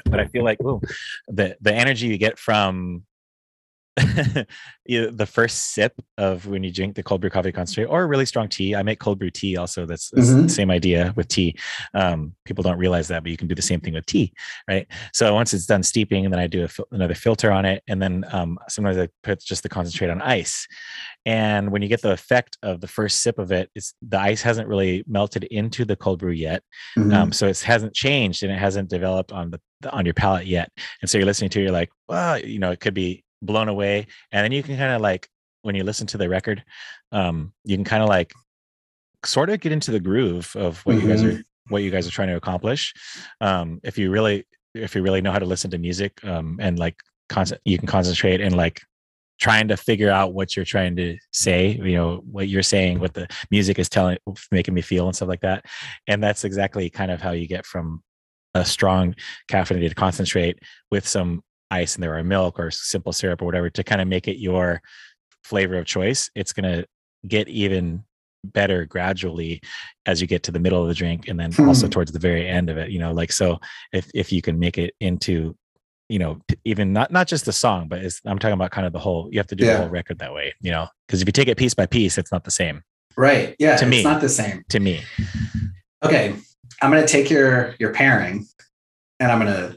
but 0.04 0.20
I 0.20 0.26
feel 0.26 0.44
like 0.44 0.60
ooh, 0.62 0.80
the 1.28 1.56
the 1.60 1.72
energy 1.72 2.06
you 2.06 2.18
get 2.18 2.38
from 2.38 3.04
you- 4.86 5.10
the 5.10 5.26
first 5.26 5.72
sip 5.74 5.92
of 6.18 6.46
when 6.46 6.62
you 6.62 6.72
drink 6.72 6.94
the 6.96 7.02
cold 7.02 7.20
brew 7.20 7.30
coffee 7.30 7.52
concentrate 7.52 7.86
or 7.86 8.02
a 8.02 8.06
really 8.06 8.26
strong 8.26 8.48
tea. 8.48 8.74
I 8.74 8.82
make 8.82 8.98
cold 9.00 9.18
brew 9.18 9.30
tea 9.30 9.56
also. 9.56 9.86
That's, 9.86 10.10
that's 10.10 10.32
the 10.34 10.48
same 10.48 10.70
idea 10.70 11.12
with 11.16 11.28
tea. 11.28 11.56
Um, 11.94 12.34
people 12.44 12.62
don't 12.62 12.78
realize 12.78 13.08
that, 13.08 13.22
but 13.22 13.30
you 13.30 13.36
can 13.36 13.48
do 13.48 13.54
the 13.54 13.62
same 13.62 13.80
thing 13.80 13.94
with 13.94 14.06
tea, 14.06 14.32
right? 14.68 14.86
So 15.12 15.32
once 15.34 15.54
it's 15.54 15.66
done 15.66 15.82
steeping, 15.82 16.24
and 16.24 16.32
then 16.32 16.40
I 16.40 16.46
do 16.46 16.64
a 16.64 16.94
another 16.94 17.14
filter 17.14 17.50
on 17.50 17.64
it, 17.64 17.82
and 17.88 18.00
then 18.00 18.24
um, 18.32 18.58
sometimes 18.68 18.98
I 18.98 19.08
put 19.22 19.40
just 19.40 19.62
the 19.62 19.68
concentrate 19.68 20.10
on 20.10 20.20
ice. 20.22 20.66
And 21.24 21.72
when 21.72 21.82
you 21.82 21.88
get 21.88 22.02
the 22.02 22.12
effect 22.12 22.56
of 22.62 22.80
the 22.80 22.86
first 22.88 23.22
sip 23.22 23.38
of 23.38 23.50
it, 23.50 23.70
it's 23.74 23.94
the 24.06 24.20
ice 24.20 24.42
hasn't 24.42 24.68
really 24.68 25.04
melted 25.08 25.44
into 25.44 25.84
the 25.84 25.96
cold 25.96 26.20
brew 26.20 26.32
yet, 26.32 26.62
Mhm. 26.96 27.14
um, 27.14 27.32
so 27.32 27.46
it 27.48 27.58
hasn't 27.60 27.94
changed 27.94 28.42
and 28.42 28.52
it 28.52 28.58
hasn't 28.58 28.88
developed 28.90 29.32
on 29.32 29.50
the 29.50 29.60
the- 29.82 29.90
on 29.90 30.06
your 30.06 30.14
palate 30.14 30.46
yet. 30.46 30.70
And 31.02 31.10
so 31.10 31.18
you're 31.18 31.26
listening 31.26 31.50
to, 31.50 31.60
it, 31.60 31.64
you're 31.64 31.70
like, 31.70 31.90
well, 32.08 32.38
you 32.40 32.58
know, 32.58 32.70
it 32.70 32.80
could 32.80 32.94
be 32.94 33.22
blown 33.42 33.68
away, 33.68 34.06
and 34.32 34.44
then 34.44 34.52
you 34.52 34.62
can 34.62 34.76
kind 34.76 34.92
of 34.92 35.00
like 35.00 35.28
when 35.62 35.74
you 35.74 35.84
listen 35.84 36.06
to 36.08 36.18
the 36.18 36.28
record, 36.28 36.64
um, 37.12 37.52
you 37.64 37.76
can 37.76 37.84
kind 37.84 38.02
of 38.02 38.08
like 38.08 38.32
sort 39.24 39.50
of 39.50 39.60
get 39.60 39.72
into 39.72 39.90
the 39.90 40.00
groove 40.00 40.54
of 40.56 40.80
what 40.86 40.96
you 40.96 41.08
guys 41.08 41.22
are 41.22 41.42
what 41.68 41.82
you 41.82 41.90
guys 41.90 42.06
are 42.06 42.12
trying 42.12 42.28
to 42.28 42.36
accomplish. 42.36 42.94
Um, 43.40 43.80
if 43.82 43.98
you 43.98 44.10
really 44.10 44.46
if 44.74 44.94
you 44.94 45.02
really 45.02 45.20
know 45.20 45.32
how 45.32 45.38
to 45.38 45.46
listen 45.46 45.70
to 45.70 45.78
music 45.78 46.22
um, 46.24 46.58
and 46.60 46.78
like 46.78 46.96
concent- 47.28 47.60
you 47.64 47.78
can 47.78 47.86
concentrate 47.86 48.40
and 48.40 48.56
like 48.56 48.80
trying 49.38 49.68
to 49.68 49.76
figure 49.76 50.10
out 50.10 50.32
what 50.32 50.56
you're 50.56 50.64
trying 50.64 50.96
to 50.96 51.16
say 51.32 51.78
you 51.82 51.94
know 51.94 52.22
what 52.30 52.48
you're 52.48 52.62
saying 52.62 52.98
what 52.98 53.12
the 53.12 53.26
music 53.50 53.78
is 53.78 53.88
telling 53.88 54.16
making 54.50 54.72
me 54.72 54.80
feel 54.80 55.06
and 55.06 55.14
stuff 55.14 55.28
like 55.28 55.42
that 55.42 55.64
and 56.06 56.22
that's 56.22 56.44
exactly 56.44 56.88
kind 56.88 57.10
of 57.10 57.20
how 57.20 57.32
you 57.32 57.46
get 57.46 57.66
from 57.66 58.02
a 58.54 58.64
strong 58.64 59.14
caffeinated 59.50 59.94
concentrate 59.94 60.58
with 60.90 61.06
some 61.06 61.42
ice 61.70 61.96
in 61.96 62.00
there 62.00 62.16
or 62.16 62.22
milk 62.24 62.58
or 62.58 62.70
simple 62.70 63.12
syrup 63.12 63.42
or 63.42 63.44
whatever 63.44 63.68
to 63.70 63.82
kind 63.84 64.00
of 64.00 64.08
make 64.08 64.28
it 64.28 64.38
your 64.38 64.80
flavor 65.44 65.76
of 65.76 65.84
choice 65.86 66.30
it's 66.34 66.52
going 66.52 66.64
to 66.70 66.86
get 67.28 67.48
even 67.48 68.02
better 68.44 68.84
gradually 68.84 69.60
as 70.06 70.20
you 70.20 70.26
get 70.28 70.42
to 70.44 70.52
the 70.52 70.58
middle 70.60 70.80
of 70.80 70.86
the 70.88 70.94
drink 70.94 71.26
and 71.28 71.38
then 71.40 71.52
also 71.66 71.86
Hmm. 71.86 71.90
towards 71.90 72.12
the 72.12 72.18
very 72.20 72.46
end 72.48 72.70
of 72.70 72.76
it 72.76 72.90
you 72.90 72.98
know 73.00 73.12
like 73.12 73.32
so 73.32 73.58
if 73.92 74.08
if 74.14 74.32
you 74.32 74.40
can 74.42 74.58
make 74.58 74.78
it 74.78 74.94
into 75.00 75.56
you 76.08 76.20
know 76.20 76.38
even 76.64 76.92
not 76.92 77.10
not 77.10 77.26
just 77.26 77.44
the 77.44 77.52
song 77.52 77.88
but 77.88 77.98
it's 78.04 78.20
i'm 78.26 78.38
talking 78.38 78.52
about 78.54 78.70
kind 78.70 78.86
of 78.86 78.92
the 78.92 78.98
whole 79.00 79.28
you 79.32 79.38
have 79.40 79.48
to 79.48 79.56
do 79.56 79.64
Yeah. 79.64 79.72
the 79.74 79.78
whole 79.80 79.88
record 79.88 80.20
that 80.20 80.32
way 80.32 80.54
you 80.60 80.70
know 80.70 80.86
because 81.08 81.20
if 81.22 81.26
you 81.26 81.32
take 81.32 81.48
it 81.48 81.56
piece 81.56 81.74
by 81.74 81.86
piece 81.86 82.18
it's 82.18 82.30
not 82.30 82.44
the 82.44 82.50
same 82.52 82.82
Right. 83.18 83.56
Yeah. 83.58 83.76
To 83.76 83.86
me 83.86 83.96
it's 84.00 84.04
me. 84.06 84.12
not 84.12 84.20
the 84.20 84.28
same. 84.28 84.62
to 84.68 84.78
me 84.78 85.00
Okay. 86.04 86.36
I'm 86.82 86.90
gonna 86.90 87.06
take 87.06 87.30
your 87.30 87.74
your 87.80 87.92
pairing 87.94 88.46
and 89.18 89.32
I'm 89.32 89.38
gonna 89.38 89.76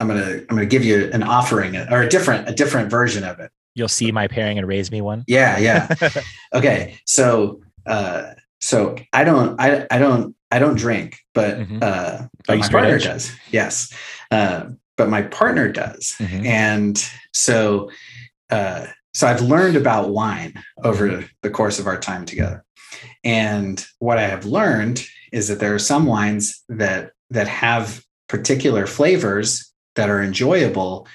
I'm 0.00 0.08
gonna 0.08 0.38
I'm 0.38 0.46
gonna 0.56 0.66
give 0.66 0.84
you 0.84 1.10
an 1.12 1.22
offering 1.22 1.76
or 1.76 2.02
a 2.02 2.08
different 2.08 2.48
a 2.48 2.52
different 2.52 2.90
version 2.90 3.24
of 3.24 3.40
it. 3.40 3.50
you'll 3.74 3.88
see 3.88 4.10
my 4.12 4.26
pairing 4.28 4.58
and 4.58 4.66
raise 4.66 4.90
me 4.90 5.00
one 5.00 5.24
Yeah, 5.26 5.58
yeah. 5.58 5.88
okay. 6.54 6.98
So 7.06 7.60
uh 7.86 8.34
so 8.60 8.96
I 9.12 9.24
don't 9.24 9.60
I 9.60 9.86
I 9.90 9.98
don't 9.98 10.34
I 10.50 10.58
don't 10.58 10.76
drink, 10.76 11.18
but 11.34 11.58
Mhm. 11.58 11.82
uh 11.82 12.26
but 12.46 12.58
my 12.58 12.68
partner 12.68 12.98
does. 12.98 13.32
Yes. 13.50 13.92
Uh 14.30 14.66
but 14.96 15.08
my 15.08 15.22
partner 15.22 15.70
does. 15.70 16.14
Mhm. 16.18 16.46
And 16.46 17.10
so 17.32 17.90
uh 18.50 18.86
so 19.14 19.26
I've 19.26 19.40
learned 19.40 19.76
about 19.76 20.10
wine 20.10 20.52
over 20.84 21.24
the 21.42 21.50
course 21.50 21.78
of 21.78 21.86
our 21.86 21.98
time 21.98 22.26
together. 22.26 22.64
And 23.24 23.84
what 23.98 24.18
I 24.18 24.26
have 24.26 24.44
learned 24.44 25.06
is 25.32 25.48
that 25.48 25.58
there 25.58 25.74
are 25.74 25.78
some 25.78 26.04
wines 26.06 26.62
that 26.68 27.12
that 27.30 27.48
have 27.48 28.02
particular 28.28 28.86
flavors 28.86 29.72
that 29.96 30.10
are 30.10 30.22
enjoyable, 30.22 31.06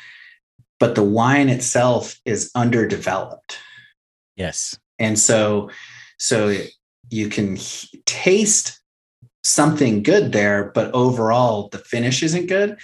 but 0.79 0.95
the 0.95 1.03
wine 1.03 1.49
itself 1.49 2.19
is 2.25 2.51
underdeveloped. 2.55 3.57
yes 4.35 4.77
And 4.99 5.17
so 5.17 5.69
so 6.17 6.55
you 7.09 7.29
can 7.29 7.57
taste 8.05 8.79
something 9.43 10.03
good 10.03 10.31
there, 10.31 10.71
but 10.75 10.93
overall 10.93 11.69
the 11.69 11.79
finish 11.79 12.21
isn't 12.21 12.47
good. 12.47 12.79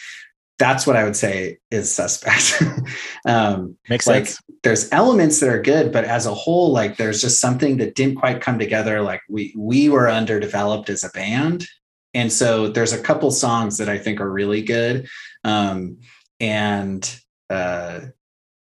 That's 0.58 0.88
what 0.88 0.96
I 0.96 1.04
would 1.04 1.16
say 1.16 1.60
is 1.70 1.92
suspect. 1.92 2.64
um, 3.28 3.78
makes 3.90 4.08
like 4.08 4.26
sense 4.26 4.42
there's 4.64 4.92
elements 4.92 5.40
that 5.40 5.50
are 5.50 5.62
good 5.62 5.92
but 5.92 6.04
as 6.04 6.26
a 6.26 6.34
whole 6.34 6.72
like 6.72 6.98
there's 6.98 7.22
just 7.22 7.40
something 7.40 7.78
that 7.78 7.96
didn't 7.96 8.18
quite 8.18 8.42
come 8.42 8.60
together 8.60 9.02
like 9.02 9.22
we 9.30 9.54
we 9.58 9.88
were 9.88 10.10
underdeveloped 10.10 10.90
as 10.90 11.04
a 11.06 11.10
band 11.10 11.66
and 12.18 12.34
so 12.34 12.68
there's 12.68 12.94
a 12.94 13.02
couple 13.02 13.30
songs 13.30 13.78
that 13.78 13.88
i 13.88 13.98
think 13.98 14.20
are 14.20 14.30
really 14.30 14.64
good. 14.64 15.08
Um 15.44 16.00
and 16.40 17.02
uh 17.50 18.02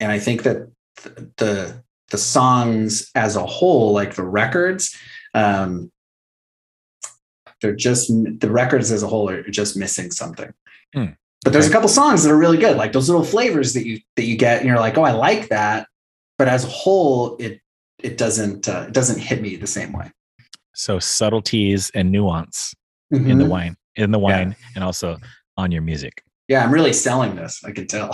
and 0.01 0.11
i 0.11 0.19
think 0.19 0.43
that 0.43 0.69
th- 0.97 1.17
the 1.37 1.83
the 2.11 2.19
songs 2.19 3.11
as 3.15 3.37
a 3.37 3.47
whole 3.47 3.93
like 3.93 4.15
the 4.15 4.25
records 4.25 4.95
um 5.35 5.91
they're 7.61 7.77
just 7.77 8.09
the 8.41 8.51
records 8.51 8.91
as 8.91 9.03
a 9.03 9.07
whole 9.07 9.31
are 9.31 9.43
just 9.45 9.77
missing 9.77 10.11
something. 10.11 10.53
Hmm. 10.95 11.13
but 11.45 11.53
there's 11.53 11.69
a 11.69 11.73
couple 11.73 11.89
songs 11.89 12.23
that 12.23 12.31
are 12.31 12.37
really 12.37 12.59
good 12.59 12.77
like 12.77 12.93
those 12.93 13.09
little 13.09 13.25
flavors 13.25 13.73
that 13.75 13.87
you 13.87 14.01
that 14.17 14.25
you 14.25 14.37
get 14.37 14.59
and 14.59 14.67
you're 14.67 14.81
like 14.81 14.97
oh 14.97 15.05
i 15.05 15.13
like 15.13 15.49
that. 15.49 15.87
But 16.39 16.49
as 16.49 16.65
a 16.65 16.69
whole 16.69 17.37
it 17.37 17.61
it 17.99 18.19
doesn't 18.19 18.69
uh, 18.69 18.87
it 18.89 18.95
doesn't 18.95 19.21
hit 19.21 19.41
me 19.41 19.57
the 19.57 19.67
same 19.67 19.93
way. 19.93 20.11
So 20.75 20.99
subtleties 20.99 21.91
and 21.95 22.11
nuance 22.11 22.75
in 23.13 23.39
the 23.39 23.45
Mhm. 23.45 23.49
wine 23.49 23.77
in 23.97 24.11
the 24.11 24.19
Yeah. 24.19 24.25
wine 24.25 24.57
and 24.75 24.83
also 24.83 25.19
on 25.59 25.71
your 25.71 25.83
music 25.83 26.23
yeah 26.49 26.65
i'm 26.65 26.73
really 26.73 26.93
selling 26.95 27.37
this 27.37 27.63
i 27.65 27.71
can 27.71 27.87
tell 27.87 28.11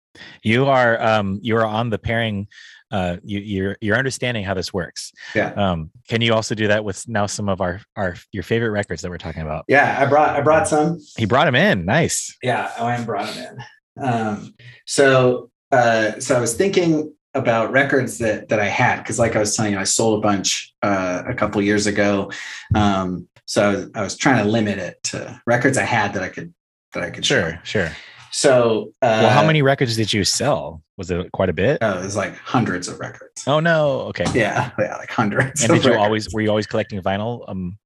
you 0.42 0.66
are 0.66 1.00
um 1.02 1.38
you 1.42 1.56
are 1.56 1.64
on 1.66 1.88
the 1.90 1.98
pairing 1.98 2.46
uh 2.90 3.16
you 3.24 3.40
you're 3.40 3.76
you're 3.80 3.96
understanding 3.96 4.44
how 4.44 4.52
this 4.52 4.72
works 4.74 5.12
yeah 5.34 5.52
um 5.56 5.90
can 6.06 6.20
you 6.20 6.34
also 6.34 6.54
do 6.54 6.68
that 6.68 6.84
with 6.84 7.08
now 7.08 7.24
some 7.26 7.48
of 7.48 7.62
our 7.62 7.80
our 7.96 8.14
your 8.32 8.42
favorite 8.42 8.70
records 8.70 9.00
that 9.00 9.10
we're 9.10 9.16
talking 9.18 9.40
about 9.42 9.64
yeah 9.68 9.96
i 9.98 10.04
brought 10.04 10.36
i 10.36 10.40
brought 10.42 10.68
some 10.68 10.98
he 11.16 11.24
brought 11.24 11.48
him 11.48 11.54
in 11.54 11.86
nice 11.86 12.36
Yeah, 12.42 12.70
oh, 12.78 12.84
I 12.86 13.02
brought 13.02 13.28
him 13.30 13.44
in. 13.46 14.04
Um, 14.04 14.54
so, 14.86 15.50
uh, 15.70 16.18
so 16.18 16.34
I 16.36 16.40
was 16.40 16.54
thinking 16.54 17.12
about 17.34 17.72
records 17.72 18.18
that 18.18 18.48
that 18.48 18.58
I 18.60 18.66
had 18.68 18.96
because, 18.98 19.18
like 19.18 19.36
I 19.36 19.38
was 19.38 19.54
telling 19.56 19.72
you, 19.72 19.78
I 19.78 19.84
sold 19.84 20.18
a 20.18 20.22
bunch 20.22 20.72
uh, 20.82 21.22
a 21.26 21.34
couple 21.34 21.60
years 21.62 21.86
ago. 21.86 22.30
Um, 22.74 23.28
so 23.46 23.62
I 23.68 23.74
was, 23.74 23.90
I 23.94 24.02
was 24.02 24.16
trying 24.16 24.44
to 24.44 24.50
limit 24.50 24.78
it 24.78 25.02
to 25.04 25.40
records 25.46 25.76
I 25.78 25.82
had 25.84 26.14
that 26.14 26.22
I 26.22 26.28
could 26.28 26.52
that 26.94 27.02
I 27.02 27.10
could 27.10 27.24
sure 27.24 27.60
sure 27.64 27.90
So, 28.30 28.92
uh, 29.02 29.20
well 29.22 29.30
how 29.30 29.46
many 29.46 29.60
records 29.62 29.96
did 29.96 30.12
you 30.12 30.24
sell 30.24 30.82
was 30.96 31.10
it 31.10 31.30
quite 31.32 31.48
a 31.50 31.52
bit 31.52 31.78
Oh, 31.82 31.98
it 32.00 32.04
was 32.04 32.16
like 32.16 32.34
hundreds 32.36 32.88
of 32.88 32.98
records. 33.00 33.44
oh 33.46 33.60
no 33.60 34.00
okay 34.10 34.24
Yeah, 34.34 34.70
yeah, 34.78 34.96
like 34.96 35.10
hundreds. 35.10 35.62
and 35.62 35.72
did 35.72 35.84
you 35.84 35.90
records. 35.90 36.04
always 36.06 36.34
were 36.34 36.40
you 36.40 36.48
always 36.50 36.66
collecting 36.66 37.00
vinyl 37.02 37.44
um 37.48 37.78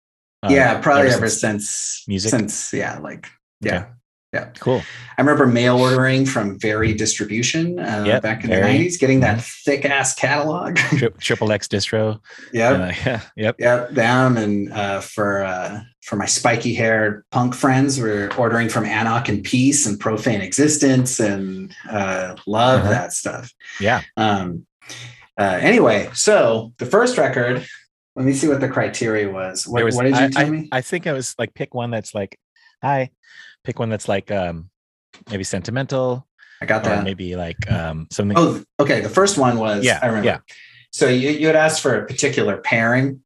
uh, 0.42 0.48
yeah, 0.50 0.78
probably 0.80 1.06
ever 1.08 1.16
ever 1.16 1.28
since- 1.28 1.70
since 1.70 2.04
music? 2.08 2.30
Since 2.30 2.72
yeah, 2.72 2.98
like 2.98 3.26
Okay. 3.64 3.84
Yeah. 4.32 4.50
cool 4.60 4.82
I 5.16 5.22
remember 5.22 5.46
mail 5.46 5.78
ordering 5.78 6.26
from 6.26 6.58
Very 6.58 6.92
Distribution 6.92 7.78
uh, 7.78 8.04
Yep, 8.06 8.22
back 8.22 8.44
in 8.44 8.50
Very. 8.50 8.60
the 8.62 8.66
nineties, 8.68 8.96
getting 8.98 9.20
that 9.20 9.40
thick 9.40 9.84
ass 9.84 10.14
catalog. 10.14 10.76
Tri- 10.76 11.08
triple 11.20 11.52
x 11.52 11.68
distro 11.68 12.20
yeah, 12.52 12.70
Uh, 12.70 12.92
yeah 13.06 13.20
yep 13.36 13.56
Yep, 13.58 13.90
them 13.90 14.36
and 14.36 14.72
uh, 14.72 15.00
for 15.00 15.42
uh, 15.44 15.80
for 16.02 16.16
my 16.16 16.26
spiky 16.26 16.74
haired 16.74 17.24
punk 17.30 17.54
friends, 17.54 18.00
we're 18.00 18.30
ordering 18.36 18.68
from 18.68 18.84
Anarch 18.84 19.28
and 19.28 19.42
Peace 19.42 19.86
and 19.86 19.98
Profane 19.98 20.40
Existence 20.40 21.18
and 21.20 21.74
uh, 21.90 22.36
love 22.46 22.80
Uh-huh. 22.80 22.90
that 22.90 23.12
stuff. 23.12 23.50
yeah 23.80 24.02
Um, 24.16 24.66
uh, 25.38 25.58
anyway, 25.60 26.08
so 26.14 26.72
the 26.78 26.86
first 26.86 27.18
record, 27.18 27.66
let 28.14 28.24
me 28.24 28.32
see 28.32 28.48
what 28.48 28.60
the 28.60 28.68
criteria 28.68 29.28
was. 29.30 29.66
What, 29.66 29.84
was- 29.84 29.94
what 29.96 30.04
did 30.04 30.16
you 30.16 30.24
I, 30.24 30.28
tell 30.30 30.46
I, 30.46 30.50
me? 30.50 30.68
I 30.72 30.80
think 30.80 31.06
I 31.06 31.12
was 31.12 31.34
like 31.38 31.54
pick 31.54 31.74
one 31.74 31.90
that's 31.90 32.14
like 32.14 32.38
hi 32.82 33.10
pick 33.66 33.78
one 33.78 33.88
that's 33.90 34.08
like 34.08 34.30
um 34.30 34.70
maybe 35.30 35.44
sentimental 35.44 36.26
I 36.62 36.66
got 36.66 36.86
or 36.86 36.90
that. 36.90 37.04
maybe 37.04 37.36
like 37.36 37.70
um 37.70 38.06
something 38.10 38.36
Oh, 38.38 38.62
okay. 38.80 39.00
The 39.00 39.08
first 39.10 39.36
one 39.38 39.58
was 39.58 39.84
Yeah, 39.84 39.98
I 40.02 40.06
remember. 40.06 40.26
yeah. 40.26 40.38
So 40.92 41.08
you 41.08 41.30
you 41.30 41.46
had 41.48 41.56
asked 41.56 41.82
for 41.82 41.94
a 42.02 42.06
particular 42.06 42.56
pairing. 42.58 43.20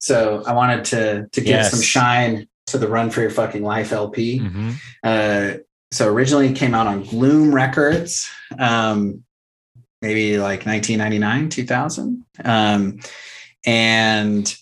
So 0.00 0.42
I 0.46 0.52
wanted 0.52 0.84
to 0.86 1.28
to 1.32 1.40
give 1.40 1.64
some 1.64 1.80
shine 1.80 2.46
to 2.66 2.78
the 2.78 2.88
Run 2.88 3.10
for 3.10 3.20
Your 3.22 3.30
Fucking 3.30 3.62
Life 3.62 3.92
LP. 3.92 4.40
Mhm. 4.40 4.74
Uh, 5.02 5.58
so 5.92 6.12
originally 6.12 6.48
it 6.48 6.56
came 6.56 6.74
out 6.74 6.86
on 6.86 7.04
Gloom 7.04 7.54
Records, 7.54 8.28
um, 8.58 9.22
maybe 10.02 10.38
like 10.38 10.66
1999, 10.66 11.48
2000. 11.50 12.24
Um, 12.44 12.98
and 13.64 14.54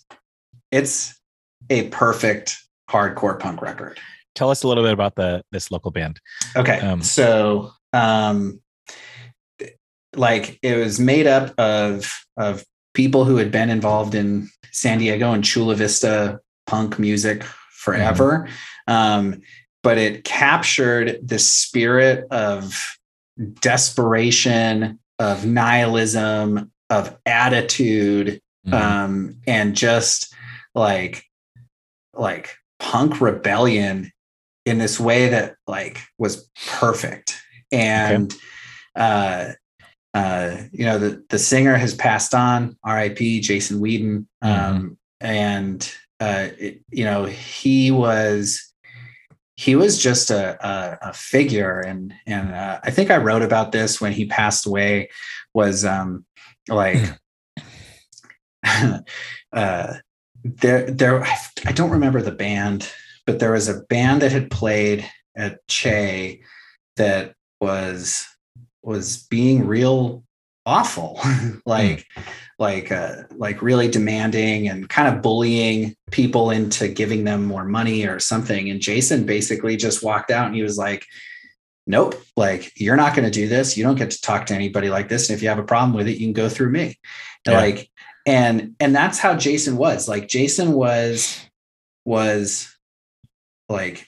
it's 0.70 1.18
a 1.70 1.88
perfect 1.88 2.56
hardcore 2.90 3.38
punk 3.38 3.62
record. 3.62 3.98
Tell 4.34 4.50
us 4.50 4.62
a 4.62 4.68
little 4.68 4.82
bit 4.84 4.92
about 4.92 5.14
the 5.16 5.42
this 5.52 5.70
local 5.70 5.90
band 5.90 6.20
Okay. 6.56 6.78
Um, 6.80 7.02
so 7.02 7.72
um 7.92 8.60
like 10.14 10.58
it 10.62 10.76
was 10.76 11.00
made 11.00 11.26
up 11.26 11.58
of 11.58 12.24
of 12.36 12.64
people 12.94 13.24
who 13.24 13.36
had 13.36 13.50
been 13.50 13.70
involved 13.70 14.14
in 14.14 14.48
San 14.70 14.98
Diego 14.98 15.32
and 15.32 15.44
Chula 15.44 15.74
Vista 15.74 16.40
punk 16.66 16.98
music 16.98 17.42
forever. 17.42 18.48
Um, 18.86 19.40
but 19.82 19.98
it 19.98 20.24
captured 20.24 21.18
the 21.26 21.38
spirit 21.38 22.26
of 22.30 22.96
desperation, 23.60 24.98
of 25.18 25.46
nihilism, 25.46 26.70
of 26.90 27.16
attitude, 27.26 28.40
Mhm. 28.66 28.72
um, 28.74 29.36
and 29.46 29.74
just 29.74 30.32
like 30.74 31.24
like 32.14 32.54
punk 32.78 33.20
rebellion 33.20 34.11
in 34.64 34.78
this 34.78 35.00
way 35.00 35.28
that 35.28 35.56
like 35.66 36.00
was 36.18 36.48
perfect. 36.66 37.40
And 37.70 38.34
uh 38.94 39.52
uh 40.14 40.56
you 40.72 40.84
know 40.84 40.98
the 40.98 41.24
the 41.30 41.38
singer 41.38 41.76
has 41.76 41.94
passed 41.94 42.34
on 42.34 42.76
rip 42.84 43.16
jason 43.16 43.80
Whedon 43.80 44.28
um 44.42 44.98
and 45.22 45.90
uh 46.20 46.48
it, 46.58 46.82
you 46.90 47.04
know 47.06 47.24
he 47.24 47.90
was 47.90 48.74
he 49.56 49.74
was 49.74 50.02
just 50.02 50.30
a 50.30 50.66
a, 50.66 50.98
a 51.08 51.12
figure. 51.14 51.80
And 51.80 52.12
and 52.26 52.52
uh, 52.52 52.80
i 52.84 52.90
think 52.90 53.10
i 53.10 53.16
wrote 53.16 53.42
about 53.42 53.72
this 53.72 54.02
when 54.02 54.12
he 54.12 54.26
passed 54.26 54.66
away 54.66 55.08
was 55.54 55.86
um 55.86 56.26
like 56.68 57.00
uh 59.54 59.94
there 60.44 60.90
there 60.90 61.22
I 61.66 61.72
don't 61.72 61.90
remember 61.90 62.20
the 62.20 62.32
band, 62.32 62.90
but 63.26 63.38
there 63.38 63.52
was 63.52 63.68
a 63.68 63.82
band 63.82 64.22
that 64.22 64.32
had 64.32 64.50
played 64.50 65.08
at 65.36 65.66
Che 65.68 66.42
that 66.96 67.34
was 67.60 68.26
was 68.82 69.26
being 69.28 69.66
real 69.66 70.24
awful. 70.66 71.20
Like 71.64 72.06
like 72.58 72.90
uh 72.92 73.22
like 73.36 73.62
really 73.62 73.88
demanding 73.88 74.68
and 74.68 74.88
kind 74.88 75.14
of 75.14 75.22
bullying 75.22 75.94
people 76.10 76.50
into 76.50 76.88
giving 76.88 77.24
them 77.24 77.44
more 77.44 77.64
money 77.64 78.04
or 78.06 78.18
something. 78.18 78.68
And 78.68 78.80
Jason 78.80 79.24
basically 79.24 79.76
just 79.76 80.02
walked 80.02 80.30
out 80.30 80.46
and 80.46 80.54
he 80.56 80.62
was 80.62 80.78
like 80.78 81.06
nope. 81.86 82.14
Like 82.36 82.72
you're 82.76 82.96
not 82.96 83.14
going 83.14 83.24
to 83.24 83.30
do 83.30 83.48
this. 83.48 83.76
You 83.76 83.82
don't 83.84 83.98
get 83.98 84.10
to 84.12 84.20
talk 84.20 84.46
to 84.46 84.54
anybody 84.54 84.88
like 84.88 85.08
this. 85.08 85.28
And 85.28 85.36
if 85.36 85.42
you 85.42 85.48
have 85.48 85.58
a 85.58 85.64
problem 85.64 85.92
with 85.94 86.08
it 86.08 86.18
you 86.18 86.26
can 86.26 86.32
go 86.32 86.48
through 86.48 86.70
me. 86.70 86.98
And 87.46 87.54
Yeah. 87.54 87.60
like 87.60 87.90
and 88.26 88.74
and 88.80 88.94
that's 88.94 89.18
how 89.18 89.36
jason 89.36 89.76
was. 89.76 90.08
Like 90.08 90.28
jason 90.28 90.72
was 90.72 91.38
was 92.04 92.71
like 93.72 94.06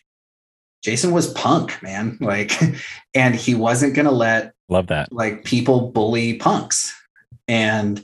jason 0.83 1.11
was 1.13 1.33
punk 1.33 1.83
man. 1.83 2.19
Like 2.33 2.53
and 3.15 3.35
he 3.35 3.55
wasn't 3.55 3.95
gonna 3.97 4.13
let 4.13 4.53
Love 4.69 4.87
that. 4.89 5.13
like 5.13 5.45
people 5.45 5.91
bully 5.93 6.35
punks. 6.37 6.93
And 7.49 8.03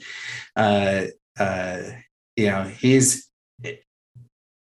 uh 0.57 1.05
uh 1.39 1.79
you 2.37 2.47
know 2.47 2.65
he's 2.65 3.29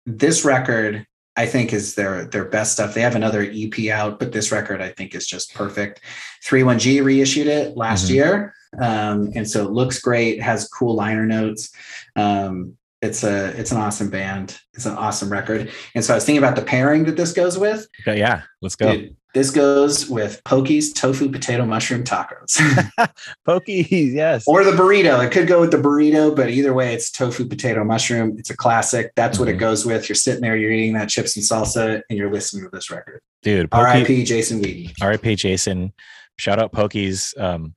this 0.07 0.45
record 0.45 1.07
i 1.37 1.47
think 1.47 1.73
is 1.73 1.95
their 1.95 2.25
their 2.27 2.45
best 2.45 2.73
stuff. 2.73 2.95
They 2.95 3.01
have 3.03 3.17
another 3.17 3.43
ep 3.43 3.79
out 3.91 4.19
but 4.19 4.33
this 4.33 4.51
record 4.53 4.81
i 4.83 4.91
think 4.91 5.15
is 5.15 5.27
just 5.27 5.55
perfect. 5.55 6.01
31g 6.47 7.03
reissued 7.05 7.47
it 7.47 7.77
last 7.77 8.07
Mhm. 8.07 8.15
year 8.15 8.55
um 8.81 9.31
and 9.35 9.49
so 9.49 9.65
it 9.67 9.71
looks 9.73 9.99
great 10.01 10.43
has 10.43 10.69
cool 10.69 10.95
liner 10.95 11.27
notes. 11.27 11.71
Um 12.17 12.77
it's 13.03 13.23
a 13.25 13.49
it's 13.59 13.71
an 13.71 13.79
awesome 13.79 14.11
band 14.11 14.59
it's 14.75 14.85
an 14.87 14.95
awesome 14.97 15.31
record 15.31 15.71
and 15.95 16.05
so 16.05 16.13
i 16.13 16.17
was 16.17 16.25
thinking 16.25 16.43
about 16.43 16.57
the 16.57 16.63
pairing 16.63 17.05
that 17.05 17.17
this 17.17 17.33
goes 17.33 17.57
with 17.59 17.87
Okay, 18.03 18.19
yeah, 18.19 18.43
let's 18.63 18.75
go. 18.75 18.93
Dude, 18.93 19.17
this 19.35 19.51
goes 19.51 20.09
with 20.09 20.43
Pokez 20.45 20.93
tofu 20.95 21.31
potato 21.31 21.65
mushroom 21.65 22.03
tacos 22.03 22.57
Pokez, 23.47 24.13
yes. 24.13 24.45
or 24.47 24.65
the 24.65 24.73
burrito. 24.73 25.25
It 25.25 25.31
could 25.33 25.47
go 25.47 25.61
with 25.61 25.71
the 25.71 25.77
burrito, 25.77 26.35
but 26.35 26.51
either 26.51 26.73
way, 26.75 26.95
it's 26.95 27.11
tofu, 27.11 27.47
potato, 27.47 27.85
mushroom. 27.85 28.37
It's 28.39 28.51
a 28.51 28.57
classic. 28.57 29.13
That's 29.17 29.39
what 29.39 29.49
it 29.49 29.57
Mhm. 29.57 29.61
goes 29.61 29.85
with. 29.87 30.09
You're 30.09 30.17
sitting 30.17 30.41
there, 30.41 30.57
you're 30.57 30.73
eating 30.73 30.95
that 30.95 31.09
chips 31.09 31.37
and 31.37 31.45
salsa, 31.45 32.01
and 32.09 32.19
you're 32.19 32.33
listening 32.33 32.65
to 32.65 32.71
this 32.71 32.91
record. 32.91 33.21
Dude, 33.43 33.69
R.I.P. 33.73 34.25
Jason 34.25 34.61
Whedon. 34.61 34.93
R.I.P. 35.01 35.37
Jason. 35.37 35.93
Shout 36.39 36.59
out 36.59 36.73
Pokez, 36.73 37.39
um, 37.41 37.75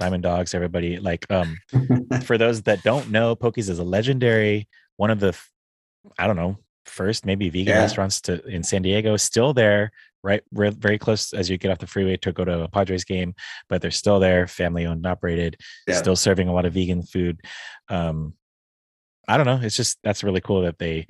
Diamond 0.00 0.22
Dogs, 0.24 0.54
everybody. 0.54 0.98
Like, 0.98 1.30
um, 1.30 1.56
for 2.24 2.36
those 2.38 2.62
that 2.62 2.82
don't 2.82 3.10
know, 3.10 3.36
Pokez 3.36 3.68
is 3.68 3.78
a 3.78 3.84
legendary, 3.84 4.66
one 4.96 5.10
of 5.10 5.20
the, 5.20 5.38
I 6.18 6.26
don't 6.26 6.36
know, 6.36 6.56
first 6.86 7.24
maybe 7.26 7.50
vegan 7.50 7.74
Yeah. 7.74 7.80
restaurants 7.80 8.20
to 8.22 8.44
in 8.46 8.62
San 8.64 8.82
Diego. 8.82 9.16
Still 9.18 9.52
there, 9.52 9.92
right, 10.24 10.42
re- 10.52 10.70
very 10.70 10.98
close 10.98 11.32
as 11.34 11.48
you 11.50 11.58
get 11.58 11.70
off 11.70 11.78
the 11.78 11.86
freeway 11.86 12.16
to 12.16 12.32
go 12.32 12.44
to 12.44 12.62
a 12.62 12.68
Padres 12.68 13.04
game, 13.04 13.34
but 13.68 13.82
they're 13.82 13.90
still 13.90 14.18
there, 14.18 14.46
family 14.48 14.86
owned 14.86 14.98
and 14.98 15.06
operated, 15.06 15.56
Yeah. 15.86 15.96
still 15.96 16.16
serving 16.16 16.48
a 16.48 16.52
lot 16.54 16.64
of 16.64 16.72
vegan 16.72 17.02
food. 17.02 17.40
Um, 17.88 18.34
I 19.28 19.36
don't 19.36 19.46
know. 19.46 19.60
It's 19.62 19.76
just 19.76 19.98
that's 20.02 20.24
really 20.24 20.40
cool 20.40 20.62
that 20.62 20.78
they 20.78 21.06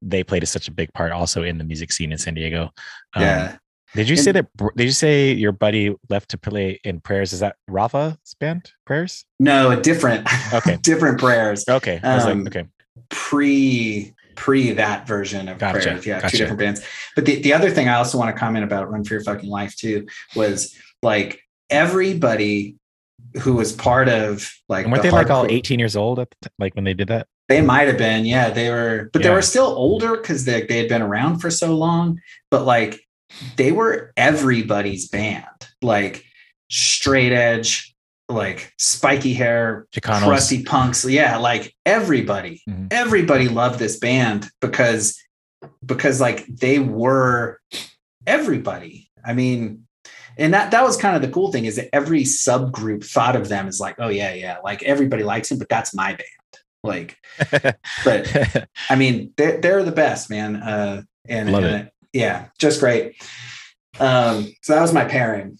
they 0.00 0.24
played 0.24 0.46
such 0.48 0.68
a 0.68 0.72
big 0.72 0.92
part 0.94 1.12
also 1.12 1.42
in 1.42 1.58
the 1.58 1.64
music 1.64 1.92
scene 1.92 2.10
in 2.12 2.18
San 2.18 2.34
Diego. 2.34 2.70
Um, 3.14 3.22
yeah. 3.22 3.56
Did 3.94 4.08
you 4.08 4.16
say 4.16 4.32
that? 4.32 4.46
Did 4.76 4.84
you 4.84 4.92
say 4.92 5.32
your 5.32 5.52
buddy 5.52 5.94
left 6.08 6.30
to 6.30 6.38
play 6.38 6.80
in 6.84 7.00
prayers? 7.00 7.32
Is 7.32 7.40
that 7.40 7.56
Rafa's 7.68 8.16
band? 8.40 8.72
Prayers? 8.86 9.24
No, 9.38 9.78
different. 9.80 10.26
Okay. 10.52 10.76
different 10.82 11.18
prayers. 11.18 11.64
Okay. 11.68 12.00
I 12.02 12.14
was 12.16 12.24
Um, 12.26 12.44
like, 12.44 12.56
okay. 12.56 12.68
Pre 13.10 14.14
pre 14.34 14.72
that 14.72 15.06
version 15.06 15.48
of 15.48 15.58
Gotcha, 15.58 15.80
prayers. 15.80 16.06
Yeah, 16.06 16.20
gotcha. 16.20 16.30
two 16.32 16.38
different 16.38 16.58
bands. 16.58 16.82
But 17.14 17.26
the, 17.26 17.40
the 17.42 17.52
other 17.52 17.70
thing 17.70 17.88
I 17.88 17.94
also 17.96 18.18
want 18.18 18.34
to 18.34 18.38
comment 18.38 18.64
about 18.64 18.90
Run 18.90 19.04
for 19.04 19.14
Your 19.14 19.22
Fucking 19.22 19.48
Life 19.48 19.76
too 19.76 20.06
was 20.34 20.74
like 21.02 21.40
everybody 21.70 22.76
who 23.42 23.54
was 23.54 23.72
part 23.72 24.08
of 24.08 24.50
like 24.68 24.84
And 24.84 24.92
weren't 24.92 25.02
the 25.02 25.10
they 25.10 25.14
like 25.14 25.30
all 25.30 25.46
18 25.46 25.78
years 25.78 25.96
old 25.96 26.18
at 26.18 26.28
the 26.42 26.50
like 26.58 26.74
when 26.74 26.84
they 26.84 26.94
did 26.94 27.08
that? 27.08 27.26
They 27.48 27.60
might 27.60 27.88
have 27.88 27.98
been, 27.98 28.24
yeah. 28.24 28.50
They 28.50 28.70
were, 28.70 29.10
but 29.12 29.22
they 29.22 29.30
were 29.30 29.42
still 29.42 29.66
older 29.66 30.16
because 30.16 30.44
they, 30.46 30.64
they 30.64 30.78
had 30.78 30.88
been 30.88 31.02
around 31.02 31.40
for 31.40 31.50
so 31.50 31.74
long. 31.76 32.20
But 32.50 32.64
like 32.64 33.00
they 33.56 33.72
were 33.72 34.12
everybody's 34.16 35.08
band, 35.08 35.44
like 35.82 36.24
straight 36.70 37.32
edge, 37.32 37.94
like 38.28 38.72
spiky 38.78 39.34
hair, 39.34 39.86
Chicanos. 39.94 40.24
crusty 40.24 40.62
punks. 40.64 41.04
Yeah, 41.04 41.36
like 41.38 41.74
everybody, 41.84 42.62
Mhm. 42.68 42.88
everybody 42.92 43.48
loved 43.48 43.78
this 43.78 43.98
band 43.98 44.48
because 44.60 45.18
because 45.84 46.20
like 46.20 46.46
they 46.46 46.78
were 46.78 47.60
everybody. 48.26 49.08
I 49.24 49.32
mean, 49.34 49.86
and 50.38 50.54
that 50.54 50.70
that 50.70 50.82
was 50.82 50.96
kind 50.96 51.14
of 51.16 51.22
the 51.22 51.28
cool 51.28 51.52
thing 51.52 51.64
is 51.66 51.76
that 51.76 51.88
every 51.94 52.22
subgroup 52.22 53.04
thought 53.04 53.36
of 53.36 53.48
them 53.48 53.68
as 53.68 53.80
like, 53.80 53.96
oh 53.98 54.08
yeah, 54.08 54.34
yeah, 54.34 54.58
like 54.64 54.82
everybody 54.82 55.22
likes 55.24 55.50
him, 55.50 55.58
but 55.58 55.68
that's 55.68 55.94
my 55.94 56.10
band. 56.10 56.28
Like, 56.84 57.16
but 58.04 58.66
I 58.90 58.96
mean, 58.96 59.32
they're, 59.36 59.60
they're 59.60 59.82
the 59.84 59.92
best, 59.92 60.30
man. 60.30 60.56
Uh, 60.56 61.02
and, 61.28 61.52
Love 61.52 61.62
and, 61.64 61.90
yeah, 62.12 62.46
just 62.58 62.80
great. 62.80 63.14
Um, 64.00 64.52
so 64.62 64.74
that 64.74 64.80
was 64.80 64.92
my 64.92 65.04
pairing. 65.04 65.58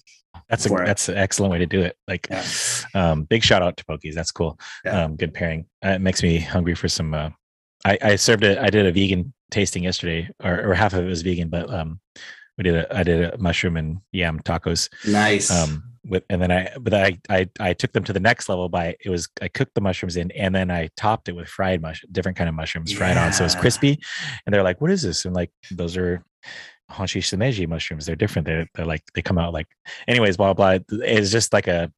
that's 0.49 0.67
a 0.67 0.69
that's 0.71 1.09
an 1.09 1.17
excellent 1.17 1.53
way 1.53 1.59
to 1.59 1.67
do 1.67 1.83
it. 1.83 1.97
Like, 2.09 2.27
Yeah. 2.31 2.45
um, 2.95 3.25
big 3.25 3.43
shout 3.43 3.63
out 3.63 3.77
to 3.79 3.85
Pokez. 3.85 4.15
That's 4.15 4.31
cool. 4.33 4.59
Yeah. 4.85 5.05
Um, 5.05 5.17
good 5.17 5.35
pairing. 5.35 5.67
Uh, 5.85 5.91
it 5.91 6.01
makes 6.01 6.23
me 6.23 6.39
hungry 6.39 6.75
for 6.75 6.89
some. 6.89 7.15
Uh, 7.15 7.31
I 7.85 7.99
I 8.03 8.17
served 8.17 8.45
it. 8.45 8.59
I 8.59 8.71
did 8.71 8.87
a 8.87 8.93
vegan 8.93 9.33
tasting 9.51 9.85
yesterday, 9.85 10.29
or, 10.43 10.71
or 10.71 10.75
half 10.75 10.95
of 10.95 11.05
it 11.05 11.09
was 11.09 11.23
vegan, 11.23 11.49
but 11.49 11.73
um, 11.73 12.01
we 12.59 12.65
did 12.65 12.75
a 12.77 12.97
I 12.97 13.03
did 13.03 13.35
a 13.35 13.39
mushroom 13.39 13.77
and 13.77 13.99
yam 14.13 14.41
tacos. 14.41 14.89
Nice. 15.07 15.51
um 15.51 15.85
with 16.05 16.25
and 16.29 16.43
then 16.43 16.51
i 16.51 16.69
but 16.81 16.93
I, 16.93 17.19
I 17.29 17.49
i 17.61 17.73
took 17.75 17.93
them 17.93 18.03
to 18.05 18.13
the 18.13 18.21
next 18.21 18.49
level 18.49 18.69
by 18.69 18.97
it 19.05 19.09
was 19.09 19.29
i 19.41 19.49
cooked 19.49 19.75
the 19.75 19.81
mushrooms 19.81 20.17
in 20.17 20.31
and 20.33 20.55
then 20.55 20.71
i 20.71 20.89
topped 20.97 21.29
it 21.29 21.37
with 21.37 21.49
fried 21.49 21.81
mush 21.81 22.05
different 22.11 22.37
kind 22.37 22.49
of 22.49 22.55
mushrooms 22.57 22.93
fried 22.93 23.17
on 23.17 23.33
so 23.33 23.45
it's 23.45 23.55
crispy. 23.55 24.01
And 24.45 24.53
they're 24.53 24.65
like 24.65 24.81
what 24.81 24.91
is 24.91 25.03
this? 25.03 25.25
And 25.25 25.35
like 25.35 25.51
those 25.71 25.97
are 25.97 26.25
honshi 26.91 27.21
shimeji 27.23 27.69
mushrooms. 27.69 28.05
They're 28.05 28.17
different. 28.17 28.47
They're, 28.47 28.67
they're 28.75 28.85
like 28.87 29.03
they 29.15 29.23
come 29.23 29.39
out 29.39 29.53
like 29.53 29.69
anyways 30.09 30.37
blah 30.37 30.55
blah 30.55 30.79
it's 30.91 31.31
just 31.31 31.53
like 31.53 31.69
a 31.69 31.91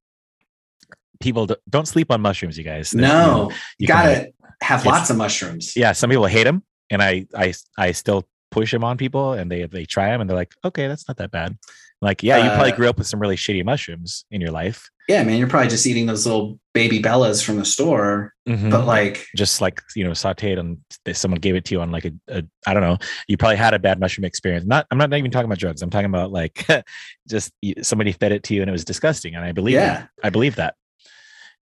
people 1.20 1.48
don't 1.68 1.88
sleep 1.88 2.10
on 2.10 2.20
mushrooms 2.20 2.58
you 2.58 2.64
guys. 2.64 2.90
They're- 2.90 3.02
no, 3.02 3.48
you 3.50 3.56
you 3.78 3.86
gotta 3.88 4.32
have 4.62 4.84
lots 4.86 5.10
of 5.10 5.16
mushrooms. 5.16 5.74
yeah 5.76 5.92
some 5.92 6.10
people 6.10 6.26
hate 6.26 6.44
them 6.44 6.62
and 6.90 7.02
i 7.02 7.26
i 7.34 7.52
i 7.76 7.92
still 7.92 8.26
push 8.50 8.70
them 8.70 8.84
on 8.84 8.96
people 8.96 9.32
and 9.32 9.50
they 9.50 9.64
they 9.66 9.84
try 9.84 10.08
them 10.10 10.20
and 10.20 10.30
they're 10.30 10.36
like 10.36 10.54
okay 10.64 10.86
that's 10.86 11.06
not 11.08 11.16
that 11.16 11.30
bad 11.30 11.58
like 12.04 12.22
yeah 12.22 12.38
you 12.38 12.50
probably 12.50 12.72
Uh, 12.72 12.76
grew 12.76 12.88
up 12.88 12.98
with 12.98 13.06
some 13.06 13.18
really 13.20 13.36
shitty 13.36 13.64
mushrooms 13.64 14.24
in 14.30 14.40
your 14.40 14.50
life 14.50 14.88
Yeah, 15.08 15.22
man, 15.24 15.36
you're 15.38 15.48
probably 15.48 15.68
just 15.68 15.86
eating 15.86 16.06
those 16.06 16.24
little 16.26 16.58
baby 16.72 16.98
bellas 17.02 17.44
from 17.44 17.56
the 17.58 17.64
store, 17.64 18.32
Mhm. 18.48 18.70
but 18.70 18.84
like, 18.86 19.26
just 19.36 19.60
like 19.60 19.80
you 19.96 20.04
know 20.04 20.10
sauteed 20.12 20.58
and 20.58 20.78
someone 21.16 21.40
gave 21.40 21.54
it 21.56 21.64
to 21.66 21.74
you 21.74 21.80
on 21.80 21.90
like 21.90 22.04
a, 22.04 22.12
a 22.28 22.42
i 22.66 22.72
don't 22.74 22.82
know 22.82 22.98
you 23.28 23.36
probably 23.36 23.56
had 23.56 23.74
a 23.74 23.78
bad 23.78 23.98
mushroom 24.00 24.24
experience 24.24 24.64
not 24.66 24.86
i'm 24.90 24.98
not 24.98 25.12
even 25.14 25.30
talking 25.30 25.46
about 25.46 25.58
drugs 25.58 25.82
i'm 25.82 25.90
talking 25.90 26.06
about 26.06 26.30
like 26.30 26.66
just 27.28 27.52
somebody 27.82 28.12
fed 28.12 28.32
it 28.32 28.42
to 28.44 28.54
you 28.54 28.60
and 28.62 28.68
it 28.68 28.72
was 28.72 28.84
disgusting 28.84 29.34
and 29.34 29.44
i 29.44 29.52
believe 29.52 29.74
Yeah. 29.74 30.02
it. 30.04 30.08
i 30.22 30.30
believe 30.30 30.56
that 30.56 30.74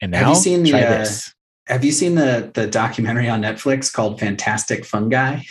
and 0.00 0.12
now 0.12 0.18
Have 0.20 0.28
you 0.28 0.34
seen 0.36 0.62
the, 0.62 0.74
uh, 0.74 1.06
have 1.66 1.84
you 1.84 1.92
seen 1.92 2.14
the 2.14 2.50
the 2.54 2.66
documentary 2.66 3.28
on 3.28 3.42
Netflix 3.42 3.92
called 3.92 4.18
Fantastic 4.20 4.84
Fungi? 4.86 5.42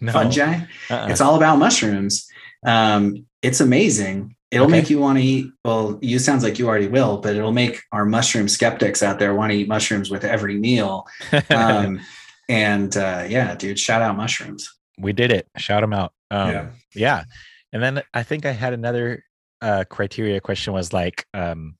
no. 0.00 0.12
Fungi. 0.12 0.60
Uh-uh. 0.90 1.08
It's 1.10 1.20
all 1.20 1.34
about 1.36 1.58
mushrooms. 1.58 2.28
Um, 2.64 3.26
it's 3.42 3.60
amazing. 3.60 4.35
It'll 4.50 4.66
Okay. 4.66 4.80
make 4.80 4.90
you 4.90 4.98
want 5.00 5.18
to 5.18 5.24
eat. 5.24 5.46
Well, 5.64 5.98
you 6.02 6.18
sounds 6.18 6.44
like 6.44 6.58
you 6.58 6.68
already 6.68 6.86
will, 6.88 7.18
but 7.18 7.34
it'll 7.34 7.52
make 7.52 7.82
our 7.92 8.04
mushroom 8.04 8.48
skeptics 8.48 9.02
out 9.02 9.18
there 9.18 9.34
want 9.34 9.50
to 9.52 9.58
eat 9.58 9.68
mushrooms 9.68 10.10
with 10.10 10.24
every 10.24 10.56
meal. 10.58 11.04
Um, 11.50 12.00
and 12.48 12.96
uh, 12.96 13.24
yeah, 13.28 13.54
dude, 13.56 13.78
shout 13.78 14.02
out 14.02 14.16
mushrooms. 14.16 14.72
we 14.98 15.12
did 15.12 15.30
it 15.32 15.46
shout 15.58 15.82
them 15.82 15.92
out 15.92 16.12
um, 16.30 16.50
Yeah. 16.50 16.66
yeah 16.94 17.24
and 17.72 17.82
then 17.82 18.02
i 18.14 18.22
think 18.22 18.46
i 18.46 18.52
had 18.52 18.72
another 18.72 19.22
uh 19.60 19.84
criteria 19.90 20.40
question 20.40 20.72
was 20.72 20.90
like 20.94 21.26
um 21.34 21.76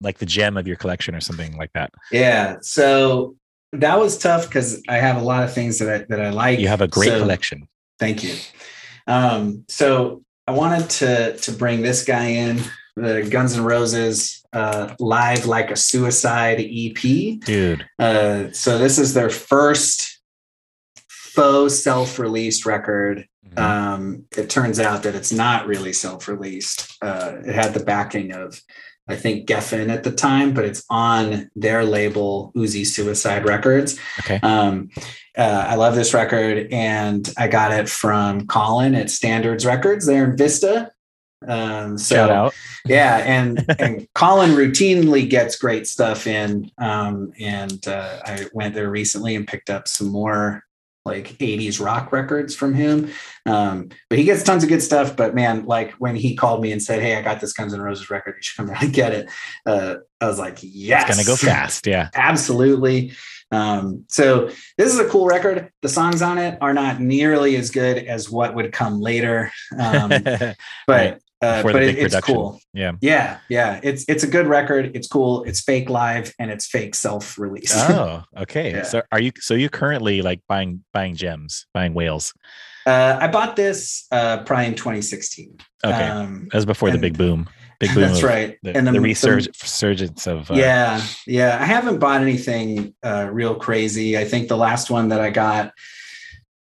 like 0.00 0.16
the 0.18 0.24
gem 0.26 0.56
of 0.56 0.66
your 0.66 0.76
collection 0.76 1.14
or 1.14 1.20
something 1.20 1.56
like 1.58 1.70
that 1.74 1.90
Yeah. 2.12 2.56
So 2.62 3.34
that 3.72 3.98
was 3.98 4.16
tough 4.16 4.46
because 4.48 4.80
I 4.88 4.96
have 5.06 5.16
a 5.20 5.24
lot 5.24 5.42
of 5.44 5.52
things 5.52 5.78
that 5.80 5.88
I 5.94 5.98
that 6.08 6.20
I 6.20 6.30
like. 6.30 6.58
you 6.60 6.68
have 6.68 6.80
a 6.80 6.88
great 6.88 7.08
So- 7.10 7.18
collection 7.20 7.68
Thank 7.98 8.22
you. 8.24 8.34
Um, 9.06 9.64
so 9.68 10.22
I 10.46 10.52
wanted 10.52 10.88
to 10.90 11.36
to 11.36 11.52
bring 11.52 11.82
this 11.82 12.04
guy 12.04 12.26
in, 12.26 12.60
the 12.96 13.22
Guns 13.28 13.56
N' 13.56 13.64
Roses 13.64 14.44
uh, 14.52 14.94
"Live 14.98 15.46
Like 15.46 15.70
a 15.70 15.76
Suicide" 15.76 16.60
EP. 16.60 17.40
dude 17.40 17.86
Uh, 17.98 18.50
so 18.52 18.78
this 18.78 18.98
is 18.98 19.12
their 19.14 19.30
first 19.30 20.20
faux 21.08 21.82
self-released 21.82 22.64
record. 22.64 23.26
Mhm. 23.50 23.58
Um, 23.62 24.24
it 24.36 24.48
turns 24.48 24.80
out 24.80 25.02
that 25.02 25.14
it's 25.14 25.32
not 25.32 25.66
really 25.66 25.92
self-released. 25.92 26.96
Uh, 27.02 27.34
it 27.44 27.54
had 27.54 27.74
the 27.74 27.84
backing 27.84 28.32
of, 28.32 28.60
I 29.08 29.16
think, 29.16 29.48
Geffen 29.48 29.88
at 29.88 30.04
the 30.04 30.12
time, 30.12 30.52
but 30.52 30.64
it's 30.64 30.84
on 30.90 31.50
their 31.54 31.84
label, 31.84 32.52
Uzi 32.56 32.84
Suicide 32.86 33.44
Records. 33.44 33.98
okay 34.20 34.40
Um, 34.42 34.90
uh, 35.36 35.66
I 35.68 35.74
love 35.74 35.94
this 35.94 36.14
record, 36.14 36.68
and 36.72 37.32
I 37.36 37.48
got 37.48 37.70
it 37.70 37.88
from 37.88 38.46
Colin 38.46 38.94
at 38.94 39.10
Standards 39.10 39.66
Records 39.66 40.06
there 40.06 40.24
in 40.24 40.36
Vista. 40.36 40.90
Um, 41.46 41.98
so 41.98 42.16
shout 42.16 42.30
out 42.30 42.54
yeah, 42.88 43.18
and 43.18 43.64
and 43.78 44.06
Colin 44.14 44.50
routinely 44.50 45.28
gets 45.28 45.56
great 45.56 45.86
stuff 45.86 46.26
in. 46.26 46.70
Um, 46.78 47.32
and 47.38 47.86
uh, 47.86 48.20
I 48.24 48.46
went 48.52 48.74
there 48.74 48.90
recently 48.90 49.34
and 49.36 49.46
picked 49.46 49.70
up 49.70 49.88
some 49.88 50.08
more 50.08 50.62
like 51.06 51.38
80s 51.38 51.82
rock 51.82 52.12
records 52.12 52.54
from 52.54 52.74
him. 52.74 53.10
Um, 53.46 53.88
but 54.10 54.18
he 54.18 54.24
gets 54.24 54.42
tons 54.42 54.62
of 54.62 54.68
good 54.68 54.82
stuff. 54.82 55.16
But 55.16 55.34
man, 55.34 55.64
like 55.64 55.92
when 55.92 56.16
he 56.16 56.36
called 56.36 56.60
me 56.60 56.72
and 56.72 56.82
said, 56.82 57.00
Hey, 57.00 57.16
I 57.16 57.22
got 57.22 57.40
this 57.40 57.52
Guns 57.52 57.72
N' 57.72 57.80
Roses 57.80 58.10
record, 58.10 58.34
you 58.36 58.42
should 58.42 58.56
come 58.56 58.66
down 58.66 58.84
and 58.84 58.92
get 58.92 59.12
it. 59.12 59.30
Uh, 59.64 59.96
I 60.20 60.26
was 60.26 60.38
like, 60.38 60.58
Yes, 60.62 61.08
it's 61.08 61.16
gonna 61.16 61.26
go 61.26 61.36
fast 61.36 61.86
yeah 61.86 62.10
absolutely 62.14 63.12
Um, 63.52 64.04
so 64.08 64.48
this 64.76 64.92
is 64.92 64.98
a 64.98 65.08
cool 65.08 65.26
record. 65.26 65.70
The 65.80 65.88
songs 65.88 66.20
on 66.20 66.36
it 66.36 66.58
are 66.60 66.74
not 66.74 67.00
nearly 67.00 67.54
as 67.56 67.70
good 67.70 67.98
as 67.98 68.28
what 68.28 68.56
would 68.56 68.72
come 68.72 69.00
later, 69.00 69.52
um, 69.78 70.08
but 70.24 70.56
Right. 70.88 71.22
Uh, 71.42 71.58
the 71.58 71.62
but 71.62 71.72
big 71.74 71.96
it, 71.96 72.02
it's 72.02 72.14
production. 72.14 72.34
cool. 72.34 72.60
yeah. 72.72 72.92
Yeah, 73.00 73.38
yeah, 73.48 73.80
it's 73.82 74.04
it's 74.08 74.24
a 74.24 74.26
good 74.26 74.46
record. 74.46 74.92
It's 74.94 75.06
cool. 75.08 75.44
It's 75.44 75.60
fake 75.60 75.90
live 75.90 76.34
and 76.38 76.50
it's 76.50 76.66
fake 76.66 76.94
self 76.94 77.38
release. 77.38 77.74
Oh, 77.88 78.22
okay. 78.38 78.70
Yeah. 78.72 78.82
So 78.82 79.02
are 79.12 79.20
you 79.20 79.32
so 79.38 79.54
you 79.54 79.68
currently 79.68 80.22
like 80.22 80.40
buying 80.48 80.84
buying 80.92 81.14
gems, 81.14 81.66
buying 81.74 81.94
whales? 81.94 82.32
uh, 82.86 83.18
I 83.20 83.28
bought 83.28 83.56
this 83.56 84.06
uh, 84.12 84.44
probably 84.44 84.66
in 84.66 84.74
2016. 84.74 85.58
Okay. 85.84 85.92
Um, 85.92 86.48
that 86.52 86.58
was 86.58 86.66
before 86.66 86.90
the 86.90 86.98
big 86.98 87.18
boom. 87.18 87.48
Big 87.80 87.92
boom. 87.92 88.02
that's 88.08 88.22
right. 88.22 88.56
The, 88.62 88.76
and 88.76 88.86
the, 88.86 88.92
the, 88.92 88.98
resurg- 88.98 89.48
resurgence 89.60 90.26
of 90.26 90.50
uh, 90.50 90.54
yeah 90.54 91.02
yeah 91.26 91.58
i 91.60 91.64
haven't 91.66 91.98
bought 91.98 92.22
anything 92.22 92.94
uh 93.02 93.28
real 93.30 93.54
crazy 93.54 94.16
i 94.16 94.24
think 94.24 94.48
the 94.48 94.56
last 94.56 94.88
one 94.90 95.08
that 95.10 95.20
i 95.20 95.28
got 95.30 95.72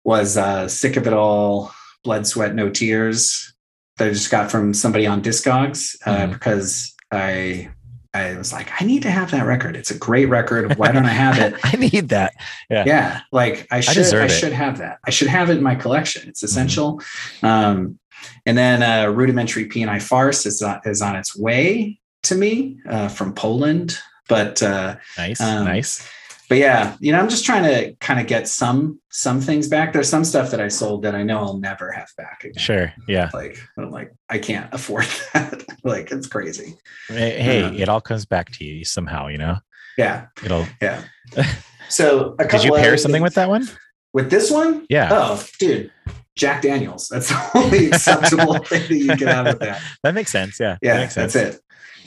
was 0.05 0.37
uh 0.37 0.67
sick 0.69 0.95
of 0.95 1.05
it 1.05 1.13
all 1.13 1.73
blood 2.03 2.25
sweat 2.25 2.55
no 2.55 2.69
tears 2.69 3.52
that 3.97 4.07
i 4.07 4.11
just 4.11 4.31
got 4.31 4.49
from 4.51 4.73
somebody 4.73 5.05
on 5.07 5.21
discogs 5.21 5.95
uh, 6.05 6.17
Mhm. 6.27 6.33
because 6.33 6.93
i 7.11 7.69
i 8.13 8.35
was 8.37 8.51
like 8.53 8.69
i 8.81 8.85
need 8.85 9.01
to 9.03 9.11
have 9.11 9.31
that 9.31 9.45
record 9.45 9.75
it's 9.75 9.91
a 9.91 9.97
great 9.97 10.25
record 10.25 10.77
why 10.77 10.91
don't 10.91 11.05
i 11.05 11.09
have 11.13 11.37
it 11.39 11.53
I 11.63 11.75
need 11.77 12.09
that. 12.09 12.33
Yeah. 12.69 12.83
yeah 12.85 13.21
like 13.31 13.67
i 13.71 13.79
should 13.81 13.97
i. 14.05 14.27
Mm-hmm. 14.27 14.27
should 14.39 14.53
have 14.53 14.77
that 14.79 14.99
i 15.05 15.09
should 15.09 15.27
have 15.29 15.49
it 15.49 15.57
in 15.57 15.63
my 15.63 15.75
collection 15.75 16.27
it's 16.29 16.43
essential 16.43 17.01
um 17.41 17.97
and 18.45 18.57
then 18.57 18.81
uh 18.83 19.11
Rudimentary 19.11 19.67
Peni 19.67 20.01
farce 20.01 20.45
is, 20.45 20.61
uh, 20.61 20.79
is 20.85 21.01
on 21.01 21.15
its 21.15 21.35
way 21.37 21.99
to 22.23 22.35
me 22.35 22.79
uh, 22.89 23.07
from 23.09 23.33
poland 23.33 23.97
but 24.29 24.61
uh 24.63 24.95
Nice. 25.17 25.41
Um, 25.41 25.65
nice. 25.65 26.07
But 26.53 26.59
yeah 26.59 26.95
you 26.99 27.11
know 27.11 27.19
i'm 27.19 27.29
just 27.29 27.43
trying 27.45 27.63
to 27.63 27.95
kind 27.95 28.19
of 28.19 28.27
get 28.27 28.47
some 28.47 28.99
some 29.09 29.41
things 29.41 29.67
back 29.67 29.91
there's 29.91 30.07
some 30.07 30.23
stuff 30.23 30.51
that 30.51 30.61
i 30.61 30.67
sold 30.67 31.01
that 31.01 31.15
i 31.15 31.23
know 31.23 31.39
i'll 31.39 31.57
never 31.57 31.91
have 31.91 32.07
back 32.15 32.43
again 32.43 32.61
Sure. 32.61 32.93
Yeah. 33.07 33.31
like 33.33 33.57
i'm 33.75 33.89
like 33.89 34.13
i 34.29 34.37
can't 34.37 34.71
afford 34.71 35.05
that 35.33 35.63
like 35.83 36.11
it's 36.11 36.27
crazy 36.27 36.75
Hey, 37.07 37.41
hey, 37.41 37.63
Um, 37.63 37.73
it 37.75 37.89
all 37.89 38.01
comes 38.01 38.25
back 38.27 38.51
to 38.51 38.63
you 38.63 38.85
somehow, 38.85 39.29
you 39.29 39.39
know? 39.39 39.57
yeah 39.97 40.27
It'll 40.45 40.67
yeah 40.79 41.01
so 41.89 42.35
a 42.37 42.47
Did 42.47 42.63
you 42.65 42.73
pair 42.73 42.97
something 42.97 43.23
with 43.23 43.33
that 43.33 43.49
one? 43.49 43.67
with 44.13 44.29
this 44.29 44.51
one 44.51 44.85
Yeah. 44.91 45.09
Oh, 45.11 45.43
dude, 45.57 45.91
Jack 46.35 46.61
Daniels. 46.61 47.07
That's 47.09 47.29
the 47.29 47.49
only 47.55 47.87
acceptable 47.87 48.59
thing 48.59 48.81
that 48.89 48.95
you 48.95 49.17
can 49.17 49.27
have 49.27 49.45
with 49.47 49.59
that. 49.59 49.81
That 50.03 50.13
makes 50.13 50.31
sense. 50.31 50.59
Yeah. 50.59 50.73
that 50.73 50.79
Yeah, 50.83 50.97
makes 50.99 51.13
sense. 51.15 51.33
that's 51.33 51.55
it. 51.55 51.61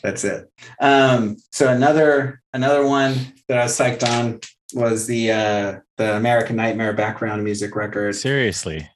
That's 0.07 0.23
it. 0.23 0.49
Um, 0.81 1.37
so 1.51 1.67
another 1.69 2.41
another 2.53 2.87
one 2.87 3.15
that 3.49 3.59
I 3.59 3.65
was 3.65 3.77
psyched 3.77 4.05
on 4.09 4.39
was 4.73 5.09
the 5.09 5.33
uh, 5.33 5.79
the 5.97 6.17
American 6.17 6.55
Nightmare 6.55 6.93
background 6.93 7.43
music 7.43 7.75
record. 7.75 8.15
Seriously. 8.15 8.89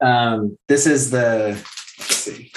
Um, 0.00 0.58
this 0.66 0.86
is 0.88 1.10
the. 1.12 1.50
Let's 2.00 2.16
see. 2.16 2.50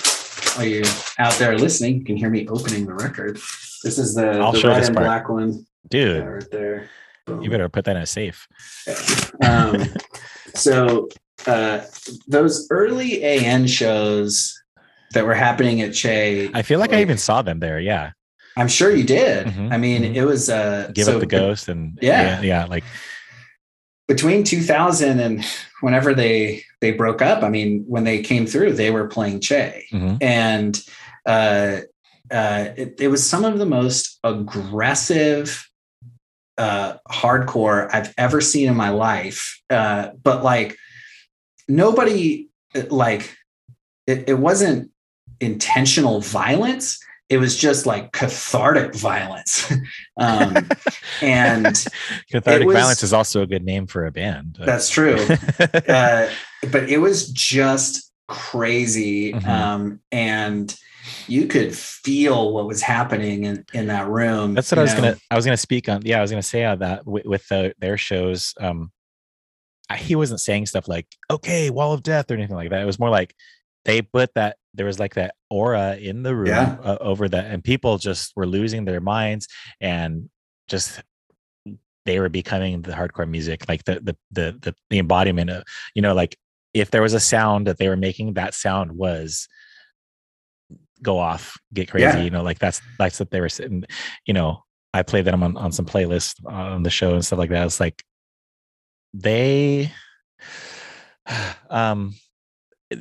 Are 0.58 0.66
you 0.66 0.84
out 1.20 1.34
there 1.34 1.56
listening? 1.56 2.00
You 2.00 2.04
can 2.04 2.18
hear 2.18 2.32
me 2.32 2.48
opening 2.48 2.88
the 2.88 2.96
record. 2.96 3.36
This 3.84 4.00
is 4.00 4.16
the, 4.16 4.40
I'll 4.40 4.52
the 4.54 4.60
show 4.60 4.70
red 4.70 4.82
this 4.82 4.88
and 4.88 4.98
part. 4.98 5.06
black 5.06 5.30
one. 5.30 5.66
Dude, 5.88 6.18
Yeah, 6.18 6.24
right 6.24 6.52
there. 6.52 6.90
Boom. 7.28 7.42
you 7.44 7.50
better 7.52 7.70
put 7.70 7.86
that 7.86 7.96
in 7.96 8.02
a 8.02 8.06
safe. 8.08 8.48
um, 9.46 9.84
so 10.56 11.08
uh, 11.46 11.82
those 12.28 12.68
early 12.72 13.24
AN 13.24 13.68
shows 13.68 14.61
that 15.14 15.26
were 15.26 15.34
happening 15.34 15.82
at 15.82 15.94
Che, 15.94 16.50
I 16.54 16.62
feel 16.62 16.80
like 16.80 16.94
I 16.94 17.02
even 17.02 17.18
saw 17.18 17.42
them 17.42 17.60
there. 17.60 17.80
Yeah. 17.80 18.12
I'm 18.58 18.68
sure 18.68 18.94
you 18.94 19.04
did. 19.06 19.48
Mhm, 19.48 19.72
I 19.72 19.78
mean, 19.78 20.04
mhm. 20.04 20.16
it 20.16 20.26
was 20.26 20.50
uh, 20.50 20.92
Give 20.94 21.06
so 21.06 21.16
up 21.16 21.20
the 21.22 21.26
ghost 21.26 21.70
and 21.70 21.98
Yeah. 22.02 22.22
yeah, 22.22 22.42
yeah, 22.42 22.66
like 22.66 22.84
between 24.08 24.44
2000 24.44 25.20
and 25.20 25.46
whenever 25.80 26.14
they 26.14 26.64
they 26.82 26.92
broke 26.92 27.22
up. 27.22 27.44
I 27.44 27.50
mean, 27.50 27.86
when 27.88 28.04
they 28.04 28.22
came 28.22 28.46
through, 28.46 28.74
they 28.74 28.92
were 28.92 29.08
playing 29.08 29.40
Che, 29.40 29.86
mhm. 29.92 30.18
and 30.22 30.82
uh, 31.26 31.82
uh, 32.30 32.70
it, 32.76 32.96
it 33.00 33.08
was 33.08 33.28
some 33.28 33.46
of 33.46 33.58
the 33.60 33.66
most 33.66 34.20
aggressive 34.24 35.68
uh, 36.58 36.98
hardcore 37.10 37.90
I've 37.94 38.14
ever 38.18 38.42
seen 38.42 38.68
in 38.68 38.76
my 38.76 38.90
life. 38.90 39.62
Uh, 39.70 40.10
but 40.22 40.44
like 40.44 40.78
nobody, 41.68 42.50
like 42.90 43.36
it, 44.08 44.30
it 44.30 44.40
wasn't 44.40 44.92
intentional 45.42 46.22
violence. 46.22 47.00
It 47.30 47.38
was 47.38 47.58
just 47.58 47.86
like 47.86 48.12
cathartic 48.12 48.94
violence. 48.96 49.72
um, 50.18 50.70
and 51.22 51.66
cathartic 52.32 52.68
was- 52.68 52.76
violence 52.76 53.04
is 53.04 53.14
also 53.14 53.42
a 53.42 53.48
good 53.48 53.64
name 53.64 53.88
for 53.88 54.06
a 54.06 54.12
band. 54.12 54.58
that's 54.60 54.90
true. 54.90 55.16
uh, 55.60 56.30
but 56.72 56.90
it 56.90 57.00
was 57.00 57.30
just 57.32 58.12
crazy 58.28 59.34
Mhm. 59.34 59.46
um, 59.48 60.00
and 60.12 60.78
you 61.28 61.48
could 61.48 61.76
feel 61.76 62.54
what 62.54 62.66
was 62.68 62.82
happening 62.82 63.44
in, 63.46 63.66
in 63.74 63.88
that 63.88 64.08
room 64.08 64.54
That's 64.54 64.72
what 64.72 64.80
I 64.80 64.84
was 64.84 64.94
know? 64.94 65.02
gonna. 65.02 65.18
I 65.32 65.36
was 65.36 65.44
gonna 65.46 65.58
speak 65.58 65.90
on. 65.90 66.04
Yeah, 66.06 66.20
I 66.20 66.22
was 66.22 66.30
gonna 66.32 66.44
say 66.44 66.64
on 66.64 66.80
that 66.80 67.06
with, 67.06 67.26
with 67.26 67.48
the, 67.48 67.74
their 67.80 67.98
shows. 67.98 68.54
Um, 68.60 68.92
I, 69.90 69.98
he 69.98 70.16
wasn't 70.16 70.40
saying 70.40 70.68
stuff 70.68 70.88
like 70.88 71.08
"Okay, 71.30 71.70
Wall 71.70 71.92
of 71.94 72.04
Death" 72.04 72.30
or 72.32 72.36
anything 72.36 72.56
like 72.56 72.70
that. 72.70 72.82
It 72.82 72.86
was 72.86 73.00
more 73.00 73.10
like 73.10 73.36
they 73.84 74.02
put 74.02 74.34
that 74.36 74.58
there 74.74 74.86
was 74.86 75.00
like 75.00 75.16
that 75.16 75.36
aura 75.50 75.96
in 75.98 76.24
the 76.24 76.36
room 76.36 76.48
Yeah. 76.48 76.78
uh, 76.84 76.98
over 77.02 77.28
that, 77.30 77.46
and 77.46 77.64
people 77.64 77.98
just 77.98 78.34
were 78.36 78.48
losing 78.48 78.86
their 78.86 79.02
minds 79.02 79.48
and 79.80 80.30
just 80.68 81.02
they 82.06 82.20
were 82.20 82.30
becoming 82.30 82.82
the 82.82 82.94
hardcore 82.94 83.30
music, 83.30 83.68
like 83.70 83.84
the 83.84 84.00
the 84.00 84.18
the 84.32 84.58
the, 84.62 84.76
the 84.90 85.00
embodiment 85.00 85.50
of 85.50 85.64
you 85.96 86.02
know 86.02 86.14
like 86.14 86.38
if 86.74 86.90
there 86.90 87.02
was 87.02 87.14
a 87.14 87.20
sound 87.20 87.68
that 87.68 87.78
they 87.78 87.90
were 87.90 87.98
making, 87.98 88.34
that 88.36 88.54
sound 88.54 88.94
was 88.94 89.48
go 91.04 91.18
off, 91.20 91.58
get 91.74 91.90
crazy. 91.90 92.06
Yeah. 92.06 92.22
You 92.22 92.30
know, 92.30 92.44
like 92.44 92.60
that's 92.60 92.82
that's 92.98 93.20
what 93.20 93.30
they 93.32 93.42
were 93.42 93.50
sitting. 93.50 93.84
You 94.26 94.34
know, 94.34 94.64
I 94.94 95.04
played 95.04 95.26
them 95.26 95.44
on 95.44 95.58
on 95.58 95.72
some 95.72 95.86
playlists 95.86 96.36
on 96.46 96.84
the 96.84 96.90
show 96.90 97.14
and 97.14 97.26
stuff 97.26 97.40
like 97.40 97.50
that. 97.50 97.66
It's 97.66 97.80
like 97.80 98.04
they, 99.14 99.92
um, 101.70 102.16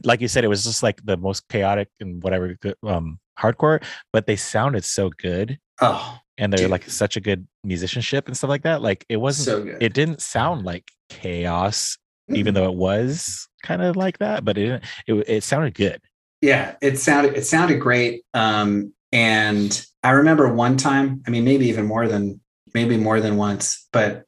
like 0.04 0.20
you 0.20 0.28
said, 0.28 0.44
it 0.44 0.48
was 0.48 0.64
just 0.64 0.82
like 0.82 1.04
the 1.04 1.16
most 1.16 1.48
chaotic 1.48 1.88
and 2.00 2.22
whatever 2.22 2.56
um 2.86 3.18
hardcore, 3.38 3.82
but 4.12 4.26
they 4.26 4.36
sounded 4.36 4.84
so 4.84 5.10
good 5.18 5.58
oh 5.80 6.18
and 6.38 6.52
they're 6.52 6.60
Dude. 6.60 6.70
like 6.70 6.88
such 6.90 7.16
a 7.16 7.20
good 7.20 7.46
musicianship 7.64 8.26
and 8.26 8.36
stuff 8.36 8.50
like 8.50 8.62
that. 8.62 8.82
Like 8.82 9.04
it 9.08 9.16
wasn't. 9.18 9.46
so 9.46 9.62
good 9.64 9.82
it 9.82 9.92
didn't 9.94 10.20
sound 10.22 10.64
like 10.64 10.90
chaos, 11.08 11.96
even 12.30 12.52
Mhm. 12.52 12.56
though 12.56 12.66
it 12.70 12.74
was 12.76 13.48
kind 13.62 13.82
of 13.82 13.96
like 13.96 14.18
that. 14.18 14.44
But 14.44 14.56
it 14.58 14.64
didn't. 14.66 14.84
It 15.06 15.14
it 15.28 15.44
sounded 15.44 15.74
good. 15.74 16.00
yeah 16.42 16.76
it 16.80 16.98
sounded 16.98 17.34
it 17.36 17.44
sounded 17.46 17.78
great 17.80 18.22
um 18.32 18.92
and 19.12 19.84
i 20.02 20.10
remember 20.10 20.50
one 20.52 20.76
time 20.78 21.22
i 21.26 21.30
mean 21.30 21.44
maybe 21.44 21.66
even 21.66 21.84
more 21.84 22.06
than 22.08 22.40
maybe 22.72 22.96
more 22.96 23.20
than 23.20 23.36
once 23.36 23.86
but 23.92 24.24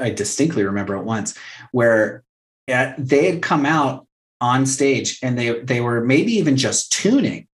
i 0.00 0.10
distinctly 0.10 0.64
remember 0.64 0.96
it 0.96 1.04
once 1.04 1.36
where 1.70 2.24
uh, 2.72 2.92
they 2.98 3.30
had 3.30 3.40
come 3.42 3.64
out 3.66 4.06
on 4.42 4.66
stage 4.66 5.18
and 5.22 5.38
they 5.38 5.60
they 5.60 5.80
were 5.80 6.02
maybe 6.04 6.32
even 6.32 6.56
just 6.56 6.92
tuning 6.92 7.46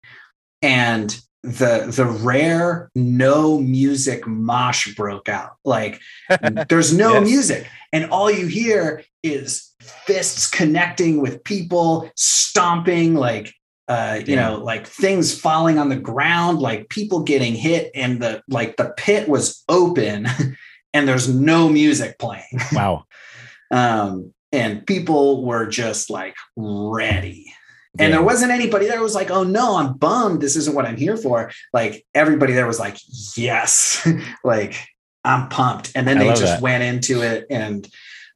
and 0.64 1.20
the 1.44 1.92
the 1.96 2.06
rare 2.06 2.90
no 2.96 3.60
music 3.60 4.26
mosh 4.26 4.96
broke 4.96 5.30
out 5.30 5.52
like 5.64 6.00
there's 6.70 6.94
no 6.98 7.14
Yes. 7.14 7.28
music 7.30 7.68
and 7.94 8.10
all 8.10 8.32
you 8.32 8.48
hear 8.48 9.04
is 9.22 9.74
fists 9.82 10.50
connecting 10.50 11.22
with 11.22 11.44
people 11.44 12.10
stomping 12.16 13.14
like 13.14 13.54
uh 13.88 14.16
you 14.20 14.36
Damn. 14.36 14.38
know 14.54 14.64
like 14.64 14.88
things 14.88 15.38
falling 15.40 15.78
on 15.78 15.90
the 15.90 15.96
ground 15.96 16.60
like 16.60 16.90
people 16.90 17.22
getting 17.24 17.54
hit 17.54 17.92
and 17.94 18.22
the 18.22 18.42
like 18.50 18.76
the 18.78 18.94
pit 18.98 19.28
was 19.30 19.64
open 19.70 20.28
and 20.94 21.08
there's 21.08 21.28
no 21.34 21.70
music 21.70 22.18
playing 22.18 22.60
Wow. 22.74 23.04
um 23.72 24.34
and 24.52 24.86
people 24.86 25.44
were 25.45 25.65
just 25.65 26.10
like 26.10 26.36
ready. 26.56 27.53
And 27.99 28.14
there 28.14 28.22
wasn't 28.22 28.52
anybody 28.52 28.86
there 28.88 29.02
was 29.02 29.15
like 29.15 29.32
oh 29.32 29.44
no 29.44 29.76
i'm 29.78 29.94
bummed. 29.94 30.41
This 30.41 30.56
isn't 30.56 30.76
what 30.76 30.86
i'm 30.86 30.98
here 30.98 31.18
for. 31.18 31.52
Like 31.74 32.06
everybody 32.14 32.53
there 32.53 32.68
was 32.68 32.80
like 32.80 32.98
yes. 33.36 34.07
Like 34.44 34.76
i'm 35.24 35.49
pumped. 35.49 35.91
And 35.95 36.07
then 36.07 36.18
I 36.19 36.24
they 36.26 36.30
just 36.30 36.44
that. 36.44 36.61
went 36.61 36.84
into 36.84 37.22
it 37.24 37.45
and 37.49 37.88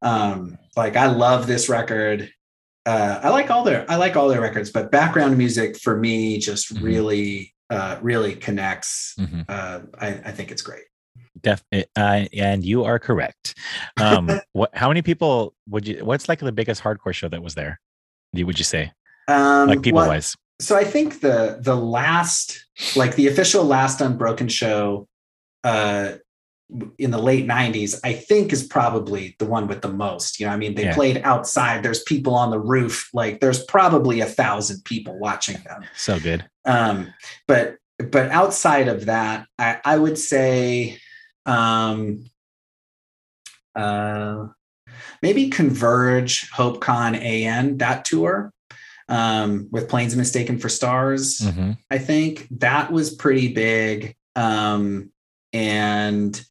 um 0.02 0.58
like 0.76 0.96
i 0.96 1.06
love 1.08 1.46
this 1.48 1.70
record. 1.70 2.32
Uh 2.88 3.20
i 3.24 3.30
like 3.30 3.52
all 3.52 3.64
their 3.64 3.86
i 3.90 3.98
like 3.98 4.16
all 4.16 4.30
their 4.30 4.42
records 4.42 4.72
but 4.72 4.92
background 4.92 5.38
music 5.38 5.78
for 5.78 5.96
me 5.96 6.40
just 6.40 6.74
Mhm. 6.74 6.82
really 6.84 7.54
uh 7.70 8.00
really 8.02 8.34
connects. 8.36 9.14
Mhm. 9.20 9.46
uh 9.48 9.82
I, 10.00 10.08
I 10.26 10.32
think 10.32 10.50
it's 10.52 10.64
great 10.64 10.86
Def- 11.44 11.64
uh, 11.96 12.26
and 12.34 12.64
you 12.64 12.84
are 12.84 13.00
correct. 13.00 13.56
Um, 14.00 14.30
what? 14.54 14.76
How 14.76 14.88
many 14.88 15.02
people 15.02 15.54
would 15.70 15.88
you? 15.88 16.04
What's 16.06 16.30
like 16.30 16.40
the 16.40 16.52
biggest 16.52 16.82
hardcore 16.84 17.14
show 17.14 17.30
that 17.30 17.42
was 17.42 17.56
there? 17.56 17.80
You 18.34 18.46
would 18.46 18.58
you 18.60 18.66
say, 18.66 18.92
um 19.28 19.68
like 19.70 19.82
people 19.82 20.02
what- 20.02 20.08
wise? 20.10 20.36
so 20.60 20.76
I 20.78 20.84
think 20.84 21.22
the 21.22 21.58
the 21.60 21.76
last 21.76 22.66
like 22.96 23.16
the 23.16 23.28
official 23.28 23.64
last 23.64 24.00
unbroken 24.02 24.48
show 24.48 25.08
uh 25.64 26.14
in 26.98 27.12
the 27.12 27.18
late 27.18 27.46
90s, 27.46 28.00
I 28.02 28.14
think 28.14 28.54
is 28.54 28.64
probably 28.64 29.36
the 29.40 29.46
one 29.46 29.68
with 29.68 29.82
the 29.82 29.90
most. 29.92 30.40
You 30.40 30.46
know, 30.46 30.54
I 30.54 30.56
mean, 30.56 30.74
they 30.76 30.86
Yeah. 30.86 30.96
played 30.96 31.18
outside, 31.26 31.84
there's 31.84 32.02
people 32.04 32.34
on 32.34 32.50
the 32.50 32.60
roof, 32.60 33.10
like 33.14 33.42
there's 33.42 33.62
probably 33.66 34.22
a 34.22 34.26
thousand 34.26 34.86
people 34.86 35.20
watching 35.20 35.58
them. 35.66 35.84
So 35.98 36.18
good. 36.18 36.46
Um, 36.64 37.14
but 37.46 37.76
but 37.98 38.32
outside 38.32 38.88
of 38.88 39.06
that, 39.08 39.48
I, 39.60 39.80
I 39.84 39.98
would 39.98 40.18
say 40.18 40.98
um 41.46 42.26
uh 43.76 44.48
maybe 45.22 45.50
Converge, 45.50 46.50
HopeCon 46.52 47.16
AN, 47.16 47.78
that 47.78 48.06
tour. 48.06 48.54
Um, 49.10 49.68
with 49.72 49.90
planes 49.90 50.16
mistaken 50.16 50.58
for 50.58 50.70
stars. 50.70 51.40
Mhm. 51.42 51.78
I 51.90 51.98
think 51.98 52.48
that 52.60 52.94
was 52.94 53.14
pretty 53.14 53.52
big. 53.54 54.16
Um, 54.38 55.12
and 55.52 56.42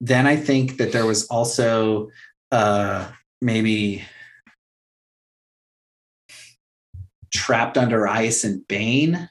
then 0.00 0.24
I 0.26 0.36
think 0.36 0.76
that 0.76 0.92
there 0.92 1.06
was 1.06 1.26
also 1.26 2.10
uh, 2.52 3.10
maybe 3.40 4.04
Trapped 7.32 7.76
Under 7.76 8.06
Ice 8.06 8.44
and 8.44 8.66
Bane. 8.68 9.28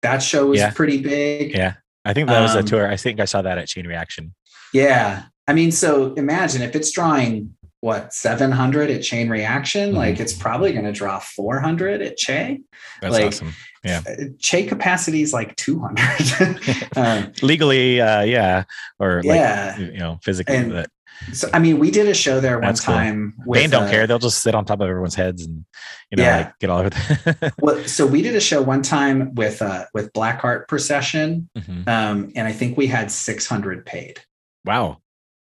That 0.00 0.22
show 0.22 0.46
was 0.46 0.60
Yeah. 0.60 0.70
pretty 0.70 1.02
big. 1.02 1.54
Yeah. 1.54 1.74
I 2.04 2.12
think 2.14 2.28
that 2.28 2.40
was 2.40 2.54
a 2.54 2.60
Um, 2.60 2.64
tour. 2.64 2.90
I 2.90 2.96
think 2.96 3.20
I 3.20 3.24
saw 3.26 3.42
that 3.42 3.58
at 3.58 3.68
Chain 3.68 3.86
Reaction. 3.86 4.34
Yeah. 4.72 5.24
I 5.48 5.52
mean, 5.52 5.70
so 5.72 6.14
imagine 6.14 6.62
if 6.62 6.74
it's 6.74 6.90
drawing 6.90 7.54
what 7.80 8.12
700 8.14 8.90
at 8.90 9.02
Chain 9.02 9.28
Reaction, 9.28 9.92
Mhm. 9.92 9.96
like 9.96 10.20
it's 10.20 10.32
probably 10.32 10.72
going 10.72 10.84
to 10.84 10.92
draw 10.92 11.18
400 11.18 12.02
at 12.02 12.16
Che. 12.16 12.60
That's 13.00 13.12
Like, 13.12 13.26
awesome. 13.26 13.54
Yeah. 13.82 14.02
Uh, 14.06 14.24
Che 14.38 14.64
capacity 14.66 15.22
is 15.22 15.32
like 15.32 15.56
200. 15.56 16.60
um, 16.96 17.32
Legally, 17.42 18.00
uh, 18.00 18.22
yeah. 18.22 18.64
Or 18.98 19.22
like, 19.24 19.36
yeah. 19.36 19.78
you 19.78 19.98
know, 19.98 20.18
physically. 20.22 20.56
And 20.56 20.86
So 21.32 21.48
I 21.52 21.58
mean, 21.58 21.78
we 21.78 21.90
did 21.90 22.08
a 22.08 22.14
show 22.14 22.40
there 22.40 22.54
one 22.58 22.62
That's 22.62 22.82
time. 22.82 23.34
with, 23.46 23.60
Bane 23.60 23.70
don't 23.70 23.84
uh, 23.84 23.90
care. 23.90 24.06
They'll 24.06 24.18
just 24.18 24.40
sit 24.42 24.54
on 24.54 24.64
top 24.64 24.80
of 24.80 24.88
everyone's 24.88 25.14
heads 25.14 25.44
and, 25.44 25.64
you 26.10 26.16
know, 26.16 26.22
Yeah. 26.22 26.36
like 26.38 26.58
get 26.58 26.70
all 26.70 26.78
over 26.80 26.90
the. 26.90 27.52
Well, 27.60 27.84
so 27.86 28.06
we 28.06 28.22
did 28.22 28.34
a 28.34 28.40
show 28.40 28.62
one 28.62 28.82
time 28.82 29.34
with 29.34 29.60
uh 29.62 29.84
with 29.94 30.12
Blackheart 30.12 30.66
Procession, 30.68 31.48
Mhm. 31.58 31.86
um, 31.88 32.32
and 32.34 32.48
I 32.48 32.52
think 32.52 32.76
we 32.78 32.86
had 32.86 33.10
600 33.10 33.84
paid. 33.86 34.20
Wow. 34.64 34.98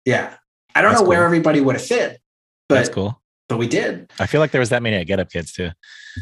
Yeah, 0.05 0.35
I 0.73 0.81
don't 0.81 0.91
That's 0.91 1.01
know 1.03 1.07
where 1.09 1.23
everybody 1.25 1.61
would 1.61 1.75
have 1.75 1.85
fit, 1.85 2.19
but 2.69 2.75
That's 2.75 2.89
cool. 2.89 3.21
but 3.49 3.57
we 3.57 3.67
did. 3.67 4.11
I 4.19 4.25
feel 4.27 4.39
like 4.41 4.51
there 4.51 4.59
was 4.59 4.69
that 4.69 4.81
many 4.83 4.95
at 4.97 5.07
Get 5.07 5.19
Up 5.19 5.29
Kids 5.29 5.51
too. 5.51 5.71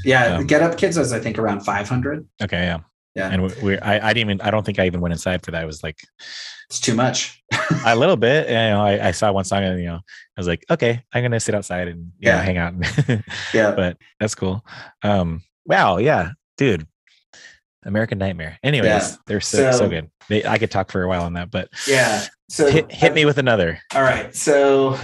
Yeah, 0.03 0.37
Um, 0.37 0.47
Get 0.47 0.61
Up 0.61 0.77
Kids 0.77 0.97
was 0.97 1.13
I 1.13 1.19
think 1.19 1.37
around 1.37 1.61
500. 1.61 2.27
Okay. 2.41 2.63
Yeah. 2.63 2.79
Yeah. 3.15 3.29
And 3.29 3.43
we, 3.43 3.49
we 3.61 3.79
I, 3.79 4.09
I 4.09 4.13
didn't 4.13 4.29
even, 4.31 4.41
I 4.41 4.49
don't 4.49 4.65
think 4.65 4.79
I 4.79 4.85
even 4.87 4.99
went 5.01 5.11
inside 5.13 5.43
for 5.45 5.51
that. 5.51 5.61
I 5.61 5.65
was 5.65 5.83
like 5.83 5.99
It's 6.69 6.79
too 6.79 6.95
much. 6.95 7.43
a 7.85 7.95
little 7.95 8.17
bit. 8.17 8.47
And, 8.47 8.69
you 8.69 8.73
know, 8.75 8.81
I, 8.83 9.09
I 9.09 9.11
saw 9.11 9.31
one 9.31 9.43
song 9.45 9.63
and, 9.63 9.79
you 9.79 9.85
know, 9.85 9.97
I 9.97 10.01
was 10.37 10.47
like, 10.47 10.65
okay, 10.71 11.03
I'm 11.13 11.21
going 11.21 11.31
to 11.31 11.39
sit 11.39 11.53
outside 11.53 11.87
and 11.89 12.11
you 12.19 12.31
know, 12.31 12.37
Yeah. 12.37 12.41
hang 12.41 12.57
out. 12.57 12.73
Yeah, 13.53 13.71
but 13.75 13.97
that's 14.19 14.33
cool. 14.35 14.65
Um, 15.03 15.43
wow, 15.65 15.97
yeah, 15.97 16.31
dude. 16.57 16.87
American 17.85 18.17
Nightmare. 18.17 18.57
Anyways, 18.63 18.87
Yeah. 18.89 19.15
they're 19.27 19.41
so, 19.41 19.71
so 19.71 19.77
So- 19.79 19.89
good. 19.89 20.09
They, 20.29 20.45
I 20.45 20.57
could 20.57 20.71
talk 20.71 20.89
for 20.91 21.03
a 21.03 21.07
while 21.07 21.23
on 21.23 21.33
that, 21.33 21.51
but 21.51 21.67
yeah. 21.87 22.23
So 22.49 22.69
hit, 22.71 22.89
hit 22.91 23.13
me 23.13 23.25
with 23.25 23.37
another. 23.37 23.79
All 23.93 24.01
right. 24.01 24.33
So 24.35 24.97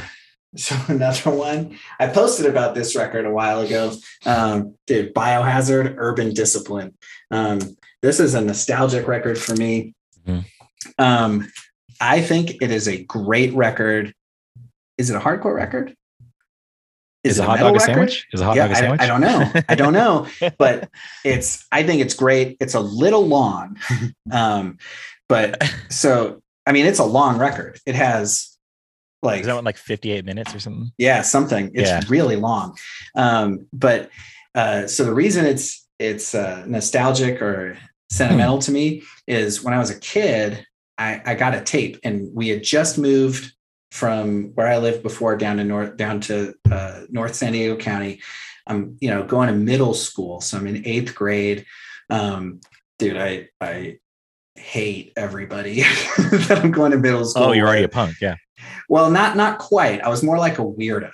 so 0.55 0.75
another 0.87 1.29
one. 1.29 1.77
I 1.99 2.07
posted 2.07 2.45
about 2.47 2.73
this 2.73 2.95
record 2.95 3.25
a 3.25 3.29
while 3.31 3.59
ago. 3.61 3.93
Um, 4.25 4.75
dude, 4.87 5.13
Biohazard 5.13 5.95
Urban 5.97 6.33
Discipline. 6.33 6.93
Um, 7.31 7.59
this 8.01 8.19
is 8.19 8.33
a 8.33 8.41
nostalgic 8.41 9.07
record 9.07 9.37
for 9.37 9.55
me. 9.55 9.93
Mhm. 10.27 10.45
Um, 10.97 11.51
I 11.99 12.21
think 12.21 12.61
it 12.61 12.71
is 12.71 12.87
a 12.87 13.03
great 13.03 13.53
record. 13.53 14.13
Is 14.97 15.09
it 15.09 15.15
a 15.15 15.19
hardcore 15.19 15.55
record? 15.55 15.95
Is, 17.23 17.37
a 17.39 17.43
it 17.43 17.45
hot 17.45 17.57
metal 17.59 17.73
dog 17.73 17.81
a 17.81 17.85
sandwich? 17.85 18.27
Is 18.31 18.39
a 18.41 18.45
hot 18.45 18.55
yeah, 18.55 18.67
dog 18.67 18.71
a 18.71 18.77
I, 18.77 18.79
sandwich? 18.79 19.01
I 19.01 19.07
don't 19.07 19.21
know. 19.21 19.51
I 19.67 19.75
don't 19.75 19.93
know, 19.93 20.27
but 20.57 20.89
it's. 21.25 21.65
I 21.71 21.83
think 21.83 22.01
it's 22.01 22.13
great. 22.13 22.55
It's 22.61 22.75
a 22.75 22.79
little 22.79 23.27
long, 23.27 23.77
um, 24.31 24.77
but 25.27 25.61
so 25.89 26.41
I 26.65 26.71
mean, 26.71 26.85
it's 26.85 26.99
a 26.99 27.05
long 27.05 27.37
record. 27.37 27.79
It 27.85 27.95
has 27.95 28.57
like 29.21 29.41
Is 29.41 29.47
that 29.47 29.55
one 29.55 29.65
like 29.65 29.75
58 29.75 30.23
minutes 30.23 30.55
or 30.55 30.61
something? 30.61 30.93
yeah 30.97 31.21
something 31.23 31.71
it's 31.73 31.89
Yeah. 31.89 32.01
really 32.07 32.37
long 32.37 32.77
um 33.15 33.65
but 33.73 34.09
uh 34.55 34.87
so 34.87 35.03
the 35.03 35.13
reason 35.13 35.43
it's 35.45 35.85
it's 35.99 36.33
uh 36.33 36.63
nostalgic 36.65 37.41
or 37.41 37.77
sentimental 38.09 38.55
Hmm. 38.57 38.61
to 38.61 38.71
me 38.71 39.03
is 39.27 39.63
when 39.63 39.73
i 39.73 39.79
was 39.79 39.89
a 39.89 39.99
kid 39.99 40.65
i 40.97 41.21
i 41.25 41.35
got 41.35 41.55
a 41.55 41.61
tape 41.61 41.97
and 42.03 42.29
we 42.33 42.49
had 42.49 42.63
just 42.63 42.97
moved 42.97 43.53
from 43.91 44.51
where 44.55 44.67
i 44.67 44.77
lived 44.77 45.03
before 45.03 45.35
down 45.37 45.57
to 45.57 45.63
north 45.63 45.97
down 45.97 46.19
to 46.21 46.53
uh 46.71 47.01
north 47.09 47.35
san 47.35 47.53
diego 47.53 47.75
county 47.75 48.21
i'm 48.67 48.97
you 48.99 49.09
know 49.09 49.23
going 49.23 49.47
to 49.47 49.55
middle 49.55 49.93
school 49.93 50.41
so 50.41 50.57
i'm 50.57 50.67
in 50.67 50.85
eighth 50.87 51.13
grade 51.15 51.65
um 52.09 52.59
dude 52.97 53.17
i 53.17 53.47
i 53.61 53.97
hate 54.55 55.13
everybody 55.15 55.81
that 56.17 56.59
i'm 56.63 56.71
going 56.71 56.91
to 56.91 56.97
middle 56.97 57.25
school 57.25 57.43
Oh, 57.43 57.51
you're 57.53 57.67
already 57.67 57.83
a 57.83 57.89
punk. 57.89 58.17
Yeah. 58.21 58.35
Well, 58.89 59.09
not 59.09 59.37
not 59.37 59.57
quite. 59.59 60.01
I 60.01 60.09
was 60.09 60.21
more 60.23 60.37
like 60.37 60.59
a 60.59 60.63
weirdo. 60.63 61.11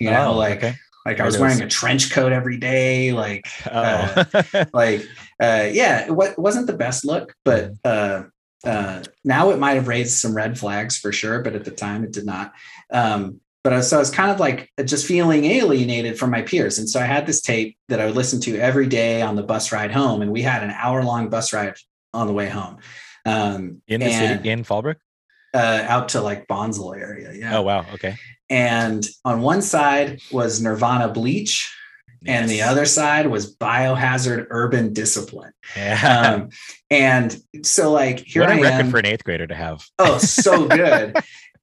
You 0.00 0.10
know, 0.10 0.30
Oh, 0.32 0.36
like 0.36 0.58
okay. 0.58 0.74
Like 1.06 1.20
I 1.20 1.24
was 1.24 1.38
wearing 1.38 1.62
a 1.62 1.68
trench 1.68 2.10
coat 2.10 2.32
every 2.32 2.56
day. 2.56 3.12
Like 3.12 3.46
Oh. 3.70 4.24
like 4.72 5.02
uh, 5.40 5.68
yeah, 5.72 6.06
it, 6.06 6.10
it 6.10 6.38
wasn't 6.38 6.66
the 6.66 6.76
best 6.76 7.04
look, 7.04 7.34
but 7.44 7.72
uh, 7.84 8.24
uh, 8.64 9.02
now 9.24 9.50
it 9.50 9.58
might 9.58 9.74
have 9.74 9.88
raised 9.88 10.18
some 10.18 10.34
red 10.34 10.58
flags 10.58 10.98
for 10.98 11.12
sure. 11.12 11.42
But 11.42 11.54
at 11.54 11.64
the 11.64 11.70
time, 11.70 12.04
it 12.04 12.12
did 12.12 12.26
not. 12.26 12.52
Um, 12.90 13.40
but 13.64 13.72
I 13.72 13.76
was, 13.76 13.90
so 13.90 13.96
I 13.96 14.00
was 14.00 14.10
kind 14.10 14.30
of 14.30 14.40
like 14.40 14.70
just 14.84 15.06
feeling 15.06 15.44
alienated 15.44 16.18
from 16.18 16.30
my 16.30 16.42
peers, 16.42 16.78
and 16.78 16.88
so 16.88 17.00
I 17.00 17.04
had 17.04 17.26
this 17.26 17.40
tape 17.40 17.76
that 17.88 18.00
I 18.00 18.06
would 18.06 18.14
listen 18.16 18.40
to 18.42 18.56
every 18.56 18.86
day 18.86 19.20
on 19.20 19.36
the 19.36 19.42
bus 19.42 19.72
ride 19.72 19.92
home, 19.92 20.22
and 20.22 20.32
we 20.32 20.42
had 20.42 20.62
an 20.62 20.70
hour 20.70 21.02
long 21.04 21.28
bus 21.28 21.52
ride 21.52 21.74
on 22.14 22.26
the 22.26 22.32
way 22.32 22.48
home. 22.48 22.78
Um, 23.26 23.82
in 23.86 24.00
the 24.00 24.06
and, 24.06 24.38
city, 24.38 24.48
in 24.48 24.64
Fallbrook? 24.64 24.96
uh, 25.54 25.84
out 25.88 26.10
to 26.10 26.20
like 26.20 26.46
Bonsall 26.46 26.94
area. 26.94 27.32
Yeah. 27.32 27.58
Oh, 27.58 27.62
wow. 27.62 27.84
Okay. 27.94 28.16
And 28.50 29.06
on 29.24 29.42
one 29.42 29.62
side 29.62 30.20
was 30.32 30.60
Nirvana 30.60 31.08
Bleach, 31.08 31.74
and 32.26 32.50
the 32.50 32.62
other 32.62 32.84
side 32.86 33.28
was 33.28 33.54
Biohazard 33.54 34.46
Urban 34.50 34.92
Discipline. 34.92 35.52
Yeah. 35.76 36.32
Um, 36.42 36.48
and 36.90 37.40
so, 37.62 37.92
like, 37.92 38.20
here 38.20 38.42
I 38.44 38.54
am. 38.54 38.58
what 38.58 38.64
a 38.64 38.68
I 38.68 38.70
record 38.70 38.84
am. 38.86 38.90
for 38.90 38.98
an 38.98 39.06
eighth 39.06 39.24
grader 39.24 39.46
to 39.46 39.54
have. 39.54 39.84
oh, 39.98 40.18
so 40.18 40.66
good. 40.68 41.16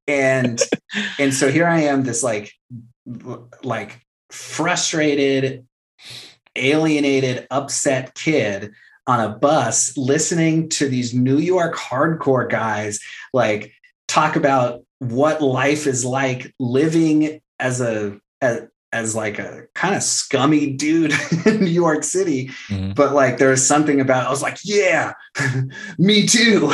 and 0.07 0.61
and 1.19 1.33
so 1.33 1.51
here 1.51 1.67
I 1.67 1.81
am, 1.81 2.03
this 2.03 2.23
like 2.23 2.53
like 3.63 3.99
frustrated, 4.29 5.65
alienated, 6.55 7.47
upset 7.51 8.13
kid 8.15 8.71
on 9.07 9.19
a 9.19 9.29
bus 9.37 9.97
listening 9.97 10.69
to 10.69 10.87
these 10.87 11.13
New 11.13 11.37
York 11.37 11.75
hardcore 11.75 12.49
guys 12.49 12.99
like 13.33 13.73
talk 14.07 14.35
about 14.35 14.84
what 14.99 15.41
life 15.41 15.87
is 15.87 16.05
like 16.05 16.53
living 16.59 17.41
as 17.59 17.81
a 17.81 18.19
as, 18.41 18.61
as 18.93 19.13
like 19.15 19.39
a 19.39 19.63
kind 19.75 19.93
of 19.95 20.01
scummy 20.03 20.71
dude 20.71 21.13
in 21.45 21.59
New 21.63 21.69
York 21.71 22.03
City 22.03 22.49
Mhm. 22.69 22.95
but 22.95 23.13
like 23.13 23.37
there 23.37 23.49
was 23.49 23.65
something 23.65 23.99
about 23.99 24.27
I 24.27 24.29
was 24.29 24.41
like 24.41 24.57
yeah 24.63 25.13
me 25.97 26.25
too 26.25 26.69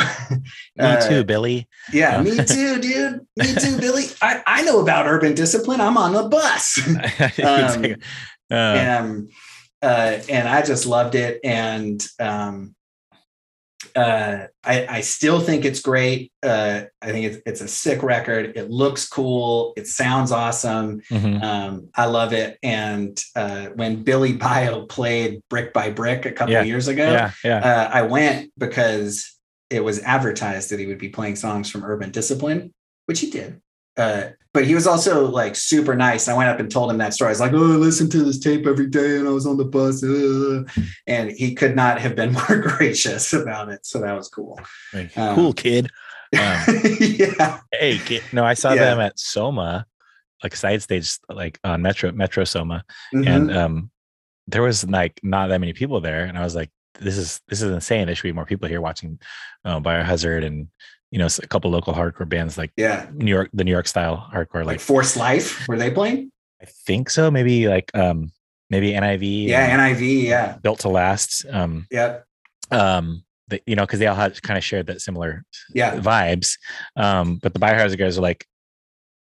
Me 0.76 0.84
Uh, 0.84 1.08
too, 1.08 1.24
Billy. 1.24 1.68
yeah, 1.92 2.22
me 2.22 2.34
too, 2.36 2.80
dude. 2.80 3.20
Me 3.36 3.54
too, 3.54 3.78
Billy. 3.78 4.04
I, 4.22 4.42
I 4.46 4.62
know 4.62 4.80
about 4.80 5.06
urban 5.06 5.34
discipline. 5.34 5.80
I'm 5.82 5.98
on 5.98 6.12
the 6.14 6.22
bus. 6.28 6.78
Exactly. 7.38 7.94
uh, 8.50 8.54
and 8.54 9.30
uh, 9.82 10.18
and 10.30 10.48
I 10.48 10.62
just 10.62 10.86
loved 10.86 11.14
it. 11.14 11.40
And 11.44 12.02
um, 12.18 12.74
uh, 13.96 14.46
I, 14.64 14.86
I 14.86 15.00
still 15.00 15.40
think 15.40 15.64
it's 15.64 15.80
great. 15.80 16.32
Uh, 16.42 16.82
I 17.00 17.12
think 17.12 17.26
it's, 17.26 17.42
it's 17.46 17.60
a 17.60 17.68
sick 17.68 18.02
record. 18.02 18.56
It 18.56 18.70
looks 18.70 19.08
cool. 19.08 19.72
It 19.76 19.86
sounds 19.86 20.32
awesome. 20.32 21.00
mhm. 21.10 21.42
Um, 21.42 21.88
I 21.94 22.06
love 22.06 22.32
it. 22.32 22.58
And 22.62 23.20
uh, 23.36 23.66
when 23.74 24.02
Billy 24.02 24.32
Bio 24.46 24.86
played 24.86 25.40
Brick 25.48 25.72
by 25.72 25.90
Brick 25.90 26.26
a 26.26 26.32
couple 26.32 26.52
Yeah. 26.52 26.60
of 26.60 26.66
years 26.66 26.88
ago, 26.88 27.10
Yeah. 27.10 27.30
Yeah. 27.44 27.58
uh, 27.58 27.90
I 27.92 28.02
went 28.02 28.52
because 28.58 29.38
it 29.70 29.82
was 29.82 30.00
advertised 30.00 30.70
that 30.70 30.78
he 30.80 30.86
would 30.86 30.98
be 30.98 31.08
playing 31.08 31.36
songs 31.36 31.70
from 31.70 31.84
Urban 31.84 32.10
Discipline, 32.10 32.72
which 33.06 33.20
he 33.20 33.30
did. 33.30 33.60
Uh, 33.96 34.30
but 34.54 34.64
he 34.66 34.74
was 34.74 34.86
also 34.86 35.26
like 35.28 35.56
super 35.56 35.94
nice. 35.94 36.28
I 36.28 36.36
went 36.36 36.50
up 36.50 36.60
and 36.60 36.70
told 36.70 36.90
him 36.90 36.98
that 36.98 37.14
story. 37.14 37.28
I 37.28 37.32
was 37.32 37.40
like, 37.40 37.52
"Oh, 37.54 37.72
I 37.72 37.76
listened 37.76 38.12
to 38.12 38.22
this 38.22 38.38
tape 38.38 38.66
every 38.66 38.86
day, 38.86 39.16
and 39.18 39.26
I 39.26 39.30
was 39.30 39.46
on 39.46 39.56
the 39.56 39.64
bus," 39.64 40.02
uh," 40.04 40.64
and 41.06 41.30
he 41.30 41.54
could 41.54 41.74
not 41.76 42.00
have 42.00 42.14
been 42.14 42.32
more 42.48 42.58
gracious 42.58 43.32
about 43.32 43.68
it. 43.70 43.84
So 43.86 44.00
that 44.00 44.12
was 44.14 44.28
cool. 44.28 44.60
Um, 45.16 45.34
cool 45.34 45.52
kid. 45.52 45.88
Um, 46.34 46.64
yeah, 46.98 47.60
hey, 47.72 47.98
kid. 47.98 48.22
No, 48.32 48.42
I 48.42 48.54
saw 48.54 48.72
Yeah. 48.72 48.84
them 48.86 49.00
at 49.00 49.18
Soma, 49.18 49.84
like 50.42 50.56
side 50.56 50.80
stage, 50.80 51.18
like 51.28 51.58
on 51.62 51.82
Metro 51.82 52.10
Metro 52.12 52.44
Soma, 52.44 52.84
Mhm. 53.14 53.26
and 53.28 53.54
um, 53.54 53.90
there 54.46 54.62
was 54.62 54.88
like 54.88 55.20
not 55.22 55.48
that 55.48 55.60
many 55.60 55.74
people 55.74 56.00
there, 56.00 56.24
and 56.24 56.38
I 56.38 56.42
was 56.42 56.54
like, 56.54 56.70
this 56.98 57.18
is 57.18 57.42
this 57.48 57.60
is 57.60 57.70
insane. 57.70 58.06
There 58.06 58.14
should 58.14 58.22
be 58.22 58.32
more 58.32 58.46
people 58.46 58.66
here 58.66 58.80
watching 58.80 59.20
uh, 59.66 59.78
Biohazard 59.80 60.42
and 60.42 60.68
you 61.12 61.18
know 61.18 61.28
a 61.42 61.46
couple 61.46 61.70
local 61.70 61.92
hardcore 61.94 62.28
bands 62.28 62.58
like 62.58 62.72
Yeah. 62.76 63.06
New 63.14 63.30
York, 63.30 63.50
the 63.52 63.62
New 63.64 63.70
York 63.70 63.86
style 63.86 64.28
hardcore. 64.34 64.64
Like 64.64 64.66
Like 64.66 64.80
Force 64.80 65.16
Life, 65.16 65.68
were 65.68 65.76
they 65.78 65.90
playing? 65.90 66.32
I 66.60 66.64
think 66.64 67.10
so. 67.10 67.30
Maybe 67.30 67.68
like 67.68 67.90
um 67.94 68.32
maybe 68.70 68.92
NIV. 68.92 69.46
Yeah, 69.48 69.76
NIV. 69.78 70.24
Yeah. 70.24 70.56
Built 70.62 70.80
to 70.80 70.88
Last. 70.88 71.44
Um 71.50 71.86
Yep. 71.90 72.26
um 72.70 73.22
the, 73.48 73.60
you 73.66 73.76
know 73.76 73.82
because 73.84 73.98
they 74.00 74.06
all 74.06 74.16
had 74.16 74.40
kind 74.42 74.56
of 74.56 74.64
shared 74.64 74.86
that 74.86 75.00
similar 75.02 75.44
Yeah. 75.74 75.96
vibes. 75.96 76.58
Um, 76.96 77.38
but 77.42 77.52
the 77.52 77.60
Biohazard 77.60 77.98
guys 77.98 78.16
are 78.16 78.22
like, 78.22 78.46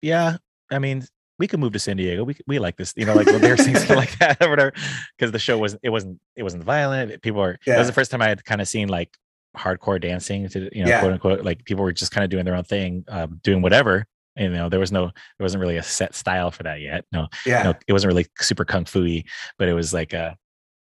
yeah, 0.01 0.38
I 0.72 0.80
mean, 0.80 1.05
we 1.39 1.47
could 1.47 1.59
move 1.59 1.73
to 1.73 1.80
San 1.80 1.97
Diego. 1.97 2.23
We 2.23 2.35
we 2.47 2.59
like 2.59 2.77
this, 2.77 2.93
you 2.95 3.05
know, 3.05 3.15
like 3.15 3.26
were 3.27 3.57
saying 3.57 3.76
something 3.76 3.97
like 4.05 4.18
that 4.19 4.38
or 4.41 4.49
whatever. 4.49 4.73
Because 5.18 5.31
the 5.34 5.39
show 5.39 5.57
wasn't 5.57 5.81
it 5.84 5.89
wasn't 5.89 6.19
it 6.38 6.43
wasn't 6.43 6.63
violent. 6.63 7.22
People 7.22 7.41
were. 7.41 7.57
That 7.65 7.80
was 7.80 7.88
the 7.88 7.93
first 7.93 8.11
time 8.11 8.22
I 8.22 8.30
had 8.30 8.45
kind 8.45 8.61
of 8.61 8.68
seen 8.68 8.88
like 8.88 9.09
hardcore 9.57 9.99
dancing 9.99 10.48
to 10.49 10.69
you 10.76 10.84
know 10.84 10.90
Yeah. 10.90 10.99
quote 11.02 11.14
unquote 11.14 11.44
like 11.44 11.65
people 11.65 11.84
were 11.84 11.91
just 11.91 12.11
kind 12.11 12.23
of 12.23 12.30
doing 12.30 12.45
their 12.45 12.56
own 12.56 12.64
thing, 12.64 13.03
um, 13.10 13.40
doing 13.44 13.61
whatever. 13.61 14.06
You 14.38 14.49
know, 14.49 14.69
there 14.69 14.80
was 14.80 14.91
no 14.94 15.06
there 15.06 15.44
wasn't 15.44 15.61
really 15.61 15.78
a 15.78 15.84
set 15.84 16.15
style 16.15 16.52
for 16.52 16.64
that 16.64 16.80
yet. 16.80 17.03
No, 17.11 17.28
Yeah. 17.45 17.64
no, 17.64 17.73
it 17.88 17.91
wasn't 17.94 18.11
really 18.14 18.28
super 18.40 18.64
kung 18.65 18.86
fu 18.86 19.02
y 19.03 19.23
but 19.57 19.68
it 19.68 19.73
was 19.73 19.94
like 19.94 20.14
uh 20.14 20.34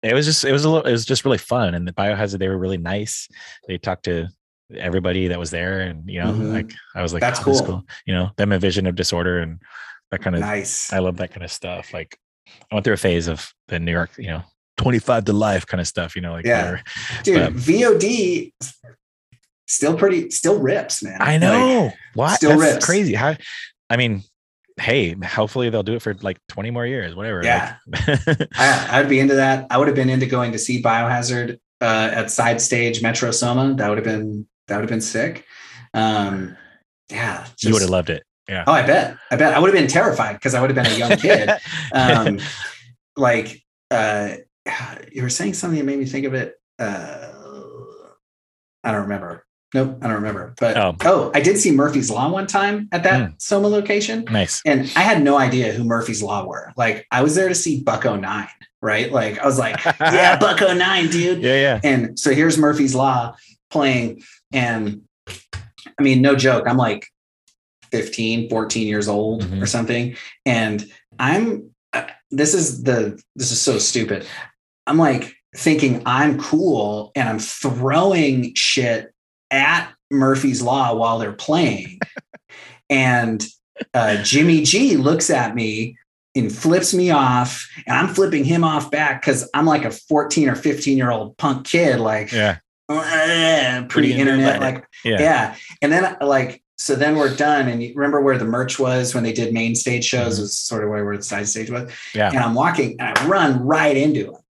it 0.03 0.13
was 0.13 0.25
just 0.25 0.45
it 0.45 0.51
was 0.51 0.65
a 0.65 0.69
little 0.69 0.85
it 0.88 0.91
was 0.91 1.05
just 1.05 1.25
really 1.25 1.38
fun 1.38 1.73
and 1.73 1.88
the 1.88 1.93
biohazard 1.93 2.38
they 2.39 2.49
were 2.49 2.57
really 2.57 2.77
nice 2.77 3.27
they 3.67 3.77
talked 3.77 4.03
to 4.05 4.27
everybody 4.75 5.27
that 5.30 5.39
was 5.39 5.49
there 5.51 5.80
and 5.81 6.09
you 6.09 6.19
know 6.21 6.31
Mhm. 6.34 6.53
like 6.53 6.73
i 6.95 7.01
was 7.01 7.13
like 7.13 7.21
That's 7.21 7.39
"Oh, 7.47 7.51
is 7.51 7.61
cool. 7.61 7.84
you 8.05 8.13
know 8.13 8.30
them 8.38 8.51
a 8.51 8.59
vision 8.59 8.85
of 8.88 8.95
disorder 8.95 9.39
and 9.39 9.61
that 10.11 10.21
kind 10.21 10.35
of 10.35 10.41
Nice. 10.41 10.91
i 10.91 10.99
love 10.99 11.17
that 11.17 11.31
kind 11.31 11.43
of 11.43 11.51
stuff 11.51 11.93
like 11.93 12.17
i 12.69 12.75
went 12.75 12.84
through 12.84 12.95
a 12.95 12.97
phase 12.97 13.27
of 13.27 13.53
the 13.69 13.80
new 13.80 13.91
york 13.91 14.11
you 14.17 14.27
know 14.27 14.43
25 14.77 15.25
to 15.25 15.33
life 15.33 15.65
kind 15.67 15.79
of 15.81 15.87
stuff 15.87 16.15
you 16.15 16.21
know 16.21 16.33
like 16.33 16.45
Yeah. 16.45 16.57
whatever. 16.71 16.83
Dude, 17.23 17.35
but- 17.35 17.53
VOD 17.53 18.53
still 19.67 19.97
pretty, 19.97 20.29
still 20.29 20.59
rips, 20.59 21.01
man. 21.03 21.17
i 21.21 21.33
Like, 21.33 21.41
know 21.41 21.91
what 22.15 22.35
still 22.35 22.57
that's 22.59 22.73
rips. 22.75 22.85
crazy 22.85 23.13
how 23.13 23.35
i 23.89 23.97
mean 23.97 24.23
hey 24.79 25.13
hopefully 25.23 25.69
they'll 25.69 25.83
do 25.83 25.93
it 25.95 26.01
for 26.01 26.13
like 26.21 26.37
20 26.49 26.71
more 26.71 26.85
years 26.85 27.15
whatever 27.15 27.43
Yeah. 27.43 27.75
like, 27.87 28.19
I, 28.57 28.87
I'd 28.99 29.09
be 29.09 29.19
into 29.19 29.35
that. 29.35 29.67
I 29.69 29.77
would 29.77 29.87
have 29.87 29.95
been 29.95 30.09
into 30.09 30.25
going 30.25 30.51
to 30.53 30.59
see 30.59 30.81
Biohazard 30.81 31.59
uh, 31.81 32.09
at 32.13 32.31
Side 32.31 32.59
Stage 32.61 33.01
Metro 33.01 33.29
Soma. 33.31 33.75
That 33.75 33.89
would 33.89 33.97
have 33.99 34.05
been 34.05 34.47
that 34.67 34.75
would 34.77 34.83
have 34.83 34.89
been 34.89 35.01
sick. 35.01 35.45
Um, 35.93 36.57
yeah, 37.11 37.45
you 37.61 37.71
would 37.73 37.81
have 37.83 37.91
loved 37.91 38.09
it 38.09 38.23
yeah 38.49 38.63
Oh, 38.67 38.71
I 38.73 38.81
bet. 38.85 39.15
I 39.31 39.35
bet. 39.35 39.53
I 39.53 39.59
would 39.59 39.67
have 39.73 39.79
been 39.79 39.89
terrified 39.89 40.33
because 40.33 40.53
I 40.55 40.59
would 40.61 40.69
have 40.69 40.75
been 40.83 40.91
a 40.93 40.97
young 40.97 41.17
kid. 41.17 41.49
um, 41.93 42.39
like 43.15 43.61
uh, 43.91 44.35
you 45.11 45.22
were 45.23 45.30
saying 45.30 45.53
something 45.53 45.80
that 45.80 45.85
made 45.85 45.99
me 45.99 46.06
think 46.06 46.26
of 46.26 46.34
it. 46.34 46.56
Uh, 46.80 47.30
I 48.84 48.91
don't 48.91 49.03
remember. 49.03 49.45
Nope, 49.73 49.98
I 50.02 50.06
don't 50.07 50.15
remember. 50.18 50.53
But 50.60 50.77
Oh. 50.77 50.95
oh, 51.03 51.31
I 51.34 51.41
did 51.41 51.57
see 51.57 51.72
Murphy's 51.72 52.11
Law 52.11 52.30
one 52.31 52.45
time 52.45 52.90
at 52.91 53.03
that 53.03 53.22
Hmm. 53.30 53.34
Soma 53.40 53.68
location. 53.69 54.23
nice 54.30 54.61
And 54.65 54.81
I 54.95 55.02
had 55.02 55.23
no 55.23 55.35
idea 55.38 55.73
who 55.73 55.84
Murphy's 55.84 56.22
Law 56.22 56.45
were. 56.45 56.72
Like 56.77 57.07
I 57.11 57.23
was 57.23 57.34
there 57.34 57.49
to 57.49 57.56
see 57.56 57.81
Buck-O-Nine, 57.81 58.49
right? 58.84 59.11
Like 59.11 59.40
I 59.40 59.45
was 59.45 59.57
like, 59.57 59.84
yeah, 59.99 60.38
Buck-O-Nine, 60.38 61.07
dude. 61.10 61.41
yeah 61.41 61.56
yeah 61.56 61.80
And 61.84 62.19
so 62.19 62.31
here's 62.34 62.57
Murphy's 62.57 62.94
Law 62.94 63.35
playing. 63.72 64.22
And 64.52 65.02
I 65.98 66.03
mean, 66.03 66.22
no 66.22 66.35
joke, 66.35 66.65
I'm 66.68 66.77
like 66.77 67.07
15, 67.91 68.49
14 68.49 68.88
years 68.88 69.07
old 69.07 69.44
Mhm. 69.44 69.61
or 69.61 69.65
something. 69.65 70.15
And 70.45 70.85
I'm, 71.18 71.72
uh, 71.94 72.06
this 72.30 72.53
is 72.53 72.84
the, 72.84 73.19
this 73.35 73.52
is 73.52 73.60
so 73.61 73.80
stupid. 73.80 74.26
I'm 74.88 74.97
like 74.97 75.34
thinking 75.55 76.01
I'm 76.05 76.39
cool 76.39 77.11
and 77.15 77.27
I'm 77.30 77.39
throwing 77.39 78.53
shit 78.55 79.14
at 79.51 79.91
Murphy's 80.11 80.61
Law 80.61 80.95
while 80.95 81.19
they're 81.19 81.31
playing. 81.34 81.99
and 82.89 83.43
uh, 83.93 84.22
Jimmy 84.23 84.64
G 84.64 84.97
looks 84.97 85.30
at 85.30 85.55
me 85.55 85.97
and 86.35 86.51
flips 86.53 86.93
me 86.93 87.11
off, 87.11 87.68
and 87.85 87.95
I'm 87.95 88.14
flipping 88.14 88.43
him 88.43 88.64
off 88.64 88.89
back 88.89 89.22
because 89.22 89.47
I'm 89.53 89.65
like 89.65 89.85
a 89.85 89.91
14 89.91 90.49
or 90.49 90.55
15 90.55 90.97
year 90.97 91.11
old 91.11 91.38
punk 91.38 91.65
kid, 91.68 91.99
like 91.99 92.31
yeah 92.31 92.57
"Uh, 92.89 93.84
Pretty 93.88 94.14
internet. 94.14 94.60
like 94.61 94.85
yeah 95.05 95.19
yeah. 95.19 95.55
And 95.81 95.91
then 95.91 96.18
like 96.22 96.61
so 96.77 96.95
then 96.95 97.15
we're 97.18 97.35
done. 97.35 97.68
And 97.68 97.81
you 97.84 97.93
remember 97.95 98.19
where 98.19 98.38
the 98.38 98.45
merch 98.45 98.80
was 98.80 99.14
when 99.14 99.23
they 99.23 99.31
did 99.31 99.53
main 99.53 99.76
stage 99.76 100.05
shows 100.05 100.38
Mhm. 100.38 100.41
was 100.41 100.57
sort 100.57 100.84
of 100.84 100.89
where, 100.89 101.05
where 101.05 101.15
the 101.15 101.23
side 101.23 101.47
stage 101.47 101.69
was. 101.69 101.91
Yeah. 102.15 102.30
And 102.30 102.39
I'm 102.39 102.55
walking 102.55 102.95
and 102.99 103.18
I 103.18 103.27
run 103.27 103.60
right 103.64 103.95
into 103.95 104.31
him. 104.34 104.41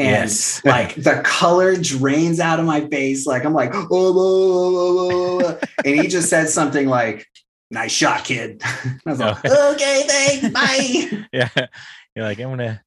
And 0.00 0.08
Yes. 0.08 0.62
like 0.64 0.94
the 0.94 1.20
color 1.24 1.76
drains 1.76 2.40
out 2.40 2.58
of 2.58 2.64
my 2.66 2.86
face. 2.88 3.26
Like 3.26 3.44
I'm 3.44 3.52
like, 3.54 3.74
oh, 3.74 3.86
oh, 3.90 4.14
oh, 4.16 5.10
oh, 5.12 5.40
oh," 5.44 5.58
and 5.84 6.00
he 6.00 6.08
just 6.08 6.28
said 6.30 6.48
something 6.48 6.88
like, 6.88 7.26
nice 7.70 7.92
shot, 7.92 8.24
kid. 8.24 8.62
I 8.66 8.98
was 9.04 9.18
like, 9.20 9.44
okay, 9.44 10.02
thanks. 10.08 10.48
Bye. 10.48 11.26
yeah 11.32 11.48
you're 12.16 12.24
like 12.24 12.40
i'm 12.40 12.48
gonna 12.50 12.82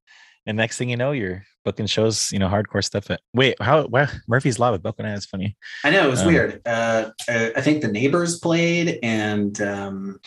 and 0.45 0.57
next 0.57 0.77
thing 0.77 0.89
you 0.89 0.97
know 0.97 1.13
you're 1.13 1.45
booking 1.63 1.85
shows 1.85 2.29
you 2.33 2.39
know 2.39 2.49
hardcore 2.49 2.83
stuff 2.83 3.09
at 3.09 3.21
wait 3.33 3.55
how 3.61 3.85
wow 3.85 4.05
murphy's 4.27 4.59
law 4.59 4.69
with 4.69 4.83
Boca 4.83 5.05
is 5.13 5.25
funny 5.25 5.55
I 5.85 5.91
know 5.91 6.05
it 6.05 6.09
was 6.11 6.21
Um, 6.21 6.27
weird. 6.27 6.61
Uh, 6.65 7.11
uh, 7.29 7.49
I 7.55 7.61
think 7.61 7.81
the 7.81 7.87
neighbors 7.87 8.39
played, 8.39 8.99
and 9.01 9.59
um, 9.61 10.19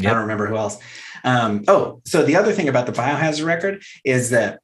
I 0.00 0.02
don't 0.02 0.18
remember 0.22 0.46
who 0.46 0.56
else. 0.56 0.76
Um, 1.24 1.64
oh, 1.68 2.02
so 2.04 2.22
the 2.24 2.36
other 2.36 2.52
thing 2.52 2.68
about 2.68 2.84
the 2.84 2.92
Biohazard 2.92 3.46
record 3.46 3.82
is 4.04 4.30
that, 4.30 4.60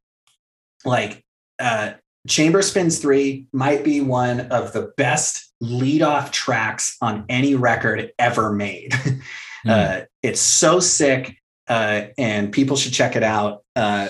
like, 0.85 1.25
uh, 1.59 1.93
Chamber 2.29 2.62
Spins 2.62 2.99
Three 2.99 3.47
might 3.53 3.85
be 3.85 4.01
one 4.01 4.41
of 4.53 4.73
the 4.73 4.93
best 4.97 5.53
lead-off 5.61 6.31
tracks 6.31 6.97
on 7.01 7.24
any 7.29 7.55
record 7.55 8.12
ever 8.19 8.53
made. 8.53 8.95
uh, 9.69 10.03
it's 10.23 10.41
so 10.41 10.81
sick, 10.81 11.37
uh, 11.69 12.03
and 12.19 12.53
people 12.53 12.77
should 12.77 12.93
check 12.93 13.16
it 13.16 13.23
out. 13.23 13.65
Uh, 13.74 14.09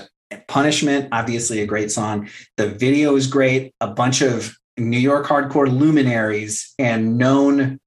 Punishment, 0.48 1.08
obviously 1.12 1.60
a 1.60 1.66
great 1.66 1.90
song. 1.90 2.28
The 2.56 2.68
video 2.68 3.16
is 3.16 3.26
great. 3.26 3.74
A 3.82 3.88
bunch 3.88 4.22
of 4.22 4.56
New 4.78 4.98
York 4.98 5.26
hardcore 5.26 5.70
luminaries 5.70 6.72
and 6.78 7.18
known 7.18 7.78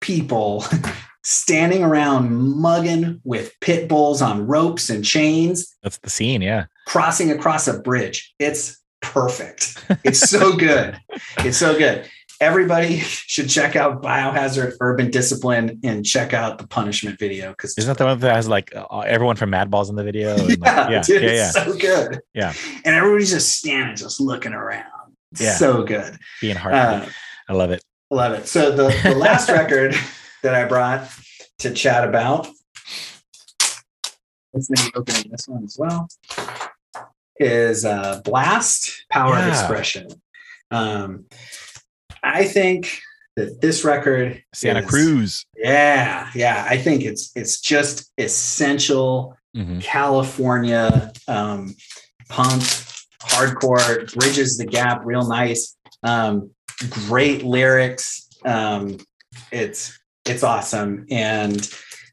people 0.00 0.64
standing 1.24 1.82
around 1.82 2.34
mugging 2.34 3.20
with 3.24 3.52
pit 3.60 3.88
bulls 3.88 4.22
on 4.22 4.46
ropes 4.46 4.90
and 4.90 5.04
chains, 5.04 5.74
that's 5.82 5.98
the 5.98 6.10
scene 6.10 6.42
yeah 6.42 6.66
crossing 6.86 7.30
across 7.30 7.68
a 7.68 7.78
bridge. 7.78 8.34
It's 8.38 8.81
perfect. 9.02 9.84
It's 10.04 10.20
so 10.30 10.56
good. 10.56 10.98
It's 11.38 11.58
so 11.58 11.76
good. 11.76 12.08
Everybody 12.40 12.98
should 12.98 13.48
check 13.48 13.76
out 13.76 14.02
Biohazard 14.02 14.76
Urban 14.80 15.10
Discipline 15.12 15.78
and 15.84 16.04
check 16.04 16.32
out 16.32 16.58
the 16.58 16.66
punishment 16.66 17.18
video 17.18 17.50
because 17.50 17.78
isn't 17.78 17.88
that 17.88 17.98
the 17.98 18.04
one 18.04 18.18
that 18.18 18.34
has 18.34 18.48
like 18.48 18.74
uh, 18.74 19.00
everyone 19.00 19.36
from 19.36 19.50
madballs 19.52 19.90
in 19.90 19.94
the 19.94 20.02
video 20.02 20.34
and, 20.34 20.48
like, 20.48 20.58
yeah, 20.64 20.90
yeah 20.90 21.02
dude, 21.02 21.22
yeah 21.22 21.28
it's 21.28 21.56
yeah 21.56 21.64
so 21.64 21.76
good. 21.76 22.20
Yeah. 22.34 22.52
And 22.84 22.96
everybody's 22.96 23.30
just 23.30 23.58
standing, 23.58 23.94
just 23.94 24.20
looking 24.20 24.54
around. 24.54 24.86
It's 25.30 25.40
Yeah. 25.40 25.54
So 25.54 25.84
good. 25.84 26.18
being 26.40 26.56
hard 26.56 26.74
Uh, 26.74 27.06
i 27.48 27.52
love 27.52 27.70
it 27.70 27.82
Love 28.12 28.34
it. 28.34 28.46
So 28.46 28.70
the, 28.70 28.94
the 29.04 29.14
last 29.14 29.48
record 29.60 29.94
that 30.42 30.54
I 30.54 30.66
brought 30.66 31.10
to 31.60 31.72
chat 31.72 32.06
about, 32.06 32.46
let's 34.52 34.68
maybe 34.68 34.90
opening 34.94 35.30
this 35.30 35.48
one 35.48 35.64
as 35.64 35.78
well, 35.78 36.08
is 37.38 37.84
uh, 37.84 38.20
Blast 38.24 39.04
Power 39.10 39.36
of 39.38 39.46
Expression. 39.48 40.08
Um, 40.70 41.26
I 42.22 42.44
think 42.44 43.00
that 43.36 43.60
this 43.60 43.84
record 43.84 44.42
santa 44.54 44.80
is- 44.80 44.86
cruz 44.86 45.46
Yeah, 45.56 46.30
yeah. 46.34 46.66
I 46.68 46.76
think 46.78 47.02
it's 47.04 47.30
it's 47.34 47.60
just 47.60 48.10
essential 48.18 49.36
Mhm. 49.56 49.82
California 49.82 51.12
um, 51.28 51.74
punk, 52.30 52.62
hardcore, 53.22 54.10
bridges 54.14 54.56
the 54.56 54.64
gap 54.64 55.02
real 55.04 55.28
nice. 55.28 55.76
Um, 56.02 56.50
great 56.88 57.42
lyrics. 57.44 58.28
Um, 58.46 58.98
it's 59.50 59.98
it's 60.24 60.42
awesome, 60.42 61.04
and 61.10 61.68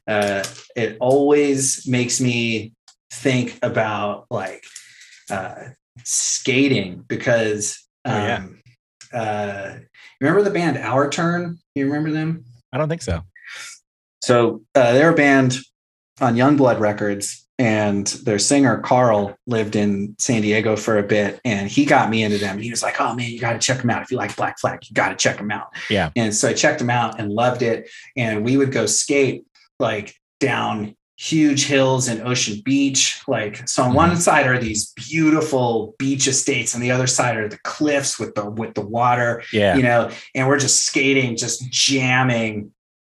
uh, 0.06 0.44
it 0.76 0.96
always 1.00 1.86
makes 1.88 2.20
me 2.20 2.72
think 3.12 3.58
about 3.62 4.26
like 4.30 4.62
uh, 5.30 5.70
skating 6.04 7.04
because. 7.08 7.78
Oh, 8.04 8.16
yeah. 8.16 8.36
Um, 8.36 8.62
uh, 9.12 9.74
remember 10.20 10.42
the 10.42 10.50
band 10.50 10.78
Our 10.78 11.10
Turn? 11.10 11.58
You 11.74 11.86
remember 11.86 12.10
them? 12.10 12.44
i 12.72 12.78
don't 12.78 12.88
think 12.88 13.02
so 13.02 13.22
So 14.22 14.62
uh, 14.74 14.92
they're 14.92 15.12
a 15.12 15.14
band 15.14 15.58
on 16.20 16.36
Youngblood 16.36 16.78
Records, 16.78 17.46
and 17.58 18.06
their 18.06 18.38
singer 18.38 18.78
Carl 18.78 19.36
lived 19.46 19.76
in 19.76 20.14
San 20.18 20.42
Diego 20.42 20.76
for 20.76 20.98
a 20.98 21.02
bit, 21.02 21.40
and 21.44 21.68
he 21.70 21.84
got 21.84 22.10
me 22.10 22.22
into 22.22 22.38
them. 22.38 22.58
He 22.58 22.70
was 22.70 22.82
like, 22.82 23.00
"Oh 23.00 23.14
man, 23.14 23.30
you 23.30 23.40
got 23.40 23.54
to 23.54 23.58
check 23.58 23.80
them 23.80 23.90
out. 23.90 24.02
If 24.02 24.10
you 24.10 24.16
like 24.16 24.36
Black 24.36 24.58
Flag, 24.58 24.80
you 24.88 24.94
got 24.94 25.08
to 25.10 25.16
check 25.16 25.38
them 25.38 25.50
out." 25.50 25.68
Yeah. 25.88 26.10
And 26.16 26.34
so 26.34 26.48
I 26.48 26.52
checked 26.52 26.78
them 26.78 26.90
out 26.90 27.18
and 27.18 27.32
loved 27.32 27.62
it. 27.62 27.88
And 28.16 28.44
we 28.44 28.56
would 28.56 28.72
go 28.72 28.86
skate 28.86 29.44
like 29.78 30.14
down 30.38 30.96
huge 31.20 31.66
hills 31.66 32.08
and 32.08 32.22
Ocean 32.22 32.62
Beach. 32.64 33.20
Like, 33.28 33.68
so 33.68 33.82
on 33.82 33.92
one 33.92 34.16
side 34.16 34.46
are 34.46 34.58
these 34.58 34.90
beautiful 34.94 35.94
beach 35.98 36.26
estates, 36.26 36.72
and 36.72 36.82
the 36.82 36.90
other 36.90 37.06
side 37.06 37.36
are 37.36 37.46
the 37.46 37.58
cliffs 37.58 38.18
with 38.18 38.34
the 38.34 38.48
with 38.48 38.74
the 38.74 38.80
water. 38.80 39.42
Yeah. 39.52 39.76
You 39.76 39.82
know, 39.82 40.10
and 40.34 40.48
we're 40.48 40.58
just 40.58 40.86
skating, 40.86 41.36
just 41.36 41.70
jamming 41.70 42.72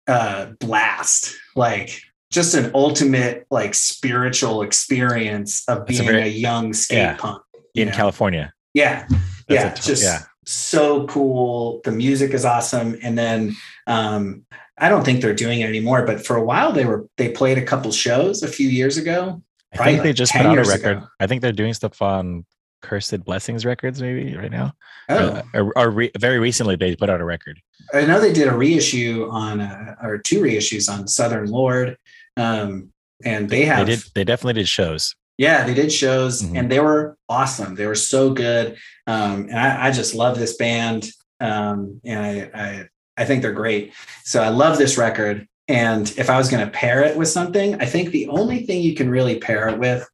uh 0.08 0.48
blast. 0.60 1.34
Like 1.56 2.02
just 2.30 2.56
an 2.56 2.72
ultimate 2.74 3.48
like 3.50 3.74
spiritual 3.74 4.64
experience 4.64 5.64
of 5.70 5.86
That's 5.88 6.00
a 6.00 6.04
being 6.04 6.16
a, 6.16 6.28
young 6.28 6.74
skate 6.74 6.98
yeah. 6.98 7.16
punk. 7.16 7.42
you 7.74 7.84
in 7.84 7.88
know? 7.88 7.96
California. 7.96 8.54
Yeah. 8.74 9.08
That's 9.48 9.48
yeah. 9.48 9.70
t- 9.70 9.82
just 9.82 10.04
yeah. 10.04 10.20
so 10.46 11.08
cool. 11.08 11.80
The 11.86 11.92
music 11.92 12.32
is 12.32 12.44
awesome. 12.44 12.98
And 13.02 13.18
then 13.18 13.56
um 13.88 14.46
I 14.78 14.90
don't 14.90 15.04
think 15.06 15.22
they're 15.22 15.36
doing 15.36 15.62
it 15.62 15.66
anymore, 15.70 16.06
but 16.06 16.26
for 16.26 16.36
a 16.36 16.44
while 16.44 16.72
they 16.72 16.86
were 16.86 17.08
they 17.18 17.30
played 17.30 17.58
a 17.58 17.66
couple 17.66 17.92
shows 17.92 18.42
a 18.44 18.48
few 18.48 18.68
years 18.68 18.98
ago. 18.98 19.42
I 19.74 19.78
think 19.86 20.04
they 20.04 20.14
just 20.14 20.32
10 20.32 20.46
put 20.46 20.60
out 20.60 20.66
a 20.66 20.70
record. 20.70 20.98
ago. 20.98 21.08
I 21.20 21.28
think 21.28 21.42
they're 21.42 21.52
doing 21.52 21.74
stuff 21.74 22.00
on 22.02 22.46
Cursed 22.84 23.24
Blessings 23.24 23.66
Records, 23.66 24.02
maybe 24.02 24.36
right 24.36 24.52
now. 24.52 24.74
Oh, 25.10 25.16
Uh, 25.18 25.42
or, 25.56 25.78
or 25.78 25.90
re- 25.90 26.12
very 26.20 26.38
recently, 26.38 26.76
they 26.76 26.96
put 26.96 27.10
out 27.10 27.22
a 27.22 27.26
record. 27.26 27.60
I 27.94 28.06
know 28.06 28.20
they 28.20 28.34
did 28.34 28.48
a 28.48 28.56
reissue 28.56 29.28
on 29.32 29.62
uh, 29.62 29.96
or 30.02 30.18
two 30.20 30.42
reissues 30.42 30.90
on 30.92 31.08
Southern 31.08 31.50
Lord. 31.50 31.98
Um 32.38 32.90
and 33.26 33.50
they 33.50 33.66
have 33.66 33.86
They 33.88 33.96
did. 33.96 34.04
They 34.16 34.24
definitely 34.24 34.54
did 34.62 34.68
shows. 34.68 35.16
Yeah, 35.38 35.66
they 35.66 35.74
did 35.74 35.92
shows 35.92 36.42
Mhm. 36.42 36.58
and 36.60 36.72
they 36.72 36.80
were 36.80 37.18
awesome. 37.30 37.76
They 37.76 37.86
were 37.86 37.96
so 37.96 38.32
good. 38.34 38.78
Um, 39.08 39.48
and 39.50 39.58
I, 39.58 39.88
I 39.88 39.92
just 39.92 40.14
love 40.14 40.38
this 40.38 40.56
band. 40.58 41.10
Um, 41.40 42.02
and 42.06 42.20
I, 42.20 42.50
I, 42.54 42.86
I 43.18 43.26
think 43.26 43.42
they're 43.42 43.52
great. 43.52 43.94
So 44.24 44.42
I 44.42 44.50
love 44.50 44.78
this 44.78 44.98
record. 44.98 45.48
And 45.68 46.14
if 46.18 46.30
I 46.30 46.38
was 46.38 46.50
going 46.50 46.66
to 46.66 46.72
pair 46.72 47.04
it 47.04 47.16
with 47.18 47.30
something, 47.30 47.82
I 47.82 47.86
think 47.86 48.10
the 48.10 48.28
only 48.28 48.66
thing 48.66 48.82
you 48.82 48.96
can 48.96 49.10
really 49.10 49.40
pair 49.40 49.70
it 49.70 49.80
with 49.80 50.08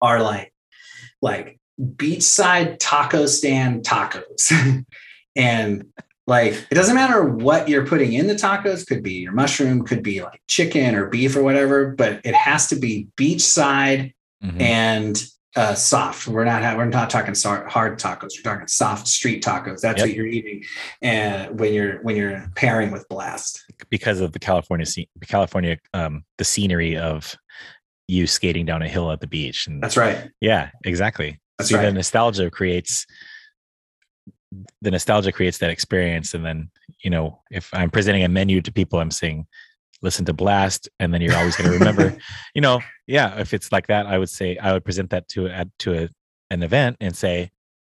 are 0.00 0.20
like, 0.22 0.52
like 1.22 1.58
beachside 1.80 2.76
taco 2.80 3.26
stand 3.26 3.84
tacos. 3.84 4.84
and 5.36 5.86
like, 6.26 6.54
it 6.70 6.74
doesn't 6.74 6.96
matter 6.96 7.24
what 7.24 7.68
you're 7.68 7.86
putting 7.86 8.14
in 8.14 8.26
the 8.26 8.34
tacos, 8.34 8.86
could 8.86 9.02
be 9.02 9.14
your 9.14 9.32
mushroom, 9.32 9.84
could 9.84 10.02
be 10.02 10.22
like 10.22 10.40
chicken 10.48 10.94
or 10.94 11.06
beef 11.06 11.36
or 11.36 11.42
whatever, 11.42 11.90
but 11.92 12.20
it 12.24 12.34
has 12.34 12.66
to 12.68 12.76
be 12.76 13.08
beachside 13.16 14.12
Mhm. 14.44 14.60
and 14.60 15.24
uh, 15.56 15.74
soft. 15.74 16.28
We're 16.28 16.44
not 16.44 16.76
we're 16.76 16.84
not 16.84 17.10
talking 17.10 17.34
hard 17.68 17.98
tacos. 17.98 18.30
We're 18.36 18.42
talking 18.52 18.68
soft 18.68 19.08
street 19.08 19.42
tacos. 19.42 19.80
That's 19.80 19.98
Yep. 19.98 20.08
what 20.08 20.14
you're 20.14 20.26
eating, 20.26 20.64
and 21.02 21.58
when 21.58 21.72
you're 21.72 22.02
when 22.02 22.14
you're 22.16 22.50
pairing 22.54 22.90
with 22.90 23.08
blast. 23.08 23.64
because 23.90 24.20
of 24.20 24.32
the 24.32 24.38
California 24.38 24.86
scene, 24.86 25.06
California, 25.26 25.78
um, 25.94 26.24
the 26.38 26.44
scenery 26.44 26.96
of 26.96 27.34
you 28.08 28.26
skating 28.26 28.66
down 28.66 28.82
a 28.82 28.88
hill 28.88 29.10
at 29.10 29.20
the 29.20 29.26
beach, 29.26 29.66
and 29.66 29.82
That's 29.82 29.96
right. 29.96 30.30
yeah, 30.40 30.70
exactly. 30.84 31.40
That's 31.58 31.70
See, 31.70 31.76
the 31.76 31.90
nostalgia 31.92 32.50
creates 32.50 33.06
the 34.80 34.90
nostalgia 34.90 35.32
creates 35.32 35.58
that 35.58 35.70
experience, 35.70 36.34
and 36.34 36.44
then 36.44 36.70
you 37.02 37.10
know, 37.10 37.40
if 37.50 37.72
I'm 37.72 37.90
presenting 37.90 38.24
a 38.24 38.28
menu 38.28 38.60
to 38.62 38.72
people, 38.72 39.00
I'm 39.00 39.10
saying, 39.10 39.46
listen 40.02 40.24
to 40.26 40.32
Blast, 40.32 40.88
and 41.00 41.12
then 41.12 41.20
you're 41.20 41.36
always 41.36 41.56
going 41.56 41.70
to 41.70 41.76
remember. 41.78 42.16
you 42.54 42.60
know, 42.60 42.80
yeah, 43.06 43.38
if 43.40 43.54
it's 43.54 43.70
like 43.72 43.86
that, 43.88 44.06
I 44.06 44.18
would 44.18 44.30
say 44.30 44.56
I 44.58 44.72
would 44.72 44.84
present 44.84 45.10
that 45.10 45.28
to 45.28 45.46
a, 45.46 45.64
to 45.80 46.04
a, 46.04 46.08
an 46.50 46.62
event 46.62 46.96
and 47.00 47.14
say. 47.16 47.50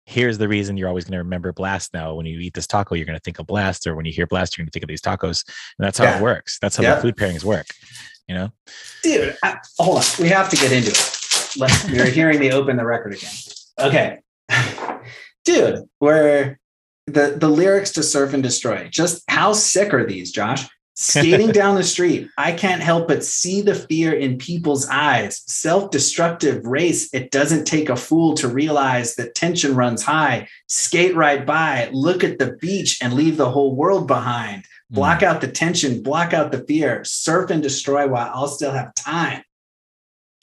Here's 0.08 0.38
the 0.38 0.46
reason 0.46 0.76
you're 0.76 0.86
always 0.86 1.02
going 1.02 1.14
to 1.14 1.18
remember 1.18 1.52
Blast 1.52 1.92
now. 1.92 2.14
When 2.14 2.26
you 2.26 2.38
eat 2.38 2.54
this 2.54 2.68
taco, 2.68 2.94
you're 2.94 3.06
going 3.06 3.18
to 3.18 3.22
think 3.24 3.40
of 3.40 3.46
Blast, 3.48 3.88
or 3.88 3.96
when 3.96 4.06
you 4.06 4.12
hear 4.12 4.24
Blast, 4.24 4.56
you're 4.56 4.62
going 4.62 4.68
to 4.68 4.72
think 4.72 4.84
of 4.84 4.88
these 4.88 5.02
tacos. 5.02 5.42
And 5.80 5.84
that's 5.84 5.98
how 5.98 6.04
Yeah. 6.04 6.18
it 6.18 6.22
works. 6.22 6.60
That's 6.60 6.76
how 6.76 6.84
Yeah. 6.84 6.94
the 6.94 7.00
food 7.00 7.16
pairings 7.16 7.42
work. 7.42 7.66
You 8.28 8.36
know, 8.36 8.52
dude. 9.02 9.36
I, 9.42 9.56
hold 9.80 9.98
on, 9.98 10.04
we 10.20 10.28
have 10.28 10.48
to 10.50 10.56
get 10.56 10.70
into 10.70 10.90
it. 10.90 11.56
Let, 11.56 11.88
you're 11.88 12.04
hearing 12.06 12.38
me 12.38 12.52
open 12.52 12.76
the 12.76 12.84
record 12.86 13.14
again. 13.14 13.32
Okay, 13.80 14.18
dude. 15.44 15.84
Where 15.98 16.60
the 17.08 17.34
the 17.36 17.48
lyrics 17.48 17.90
to 17.92 18.04
"Surf 18.04 18.32
and 18.32 18.42
Destroy"? 18.44 18.88
Just 18.88 19.24
how 19.28 19.52
sick 19.54 19.92
are 19.92 20.04
these, 20.06 20.30
Josh? 20.30 20.68
Skating 20.98 21.52
down 21.52 21.74
the 21.74 21.84
street, 21.84 22.30
I 22.38 22.52
can't 22.52 22.82
help 22.82 23.06
but 23.06 23.22
see 23.22 23.60
the 23.60 23.74
fear 23.74 24.14
in 24.14 24.38
people's 24.38 24.88
eyes. 24.88 25.42
Self 25.46 25.90
destructive 25.90 26.64
race. 26.64 27.12
It 27.12 27.30
doesn't 27.30 27.66
take 27.66 27.90
a 27.90 27.96
fool 27.96 28.34
to 28.36 28.48
realize 28.48 29.14
that 29.16 29.34
tension 29.34 29.76
runs 29.76 30.02
high. 30.02 30.48
Skate 30.68 31.14
right 31.14 31.44
by, 31.44 31.90
look 31.92 32.24
at 32.24 32.38
the 32.38 32.52
beach, 32.60 32.98
and 33.02 33.12
leave 33.12 33.36
the 33.36 33.50
whole 33.50 33.76
world 33.76 34.06
behind. 34.06 34.64
Hmm. 34.88 34.94
Block 34.94 35.22
out 35.22 35.42
the 35.42 35.48
tension, 35.48 36.02
block 36.02 36.32
out 36.32 36.50
the 36.50 36.64
fear, 36.64 37.04
surf 37.04 37.50
and 37.50 37.62
destroy 37.62 38.08
while 38.08 38.30
I'll 38.34 38.48
still 38.48 38.72
have 38.72 38.94
time. 38.94 39.42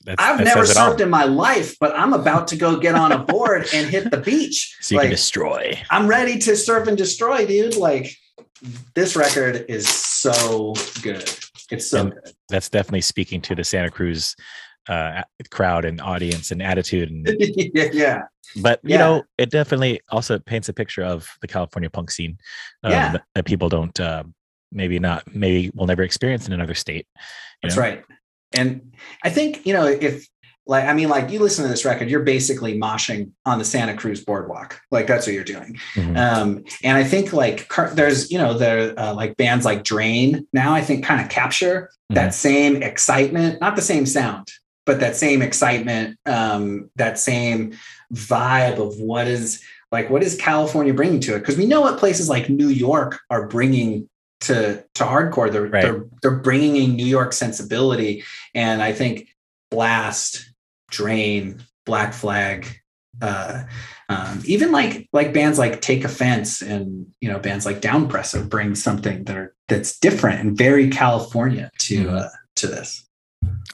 That's, 0.06 0.22
I've 0.22 0.40
never 0.40 0.66
says 0.66 0.76
it 0.76 0.80
all. 0.80 0.94
surfed 0.94 1.00
in 1.00 1.10
my 1.10 1.24
life, 1.24 1.80
but 1.80 1.98
I'm 1.98 2.14
about 2.14 2.50
to 2.50 2.58
go 2.58 2.78
get 2.78 2.94
on 2.94 3.14
a 3.14 3.20
board 3.20 3.68
and 3.74 3.90
hit 3.90 4.12
the 4.12 4.18
beach. 4.18 4.78
So 4.84 4.96
you 4.96 4.98
like, 4.98 5.06
can 5.06 5.12
destroy. 5.12 5.82
I'm 5.90 6.08
ready 6.08 6.38
to 6.40 6.58
surf 6.58 6.90
and 6.90 6.98
destroy, 6.98 7.46
dude. 7.46 7.78
Like 7.78 8.18
this 8.96 9.16
record 9.16 9.66
is 9.68 9.88
so 9.88 10.74
good. 11.02 11.30
It's 11.72 11.88
so 11.88 12.02
And- 12.02 12.14
good. 12.14 12.34
that's 12.50 12.70
definitely 12.70 13.02
speaking 13.02 13.42
to 13.42 13.56
the 13.56 13.64
Santa 13.64 13.90
Cruz 13.90 14.36
uh, 14.90 15.24
crowd 15.50 15.86
and 15.86 16.02
audience 16.02 16.52
and 16.52 16.62
attitude. 16.62 17.10
And 17.10 17.26
yeah, 17.74 18.24
but 18.62 18.80
you 18.84 18.92
Yeah. 18.92 18.98
know, 18.98 19.24
it 19.38 19.50
definitely 19.50 20.02
also 20.10 20.40
paints 20.40 20.68
a 20.70 20.74
picture 20.74 21.04
of 21.04 21.30
the 21.42 21.48
California 21.48 21.90
punk 21.90 22.12
scene 22.12 22.38
um, 22.84 22.92
Yeah. 22.92 23.12
that, 23.14 23.24
that 23.36 23.46
people 23.46 23.70
don't 23.70 23.98
uh, 24.00 24.24
maybe 24.72 25.00
not 25.00 25.34
maybe 25.34 25.72
will 25.74 25.88
never 25.88 26.04
experience 26.04 26.48
in 26.48 26.54
another 26.54 26.74
state. 26.76 27.08
That's 27.62 27.76
know? 27.78 27.82
right. 27.82 28.04
And 28.56 28.94
I 29.24 29.30
think, 29.30 29.66
you 29.66 29.74
know, 29.74 29.86
if 29.88 30.28
like, 30.66 30.86
I 30.86 30.94
mean, 30.94 31.10
like 31.10 31.30
you 31.30 31.40
listen 31.40 31.64
to 31.64 31.70
this 31.70 31.84
record, 31.84 32.10
you're 32.10 32.22
basically 32.24 32.80
moshing 32.80 33.32
on 33.46 33.60
the 33.60 33.66
Santa 33.66 33.96
Cruz 33.96 34.24
boardwalk. 34.24 34.80
Like 34.92 35.08
that's 35.08 35.28
what 35.28 35.34
you're 35.34 35.44
doing. 35.44 35.78
Mhm. 35.96 36.18
Um, 36.18 36.64
and 36.84 36.98
I 36.98 37.04
think 37.04 37.34
like 37.34 37.68
car- 37.68 37.92
there's, 37.94 38.32
you 38.32 38.38
know, 38.38 38.54
there 38.58 38.94
uh, 38.98 39.14
like 39.14 39.36
bands 39.38 39.66
like 39.66 39.84
Drain 39.84 40.48
now, 40.54 40.74
I 40.74 40.82
think 40.82 41.04
kind 41.04 41.20
of 41.22 41.28
capture 41.30 41.90
Mhm. 42.12 42.16
that 42.16 42.34
same 42.34 42.82
excitement, 42.82 43.60
not 43.60 43.76
the 43.76 43.82
same 43.82 44.06
sound, 44.06 44.48
but 44.86 45.00
that 45.02 45.16
same 45.18 45.42
excitement, 45.42 46.18
um, 46.26 46.90
that 46.96 47.20
same 47.20 47.78
vibe 48.14 48.78
of 48.80 48.96
what 49.00 49.28
is 49.28 49.62
like, 49.92 50.10
what 50.10 50.24
is 50.24 50.36
California 50.38 50.94
bringing 50.94 51.20
to 51.20 51.36
it? 51.36 51.40
Because 51.40 51.58
we 51.58 51.66
know 51.66 51.82
what 51.82 52.00
places 52.00 52.28
like 52.30 52.50
New 52.50 52.70
York 52.70 53.20
are 53.30 53.48
bringing 53.48 54.10
to 54.42 54.84
to 54.96 55.04
hardcore. 55.04 55.52
They're 55.52 55.64
Right. 55.68 55.82
they're 55.84 56.06
they're 56.22 56.32
bringing 56.32 56.78
a 56.78 56.88
New 56.88 57.06
York 57.06 57.34
sensibility, 57.34 58.24
and 58.56 58.82
I 58.82 58.92
think 58.94 59.28
Blast, 59.72 60.52
Drain, 60.94 61.62
Black 61.86 62.14
Flag, 62.14 62.68
uh, 63.22 63.64
um, 64.10 64.42
even 64.46 64.72
like 64.72 65.10
like 65.12 65.34
bands 65.34 65.58
like 65.58 65.82
Take 65.82 66.04
Offense 66.04 66.62
and 66.62 67.08
you 67.20 67.30
know 67.30 67.40
bands 67.40 67.66
like 67.66 67.82
Downpressor 67.82 68.48
bring 68.48 68.76
something 68.76 69.24
that 69.26 69.36
are 69.36 69.56
that's 69.68 70.00
different 70.00 70.40
and 70.42 70.58
very 70.58 70.90
California 70.90 71.70
to 71.80 72.06
Mhm. 72.06 72.22
uh, 72.22 72.30
to 72.58 72.68
this. 72.68 73.08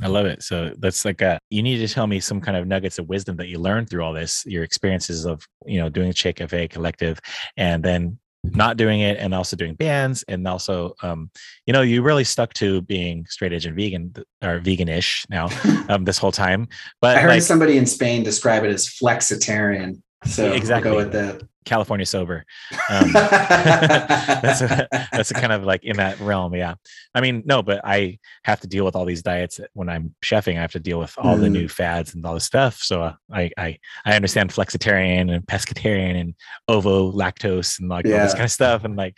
I 0.02 0.08
love 0.08 0.26
it. 0.26 0.42
So 0.44 0.74
that's 0.80 1.04
like 1.04 1.22
a 1.22 1.40
you 1.50 1.62
need 1.62 1.86
to 1.86 1.94
tell 1.94 2.08
me 2.08 2.20
some 2.22 2.40
kind 2.42 2.58
of 2.58 2.66
nuggets 2.68 3.00
of 3.00 3.10
wisdom 3.10 3.36
that 3.38 3.48
you 3.48 3.60
learned 3.60 3.90
through 3.90 4.04
all 4.04 4.14
this, 4.14 4.46
your 4.46 4.64
experiences 4.64 5.26
of 5.26 5.46
you 5.66 5.80
know 5.80 5.90
doing 5.90 6.14
Che 6.14 6.34
Cafe 6.34 6.68
Collective, 6.70 7.20
and 7.58 7.84
then 7.84 8.18
not 8.44 8.78
doing 8.78 9.02
it, 9.02 9.18
and 9.18 9.34
also 9.34 9.56
doing 9.56 9.76
bands, 9.76 10.24
and 10.28 10.48
also 10.48 10.96
um, 11.02 11.30
you 11.66 11.74
know 11.74 11.82
you 11.82 12.02
really 12.02 12.24
stuck 12.24 12.54
to 12.56 12.82
being 12.82 13.26
straight 13.26 13.54
edge 13.54 13.66
and 13.66 13.76
vegan 13.76 14.14
or 14.42 14.60
veganish 14.60 15.26
now 15.30 15.50
um, 15.90 16.06
this 16.06 16.18
whole 16.18 16.32
time. 16.32 16.68
But 17.02 17.18
I 17.18 17.22
heard 17.22 17.30
like 17.30 17.42
somebody 17.42 17.78
in 17.78 17.86
Spain 17.86 18.24
describe 18.24 18.64
it 18.64 18.72
as 18.72 18.88
flexitarian. 18.88 20.02
So 20.26 20.52
Exactly. 20.54 20.90
I'll 20.92 20.98
go 20.98 21.04
with 21.04 21.12
that. 21.14 21.44
California 21.66 22.06
sober. 22.06 22.46
Um, 22.90 23.12
that's 23.14 24.62
a, 24.62 24.88
that's 25.12 25.32
a 25.32 25.34
kind 25.34 25.52
of 25.52 25.64
like 25.64 25.84
in 25.84 25.98
that 25.98 26.20
realm 26.20 26.56
yeah 26.56 26.76
i 27.14 27.22
mean 27.22 27.44
no 27.46 27.62
but 27.62 27.82
i 27.84 28.18
have 28.44 28.60
to 28.62 28.68
deal 28.68 28.86
with 28.86 28.96
all 28.96 29.06
these 29.06 29.22
diets 29.22 29.60
when 29.74 29.88
i'm 29.90 30.16
chefing 30.24 30.58
i 30.58 30.62
have 30.62 30.72
to 30.72 30.80
deal 30.80 30.98
with 31.00 31.14
all 31.18 31.38
the 31.38 31.48
Mm. 31.48 31.52
new 31.52 31.68
fads 31.68 32.16
and 32.16 32.26
all 32.26 32.34
this 32.34 32.46
stuff 32.46 32.78
so 32.82 33.02
uh, 33.04 33.14
i 33.32 33.52
i 33.58 33.78
i 34.06 34.16
understand 34.16 34.52
flexitarian 34.52 35.32
and 35.34 35.46
pescatarian 35.46 36.20
and 36.20 36.34
ovo 36.68 37.12
lactose 37.12 37.80
and 37.80 37.90
like 37.90 38.06
all 38.06 38.12
this 38.12 38.34
kind 38.34 38.46
of 38.46 38.52
stuff 38.52 38.84
and 38.84 38.96
like 38.96 39.16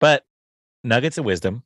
but 0.00 0.22
nuggets 0.84 1.18
of 1.18 1.24
wisdom 1.24 1.62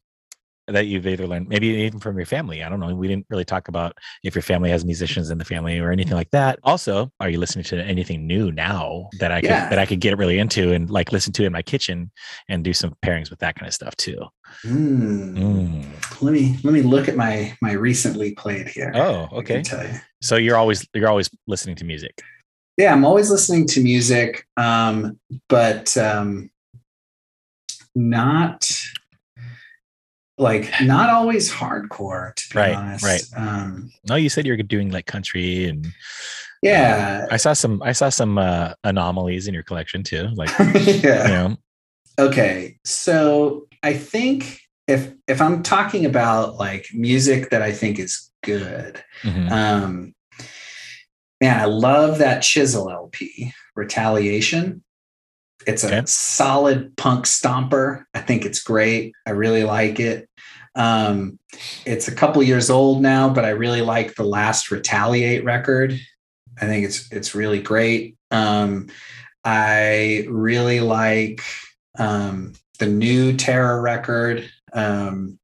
that 0.68 0.86
you've 0.86 1.06
either 1.06 1.26
learned 1.26 1.48
maybe 1.48 1.68
even 1.68 2.00
from 2.00 2.16
your 2.16 2.26
family 2.26 2.62
i 2.62 2.68
don't 2.68 2.80
know 2.80 2.94
we 2.94 3.06
didn't 3.08 3.26
really 3.30 3.44
talk 3.44 3.68
about 3.68 3.96
if 4.24 4.34
your 4.34 4.42
family 4.42 4.68
has 4.70 4.84
musicians 4.84 5.30
in 5.30 5.38
the 5.38 5.44
family 5.44 5.78
or 5.78 5.90
anything 5.90 6.14
like 6.14 6.30
that 6.30 6.58
also 6.64 7.10
are 7.20 7.28
you 7.28 7.38
listening 7.38 7.64
to 7.64 7.80
anything 7.84 8.26
new 8.26 8.50
now 8.52 9.08
that 9.20 9.30
i 9.30 9.40
could 9.40 9.50
Yeah. 9.50 9.68
that 9.68 9.78
i 9.78 9.86
could 9.86 10.00
get 10.00 10.18
really 10.18 10.38
into 10.38 10.72
and 10.72 10.90
like 10.90 11.12
listen 11.12 11.32
to 11.34 11.44
in 11.44 11.52
my 11.52 11.62
kitchen 11.62 12.10
and 12.48 12.64
do 12.64 12.72
some 12.72 12.94
pairings 13.04 13.30
with 13.30 13.38
that 13.40 13.54
kind 13.56 13.66
of 13.68 13.74
stuff 13.74 13.96
too 13.96 14.18
Mm. 14.64 15.36
Mm. 15.36 16.22
Let 16.22 16.32
me 16.32 16.56
let 16.62 16.72
me 16.72 16.80
look 16.80 17.08
at 17.08 17.16
my 17.16 17.56
my 17.60 17.72
recently 17.72 18.32
played 18.34 18.68
here. 18.68 18.92
oh 18.94 19.28
okay 19.32 19.62
you. 19.68 19.98
so 20.22 20.36
you're 20.36 20.56
always 20.56 20.86
you're 20.94 21.08
always 21.08 21.28
listening 21.48 21.74
to 21.76 21.84
music 21.84 22.22
Yeah, 22.78 22.92
I'm 22.92 23.04
always 23.04 23.28
listening 23.30 23.66
to 23.68 23.80
music, 23.82 24.46
um, 24.56 25.18
but 25.48 25.96
um, 25.96 26.50
not 27.96 28.70
like 30.38 30.70
not 30.82 31.10
always 31.10 31.50
hardcore 31.50 32.34
to 32.34 32.48
be 32.50 32.58
Right, 32.58 32.74
honest. 32.74 33.04
right. 33.04 33.22
Um, 33.36 33.90
No, 34.08 34.16
you 34.16 34.28
said 34.28 34.46
you're 34.46 34.56
doing 34.58 34.90
like 34.90 35.06
country 35.06 35.64
and 35.64 35.86
yeah, 36.62 37.26
I 37.30 37.36
saw 37.36 37.52
some 37.52 37.82
I 37.82 37.92
saw 37.92 38.08
some 38.08 38.38
uh 38.38 38.72
anomalies 38.84 39.46
in 39.46 39.54
your 39.54 39.62
collection 39.62 40.02
too. 40.02 40.28
Like, 40.34 40.50
yeah. 40.58 41.22
you 41.24 41.28
know, 41.28 41.56
Okay, 42.18 42.78
so 42.84 43.68
I 43.82 43.92
think 43.92 44.60
if 44.88 45.12
if 45.28 45.40
I'm 45.42 45.62
talking 45.62 46.06
about 46.06 46.56
like 46.56 46.86
music 46.94 47.50
that 47.50 47.60
I 47.62 47.72
think 47.72 47.98
is 47.98 48.30
good, 48.42 49.02
mhm. 49.22 49.50
um, 49.50 50.14
man, 51.42 51.60
I 51.60 51.66
love 51.66 52.18
that 52.18 52.40
Chisel 52.42 52.90
LP, 52.90 53.52
Retaliation. 53.74 54.82
It's 55.66 55.84
a 55.84 55.88
Okay. 55.88 56.02
solid 56.06 56.96
punk 56.96 57.24
stomper. 57.26 58.04
I 58.14 58.20
think 58.20 58.44
it's 58.44 58.62
great. 58.62 59.12
I 59.26 59.30
really 59.30 59.64
like 59.64 59.98
it. 60.00 60.28
Um, 60.76 61.38
it's 61.84 62.06
a 62.06 62.14
couple 62.14 62.42
years 62.42 62.70
old 62.70 63.02
now, 63.02 63.28
but 63.28 63.44
I 63.44 63.50
really 63.50 63.82
like 63.82 64.14
the 64.14 64.24
last 64.24 64.70
Retaliate 64.70 65.44
record. 65.44 65.98
I 66.60 66.66
think 66.66 66.86
it's 66.86 67.10
it's 67.10 67.34
really 67.34 67.60
great. 67.60 68.16
Um, 68.30 68.88
I 69.44 70.26
really 70.28 70.80
like 70.80 71.42
um, 71.98 72.54
the 72.78 72.86
new 72.86 73.36
Terror 73.36 73.80
record. 73.80 74.48
Um, 74.72 75.38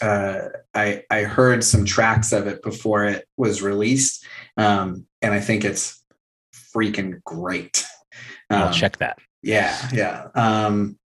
uh, 0.00 0.48
I 0.74 1.04
I 1.10 1.22
heard 1.22 1.64
some 1.64 1.84
tracks 1.84 2.32
of 2.32 2.46
it 2.46 2.62
before 2.62 3.04
it 3.04 3.26
was 3.36 3.62
released, 3.62 4.24
um, 4.56 5.06
and 5.22 5.34
I 5.34 5.40
think 5.40 5.64
it's 5.64 6.02
freaking 6.74 7.22
great. 7.24 7.84
I'll 8.50 8.68
Um, 8.68 8.72
check 8.72 8.98
that. 8.98 9.18
Yeah, 9.42 9.76
yeah. 9.92 10.28
Um, 10.34 10.98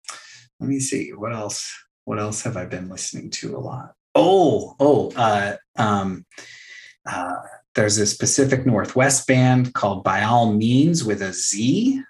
let 0.60 0.70
me 0.70 0.80
see 0.80 1.12
what 1.12 1.34
else. 1.34 1.72
What 2.06 2.20
else 2.20 2.42
have 2.44 2.58
I 2.58 2.66
been 2.66 2.90
listening 2.90 3.30
to 3.32 3.56
a 3.56 3.60
lot? 3.60 3.94
Oh, 4.16 4.76
oh, 4.80 5.12
uh, 5.16 5.58
um, 5.78 6.26
uh, 7.06 7.36
there's 7.76 7.98
this 7.98 8.16
Pacific 8.18 8.66
Northwest 8.66 9.28
band 9.28 9.74
called 9.74 10.04
By 10.04 10.24
All 10.24 10.52
Means 10.54 11.04
with 11.04 11.22
a 11.22 11.32
Z 11.34 12.02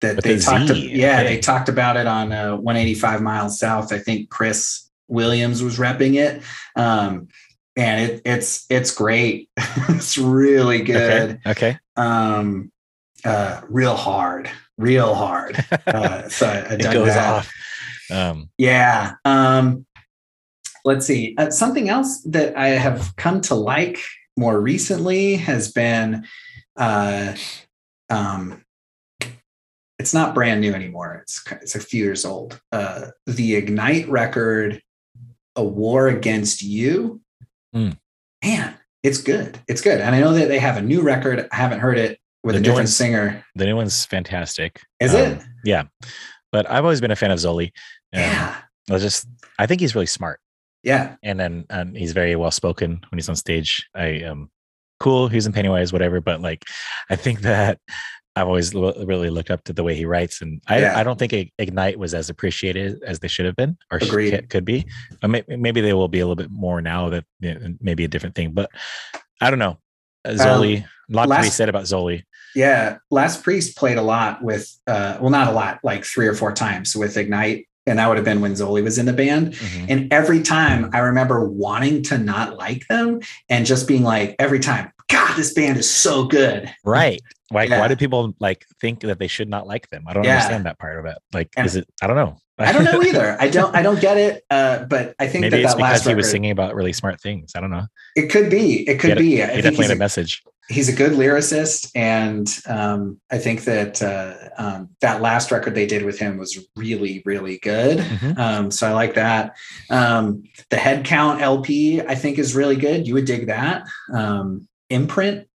that 0.00 0.16
With 0.16 0.24
they 0.24 0.38
talked. 0.38 0.68
Z, 0.68 0.90
yeah, 0.94 1.20
okay. 1.20 1.34
they 1.34 1.40
talked 1.40 1.68
about 1.68 1.96
it 1.96 2.06
on 2.06 2.30
uh, 2.32 2.56
185 2.56 3.22
miles 3.22 3.58
south. 3.58 3.92
I 3.92 3.98
think 3.98 4.28
Chris 4.28 4.90
Williams 5.08 5.62
was 5.62 5.78
repping 5.78 6.14
it. 6.16 6.42
Um, 6.76 7.28
and 7.76 8.10
it, 8.10 8.22
it's 8.24 8.66
it's 8.68 8.90
great. 8.94 9.48
it's 9.56 10.18
really 10.18 10.82
good 10.82 11.40
Okay. 11.46 11.50
Okay. 11.50 11.78
um 11.96 12.70
uh 13.24 13.60
real 13.68 13.96
hard 13.96 14.50
real 14.78 15.14
hard. 15.14 15.56
Uh 15.86 16.28
so 16.28 16.46
I, 16.46 16.58
I 16.58 16.74
It 16.74 16.82
goes 16.82 17.08
that. 17.08 17.32
off. 17.34 17.52
Um, 18.10 18.48
yeah 18.56 19.14
um 19.24 19.84
let's 20.84 21.06
see. 21.06 21.34
Uh, 21.36 21.50
something 21.50 21.88
else 21.90 22.22
that 22.22 22.56
i 22.56 22.68
have 22.68 23.14
come 23.16 23.40
to 23.42 23.54
like 23.54 24.00
more 24.36 24.60
recently 24.60 25.36
has 25.36 25.70
been 25.72 26.24
uh 26.76 27.34
um 28.10 28.64
it's 29.98 30.14
not 30.14 30.32
brand 30.34 30.60
new 30.60 30.72
anymore. 30.74 31.18
It's 31.22 31.44
it's 31.60 31.74
a 31.74 31.80
few 31.80 32.04
years 32.04 32.24
old. 32.24 32.60
Uh 32.72 33.08
the 33.26 33.56
ignite 33.56 34.08
record 34.08 34.80
a 35.56 35.64
war 35.64 36.08
against 36.08 36.62
you. 36.62 37.20
Hmm. 37.74 37.90
man 38.44 38.74
it's 39.02 39.18
good. 39.20 39.58
It's 39.68 39.80
good. 39.80 40.00
And 40.00 40.14
i 40.14 40.20
know 40.20 40.32
that 40.32 40.48
they 40.48 40.58
have 40.58 40.76
a 40.76 40.82
new 40.82 41.02
record. 41.02 41.48
I 41.52 41.56
haven't 41.56 41.80
heard 41.80 41.98
it 41.98 42.17
with 42.44 42.54
The 42.54 42.58
a 42.58 42.62
new 42.62 42.68
different 42.70 42.88
singer 42.88 43.44
the 43.54 43.66
new 43.66 43.76
one's 43.76 44.04
fantastic. 44.04 44.80
is 45.00 45.14
Um, 45.14 45.20
it 45.20 45.42
Yeah. 45.64 45.84
But 46.52 46.70
I've 46.70 46.84
always 46.84 47.00
been 47.00 47.10
a 47.10 47.16
fan 47.16 47.30
of 47.30 47.38
Zoli. 47.38 47.66
Um, 48.14 48.20
yeah 48.20 48.56
I 48.88 48.92
was 48.92 49.02
just 49.02 49.26
I 49.58 49.66
think 49.66 49.80
he's 49.80 49.94
really 49.94 50.06
smart. 50.06 50.40
yeah 50.82 51.16
and 51.22 51.38
then 51.38 51.64
and 51.70 51.96
he's 51.96 52.12
very 52.12 52.36
well 52.36 52.50
spoken 52.50 53.00
when 53.10 53.18
he's 53.18 53.28
on 53.28 53.36
stage. 53.36 53.86
I 53.94 54.22
um 54.22 54.50
cool. 55.00 55.28
He's 55.28 55.46
in 55.46 55.52
Pennywise, 55.52 55.92
whatever. 55.92 56.20
But 56.20 56.40
like, 56.40 56.64
I 57.10 57.16
think 57.16 57.40
that 57.42 57.78
I've 58.34 58.46
always 58.48 58.72
lo- 58.74 58.94
really 59.04 59.30
looked 59.30 59.50
up 59.50 59.62
to 59.64 59.72
the 59.72 59.82
way 59.84 59.94
he 59.94 60.04
writes, 60.06 60.40
and 60.42 60.60
I 60.68 60.80
Yeah. 60.80 60.98
I 60.98 61.02
don't 61.04 61.18
think 61.18 61.32
Ignite 61.58 61.98
was 61.98 62.14
as 62.14 62.30
appreciated 62.30 63.02
as 63.04 63.18
they 63.20 63.28
should 63.28 63.46
have 63.46 63.56
been 63.56 63.76
or 63.92 64.00
sh- 64.00 64.10
could 64.48 64.64
be. 64.64 64.86
Or 65.22 65.28
may- 65.28 65.44
maybe 65.48 65.80
they 65.80 65.92
will 65.92 66.08
be 66.08 66.20
a 66.20 66.24
little 66.26 66.36
bit 66.36 66.50
more 66.50 66.80
now 66.80 67.10
that 67.10 67.24
you 67.40 67.54
know, 67.54 67.74
maybe 67.80 68.04
a 68.04 68.08
different 68.08 68.34
thing. 68.36 68.52
But 68.52 68.70
I 69.40 69.50
don't 69.50 69.58
know. 69.60 69.78
Uh, 70.24 70.30
Zoli, 70.32 70.82
a 70.84 70.88
lot 71.14 71.26
to 71.26 71.42
be 71.42 71.48
said 71.50 71.68
about 71.68 71.84
Zoli. 71.84 72.22
Yeah, 72.58 72.96
Last 73.12 73.44
Priest 73.44 73.76
played 73.76 73.98
a 73.98 74.02
lot 74.02 74.42
with, 74.42 74.68
uh, 74.88 75.16
well, 75.20 75.30
not 75.30 75.46
a 75.46 75.52
lot, 75.52 75.78
like 75.84 76.04
three 76.04 76.26
or 76.26 76.34
four 76.34 76.52
times 76.52 76.96
with 76.96 77.16
Ignite, 77.16 77.68
and 77.86 78.00
that 78.00 78.08
would 78.08 78.16
have 78.16 78.24
been 78.24 78.40
when 78.40 78.54
Zoli 78.54 78.82
was 78.82 78.98
in 78.98 79.06
the 79.06 79.12
band. 79.12 79.52
Mhm. 79.52 79.86
And 79.88 80.12
every 80.12 80.42
time 80.42 80.90
I 80.92 80.98
remember 80.98 81.48
wanting 81.48 82.02
to 82.04 82.18
not 82.18 82.56
like 82.58 82.84
them 82.88 83.20
and 83.48 83.64
just 83.64 83.86
being 83.86 84.02
like, 84.02 84.34
every 84.40 84.58
time, 84.58 84.90
God, 85.08 85.36
this 85.36 85.54
band 85.54 85.78
is 85.78 85.88
so 85.88 86.24
good. 86.24 86.68
Right. 86.84 87.20
Like, 87.52 87.70
Yeah. 87.70 87.78
why 87.78 87.86
do 87.86 87.94
people 87.94 88.34
like 88.40 88.66
think 88.80 89.00
that 89.02 89.20
they 89.20 89.28
should 89.28 89.48
not 89.48 89.68
like 89.68 89.88
them? 89.90 90.02
I 90.08 90.12
don't 90.12 90.24
Yeah. 90.24 90.34
understand 90.34 90.66
that 90.66 90.80
part 90.80 90.98
of 90.98 91.06
it. 91.06 91.16
Like, 91.32 91.50
And- 91.56 91.64
is 91.64 91.76
it? 91.76 91.86
I 92.02 92.08
don't 92.08 92.16
know. 92.16 92.38
I 92.58 92.72
don't 92.72 92.82
know 92.84 93.00
either. 93.04 93.36
I 93.38 93.46
don't. 93.48 93.72
I 93.76 93.82
don't 93.82 94.00
get 94.08 94.16
it. 94.16 94.42
Uh, 94.50 94.78
but 94.84 95.14
I 95.20 95.28
think 95.28 95.42
Maybe 95.42 95.50
that 95.50 95.60
it's 95.62 95.74
that 95.74 95.78
because 95.78 96.04
he 96.04 96.14
was 96.16 96.28
singing 96.28 96.50
about 96.50 96.74
really 96.74 96.92
smart 96.92 97.20
things. 97.20 97.52
I 97.54 97.60
don't 97.60 97.70
know. 97.70 97.86
It 98.16 98.30
could 98.32 98.50
be. 98.50 98.82
It 98.88 98.98
could 98.98 99.10
had 99.10 99.18
be. 99.18 99.36
He 99.36 99.42
I 99.44 99.46
think 99.46 99.62
definitely 99.62 99.86
had 99.86 99.92
a, 99.92 99.98
message. 100.00 100.42
He's 100.68 100.88
a 100.88 100.92
good 100.92 101.12
lyricist, 101.12 101.90
and 101.94 102.48
um, 102.66 103.20
I 103.30 103.38
think 103.38 103.64
that 103.64 104.02
uh, 104.02 104.34
um, 104.58 104.90
that 105.00 105.22
last 105.22 105.50
record 105.50 105.74
they 105.74 105.86
did 105.86 106.04
with 106.04 106.18
him 106.18 106.36
was 106.36 106.58
really, 106.76 107.22
really 107.24 107.58
good. 107.58 107.98
Mhm. 107.98 108.38
Um, 108.38 108.70
so 108.70 108.86
I 108.86 108.92
like 108.92 109.14
that. 109.14 109.56
Um, 109.90 110.44
the 110.70 110.76
Headcount 110.76 111.40
LP 111.40 112.02
I 112.02 112.14
think 112.14 112.38
is 112.38 112.54
really 112.54 112.76
good. 112.76 113.06
You 113.06 113.14
would 113.14 113.24
dig 113.24 113.46
that. 113.46 113.86
Um, 114.12 114.68
Imprint, 114.90 115.48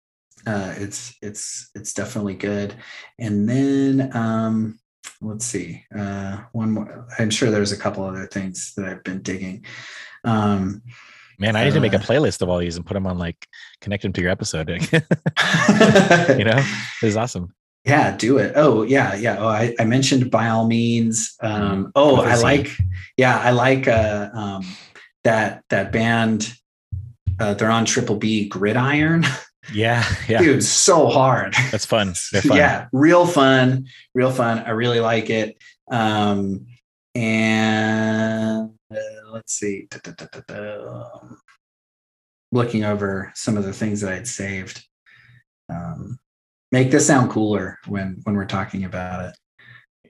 uh, 0.46 0.74
it's 0.78 1.16
it's 1.22 1.70
it's 1.76 1.94
definitely 1.94 2.36
good. 2.36 2.76
And 3.20 3.48
then 3.48 4.16
um, 4.16 4.80
let's 5.22 5.46
see, 5.46 5.86
uh, 5.96 6.38
one 6.52 6.72
more. 6.72 7.08
I'm 7.20 7.30
sure 7.30 7.50
there's 7.50 7.72
a 7.72 7.78
couple 7.78 8.04
other 8.04 8.28
things 8.28 8.74
that 8.76 8.86
I've 8.86 9.04
been 9.04 9.22
digging. 9.22 9.66
Man, 11.44 11.56
I 11.58 11.66
need 11.66 11.74
to 11.74 11.82
make 11.82 11.94
a 11.94 11.98
Uh, 11.98 12.02
playlist 12.02 12.42
of 12.42 12.50
all 12.50 12.58
these 12.60 12.78
and 12.78 12.86
put 12.86 12.94
them 12.94 13.06
on 13.06 13.18
like 13.18 13.48
connect 13.82 14.04
them 14.04 14.14
to 14.14 14.22
your 14.22 14.32
episode. 14.32 14.70
you 14.70 14.76
know, 16.46 16.62
this 17.02 17.04
is 17.04 17.18
awesome. 17.18 17.54
Yeah, 17.86 18.16
do 18.16 18.38
it. 18.38 18.54
Oh, 18.56 18.84
yeah, 18.84 19.14
yeah. 19.14 19.38
Oh, 19.40 19.48
I, 19.50 19.76
I 19.78 19.84
mentioned 19.84 20.32
by 20.32 20.48
all 20.48 20.66
means. 20.68 21.36
Um, 21.42 21.92
oh, 21.96 22.16
With 22.22 22.28
a 22.28 22.32
I 22.32 22.36
like, 22.36 22.70
yeah, 23.18 23.38
I 23.38 23.52
like 23.52 23.90
uh, 23.90 24.30
um, 24.34 24.66
that 25.26 25.64
that 25.70 25.92
band. 25.92 26.54
Uh, 27.40 27.56
they're 27.56 27.70
on 27.70 27.84
Triple 27.84 28.16
B 28.16 28.48
Gridiron. 28.48 29.26
Yeah, 29.74 30.06
yeah, 30.30 30.40
Dude, 30.40 30.64
so 30.64 31.08
hard. 31.08 31.56
that's 31.72 31.86
fun. 31.86 32.14
They're 32.32 32.42
fun. 32.42 32.58
Yeah, 32.58 32.88
real 32.94 33.26
fun, 33.26 33.88
real 34.14 34.32
fun. 34.32 34.60
I 34.60 34.70
really 34.70 35.02
like 35.02 35.30
it. 35.30 35.58
Um, 35.92 36.68
and 37.16 38.73
let's 39.32 39.54
see. 39.54 39.88
Looking 42.52 42.84
over 42.84 43.32
some 43.36 43.58
of 43.58 43.64
the 43.64 43.74
things 43.74 44.02
that 44.02 44.14
I'd 44.14 44.28
saved. 44.28 44.86
Um, 45.70 46.20
make 46.72 46.92
this 46.92 47.08
sound 47.08 47.32
cooler 47.32 47.80
when 47.88 48.20
when 48.24 48.36
we're 48.36 48.46
talking 48.46 48.84
about 48.84 49.30
it. 49.30 49.38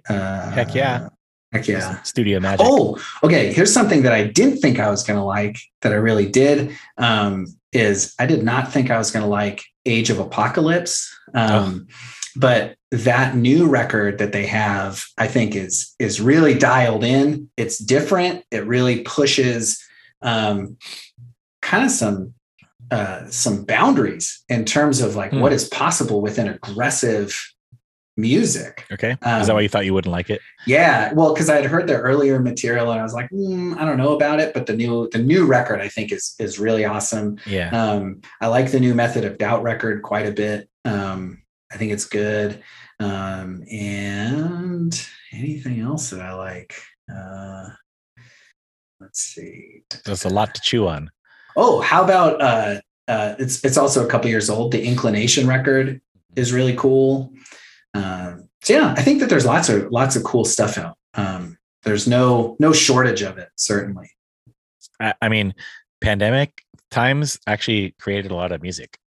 Uh, 0.09 0.49
Heck 0.51 0.75
yeah. 0.75 1.09
Heck 1.51 1.67
yeah. 1.67 2.01
Studio 2.01 2.39
Magic. 2.39 2.65
Oh, 2.67 2.99
okay. 3.23 3.53
Here's 3.53 3.71
something 3.71 4.01
that 4.01 4.11
I 4.11 4.25
didn't 4.25 4.57
think 4.57 4.79
I 4.79 4.89
was 4.89 5.03
going 5.03 5.19
to 5.19 5.23
like 5.23 5.57
that 5.81 5.91
I 5.91 5.97
really 5.97 6.27
did. 6.27 6.75
Um, 6.97 7.45
is 7.73 8.13
I 8.19 8.25
did 8.25 8.43
not 8.43 8.71
think 8.71 8.89
I 8.89 8.97
was 8.97 9.11
going 9.11 9.23
to 9.23 9.29
like 9.29 9.63
Age 9.85 10.09
of 10.09 10.19
Apocalypse. 10.19 11.09
Um, 11.33 11.87
But 12.35 12.77
that 12.91 13.35
new 13.35 13.67
record 13.69 14.17
that 14.17 14.31
they 14.31 14.47
have, 14.47 15.03
I 15.19 15.27
think 15.27 15.55
is 15.55 15.93
is 15.99 16.19
really 16.19 16.55
dialed 16.57 17.03
in. 17.03 17.49
It's 17.57 17.77
different. 17.77 18.43
It 18.49 18.65
really 18.65 19.01
pushes 19.01 19.79
um, 20.23 20.77
kind 21.61 21.85
of 21.85 21.91
some 21.91 22.33
uh, 22.89 23.29
some 23.29 23.65
boundaries 23.65 24.43
in 24.49 24.65
terms 24.65 24.99
of 25.01 25.15
like 25.15 25.31
Hmm. 25.31 25.41
what 25.41 25.53
is 25.53 25.67
possible 25.69 26.21
within 26.21 26.47
aggressive 26.47 27.39
music. 28.17 28.85
okay. 28.91 29.11
is 29.11 29.17
um, 29.21 29.45
that 29.45 29.53
why 29.53 29.61
you 29.61 29.69
thought 29.69 29.85
you 29.85 29.93
wouldn't 29.93 30.11
like 30.11 30.29
it? 30.29 30.41
Yeah, 30.67 31.13
well, 31.13 31.33
because 31.33 31.49
I 31.49 31.55
had 31.55 31.65
heard 31.65 31.87
their 31.87 32.01
earlier 32.01 32.39
material 32.39 32.91
and 32.91 32.99
I 32.99 33.03
was 33.03 33.13
like, 33.13 33.29
"Hmm, 33.29 33.75
I 33.77 33.85
don't 33.85 33.97
know 33.97 34.13
about 34.13 34.39
it, 34.39 34.53
but 34.53 34.65
the 34.65 34.75
new 34.75 35.09
the 35.11 35.19
new 35.19 35.45
record 35.45 35.81
I 35.81 35.87
think 35.89 36.11
is 36.11 36.35
is 36.39 36.59
really 36.59 36.85
awesome. 36.85 37.37
Yeah. 37.45 37.69
Um, 37.69 38.21
I 38.41 38.47
like 38.47 38.71
the 38.71 38.79
new 38.79 38.93
Method 38.93 39.25
of 39.25 39.37
Doubt 39.37 39.63
record 39.63 40.01
quite 40.01 40.25
a 40.25 40.31
bit. 40.31 40.69
Um, 40.85 41.41
I 41.71 41.77
think 41.77 41.91
it's 41.91 42.05
good. 42.05 42.61
Um, 42.99 43.63
and 43.71 45.07
anything 45.31 45.81
else 45.81 46.11
that 46.11 46.21
I 46.21 46.33
like? 46.33 46.75
Uh, 47.13 47.69
let's 48.99 49.19
see. 49.19 49.83
There's 50.05 50.25
a 50.25 50.29
lot 50.29 50.55
to 50.55 50.61
chew 50.61 50.87
on. 50.87 51.09
Oh, 51.55 51.81
how 51.81 52.03
about 52.03 52.41
uh, 52.41 52.81
uh, 53.07 53.35
it's 53.39 53.63
it's 53.63 53.77
also 53.77 54.05
a 54.05 54.09
couple 54.09 54.29
years 54.29 54.49
old. 54.49 54.71
The 54.71 54.83
Inclination 54.83 55.47
record 55.47 56.01
is 56.35 56.53
really 56.53 56.75
cool. 56.75 57.33
Um, 57.93 58.49
so 58.63 58.73
yeah, 58.73 58.93
I 58.97 59.01
think 59.03 59.19
that 59.19 59.29
there's 59.29 59.45
lots 59.45 59.69
of 59.69 59.91
lots 59.91 60.15
of 60.15 60.23
cool 60.23 60.45
stuff 60.45 60.77
out. 60.77 60.97
Um, 61.13 61.57
there's 61.83 62.07
no 62.07 62.55
no 62.59 62.73
shortage 62.73 63.21
of 63.21 63.37
it, 63.37 63.49
certainly. 63.55 64.09
I, 64.99 65.13
I 65.21 65.29
mean, 65.29 65.53
pandemic 66.01 66.63
times 66.91 67.39
actually 67.47 67.95
created 67.99 68.31
a 68.31 68.35
lot 68.35 68.51
of 68.51 68.61
music. 68.61 68.97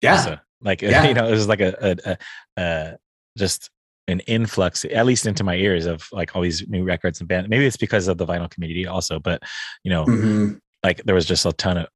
Yeah. 0.00 0.16
also. 0.16 0.38
like 0.62 0.82
Yeah. 0.82 1.06
you 1.06 1.14
know, 1.14 1.26
it 1.26 1.30
was 1.32 1.48
like 1.48 1.60
a, 1.60 1.74
a, 1.80 2.10
a, 2.10 2.18
a 2.62 2.96
just 3.36 3.70
an 4.08 4.20
influx, 4.20 4.84
at 4.84 5.06
least 5.06 5.26
into 5.26 5.44
my 5.44 5.54
ears, 5.56 5.86
of 5.86 6.06
like 6.12 6.34
all 6.34 6.42
these 6.42 6.66
new 6.68 6.84
records 6.84 7.20
and 7.20 7.28
band. 7.28 7.48
Maybe 7.48 7.66
it's 7.66 7.76
because 7.76 8.08
of 8.08 8.18
the 8.18 8.26
vinyl 8.26 8.50
community 8.50 8.86
also, 8.86 9.18
but 9.18 9.42
you 9.84 9.90
know, 9.90 10.04
Mhm. 10.04 10.58
like 10.84 11.02
there 11.04 11.14
was 11.14 11.26
just 11.26 11.46
a 11.46 11.52
ton 11.52 11.76
of 11.78 11.86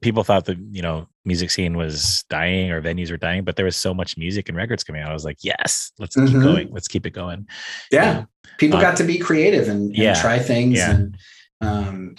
people 0.00 0.24
thought 0.24 0.44
the 0.46 0.56
you 0.70 0.82
know 0.82 1.06
music 1.24 1.50
scene 1.50 1.76
was 1.76 2.24
dying 2.30 2.70
or 2.70 2.82
venues 2.82 3.10
were 3.10 3.16
dying, 3.16 3.44
but 3.44 3.56
there 3.56 3.64
was 3.64 3.76
so 3.76 3.92
much 3.94 4.16
music 4.16 4.48
and 4.48 4.56
records 4.56 4.82
coming 4.82 5.02
out. 5.02 5.10
I 5.10 5.14
was 5.14 5.24
like, 5.24 5.38
yes, 5.42 5.92
let's 5.98 6.16
keep 6.16 6.24
Mhm. 6.28 6.42
going. 6.42 6.68
Let's 6.72 6.88
keep 6.88 7.06
it 7.06 7.10
going. 7.10 7.46
Yeah. 7.90 8.24
People 8.58 8.78
Uh, 8.78 8.82
got 8.82 8.96
to 8.96 9.04
be 9.04 9.18
creative 9.18 9.68
and, 9.68 9.88
and 9.90 9.96
yeah. 9.96 10.20
try 10.20 10.38
things. 10.38 10.78
Yeah. 10.78 10.90
And 10.90 11.16
um, 11.60 12.16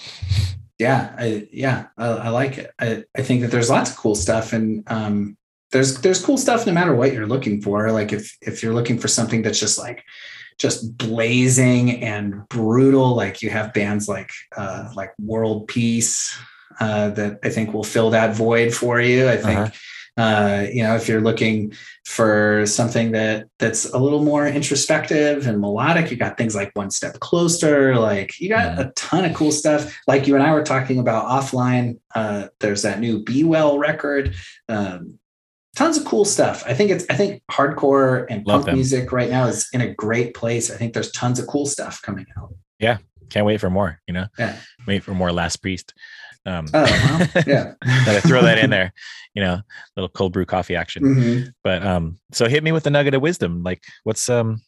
yeah, 0.79 1.13
I, 1.17 1.47
yeah, 1.51 1.87
I, 1.97 2.07
I 2.07 2.29
like 2.29 2.57
it. 2.59 2.71
I, 2.79 3.03
I 3.17 3.21
think 3.23 3.41
that 3.41 3.51
there's 3.51 3.69
lots 3.69 3.91
of 3.91 3.97
cool 3.97 4.15
stuff 4.15 4.53
and 4.53 4.83
um, 4.87 5.37
there's, 5.71 5.99
there's 6.01 6.23
cool 6.23 6.37
stuff 6.37 6.65
no 6.65 6.71
matter 6.71 6.95
what 6.95 7.11
you're 7.13 7.27
looking 7.27 7.61
for. 7.61 7.91
Like 7.91 8.13
if, 8.13 8.37
if 8.41 8.63
you're 8.63 8.73
looking 8.73 8.97
for 8.97 9.09
something 9.09 9.41
that's 9.41 9.59
just 9.59 9.77
like, 9.77 10.03
just 10.59 10.97
blazing 10.97 12.03
and 12.03 12.47
brutal, 12.47 13.15
like 13.15 13.41
you 13.41 13.49
have 13.49 13.73
bands 13.73 14.07
like, 14.07 14.29
uh, 14.55 14.89
like 14.95 15.11
World 15.19 15.67
Peace, 15.67 16.37
uh, 16.79 17.09
that 17.11 17.39
I 17.43 17.49
think 17.49 17.73
will 17.73 17.83
fill 17.83 18.09
that 18.11 18.35
void 18.35 18.73
for 18.73 18.99
you. 19.01 19.29
I 19.29 19.37
think, 19.37 19.59
Uh-huh. 19.59 20.21
uh, 20.21 20.67
you 20.71 20.83
know, 20.83 20.95
if 20.95 21.07
you're 21.07 21.21
looking 21.21 21.73
for 22.05 22.65
something 22.65 23.11
that 23.13 23.47
that's 23.59 23.85
a 23.91 23.97
little 23.97 24.23
more 24.23 24.45
introspective 24.47 25.47
and 25.47 25.59
melodic, 25.59 26.11
you 26.11 26.17
got 26.17 26.37
things 26.37 26.55
like 26.55 26.71
One 26.75 26.91
Step 26.91 27.19
Closer. 27.19 27.95
Like 27.95 28.39
you 28.39 28.49
got 28.49 28.77
a 28.79 28.91
ton 28.95 29.25
of 29.25 29.33
cool 29.33 29.51
stuff. 29.51 29.99
Like 30.07 30.27
you 30.27 30.35
and 30.35 30.43
I 30.43 30.53
were 30.53 30.63
talking 30.63 30.99
about 30.99 31.25
offline. 31.25 31.97
Uh, 32.13 32.47
there's 32.59 32.81
that 32.83 32.99
new 32.99 33.23
Be 33.23 33.43
Well 33.43 33.79
record. 33.79 34.35
Um, 34.69 35.17
tons 35.75 35.97
of 35.97 36.05
cool 36.05 36.25
stuff. 36.25 36.63
I 36.67 36.73
think 36.75 36.91
it's 36.91 37.05
I 37.09 37.15
think 37.15 37.41
hardcore 37.49 38.27
and 38.29 38.45
Love 38.45 38.57
punk 38.59 38.65
them. 38.67 38.75
music 38.75 39.11
right 39.11 39.29
now 39.29 39.45
is 39.47 39.67
in 39.73 39.81
a 39.81 39.91
great 39.93 40.35
place. 40.35 40.69
I 40.69 40.75
think 40.75 40.93
there's 40.93 41.11
tons 41.11 41.39
of 41.39 41.47
cool 41.47 41.65
stuff 41.65 42.01
coming 42.03 42.27
out. 42.37 42.53
Yeah, 42.79 42.97
can't 43.31 43.45
wait 43.45 43.59
for 43.59 43.69
more, 43.71 43.99
you 44.07 44.13
know, 44.13 44.27
Yeah. 44.37 44.55
wait 44.85 45.01
for 45.03 45.13
more 45.15 45.31
Last 45.31 45.57
Priest. 45.57 45.93
Um, 46.45 46.65
Oh, 46.73 46.83
well, 46.83 47.27
yeah. 47.47 47.73
Gotta 48.05 48.21
throw 48.21 48.41
that 48.43 48.57
in 48.57 48.69
there, 48.69 48.91
you 49.33 49.41
know, 49.41 49.61
little 49.95 50.09
cold 50.09 50.33
brew 50.33 50.45
coffee 50.45 50.75
action. 50.75 51.03
Mhm. 51.03 51.53
But 51.63 51.85
um, 51.85 52.19
so 52.31 52.47
hit 52.47 52.63
me 52.63 52.71
with 52.71 52.83
the 52.83 52.89
nugget 52.89 53.13
of 53.13 53.21
wisdom. 53.21 53.63
Like, 53.63 53.81
what's 54.03 54.29
um, 54.29 54.61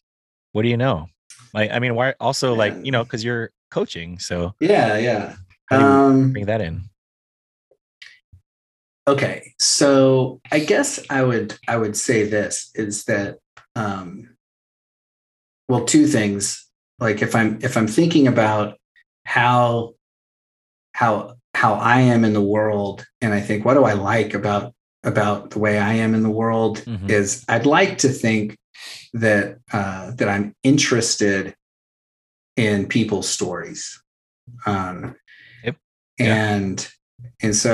what 0.52 0.62
do 0.62 0.68
you 0.68 0.76
know? 0.76 1.06
Like, 1.52 1.70
I 1.70 1.78
mean, 1.78 1.94
why 1.94 2.14
also 2.20 2.54
like 2.54 2.74
you 2.82 2.92
know, 2.92 3.04
because 3.04 3.22
you're 3.24 3.50
coaching, 3.70 4.18
so 4.18 4.54
Yeah, 4.60 4.96
yeah. 4.96 5.34
how 5.66 5.78
do 5.78 5.84
you 5.84 5.90
Um, 5.90 6.32
bring 6.32 6.46
that 6.46 6.60
in? 6.60 6.82
okay 9.08 9.54
so 9.60 10.40
i 10.50 10.58
guess 10.58 10.98
i 11.10 11.22
would 11.22 11.56
i 11.68 11.76
would 11.76 11.96
say 11.96 12.24
this 12.28 12.70
is 12.74 13.04
that 13.04 13.38
um 13.76 14.34
well 15.68 15.84
two 15.84 16.08
things 16.08 16.66
like 16.98 17.22
if 17.22 17.36
i'm 17.36 17.56
if 17.62 17.76
i'm 17.76 17.86
thinking 17.86 18.26
about 18.26 18.76
how 19.24 19.94
how 20.92 21.35
how 21.56 21.72
i 21.74 21.98
am 22.00 22.24
in 22.24 22.32
the 22.34 22.46
world 22.56 22.98
and 23.22 23.32
i 23.32 23.40
think 23.40 23.64
what 23.64 23.74
do 23.74 23.84
i 23.84 23.94
like 23.94 24.34
about 24.34 24.74
about 25.04 25.50
the 25.52 25.58
way 25.58 25.78
i 25.78 25.92
am 26.04 26.14
in 26.14 26.22
the 26.22 26.36
world 26.42 26.76
Mhm. 26.84 27.08
is 27.18 27.44
i'd 27.48 27.66
like 27.78 27.98
to 28.04 28.08
think 28.08 28.56
that 29.24 29.58
uh 29.72 30.10
that 30.18 30.28
i'm 30.28 30.54
interested 30.62 31.54
in 32.56 32.86
people's 32.96 33.28
stories 33.28 33.80
um 34.66 35.14
Yep. 35.64 35.76
Yeah. 36.18 36.34
and 36.60 36.88
and 37.42 37.54
so 37.64 37.72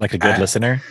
Like 0.00 0.14
a 0.14 0.18
good 0.18 0.36
I- 0.36 0.40
listener. 0.40 0.82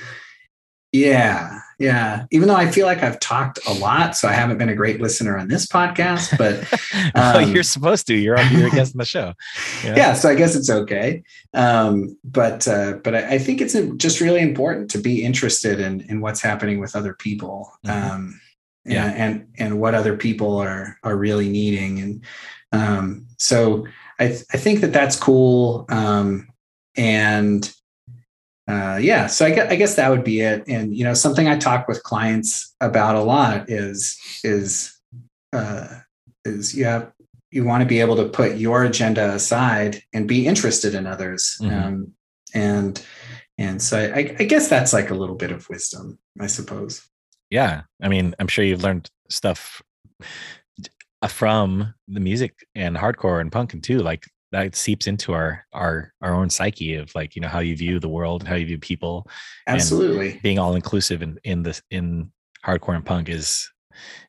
yeah, 0.91 1.59
yeah. 1.81 2.25
Even 2.31 2.47
though 2.47 2.55
I 2.55 2.69
feel 2.69 2.85
like 2.85 3.01
I've 3.03 3.19
talked 3.19 3.59
a 3.67 3.73
lot, 3.73 4.15
so 4.15 4.27
I 4.27 4.33
haven't 4.33 4.57
been 4.57 4.69
a 4.69 4.75
great 4.75 5.01
listener 5.01 5.37
on 5.37 5.47
this 5.47 5.65
podcast, 5.65 6.37
but 6.37 6.63
oh, 7.15 7.43
um, 7.43 7.51
you're 7.53 7.63
supposed 7.63 8.07
to. 8.07 8.15
You're 8.15 8.39
on. 8.39 8.51
You're 8.55 8.69
guest 8.69 8.93
on 8.95 8.99
the 8.99 9.05
show. 9.05 9.33
know? 9.83 9.95
yeah, 9.95 10.13
so 10.13 10.29
I 10.29 10.35
guess 10.35 10.55
it's 10.55 10.69
okay. 10.69 11.23
Um, 11.53 12.17
but 12.23 12.67
uh, 12.67 12.93
but 13.03 13.15
I, 13.15 13.35
I 13.35 13.37
think 13.39 13.61
it's 13.61 13.75
just 13.97 14.21
really 14.21 14.41
important 14.41 14.91
to 14.91 14.99
be 14.99 15.23
interested 15.23 15.79
in 15.79 16.01
in 16.01 16.21
what's 16.21 16.41
happening 16.41 16.79
with 16.79 16.95
other 16.95 17.13
people, 17.13 17.71
Mhm. 17.85 18.11
um, 18.11 18.41
Yeah. 18.85 19.05
and, 19.05 19.15
and 19.15 19.47
and 19.57 19.79
what 19.81 19.95
other 19.95 20.15
people 20.15 20.57
are 20.59 20.97
are 21.03 21.17
really 21.17 21.49
needing, 21.49 21.99
and 21.99 22.23
um, 22.71 23.25
so 23.37 23.85
I 24.19 24.27
th- 24.27 24.43
I 24.53 24.57
think 24.57 24.81
that 24.81 24.93
that's 24.93 25.15
cool, 25.15 25.85
um, 25.89 26.47
and 26.95 27.73
uh, 28.71 28.97
yeah, 28.97 29.27
so 29.27 29.45
I 29.45 29.51
guess, 29.51 29.71
I 29.71 29.75
guess 29.75 29.95
that 29.95 30.09
would 30.09 30.23
be 30.23 30.41
it. 30.41 30.63
And 30.67 30.95
you 30.95 31.03
know, 31.03 31.13
something 31.13 31.47
I 31.47 31.57
talk 31.57 31.87
with 31.87 32.03
clients 32.03 32.75
about 32.79 33.15
a 33.15 33.21
lot 33.21 33.69
is 33.69 34.17
is 34.43 34.97
uh, 35.53 35.87
is 36.45 36.73
you 36.75 36.85
have 36.85 37.11
you 37.51 37.65
want 37.65 37.81
to 37.81 37.87
be 37.87 37.99
able 37.99 38.15
to 38.15 38.29
put 38.29 38.57
your 38.57 38.83
agenda 38.85 39.33
aside 39.33 40.01
and 40.13 40.27
be 40.27 40.47
interested 40.47 40.95
in 40.95 41.05
others. 41.05 41.57
Mhm. 41.59 41.83
Um, 41.85 42.13
and 42.53 43.05
and 43.57 43.81
so 43.81 43.97
I, 43.99 44.35
I 44.39 44.43
guess 44.45 44.67
that's 44.69 44.93
like 44.93 45.09
a 45.11 45.15
little 45.15 45.35
bit 45.35 45.51
of 45.51 45.67
wisdom, 45.69 46.17
I 46.39 46.47
suppose. 46.47 47.01
yeah 47.51 47.81
i 48.01 48.07
mean 48.07 48.33
i'm 48.39 48.47
sure 48.47 48.63
you've 48.65 48.83
learned 48.87 49.09
stuff 49.29 49.81
uh, 51.21 51.27
from 51.27 51.93
the 52.07 52.19
music 52.21 52.53
and 52.75 52.95
hardcore 52.95 53.41
and 53.41 53.51
punk 53.51 53.73
and 53.73 53.83
too 53.83 53.99
like 53.99 54.23
that 54.51 54.75
seeps 54.75 55.07
into 55.07 55.33
our 55.33 55.65
our 55.73 56.13
our 56.21 56.33
own 56.33 56.49
psyche 56.49 56.95
of 56.95 57.13
like 57.15 57.35
you 57.35 57.41
know 57.41 57.47
how 57.47 57.59
you 57.59 57.75
view 57.75 57.99
the 57.99 58.09
world 58.09 58.41
and 58.41 58.47
how 58.49 58.55
you 58.55 58.65
view 58.65 58.77
people 58.77 59.27
Absolutely. 59.67 60.39
being 60.43 60.59
all 60.59 60.75
inclusive 60.75 61.21
in 61.21 61.39
in 61.43 61.63
this 61.63 61.81
in 61.91 62.31
hardcore 62.65 62.95
and 62.95 63.05
punk 63.05 63.29
is 63.29 63.69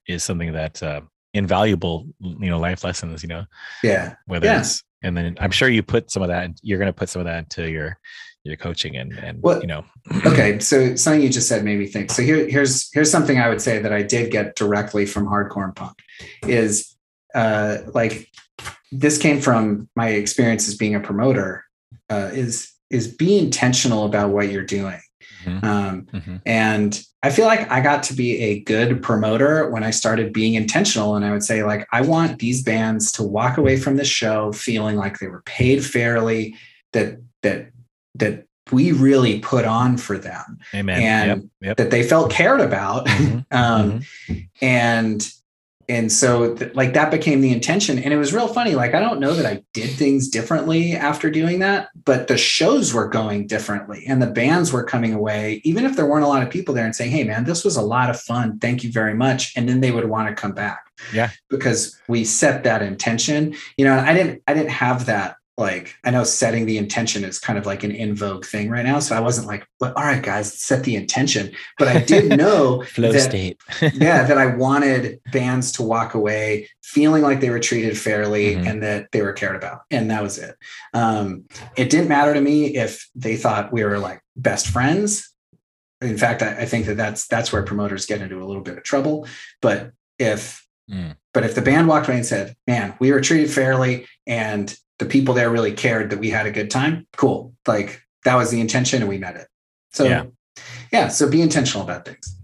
is 0.06 0.22
something 0.24 0.52
that 0.52 0.82
uh 0.82 1.00
invaluable 1.34 2.06
you 2.20 2.50
know 2.50 2.58
life 2.58 2.84
lessons 2.84 3.22
you 3.22 3.28
know 3.28 3.44
Yeah. 3.82 4.14
whether 4.26 4.46
Yeah. 4.46 4.60
it's 4.60 4.82
and 5.02 5.16
then 5.16 5.36
i'm 5.40 5.50
sure 5.50 5.68
you 5.68 5.82
put 5.82 6.10
some 6.10 6.22
of 6.22 6.28
that 6.28 6.50
you're 6.62 6.78
going 6.78 6.88
to 6.88 6.92
put 6.92 7.08
some 7.08 7.20
of 7.20 7.26
that 7.26 7.38
into 7.38 7.70
your 7.70 7.98
your 8.44 8.56
coaching 8.56 8.96
and 8.96 9.12
and 9.18 9.42
Well, 9.42 9.60
you 9.60 9.66
know 9.66 9.84
okay 10.26 10.58
so 10.58 10.94
something 10.96 11.22
you 11.22 11.30
just 11.30 11.48
said 11.48 11.64
made 11.64 11.78
me 11.78 11.86
think 11.86 12.10
so 12.10 12.22
here, 12.22 12.48
here's 12.48 12.92
here's 12.92 13.10
something 13.10 13.38
i 13.38 13.48
would 13.48 13.62
say 13.62 13.78
that 13.78 13.92
i 13.92 14.02
did 14.02 14.30
get 14.30 14.56
directly 14.56 15.06
from 15.06 15.26
hardcore 15.26 15.64
and 15.64 15.76
punk 15.76 15.96
is 16.46 16.96
uh 17.34 17.78
like 17.94 18.28
this 18.90 19.18
came 19.18 19.40
from 19.40 19.88
my 19.96 20.08
experience 20.08 20.68
as 20.68 20.74
being 20.76 20.94
a 20.94 21.00
promoter 21.00 21.64
uh 22.10 22.30
is 22.32 22.70
is 22.90 23.08
be 23.08 23.38
intentional 23.38 24.04
about 24.04 24.30
what 24.30 24.50
you're 24.50 24.64
doing 24.64 25.00
Mhm. 25.44 25.64
um 25.64 26.06
Mhm. 26.12 26.40
and 26.46 27.02
i 27.22 27.30
feel 27.30 27.46
like 27.46 27.70
i 27.70 27.80
got 27.80 28.02
to 28.04 28.14
be 28.14 28.38
a 28.38 28.60
good 28.60 29.02
promoter 29.02 29.70
when 29.70 29.82
i 29.82 29.90
started 29.90 30.32
being 30.32 30.54
intentional 30.54 31.16
and 31.16 31.24
i 31.24 31.30
would 31.32 31.42
say 31.42 31.62
like 31.64 31.86
i 31.92 32.00
want 32.00 32.38
these 32.38 32.62
bands 32.62 33.10
to 33.12 33.22
walk 33.22 33.56
away 33.56 33.76
from 33.76 33.96
this 33.96 34.08
show 34.08 34.52
feeling 34.52 34.96
like 34.96 35.18
they 35.18 35.28
were 35.28 35.42
paid 35.42 35.84
fairly 35.84 36.54
that 36.92 37.16
that 37.42 37.70
that 38.14 38.44
we 38.70 38.92
really 38.92 39.38
put 39.40 39.64
on 39.64 39.96
for 39.96 40.16
them 40.18 40.58
amen 40.74 41.02
and 41.02 41.28
yep, 41.28 41.50
yep. 41.60 41.76
that 41.76 41.90
they 41.90 42.02
felt 42.02 42.30
cared 42.30 42.60
about 42.60 43.06
Mhm. 43.06 43.44
um 43.52 44.00
and 44.60 45.28
and 45.88 46.10
so 46.10 46.54
th- 46.54 46.74
like 46.74 46.94
that 46.94 47.10
became 47.10 47.40
the 47.40 47.52
intention. 47.52 47.98
And 47.98 48.12
it 48.12 48.16
was 48.16 48.32
real 48.32 48.48
funny 48.48 48.74
like 48.74 48.94
i 48.94 49.00
don't 49.00 49.20
know 49.20 49.34
that 49.34 49.46
i 49.46 49.62
did 49.72 49.90
things 49.90 50.28
differently 50.28 50.92
after 50.94 51.30
doing 51.30 51.58
that 51.60 51.88
but 52.04 52.28
the 52.28 52.36
shows 52.36 52.92
were 52.94 53.08
going 53.08 53.46
differently 53.46 54.04
and 54.06 54.20
the 54.20 54.26
bands 54.26 54.72
were 54.72 54.84
coming 54.84 55.12
away 55.12 55.60
even 55.64 55.84
if 55.84 55.96
there 55.96 56.06
weren't 56.06 56.24
a 56.24 56.28
lot 56.28 56.42
of 56.42 56.50
people 56.50 56.74
there 56.74 56.84
and 56.84 56.94
saying 56.94 57.10
hey 57.10 57.24
man 57.24 57.44
this 57.44 57.64
was 57.64 57.76
a 57.76 57.82
lot 57.82 58.10
of 58.10 58.20
fun. 58.20 58.58
Thank 58.58 58.84
you 58.84 58.92
very 58.92 59.14
much. 59.14 59.52
And 59.56 59.68
then 59.68 59.80
they 59.80 59.90
would 59.90 60.08
want 60.08 60.28
to 60.28 60.34
come 60.34 60.52
back. 60.52 60.84
Yeah. 61.12 61.30
because 61.50 61.98
we 62.06 62.24
set 62.24 62.62
that 62.64 62.80
intention. 62.82 63.54
You 63.76 63.84
know 63.84 63.98
i 63.98 64.14
didn't 64.14 64.42
i 64.46 64.54
didn't 64.54 64.70
have 64.70 65.06
that 65.06 65.36
like 65.68 65.86
i 66.04 66.10
know 66.10 66.24
setting 66.24 66.66
the 66.66 66.76
intention 66.84 67.24
is 67.24 67.38
kind 67.38 67.58
of 67.58 67.64
like 67.66 67.82
an 67.84 67.90
in 67.90 68.14
vogue 68.14 68.44
thing 68.52 68.66
right 68.74 68.84
now 68.84 68.98
so 68.98 69.16
i 69.16 69.20
wasn't 69.28 69.46
like 69.46 69.62
well, 69.80 69.92
all 69.96 70.04
right 70.04 70.22
guys 70.22 70.52
set 70.68 70.82
the 70.84 70.96
intention 70.96 71.44
but 71.78 71.88
i 71.88 71.98
did 72.12 72.36
know 72.42 72.82
flow 72.96 73.12
that- 73.12 73.20
state 73.30 73.56
yeah, 73.94 74.24
that 74.28 74.38
I 74.38 74.46
wanted 74.64 75.20
bands 75.32 75.72
to 75.72 75.82
walk 75.82 76.14
away 76.14 76.68
feeling 76.82 77.22
like 77.22 77.40
they 77.40 77.50
were 77.50 77.60
treated 77.70 77.96
fairly 77.98 78.54
Mhm. 78.56 78.66
and 78.68 78.82
that 78.82 79.00
they 79.12 79.22
were 79.22 79.32
cared 79.32 79.56
about. 79.56 79.78
And 79.90 80.10
that 80.10 80.22
was 80.22 80.36
it. 80.38 80.54
Um, 80.92 81.44
it 81.76 81.88
didn't 81.90 82.08
matter 82.08 82.34
to 82.34 82.40
me 82.40 82.76
if 82.76 83.08
they 83.14 83.36
thought 83.36 83.72
we 83.72 83.82
were 83.84 83.98
like 83.98 84.20
best 84.36 84.68
friends. 84.68 85.32
In 86.00 86.18
fact, 86.18 86.42
I, 86.42 86.62
I 86.62 86.66
think 86.66 86.86
that 86.86 86.96
that's 86.96 87.26
that's 87.28 87.52
where 87.52 87.62
promoters 87.62 88.04
get 88.06 88.20
into 88.20 88.42
a 88.42 88.46
little 88.48 88.62
bit 88.62 88.76
of 88.76 88.82
trouble. 88.84 89.26
But 89.60 89.92
if 90.18 90.60
Mm. 90.90 91.16
but 91.32 91.44
if 91.44 91.54
the 91.54 91.62
band 91.62 91.86
walked 91.88 92.08
away 92.08 92.16
and 92.16 92.26
said, 92.26 92.56
"Man, 92.66 92.94
we 92.98 93.12
were 93.12 93.20
treated 93.20 93.50
fairly," 93.50 94.04
and 94.26 94.66
the 95.02 95.08
people 95.08 95.34
there 95.34 95.50
really 95.50 95.72
cared 95.72 96.10
that 96.10 96.20
we 96.20 96.30
had 96.30 96.46
a 96.46 96.50
good 96.52 96.70
time, 96.70 97.06
cool. 97.16 97.52
Like 97.66 98.02
that 98.24 98.36
was 98.36 98.50
the 98.50 98.60
intention, 98.60 99.02
and 99.02 99.08
we 99.08 99.18
met 99.18 99.34
it. 99.36 99.48
So 99.92 100.04
Yeah. 100.04 100.24
yeah 100.92 101.08
so 101.08 101.28
be 101.28 101.42
intentional 101.42 101.82
about 101.82 102.04
things. 102.04 102.38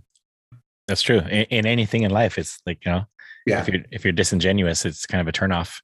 That's 0.89 1.03
true. 1.03 1.19
In, 1.19 1.45
in 1.59 1.67
anything 1.67 2.03
in 2.03 2.11
life, 2.11 2.37
it's 2.37 2.59
like 2.67 2.85
you 2.85 2.91
know, 2.93 3.05
Yeah. 3.47 3.61
if 3.61 3.69
you're 3.69 3.85
if 3.93 4.05
you're 4.05 4.13
disingenuous, 4.13 4.85
it's 4.85 5.07
kind 5.07 5.21
of 5.21 5.29
a 5.29 5.33
turnoff 5.33 5.81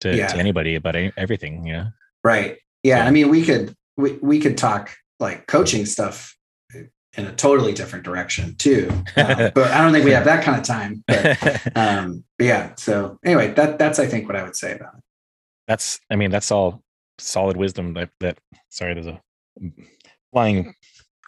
to, 0.00 0.16
Yeah. 0.16 0.28
to 0.28 0.36
anybody 0.36 0.76
about 0.76 0.94
everything. 1.16 1.66
You 1.66 1.72
know, 1.72 1.86
Right. 2.22 2.58
Yeah, 2.84 3.04
I 3.04 3.10
mean, 3.10 3.28
we 3.28 3.44
could 3.44 3.74
we, 3.96 4.12
we 4.22 4.38
could 4.38 4.56
talk 4.56 4.94
like 5.18 5.46
coaching 5.48 5.86
stuff 5.86 6.36
in 7.16 7.26
a 7.26 7.32
totally 7.34 7.72
different 7.72 8.04
direction 8.04 8.54
too. 8.56 8.88
Um, 9.16 9.50
but 9.54 9.70
I 9.72 9.82
don't 9.82 9.92
think 9.92 10.04
we 10.04 10.12
have 10.12 10.24
that 10.24 10.44
kind 10.44 10.58
of 10.58 10.64
time. 10.64 11.04
But, 11.06 11.76
um, 11.76 12.24
but 12.38 12.44
yeah. 12.46 12.74
So 12.76 13.18
anyway, 13.24 13.52
that 13.54 13.78
that's 13.78 13.98
I 13.98 14.06
think 14.06 14.28
what 14.28 14.36
I 14.36 14.44
would 14.44 14.56
say 14.56 14.72
about 14.76 14.94
it. 14.98 15.02
That's 15.68 16.00
i 16.10 16.16
mean 16.16 16.30
that's 16.30 16.50
all 16.50 16.82
solid 17.18 17.56
wisdom 17.56 17.94
that 17.94 18.10
that 18.20 18.38
sorry 18.68 18.94
there's 18.94 19.06
a 19.06 19.20
flying 20.32 20.74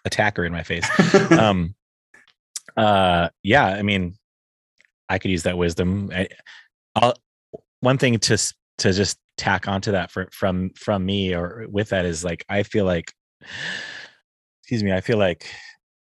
attacker 0.04 0.44
in 0.44 0.52
my 0.52 0.62
face. 0.62 0.88
Um 1.30 1.74
uh 2.76 3.28
yeah 3.42 3.66
i 3.66 3.82
mean 3.82 4.14
i 5.08 5.18
could 5.18 5.30
use 5.30 5.44
that 5.44 5.56
wisdom. 5.56 6.10
I, 6.12 6.28
I'll, 6.96 7.14
one 7.80 7.98
thing 7.98 8.18
to 8.18 8.36
to 8.78 8.92
just 8.92 9.18
tack 9.36 9.68
onto 9.68 9.92
that 9.92 10.10
for, 10.10 10.28
from 10.32 10.70
from 10.70 11.04
me 11.04 11.34
or 11.34 11.66
with 11.70 11.90
that 11.90 12.04
is 12.04 12.24
like 12.24 12.44
i 12.48 12.62
feel 12.62 12.84
like 12.84 13.12
excuse 14.62 14.82
me 14.82 14.92
i 14.92 15.00
feel 15.00 15.18
like 15.18 15.46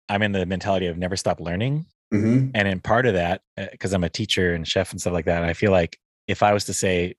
i'm 0.09 0.21
in 0.21 0.31
the 0.31 0.45
mentality 0.45 0.87
of 0.87 0.97
never 0.97 1.15
stop 1.15 1.39
learning. 1.39 1.85
Mhm. 2.13 2.51
and 2.53 2.67
in 2.67 2.79
part 2.79 3.05
of 3.07 3.15
that 3.15 3.41
because 3.71 3.91
i'm 3.93 4.03
a 4.03 4.09
teacher 4.09 4.53
and 4.53 4.67
chef 4.67 4.91
and 4.91 5.01
stuff 5.01 5.13
like 5.13 5.25
that 5.25 5.43
i 5.43 5.53
feel 5.53 5.71
like 5.71 5.97
if 6.27 6.43
i 6.43 6.53
was 6.53 6.65
to 6.65 6.73
say 6.73 7.15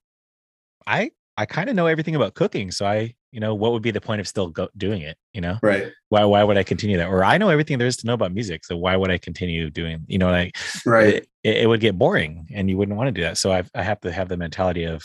i 0.86 1.10
i 1.36 1.44
kind 1.46 1.68
of 1.68 1.76
know 1.76 1.86
everything 1.86 2.14
about 2.14 2.34
cooking 2.34 2.70
so 2.70 2.86
i 2.86 3.14
you 3.32 3.40
know 3.40 3.54
what 3.54 3.72
would 3.72 3.82
be 3.82 3.90
the 3.90 4.00
point 4.00 4.20
of 4.20 4.28
still 4.28 4.48
go, 4.48 4.68
doing 4.76 5.02
it 5.02 5.16
you 5.32 5.40
know 5.40 5.58
Right. 5.62 5.92
why 6.08 6.24
why 6.24 6.42
would 6.44 6.56
i 6.56 6.62
continue 6.62 6.96
that 6.96 7.08
or 7.08 7.24
i 7.24 7.36
know 7.38 7.48
everything 7.48 7.78
there 7.78 7.86
is 7.88 7.96
to 7.98 8.06
know 8.06 8.14
about 8.14 8.32
music 8.32 8.64
so 8.64 8.76
why 8.76 8.96
would 8.96 9.10
i 9.10 9.18
continue 9.18 9.70
doing 9.70 10.04
you 10.06 10.18
know 10.18 10.30
like 10.30 10.56
Right. 10.84 11.26
it, 11.42 11.56
it 11.56 11.68
would 11.68 11.80
get 11.80 11.98
boring 11.98 12.48
and 12.54 12.70
you 12.70 12.76
wouldn't 12.76 12.96
want 12.96 13.08
to 13.08 13.12
do 13.12 13.22
that 13.22 13.38
so 13.38 13.52
i 13.52 13.62
i 13.74 13.82
have 13.82 14.00
to 14.00 14.12
have 14.12 14.28
the 14.28 14.36
mentality 14.36 14.84
of 14.84 15.04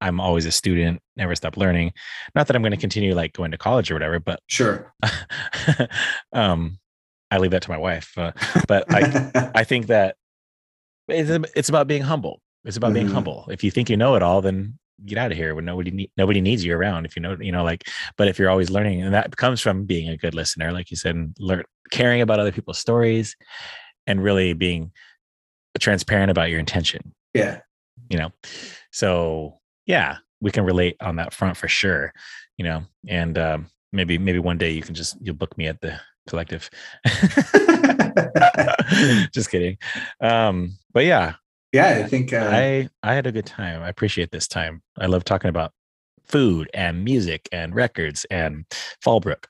i'm 0.00 0.20
always 0.20 0.46
a 0.46 0.52
student 0.52 1.00
never 1.16 1.34
stop 1.34 1.56
learning 1.56 1.92
not 2.34 2.46
that 2.46 2.56
i'm 2.56 2.62
going 2.62 2.72
to 2.72 2.76
continue 2.76 3.14
like 3.14 3.32
going 3.32 3.50
to 3.50 3.58
college 3.58 3.90
or 3.90 3.94
whatever 3.94 4.18
but 4.20 4.40
Sure. 4.48 4.92
um 6.32 6.78
i 7.30 7.38
leave 7.38 7.50
that 7.50 7.62
to 7.62 7.70
my 7.70 7.78
wife 7.78 8.16
uh, 8.18 8.32
but 8.68 8.92
i 8.94 9.02
I 9.54 9.64
think 9.64 9.88
that 9.88 10.16
it's, 11.08 11.28
it's 11.54 11.68
about 11.68 11.86
being 11.86 12.00
humble. 12.02 12.40
It's 12.64 12.78
about 12.78 12.94
being 12.94 13.06
Mhm. 13.08 13.12
humble. 13.12 13.46
If 13.50 13.62
you 13.62 13.70
think 13.70 13.90
you 13.90 13.98
know 13.98 14.14
it 14.14 14.22
all, 14.22 14.40
then 14.40 14.78
get 15.04 15.18
out 15.18 15.30
of 15.30 15.36
here 15.36 15.54
when 15.54 15.64
nobody 15.64 15.90
need, 15.90 16.10
nobody 16.16 16.40
needs 16.40 16.64
you 16.64 16.74
around. 16.74 17.06
If 17.06 17.16
you 17.16 17.22
know, 17.22 17.36
you 17.40 17.52
know, 17.52 17.64
like, 17.64 17.88
but 18.16 18.28
if 18.28 18.38
you're 18.38 18.50
always 18.50 18.70
learning, 18.70 19.02
and 19.02 19.14
that 19.14 19.36
comes 19.36 19.60
from 19.60 19.84
being 19.84 20.08
a 20.08 20.16
good 20.16 20.34
listener, 20.34 20.72
like 20.72 20.90
you 20.90 20.96
said, 20.96 21.14
and 21.14 21.36
learn 21.38 21.64
caring 21.90 22.20
about 22.20 22.40
other 22.40 22.52
people's 22.52 22.78
stories, 22.78 23.36
and 24.06 24.22
really 24.22 24.52
being 24.52 24.92
transparent 25.78 26.30
about 26.30 26.50
your 26.50 26.60
intention. 26.60 27.14
yeah. 27.34 27.60
You 28.10 28.18
know, 28.18 28.32
so 28.90 29.60
yeah, 29.86 30.18
we 30.40 30.50
can 30.50 30.64
relate 30.64 30.96
on 31.00 31.16
that 31.16 31.32
front 31.32 31.56
for 31.56 31.68
sure. 31.68 32.12
You 32.58 32.64
know, 32.64 32.82
and 33.08 33.38
um, 33.38 33.66
maybe 33.92 34.18
maybe 34.18 34.38
one 34.38 34.58
day 34.58 34.70
you 34.70 34.82
can 34.82 34.94
just 34.94 35.16
you'll 35.20 35.34
book 35.34 35.56
me 35.56 35.66
at 35.66 35.80
the 35.80 35.98
collective. 36.28 36.68
just 39.32 39.50
kidding. 39.50 39.78
Um, 40.20 40.76
but 40.92 41.04
yeah, 41.04 41.34
Yeah. 41.72 42.02
I 42.04 42.08
think. 42.08 42.32
Uh, 42.32 42.48
I 42.52 42.88
I 43.02 43.14
had 43.14 43.26
a 43.26 43.32
good 43.32 43.46
time. 43.46 43.82
I 43.82 43.88
appreciate 43.88 44.30
this 44.30 44.46
time. 44.48 44.82
I 44.98 45.06
love 45.06 45.24
talking 45.24 45.48
about 45.48 45.72
food 46.24 46.70
and 46.72 47.04
music 47.04 47.48
and 47.52 47.74
records 47.74 48.24
and 48.30 48.64
Fallbrook 49.04 49.44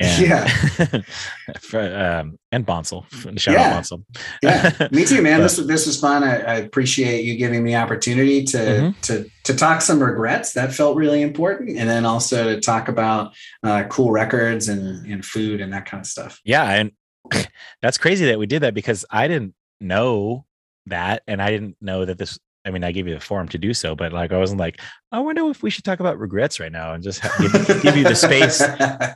and 0.00 0.26
Yeah. 0.26 0.46
for, 1.60 1.80
um, 1.80 2.38
and 2.52 2.64
Bonsall. 2.64 3.04
Shout 3.38 3.54
Yeah. 3.54 3.62
out 3.68 3.72
Bonsall. 3.82 4.04
yeah. 4.42 4.88
Me 4.92 5.04
too, 5.04 5.20
man. 5.20 5.38
But- 5.40 5.42
This 5.44 5.58
was 5.58 5.66
this 5.66 5.86
was 5.86 6.00
fun. 6.00 6.22
I, 6.22 6.36
I 6.40 6.54
appreciate 6.56 7.24
you 7.24 7.36
giving 7.36 7.62
me 7.64 7.74
opportunity 7.74 8.44
to 8.44 8.58
Mhm. 8.58 9.00
to 9.02 9.30
to 9.44 9.54
talk 9.56 9.80
some 9.82 10.02
regrets. 10.02 10.52
That 10.52 10.72
felt 10.72 10.96
really 10.96 11.22
important, 11.22 11.76
and 11.76 11.88
then 11.88 12.06
also 12.06 12.54
to 12.54 12.60
talk 12.60 12.88
about 12.88 13.34
uh, 13.62 13.84
cool 13.90 14.10
records 14.12 14.68
and 14.68 15.04
and 15.10 15.24
food 15.24 15.60
and 15.60 15.72
that 15.72 15.86
kind 15.86 16.00
of 16.02 16.06
stuff. 16.06 16.40
yeah, 16.44 16.70
and 16.70 16.92
that's 17.82 17.98
crazy 17.98 18.26
that 18.26 18.38
we 18.38 18.46
did 18.46 18.62
that 18.62 18.74
because 18.74 19.04
I 19.10 19.26
didn't 19.28 19.54
know 19.80 20.44
that, 20.86 21.22
and 21.26 21.40
I 21.42 21.50
didn't 21.50 21.76
know 21.80 22.04
that 22.04 22.18
this. 22.18 22.38
I 22.64 22.70
mean, 22.70 22.84
I 22.84 22.92
gave 22.92 23.08
you 23.08 23.14
the 23.14 23.20
forum 23.20 23.48
to 23.48 23.58
do 23.58 23.74
so, 23.74 23.96
but 23.96 24.12
like 24.12 24.32
I 24.32 24.38
wasn't 24.38 24.60
like, 24.60 24.80
I 25.10 25.18
wonder 25.18 25.50
if 25.50 25.64
we 25.64 25.70
should 25.70 25.82
talk 25.84 25.98
about 25.98 26.18
regrets 26.20 26.60
right 26.60 26.70
now 26.70 26.94
and 26.94 27.02
just 27.02 27.18
ha- 27.18 27.34
give, 27.40 27.82
give 27.82 27.96
you 27.96 28.04
the 28.04 28.14
space 28.14 28.62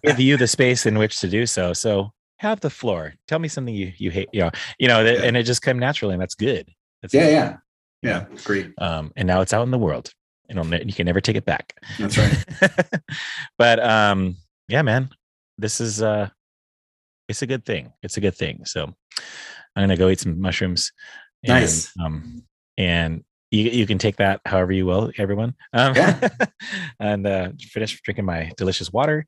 give 0.02 0.18
you 0.18 0.36
the 0.36 0.48
space 0.48 0.84
in 0.84 0.98
which 0.98 1.20
to 1.20 1.28
do 1.28 1.46
so. 1.46 1.72
So 1.72 2.10
have 2.38 2.58
the 2.58 2.70
floor. 2.70 3.14
Tell 3.28 3.38
me 3.38 3.46
something 3.46 3.72
you 3.72 3.92
you 3.98 4.10
hate. 4.10 4.28
You 4.32 4.40
know, 4.40 4.50
you 4.80 4.88
know, 4.88 5.00
Yeah. 5.04 5.22
and 5.22 5.36
it 5.36 5.44
just 5.44 5.62
came 5.62 5.78
naturally, 5.78 6.14
and 6.14 6.20
that's 6.20 6.34
good. 6.34 6.68
That's 7.02 7.14
yeah, 7.14 7.24
good. 7.26 7.32
yeah, 7.32 7.56
yeah. 8.02 8.24
Agreed. 8.36 8.74
Um, 8.78 9.12
and 9.14 9.28
now 9.28 9.42
it's 9.42 9.52
out 9.52 9.62
in 9.62 9.70
the 9.70 9.78
world. 9.78 10.10
You 10.48 10.56
know, 10.56 10.64
you 10.64 10.92
can 10.92 11.06
never 11.06 11.20
take 11.20 11.36
it 11.36 11.44
back. 11.44 11.72
That's 12.00 12.18
right. 12.18 12.44
but 13.58 13.78
um, 13.78 14.36
yeah, 14.68 14.82
man, 14.82 15.10
this 15.56 15.80
is 15.80 16.02
uh, 16.02 16.30
it's 17.28 17.42
a 17.42 17.46
good 17.46 17.64
thing. 17.64 17.92
It's 18.02 18.16
a 18.16 18.20
good 18.20 18.34
thing. 18.34 18.64
So 18.64 18.92
I'm 19.76 19.82
gonna 19.82 19.96
go 19.96 20.08
eat 20.08 20.18
some 20.20 20.40
mushrooms. 20.40 20.90
And, 21.46 21.60
Nice. 21.60 21.92
Um, 22.00 22.42
and 22.76 23.24
you 23.50 23.64
you 23.70 23.86
can 23.86 23.98
take 23.98 24.16
that 24.16 24.40
however 24.44 24.72
you 24.72 24.86
will, 24.86 25.10
everyone. 25.18 25.54
Um, 25.72 25.94
Yeah. 25.94 26.28
and 27.00 27.26
uh, 27.26 27.50
finish 27.60 28.00
drinking 28.02 28.24
my 28.24 28.50
delicious 28.56 28.92
water, 28.92 29.26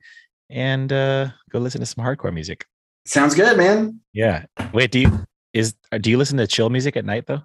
and 0.51 0.93
uh, 0.93 1.28
go 1.51 1.59
listen 1.59 1.81
to 1.81 1.86
some 1.86 2.05
hardcore 2.05 2.32
music. 2.35 2.66
Sounds 3.07 3.35
good, 3.35 3.57
man. 3.57 4.01
Yeah. 4.12 4.45
Wait, 4.73 4.90
do 4.90 4.99
you 5.01 5.24
is 5.55 5.74
uh, 5.93 5.99
do 5.99 6.11
you 6.11 6.19
listen 6.19 6.36
to 6.39 6.47
chill 6.47 6.69
music 6.70 6.97
at 6.97 7.05
night 7.05 7.27
though? 7.27 7.43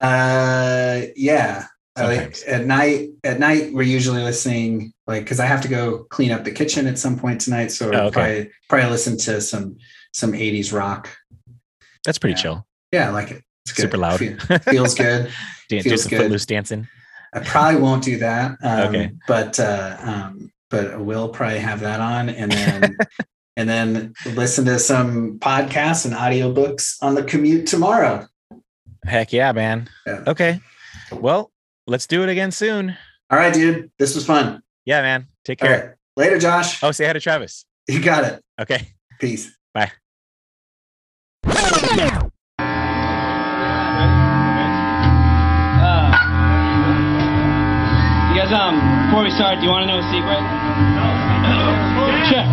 Uh, 0.00 1.02
yeah. 1.16 1.66
I 1.94 2.06
like 2.06 2.38
at 2.46 2.64
night. 2.64 3.10
At 3.22 3.38
night, 3.38 3.74
we're 3.74 3.82
usually 3.82 4.22
listening 4.22 4.94
like 5.06 5.24
because 5.24 5.38
I 5.40 5.44
have 5.46 5.60
to 5.62 5.68
go 5.68 6.04
clean 6.04 6.30
up 6.32 6.42
the 6.44 6.50
kitchen 6.50 6.86
at 6.86 6.98
some 6.98 7.18
point 7.18 7.42
tonight. 7.42 7.70
So 7.70 7.90
Oh, 7.92 8.06
okay. 8.06 8.10
probably 8.12 8.50
probably 8.70 8.90
listen 8.90 9.18
to 9.18 9.40
some 9.42 9.76
some 10.14 10.32
'80s 10.32 10.72
rock. 10.72 11.10
That's 12.04 12.18
pretty 12.18 12.32
Yeah. 12.38 12.42
chill. 12.42 12.66
Yeah, 12.92 13.08
I 13.08 13.10
like 13.12 13.30
it. 13.32 13.42
Super 13.66 13.96
loud. 13.96 14.18
Fe- 14.18 14.36
feels 14.70 14.94
good. 14.94 15.30
Dan- 15.68 15.82
do 15.82 15.90
feels 15.90 16.02
some 16.02 16.10
good. 16.10 16.20
footloose 16.22 16.46
dancing. 16.46 16.86
I 17.34 17.40
probably 17.40 17.80
won't 17.80 18.04
do 18.04 18.18
that. 18.18 18.58
Um, 18.62 18.80
Okay. 18.88 19.12
But 19.26 19.58
uh, 19.58 19.96
um, 20.00 20.52
but 20.70 20.90
I 20.92 20.96
will 20.96 21.28
probably 21.28 21.60
have 21.60 21.80
that 21.80 22.00
on, 22.00 22.28
and 22.28 22.50
then 22.52 22.96
and 23.56 23.68
then 23.68 24.14
listen 24.34 24.64
to 24.66 24.78
some 24.78 25.38
podcasts 25.38 26.04
and 26.04 26.14
audiobooks 26.14 26.96
on 27.02 27.14
the 27.14 27.22
commute 27.22 27.66
tomorrow. 27.66 28.26
Heck 29.04 29.32
yeah, 29.32 29.52
man. 29.52 29.88
Yeah. 30.06 30.24
Okay. 30.26 30.60
Well, 31.10 31.50
let's 31.86 32.06
do 32.06 32.22
it 32.22 32.28
again 32.28 32.50
soon. 32.50 32.96
All 33.30 33.38
right, 33.38 33.52
dude. 33.54 33.90
This 33.98 34.14
was 34.14 34.26
fun. 34.26 34.62
Yeah, 34.84 35.00
man. 35.02 35.26
Take 35.44 35.58
care. 35.60 35.70
right. 35.70 35.94
Later, 36.16 36.38
Josh. 36.38 36.82
Oh, 36.82 36.90
say 36.92 37.06
hi 37.06 37.12
to 37.14 37.20
Travis. 37.20 37.64
You 37.88 38.00
got 38.02 38.24
it. 38.24 38.42
Okay. 38.60 38.88
Peace. 39.18 39.50
You 41.46 42.21
um, 48.52 48.76
before 49.08 49.24
we 49.24 49.30
start, 49.32 49.58
do 49.58 49.64
you 49.64 49.72
want 49.72 49.84
to 49.84 49.90
know 49.90 49.98
a 49.98 50.06
secret? 50.12 50.40
Check, 52.28 52.46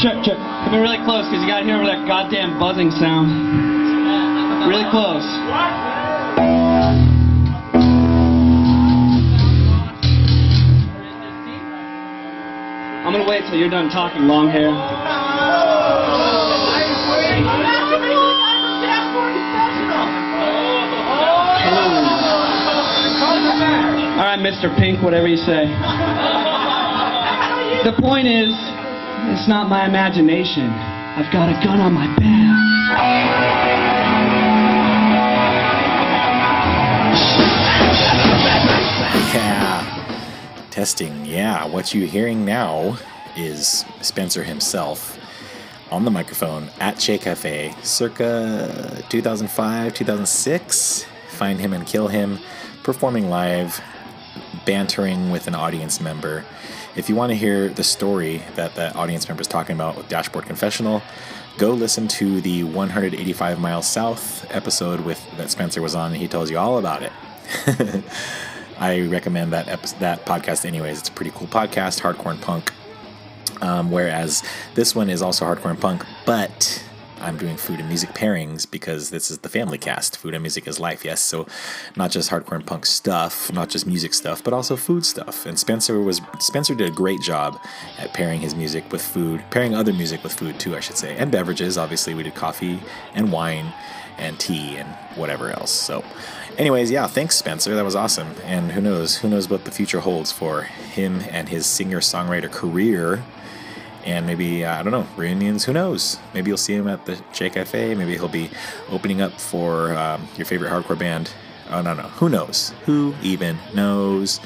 check, 0.00 0.16
check. 0.24 0.38
Come 0.64 0.80
really 0.80 1.00
close, 1.04 1.28
because 1.28 1.44
you 1.44 1.48
gotta 1.48 1.64
hear 1.64 1.78
that 1.84 2.08
goddamn 2.08 2.58
buzzing 2.58 2.90
sound. 2.90 3.28
Really 4.68 4.88
close. 4.90 5.24
I'm 13.04 13.12
gonna 13.12 13.28
wait 13.28 13.42
till 13.50 13.58
you're 13.58 13.68
done 13.68 13.90
talking, 13.90 14.22
long 14.22 14.48
hair. 14.48 15.31
All 24.12 24.28
right, 24.28 24.38
Mr. 24.38 24.68
Pink, 24.76 25.02
whatever 25.02 25.26
you 25.26 25.38
say. 25.38 25.66
The 27.82 27.92
point 27.98 28.28
is, 28.28 28.52
it's 29.32 29.48
not 29.48 29.68
my 29.68 29.86
imagination. 29.86 30.68
I've 30.68 31.32
got 31.32 31.48
a 31.48 31.54
gun 31.64 31.80
on 31.80 31.94
my 31.94 32.06
back. 32.16 32.52
Yeah. 39.34 40.68
Testing. 40.70 41.24
Yeah. 41.24 41.66
What 41.66 41.94
you're 41.94 42.06
hearing 42.06 42.44
now 42.44 42.98
is 43.34 43.84
Spencer 44.02 44.44
himself 44.44 45.18
on 45.90 46.04
the 46.04 46.10
microphone 46.10 46.68
at 46.80 46.98
Che 46.98 47.18
Cafe 47.18 47.74
circa 47.82 49.02
2005, 49.08 49.94
2006. 49.94 51.06
Find 51.28 51.58
him 51.58 51.72
and 51.72 51.86
kill 51.86 52.08
him 52.08 52.38
performing 52.82 53.28
live, 53.30 53.80
bantering 54.64 55.30
with 55.30 55.46
an 55.46 55.54
audience 55.54 56.00
member. 56.00 56.44
If 56.96 57.08
you 57.08 57.14
want 57.14 57.30
to 57.30 57.36
hear 57.36 57.68
the 57.68 57.84
story 57.84 58.42
that 58.56 58.74
that 58.74 58.96
audience 58.96 59.28
member 59.28 59.40
is 59.40 59.48
talking 59.48 59.74
about 59.74 59.96
with 59.96 60.08
Dashboard 60.08 60.46
Confessional, 60.46 61.02
go 61.58 61.70
listen 61.70 62.08
to 62.08 62.40
the 62.40 62.64
185 62.64 63.58
Miles 63.60 63.86
South 63.86 64.46
episode 64.54 65.00
with 65.00 65.24
that 65.36 65.50
Spencer 65.50 65.80
was 65.80 65.94
on. 65.94 66.12
And 66.12 66.20
he 66.20 66.28
tells 66.28 66.50
you 66.50 66.58
all 66.58 66.78
about 66.78 67.02
it. 67.02 67.12
I 68.78 69.02
recommend 69.02 69.52
that 69.52 69.66
that 70.00 70.26
podcast 70.26 70.64
anyways. 70.64 71.00
It's 71.00 71.08
a 71.08 71.12
pretty 71.12 71.30
cool 71.34 71.46
podcast, 71.46 72.00
hardcore 72.00 72.32
and 72.32 72.40
punk. 72.40 72.72
Um, 73.60 73.90
whereas 73.92 74.42
this 74.74 74.94
one 74.94 75.08
is 75.08 75.22
also 75.22 75.44
hardcore 75.44 75.70
and 75.70 75.80
punk, 75.80 76.04
but 76.26 76.82
I'm 77.22 77.36
doing 77.36 77.56
food 77.56 77.78
and 77.78 77.88
music 77.88 78.10
pairings 78.10 78.68
because 78.70 79.10
this 79.10 79.30
is 79.30 79.38
the 79.38 79.48
family 79.48 79.78
cast. 79.78 80.18
Food 80.18 80.34
and 80.34 80.42
music 80.42 80.66
is 80.66 80.80
life, 80.80 81.04
yes. 81.04 81.22
So 81.22 81.46
not 81.96 82.10
just 82.10 82.30
hardcore 82.30 82.56
and 82.56 82.66
punk 82.66 82.84
stuff, 82.84 83.52
not 83.52 83.68
just 83.68 83.86
music 83.86 84.12
stuff, 84.14 84.42
but 84.42 84.52
also 84.52 84.76
food 84.76 85.06
stuff. 85.06 85.46
And 85.46 85.58
Spencer 85.58 86.00
was 86.00 86.20
Spencer 86.40 86.74
did 86.74 86.88
a 86.88 86.94
great 86.94 87.20
job 87.20 87.58
at 87.98 88.12
pairing 88.12 88.40
his 88.40 88.54
music 88.54 88.90
with 88.90 89.02
food, 89.02 89.44
pairing 89.50 89.74
other 89.74 89.92
music 89.92 90.22
with 90.22 90.32
food 90.32 90.58
too, 90.58 90.76
I 90.76 90.80
should 90.80 90.98
say, 90.98 91.16
and 91.16 91.30
beverages. 91.30 91.78
Obviously, 91.78 92.14
we 92.14 92.22
did 92.22 92.34
coffee 92.34 92.80
and 93.14 93.32
wine 93.32 93.72
and 94.18 94.38
tea 94.38 94.76
and 94.76 94.88
whatever 95.16 95.50
else. 95.50 95.70
So, 95.70 96.04
anyways, 96.58 96.90
yeah, 96.90 97.06
thanks 97.06 97.36
Spencer. 97.36 97.74
That 97.74 97.84
was 97.84 97.96
awesome. 97.96 98.28
And 98.44 98.72
who 98.72 98.80
knows, 98.80 99.16
who 99.16 99.28
knows 99.28 99.48
what 99.48 99.64
the 99.64 99.70
future 99.70 100.00
holds 100.00 100.32
for 100.32 100.62
him 100.62 101.20
and 101.30 101.48
his 101.48 101.66
singer-songwriter 101.66 102.50
career 102.50 103.22
and 104.04 104.26
maybe 104.26 104.64
uh, 104.64 104.78
I 104.78 104.82
don't 104.82 104.92
know 104.92 105.06
reunions. 105.16 105.64
Who 105.64 105.72
knows? 105.72 106.18
Maybe 106.34 106.48
you'll 106.48 106.56
see 106.56 106.74
him 106.74 106.88
at 106.88 107.06
the 107.06 107.20
Che 107.32 107.50
Cafe. 107.50 107.94
Maybe 107.94 108.14
he'll 108.14 108.28
be 108.28 108.50
opening 108.90 109.20
up 109.20 109.32
for 109.40 109.96
um, 109.96 110.28
your 110.36 110.46
favorite 110.46 110.70
hardcore 110.70 110.98
band. 110.98 111.32
Oh 111.70 111.80
no, 111.80 111.94
no. 111.94 112.02
Who 112.02 112.28
knows? 112.28 112.74
Who 112.86 113.14
even 113.22 113.58
knows? 113.74 114.40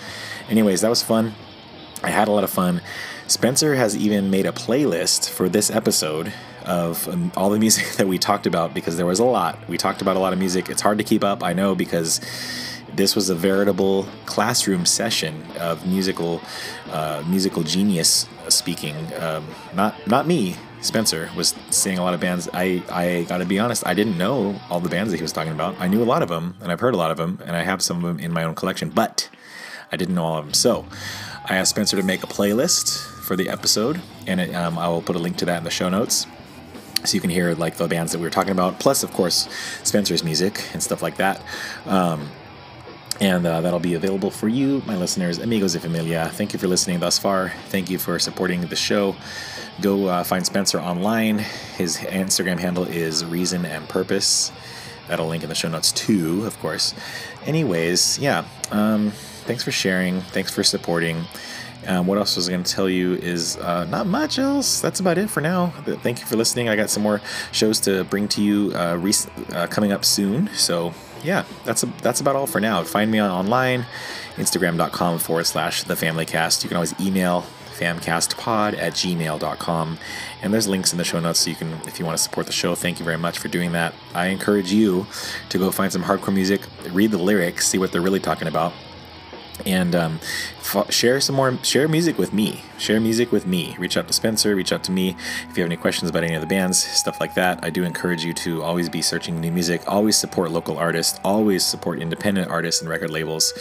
Anyways, 0.49 0.81
that 0.83 0.91
was 0.91 1.03
fun. 1.03 1.35
I 2.03 2.11
had 2.11 2.29
a 2.29 2.31
lot 2.31 2.45
of 2.45 2.51
fun. 2.51 2.83
Spencer 3.27 3.75
has 3.75 3.97
even 3.97 4.31
made 4.31 4.47
a 4.47 4.53
playlist 4.53 5.29
for 5.29 5.49
this 5.49 5.71
episode 5.71 6.33
of 6.65 7.09
um, 7.09 7.33
all 7.37 7.51
the 7.51 7.59
music 7.67 7.97
that 7.97 8.07
we 8.07 8.19
talked 8.19 8.47
about 8.47 8.75
because 8.75 8.97
there 8.97 9.07
was 9.07 9.19
a 9.19 9.25
lot. 9.25 9.59
We 9.69 9.77
talked 9.79 10.03
about 10.03 10.17
a 10.17 10.21
lot 10.21 10.33
of 10.33 10.39
music. 10.39 10.69
It's 10.69 10.83
hard 10.83 10.99
to 10.99 11.05
keep 11.05 11.25
up, 11.25 11.43
I 11.43 11.53
know, 11.53 11.75
because 11.75 12.21
this 12.97 13.15
was 13.15 13.29
a 13.29 13.35
veritable 13.35 14.07
classroom 14.25 14.87
session 14.87 15.45
of 15.61 15.87
musical 15.87 16.41
uh, 16.91 17.23
musical 17.27 17.63
genius 17.63 18.27
speaking. 18.49 18.97
Um, 19.21 19.47
not 19.75 19.95
not 20.07 20.27
me. 20.27 20.57
Spencer 20.81 21.31
was 21.37 21.55
seeing 21.71 21.99
a 21.99 22.03
lot 22.03 22.15
of 22.15 22.21
bands. 22.21 22.49
I 22.53 22.83
I 22.91 23.27
got 23.29 23.39
to 23.39 23.45
be 23.45 23.59
honest. 23.59 23.87
I 23.87 23.95
didn't 23.95 24.17
know 24.17 24.59
all 24.71 24.81
the 24.81 24.89
bands 24.89 25.11
that 25.11 25.19
he 25.19 25.23
was 25.23 25.33
talking 25.33 25.53
about. 25.53 25.79
I 25.79 25.89
knew 25.89 26.03
a 26.03 26.05
lot 26.05 26.23
of 26.23 26.29
them, 26.29 26.57
and 26.61 26.73
I've 26.73 26.81
heard 26.81 26.95
a 26.95 26.97
lot 26.97 27.11
of 27.11 27.17
them, 27.17 27.41
and 27.45 27.55
I 27.55 27.63
have 27.63 27.83
some 27.83 27.99
of 27.99 28.03
them 28.03 28.19
in 28.19 28.33
my 28.33 28.45
own 28.45 28.55
collection. 28.55 28.91
But 28.91 29.29
I 29.93 29.97
didn't 29.97 30.15
know 30.15 30.25
all 30.25 30.39
of 30.39 30.45
them. 30.47 30.55
So 30.55 30.87
I 31.45 31.57
asked 31.57 31.71
Spencer 31.71 31.97
to 31.97 32.03
make 32.03 32.23
a 32.23 32.27
playlist 32.27 33.05
for 33.21 33.37
the 33.37 33.49
episode, 33.49 34.01
and 34.27 34.41
it, 34.41 34.55
um, 34.55 34.79
I 34.79 34.89
will 34.89 35.03
put 35.03 35.17
a 35.17 35.19
link 35.19 35.37
to 35.39 35.45
that 35.47 35.59
in 35.59 35.65
the 35.65 35.71
show 35.71 35.89
notes 35.89 36.27
so 37.05 37.15
you 37.15 37.21
can 37.21 37.31
hear 37.31 37.55
like 37.55 37.77
the 37.77 37.87
bands 37.87 38.13
that 38.13 38.19
we 38.19 38.25
were 38.25 38.31
talking 38.31 38.51
about 38.51 38.81
plus 38.81 39.03
of 39.05 39.13
course 39.13 39.49
spencer's 39.85 40.25
music 40.25 40.65
and 40.73 40.83
stuff 40.83 41.03
like 41.03 41.19
that 41.19 41.41
um, 41.85 42.29
and 43.27 43.45
uh, 43.45 43.61
that'll 43.61 43.81
be 43.81 43.95
available 43.95 44.31
for 44.31 44.47
you, 44.47 44.83
my 44.87 44.97
listeners, 44.97 45.39
amigos 45.39 45.75
y 45.75 45.81
familia. 45.81 46.29
Thank 46.29 46.53
you 46.53 46.61
for 46.61 46.69
listening 46.69 47.01
thus 47.01 47.19
far. 47.19 47.53
Thank 47.71 47.91
you 47.91 47.99
for 47.99 48.21
supporting 48.21 48.61
the 48.61 48.77
show. 48.77 49.17
Go 49.81 50.07
uh, 50.07 50.23
find 50.23 50.47
Spencer 50.47 50.79
online. 50.79 51.39
His 51.77 51.97
Instagram 51.97 52.61
handle 52.61 52.85
is 52.85 53.25
Reason 53.25 53.65
and 53.65 53.89
Purpose. 53.89 54.53
That'll 55.09 55.27
link 55.27 55.43
in 55.43 55.49
the 55.49 55.57
show 55.57 55.69
notes 55.69 55.91
too, 55.91 56.47
of 56.47 56.57
course. 56.61 56.95
Anyways, 57.47 58.21
yeah. 58.21 58.45
Um, 58.71 59.11
thanks 59.45 59.65
for 59.65 59.73
sharing. 59.73 60.21
Thanks 60.21 60.55
for 60.55 60.63
supporting. 60.63 61.25
Um, 61.89 62.07
what 62.07 62.19
else 62.19 62.37
was 62.37 62.49
I 62.49 62.53
going 62.53 62.63
to 62.63 62.73
tell 62.73 62.89
you 62.89 63.15
is 63.15 63.57
uh, 63.57 63.87
not 63.87 64.07
much 64.07 64.39
else. 64.39 64.81
That's 64.81 65.01
about 65.01 65.19
it 65.19 65.31
for 65.31 65.41
now. 65.41 65.69
Thank 66.05 66.21
you 66.21 66.27
for 66.27 66.37
listening. 66.37 66.69
I 66.69 66.77
got 66.77 66.91
some 66.91 67.03
more 67.03 67.21
shows 67.51 67.81
to 67.81 68.05
bring 68.05 68.29
to 68.29 68.43
you 68.43 68.73
uh, 68.75 68.97
rec- 68.97 69.53
uh, 69.53 69.67
coming 69.67 69.91
up 69.91 70.05
soon. 70.05 70.49
So 70.55 70.95
yeah, 71.27 71.45
that's 71.65 71.83
a, 71.83 71.87
that's 72.03 72.21
about 72.21 72.37
all 72.37 72.47
for 72.47 72.61
now. 72.61 72.83
Find 72.85 73.11
me 73.11 73.19
on 73.19 73.31
online, 73.31 73.85
Instagram.com 74.37 75.19
forward 75.19 75.45
slash 75.45 75.83
the 75.83 75.97
family 75.97 76.25
cast. 76.25 76.63
You 76.63 76.69
can 76.69 76.77
always 76.77 76.99
email 77.01 77.45
famcastpod 77.77 78.79
at 78.79 78.93
gmail.com. 78.93 79.99
And 80.43 80.55
there's 80.55 80.69
links 80.69 80.93
in 80.93 80.99
the 80.99 81.05
show 81.05 81.19
notes 81.21 81.41
so 81.41 81.51
you 81.51 81.57
can, 81.57 81.73
if 81.87 81.99
you 81.99 82.07
want 82.07 82.17
to 82.17 82.23
support 82.23 82.47
the 82.47 82.53
show, 82.53 82.75
thank 82.75 83.01
you 83.01 83.05
very 83.05 83.19
much 83.19 83.39
for 83.39 83.49
doing 83.49 83.73
that. 83.73 83.93
I 84.15 84.29
encourage 84.29 84.73
you 84.73 85.07
to 85.49 85.59
go 85.59 85.71
find 85.71 85.93
some 85.93 86.05
hardcore 86.05 86.33
music, 86.33 86.63
read 86.91 87.11
the 87.11 87.19
lyrics, 87.19 87.67
see 87.67 87.79
what 87.79 87.93
they're 87.93 88.01
really 88.01 88.21
talking 88.21 88.49
about 88.49 88.73
and 89.65 89.95
um, 89.95 90.21
f- 90.59 90.93
share 90.93 91.21
some 91.21 91.37
more 91.37 91.57
share 91.63 91.89
music 91.89 92.19
with 92.19 92.33
me. 92.33 92.63
Share 92.79 93.01
music 93.01 93.33
with 93.33 93.47
me. 93.47 93.75
Reach 93.79 93.97
out 93.97 94.07
to 94.09 94.13
spencer 94.13 94.55
reach 94.55 94.73
out 94.73 94.85
to 94.85 94.93
me. 94.93 95.17
If 95.49 95.57
you 95.57 95.63
have 95.63 95.71
any 95.71 95.77
questions 95.77 96.11
about 96.11 96.25
any 96.25 96.35
of 96.35 96.41
the 96.41 96.47
bands 96.47 96.79
stuff 96.79 97.21
like 97.21 97.35
that 97.35 97.59
i 97.65 97.71
do 97.71 97.85
encourage 97.85 98.25
you 98.25 98.33
to 98.33 98.63
always 98.63 98.89
be 98.89 99.03
searching 99.03 99.41
new 99.41 99.53
music. 99.53 99.83
Always 99.87 100.17
support 100.17 100.51
local 100.51 100.77
artists. 100.77 101.19
Always 101.25 101.65
support 101.65 102.01
independent 102.01 102.51
artists 102.51 102.81
and 102.81 102.91
record 102.91 103.11
labels. 103.11 103.55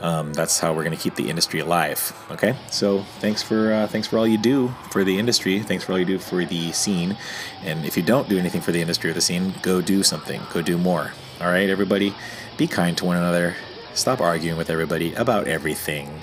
Um, 0.00 0.32
that's 0.32 0.58
how 0.58 0.72
we're 0.72 0.84
going 0.84 0.96
to 0.96 1.02
keep 1.02 1.16
the 1.16 1.28
industry 1.28 1.60
alive 1.60 2.12
okay? 2.30 2.54
So 2.70 3.00
thanks 3.20 3.42
for 3.42 3.72
uh, 3.72 3.86
thanks 3.86 4.06
for 4.08 4.18
all 4.18 4.26
you 4.26 4.38
do 4.38 4.68
for 4.90 5.04
the 5.04 5.18
industry. 5.18 5.60
Thanks 5.60 5.84
for 5.84 5.92
all 5.92 5.98
you 5.98 6.04
do 6.04 6.18
for 6.18 6.44
the 6.44 6.72
scene. 6.72 7.16
And 7.62 7.84
if 7.84 7.96
you 7.96 8.02
don't 8.02 8.28
do 8.28 8.38
anything 8.38 8.60
for 8.60 8.72
the 8.72 8.80
industry 8.80 9.10
or 9.10 9.14
the 9.14 9.20
scene 9.20 9.54
go 9.62 9.80
do 9.80 10.02
something. 10.02 10.40
Go 10.52 10.62
do 10.62 10.78
more. 10.78 11.12
All 11.40 11.48
right 11.48 11.68
everybody? 11.68 12.14
Be 12.56 12.66
kind 12.66 12.96
to 12.98 13.04
one 13.04 13.16
another 13.16 13.54
Stop 13.94 14.20
arguing 14.20 14.58
with 14.58 14.70
everybody 14.70 15.14
about 15.14 15.46
everything. 15.46 16.20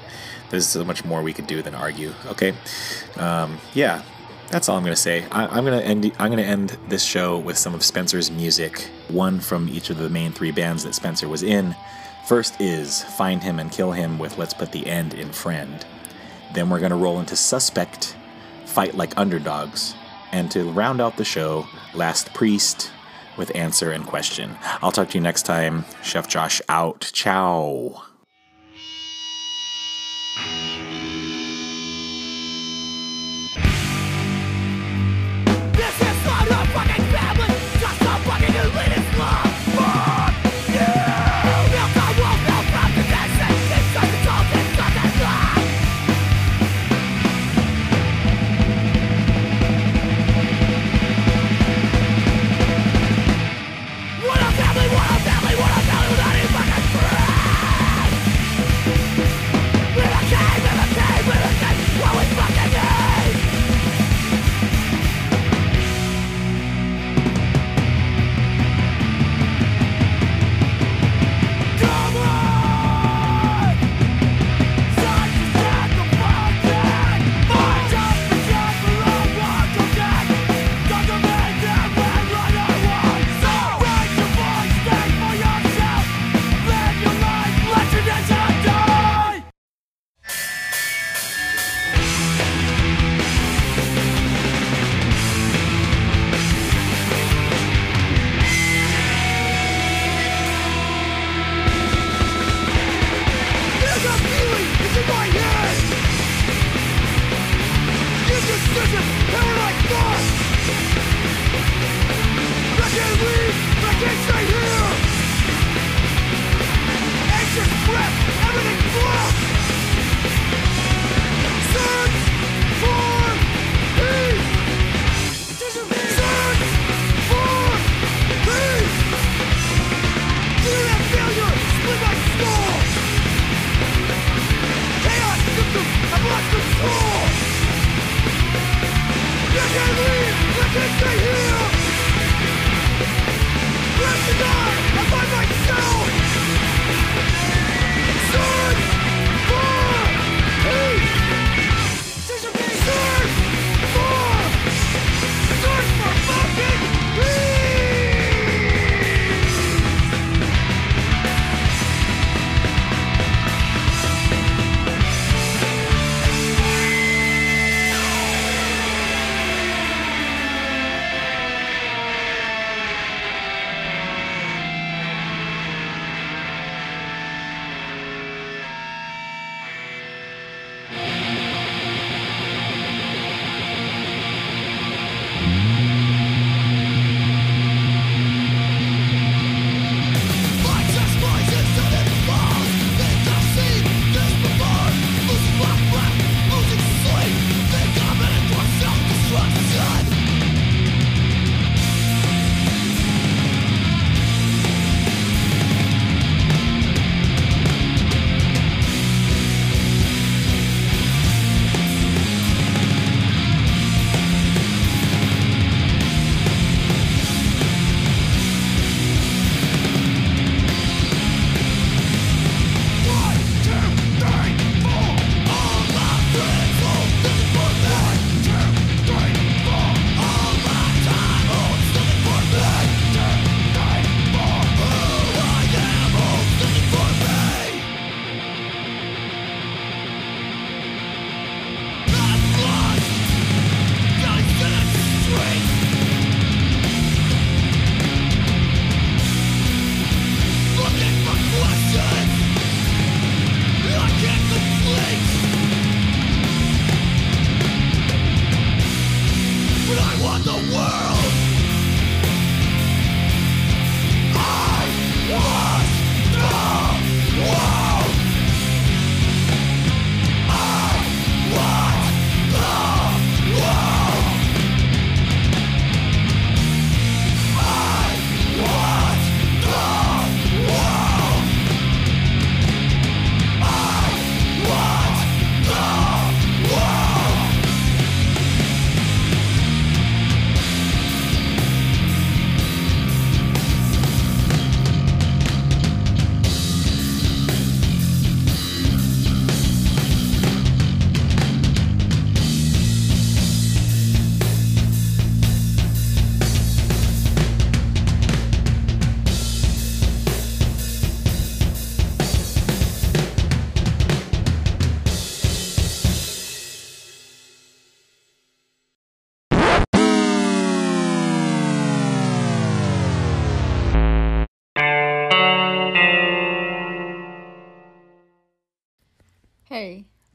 There's 0.50 0.68
so 0.68 0.84
much 0.84 1.06
more 1.06 1.22
we 1.22 1.32
could 1.32 1.48
do 1.48 1.62
than 1.62 1.74
argue. 1.74 2.14
Okay, 2.28 2.54
um, 3.18 3.58
yeah, 3.74 4.04
that's 4.50 4.68
all 4.68 4.78
I'm 4.78 4.84
gonna 4.84 4.98
say. 4.98 5.26
I, 5.32 5.58
am 5.58 5.64
gonna 5.64 5.80
end. 5.80 6.12
I'm 6.20 6.30
gonna 6.30 6.42
end 6.42 6.78
this 6.90 7.04
show 7.04 7.40
with 7.40 7.58
some 7.58 7.74
of 7.74 7.84
Spencer's 7.84 8.30
music. 8.30 8.90
One 9.08 9.40
from 9.40 9.70
each 9.70 9.90
of 9.90 9.98
the 9.98 10.10
main 10.10 10.34
three 10.34 10.52
bands 10.52 10.84
that 10.84 10.94
Spencer 10.94 11.30
was 11.30 11.42
in. 11.42 11.74
First 12.28 12.60
is 12.60 13.04
"Find 13.04 13.42
Him 13.42 13.60
and 13.60 13.72
Kill 13.72 13.94
Him" 13.94 14.20
with 14.20 14.38
"Let's 14.38 14.54
Put 14.54 14.74
the 14.74 14.86
End 14.86 15.14
in 15.14 15.32
Friend." 15.32 15.86
Then 16.54 16.70
we're 16.70 16.82
gonna 16.82 16.98
roll 16.98 17.22
into 17.22 17.38
"Suspect," 17.38 18.18
"Fight 18.66 18.96
Like 18.96 19.18
Underdogs," 19.18 19.96
and 20.34 20.52
to 20.52 20.70
round 20.70 21.00
out 21.00 21.16
the 21.16 21.24
show, 21.24 21.66
"Last 21.94 22.34
Priest." 22.34 22.92
With 23.38 23.56
answer 23.56 23.92
and 23.92 24.06
question. 24.06 24.58
I'll 24.82 24.92
talk 24.92 25.10
to 25.10 25.18
you 25.18 25.22
next 25.22 25.44
time. 25.44 25.86
Chef 26.04 26.28
Josh 26.28 26.62
out. 26.70 27.10
Ciao. 27.14 28.04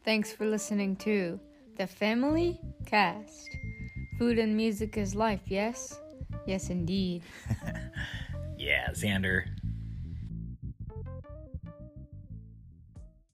Thanks 0.06 0.32
for 0.32 0.46
listening 0.46 0.94
to 0.94 1.38
the 1.76 1.86
Family 1.86 2.60
Cast. 2.86 3.50
Food 4.20 4.38
and 4.38 4.56
music 4.56 4.96
is 4.96 5.16
life, 5.16 5.40
yes? 5.46 6.00
Yes, 6.46 6.70
indeed. 6.70 7.22
Yeah, 8.58 8.88
Xander, 8.92 9.44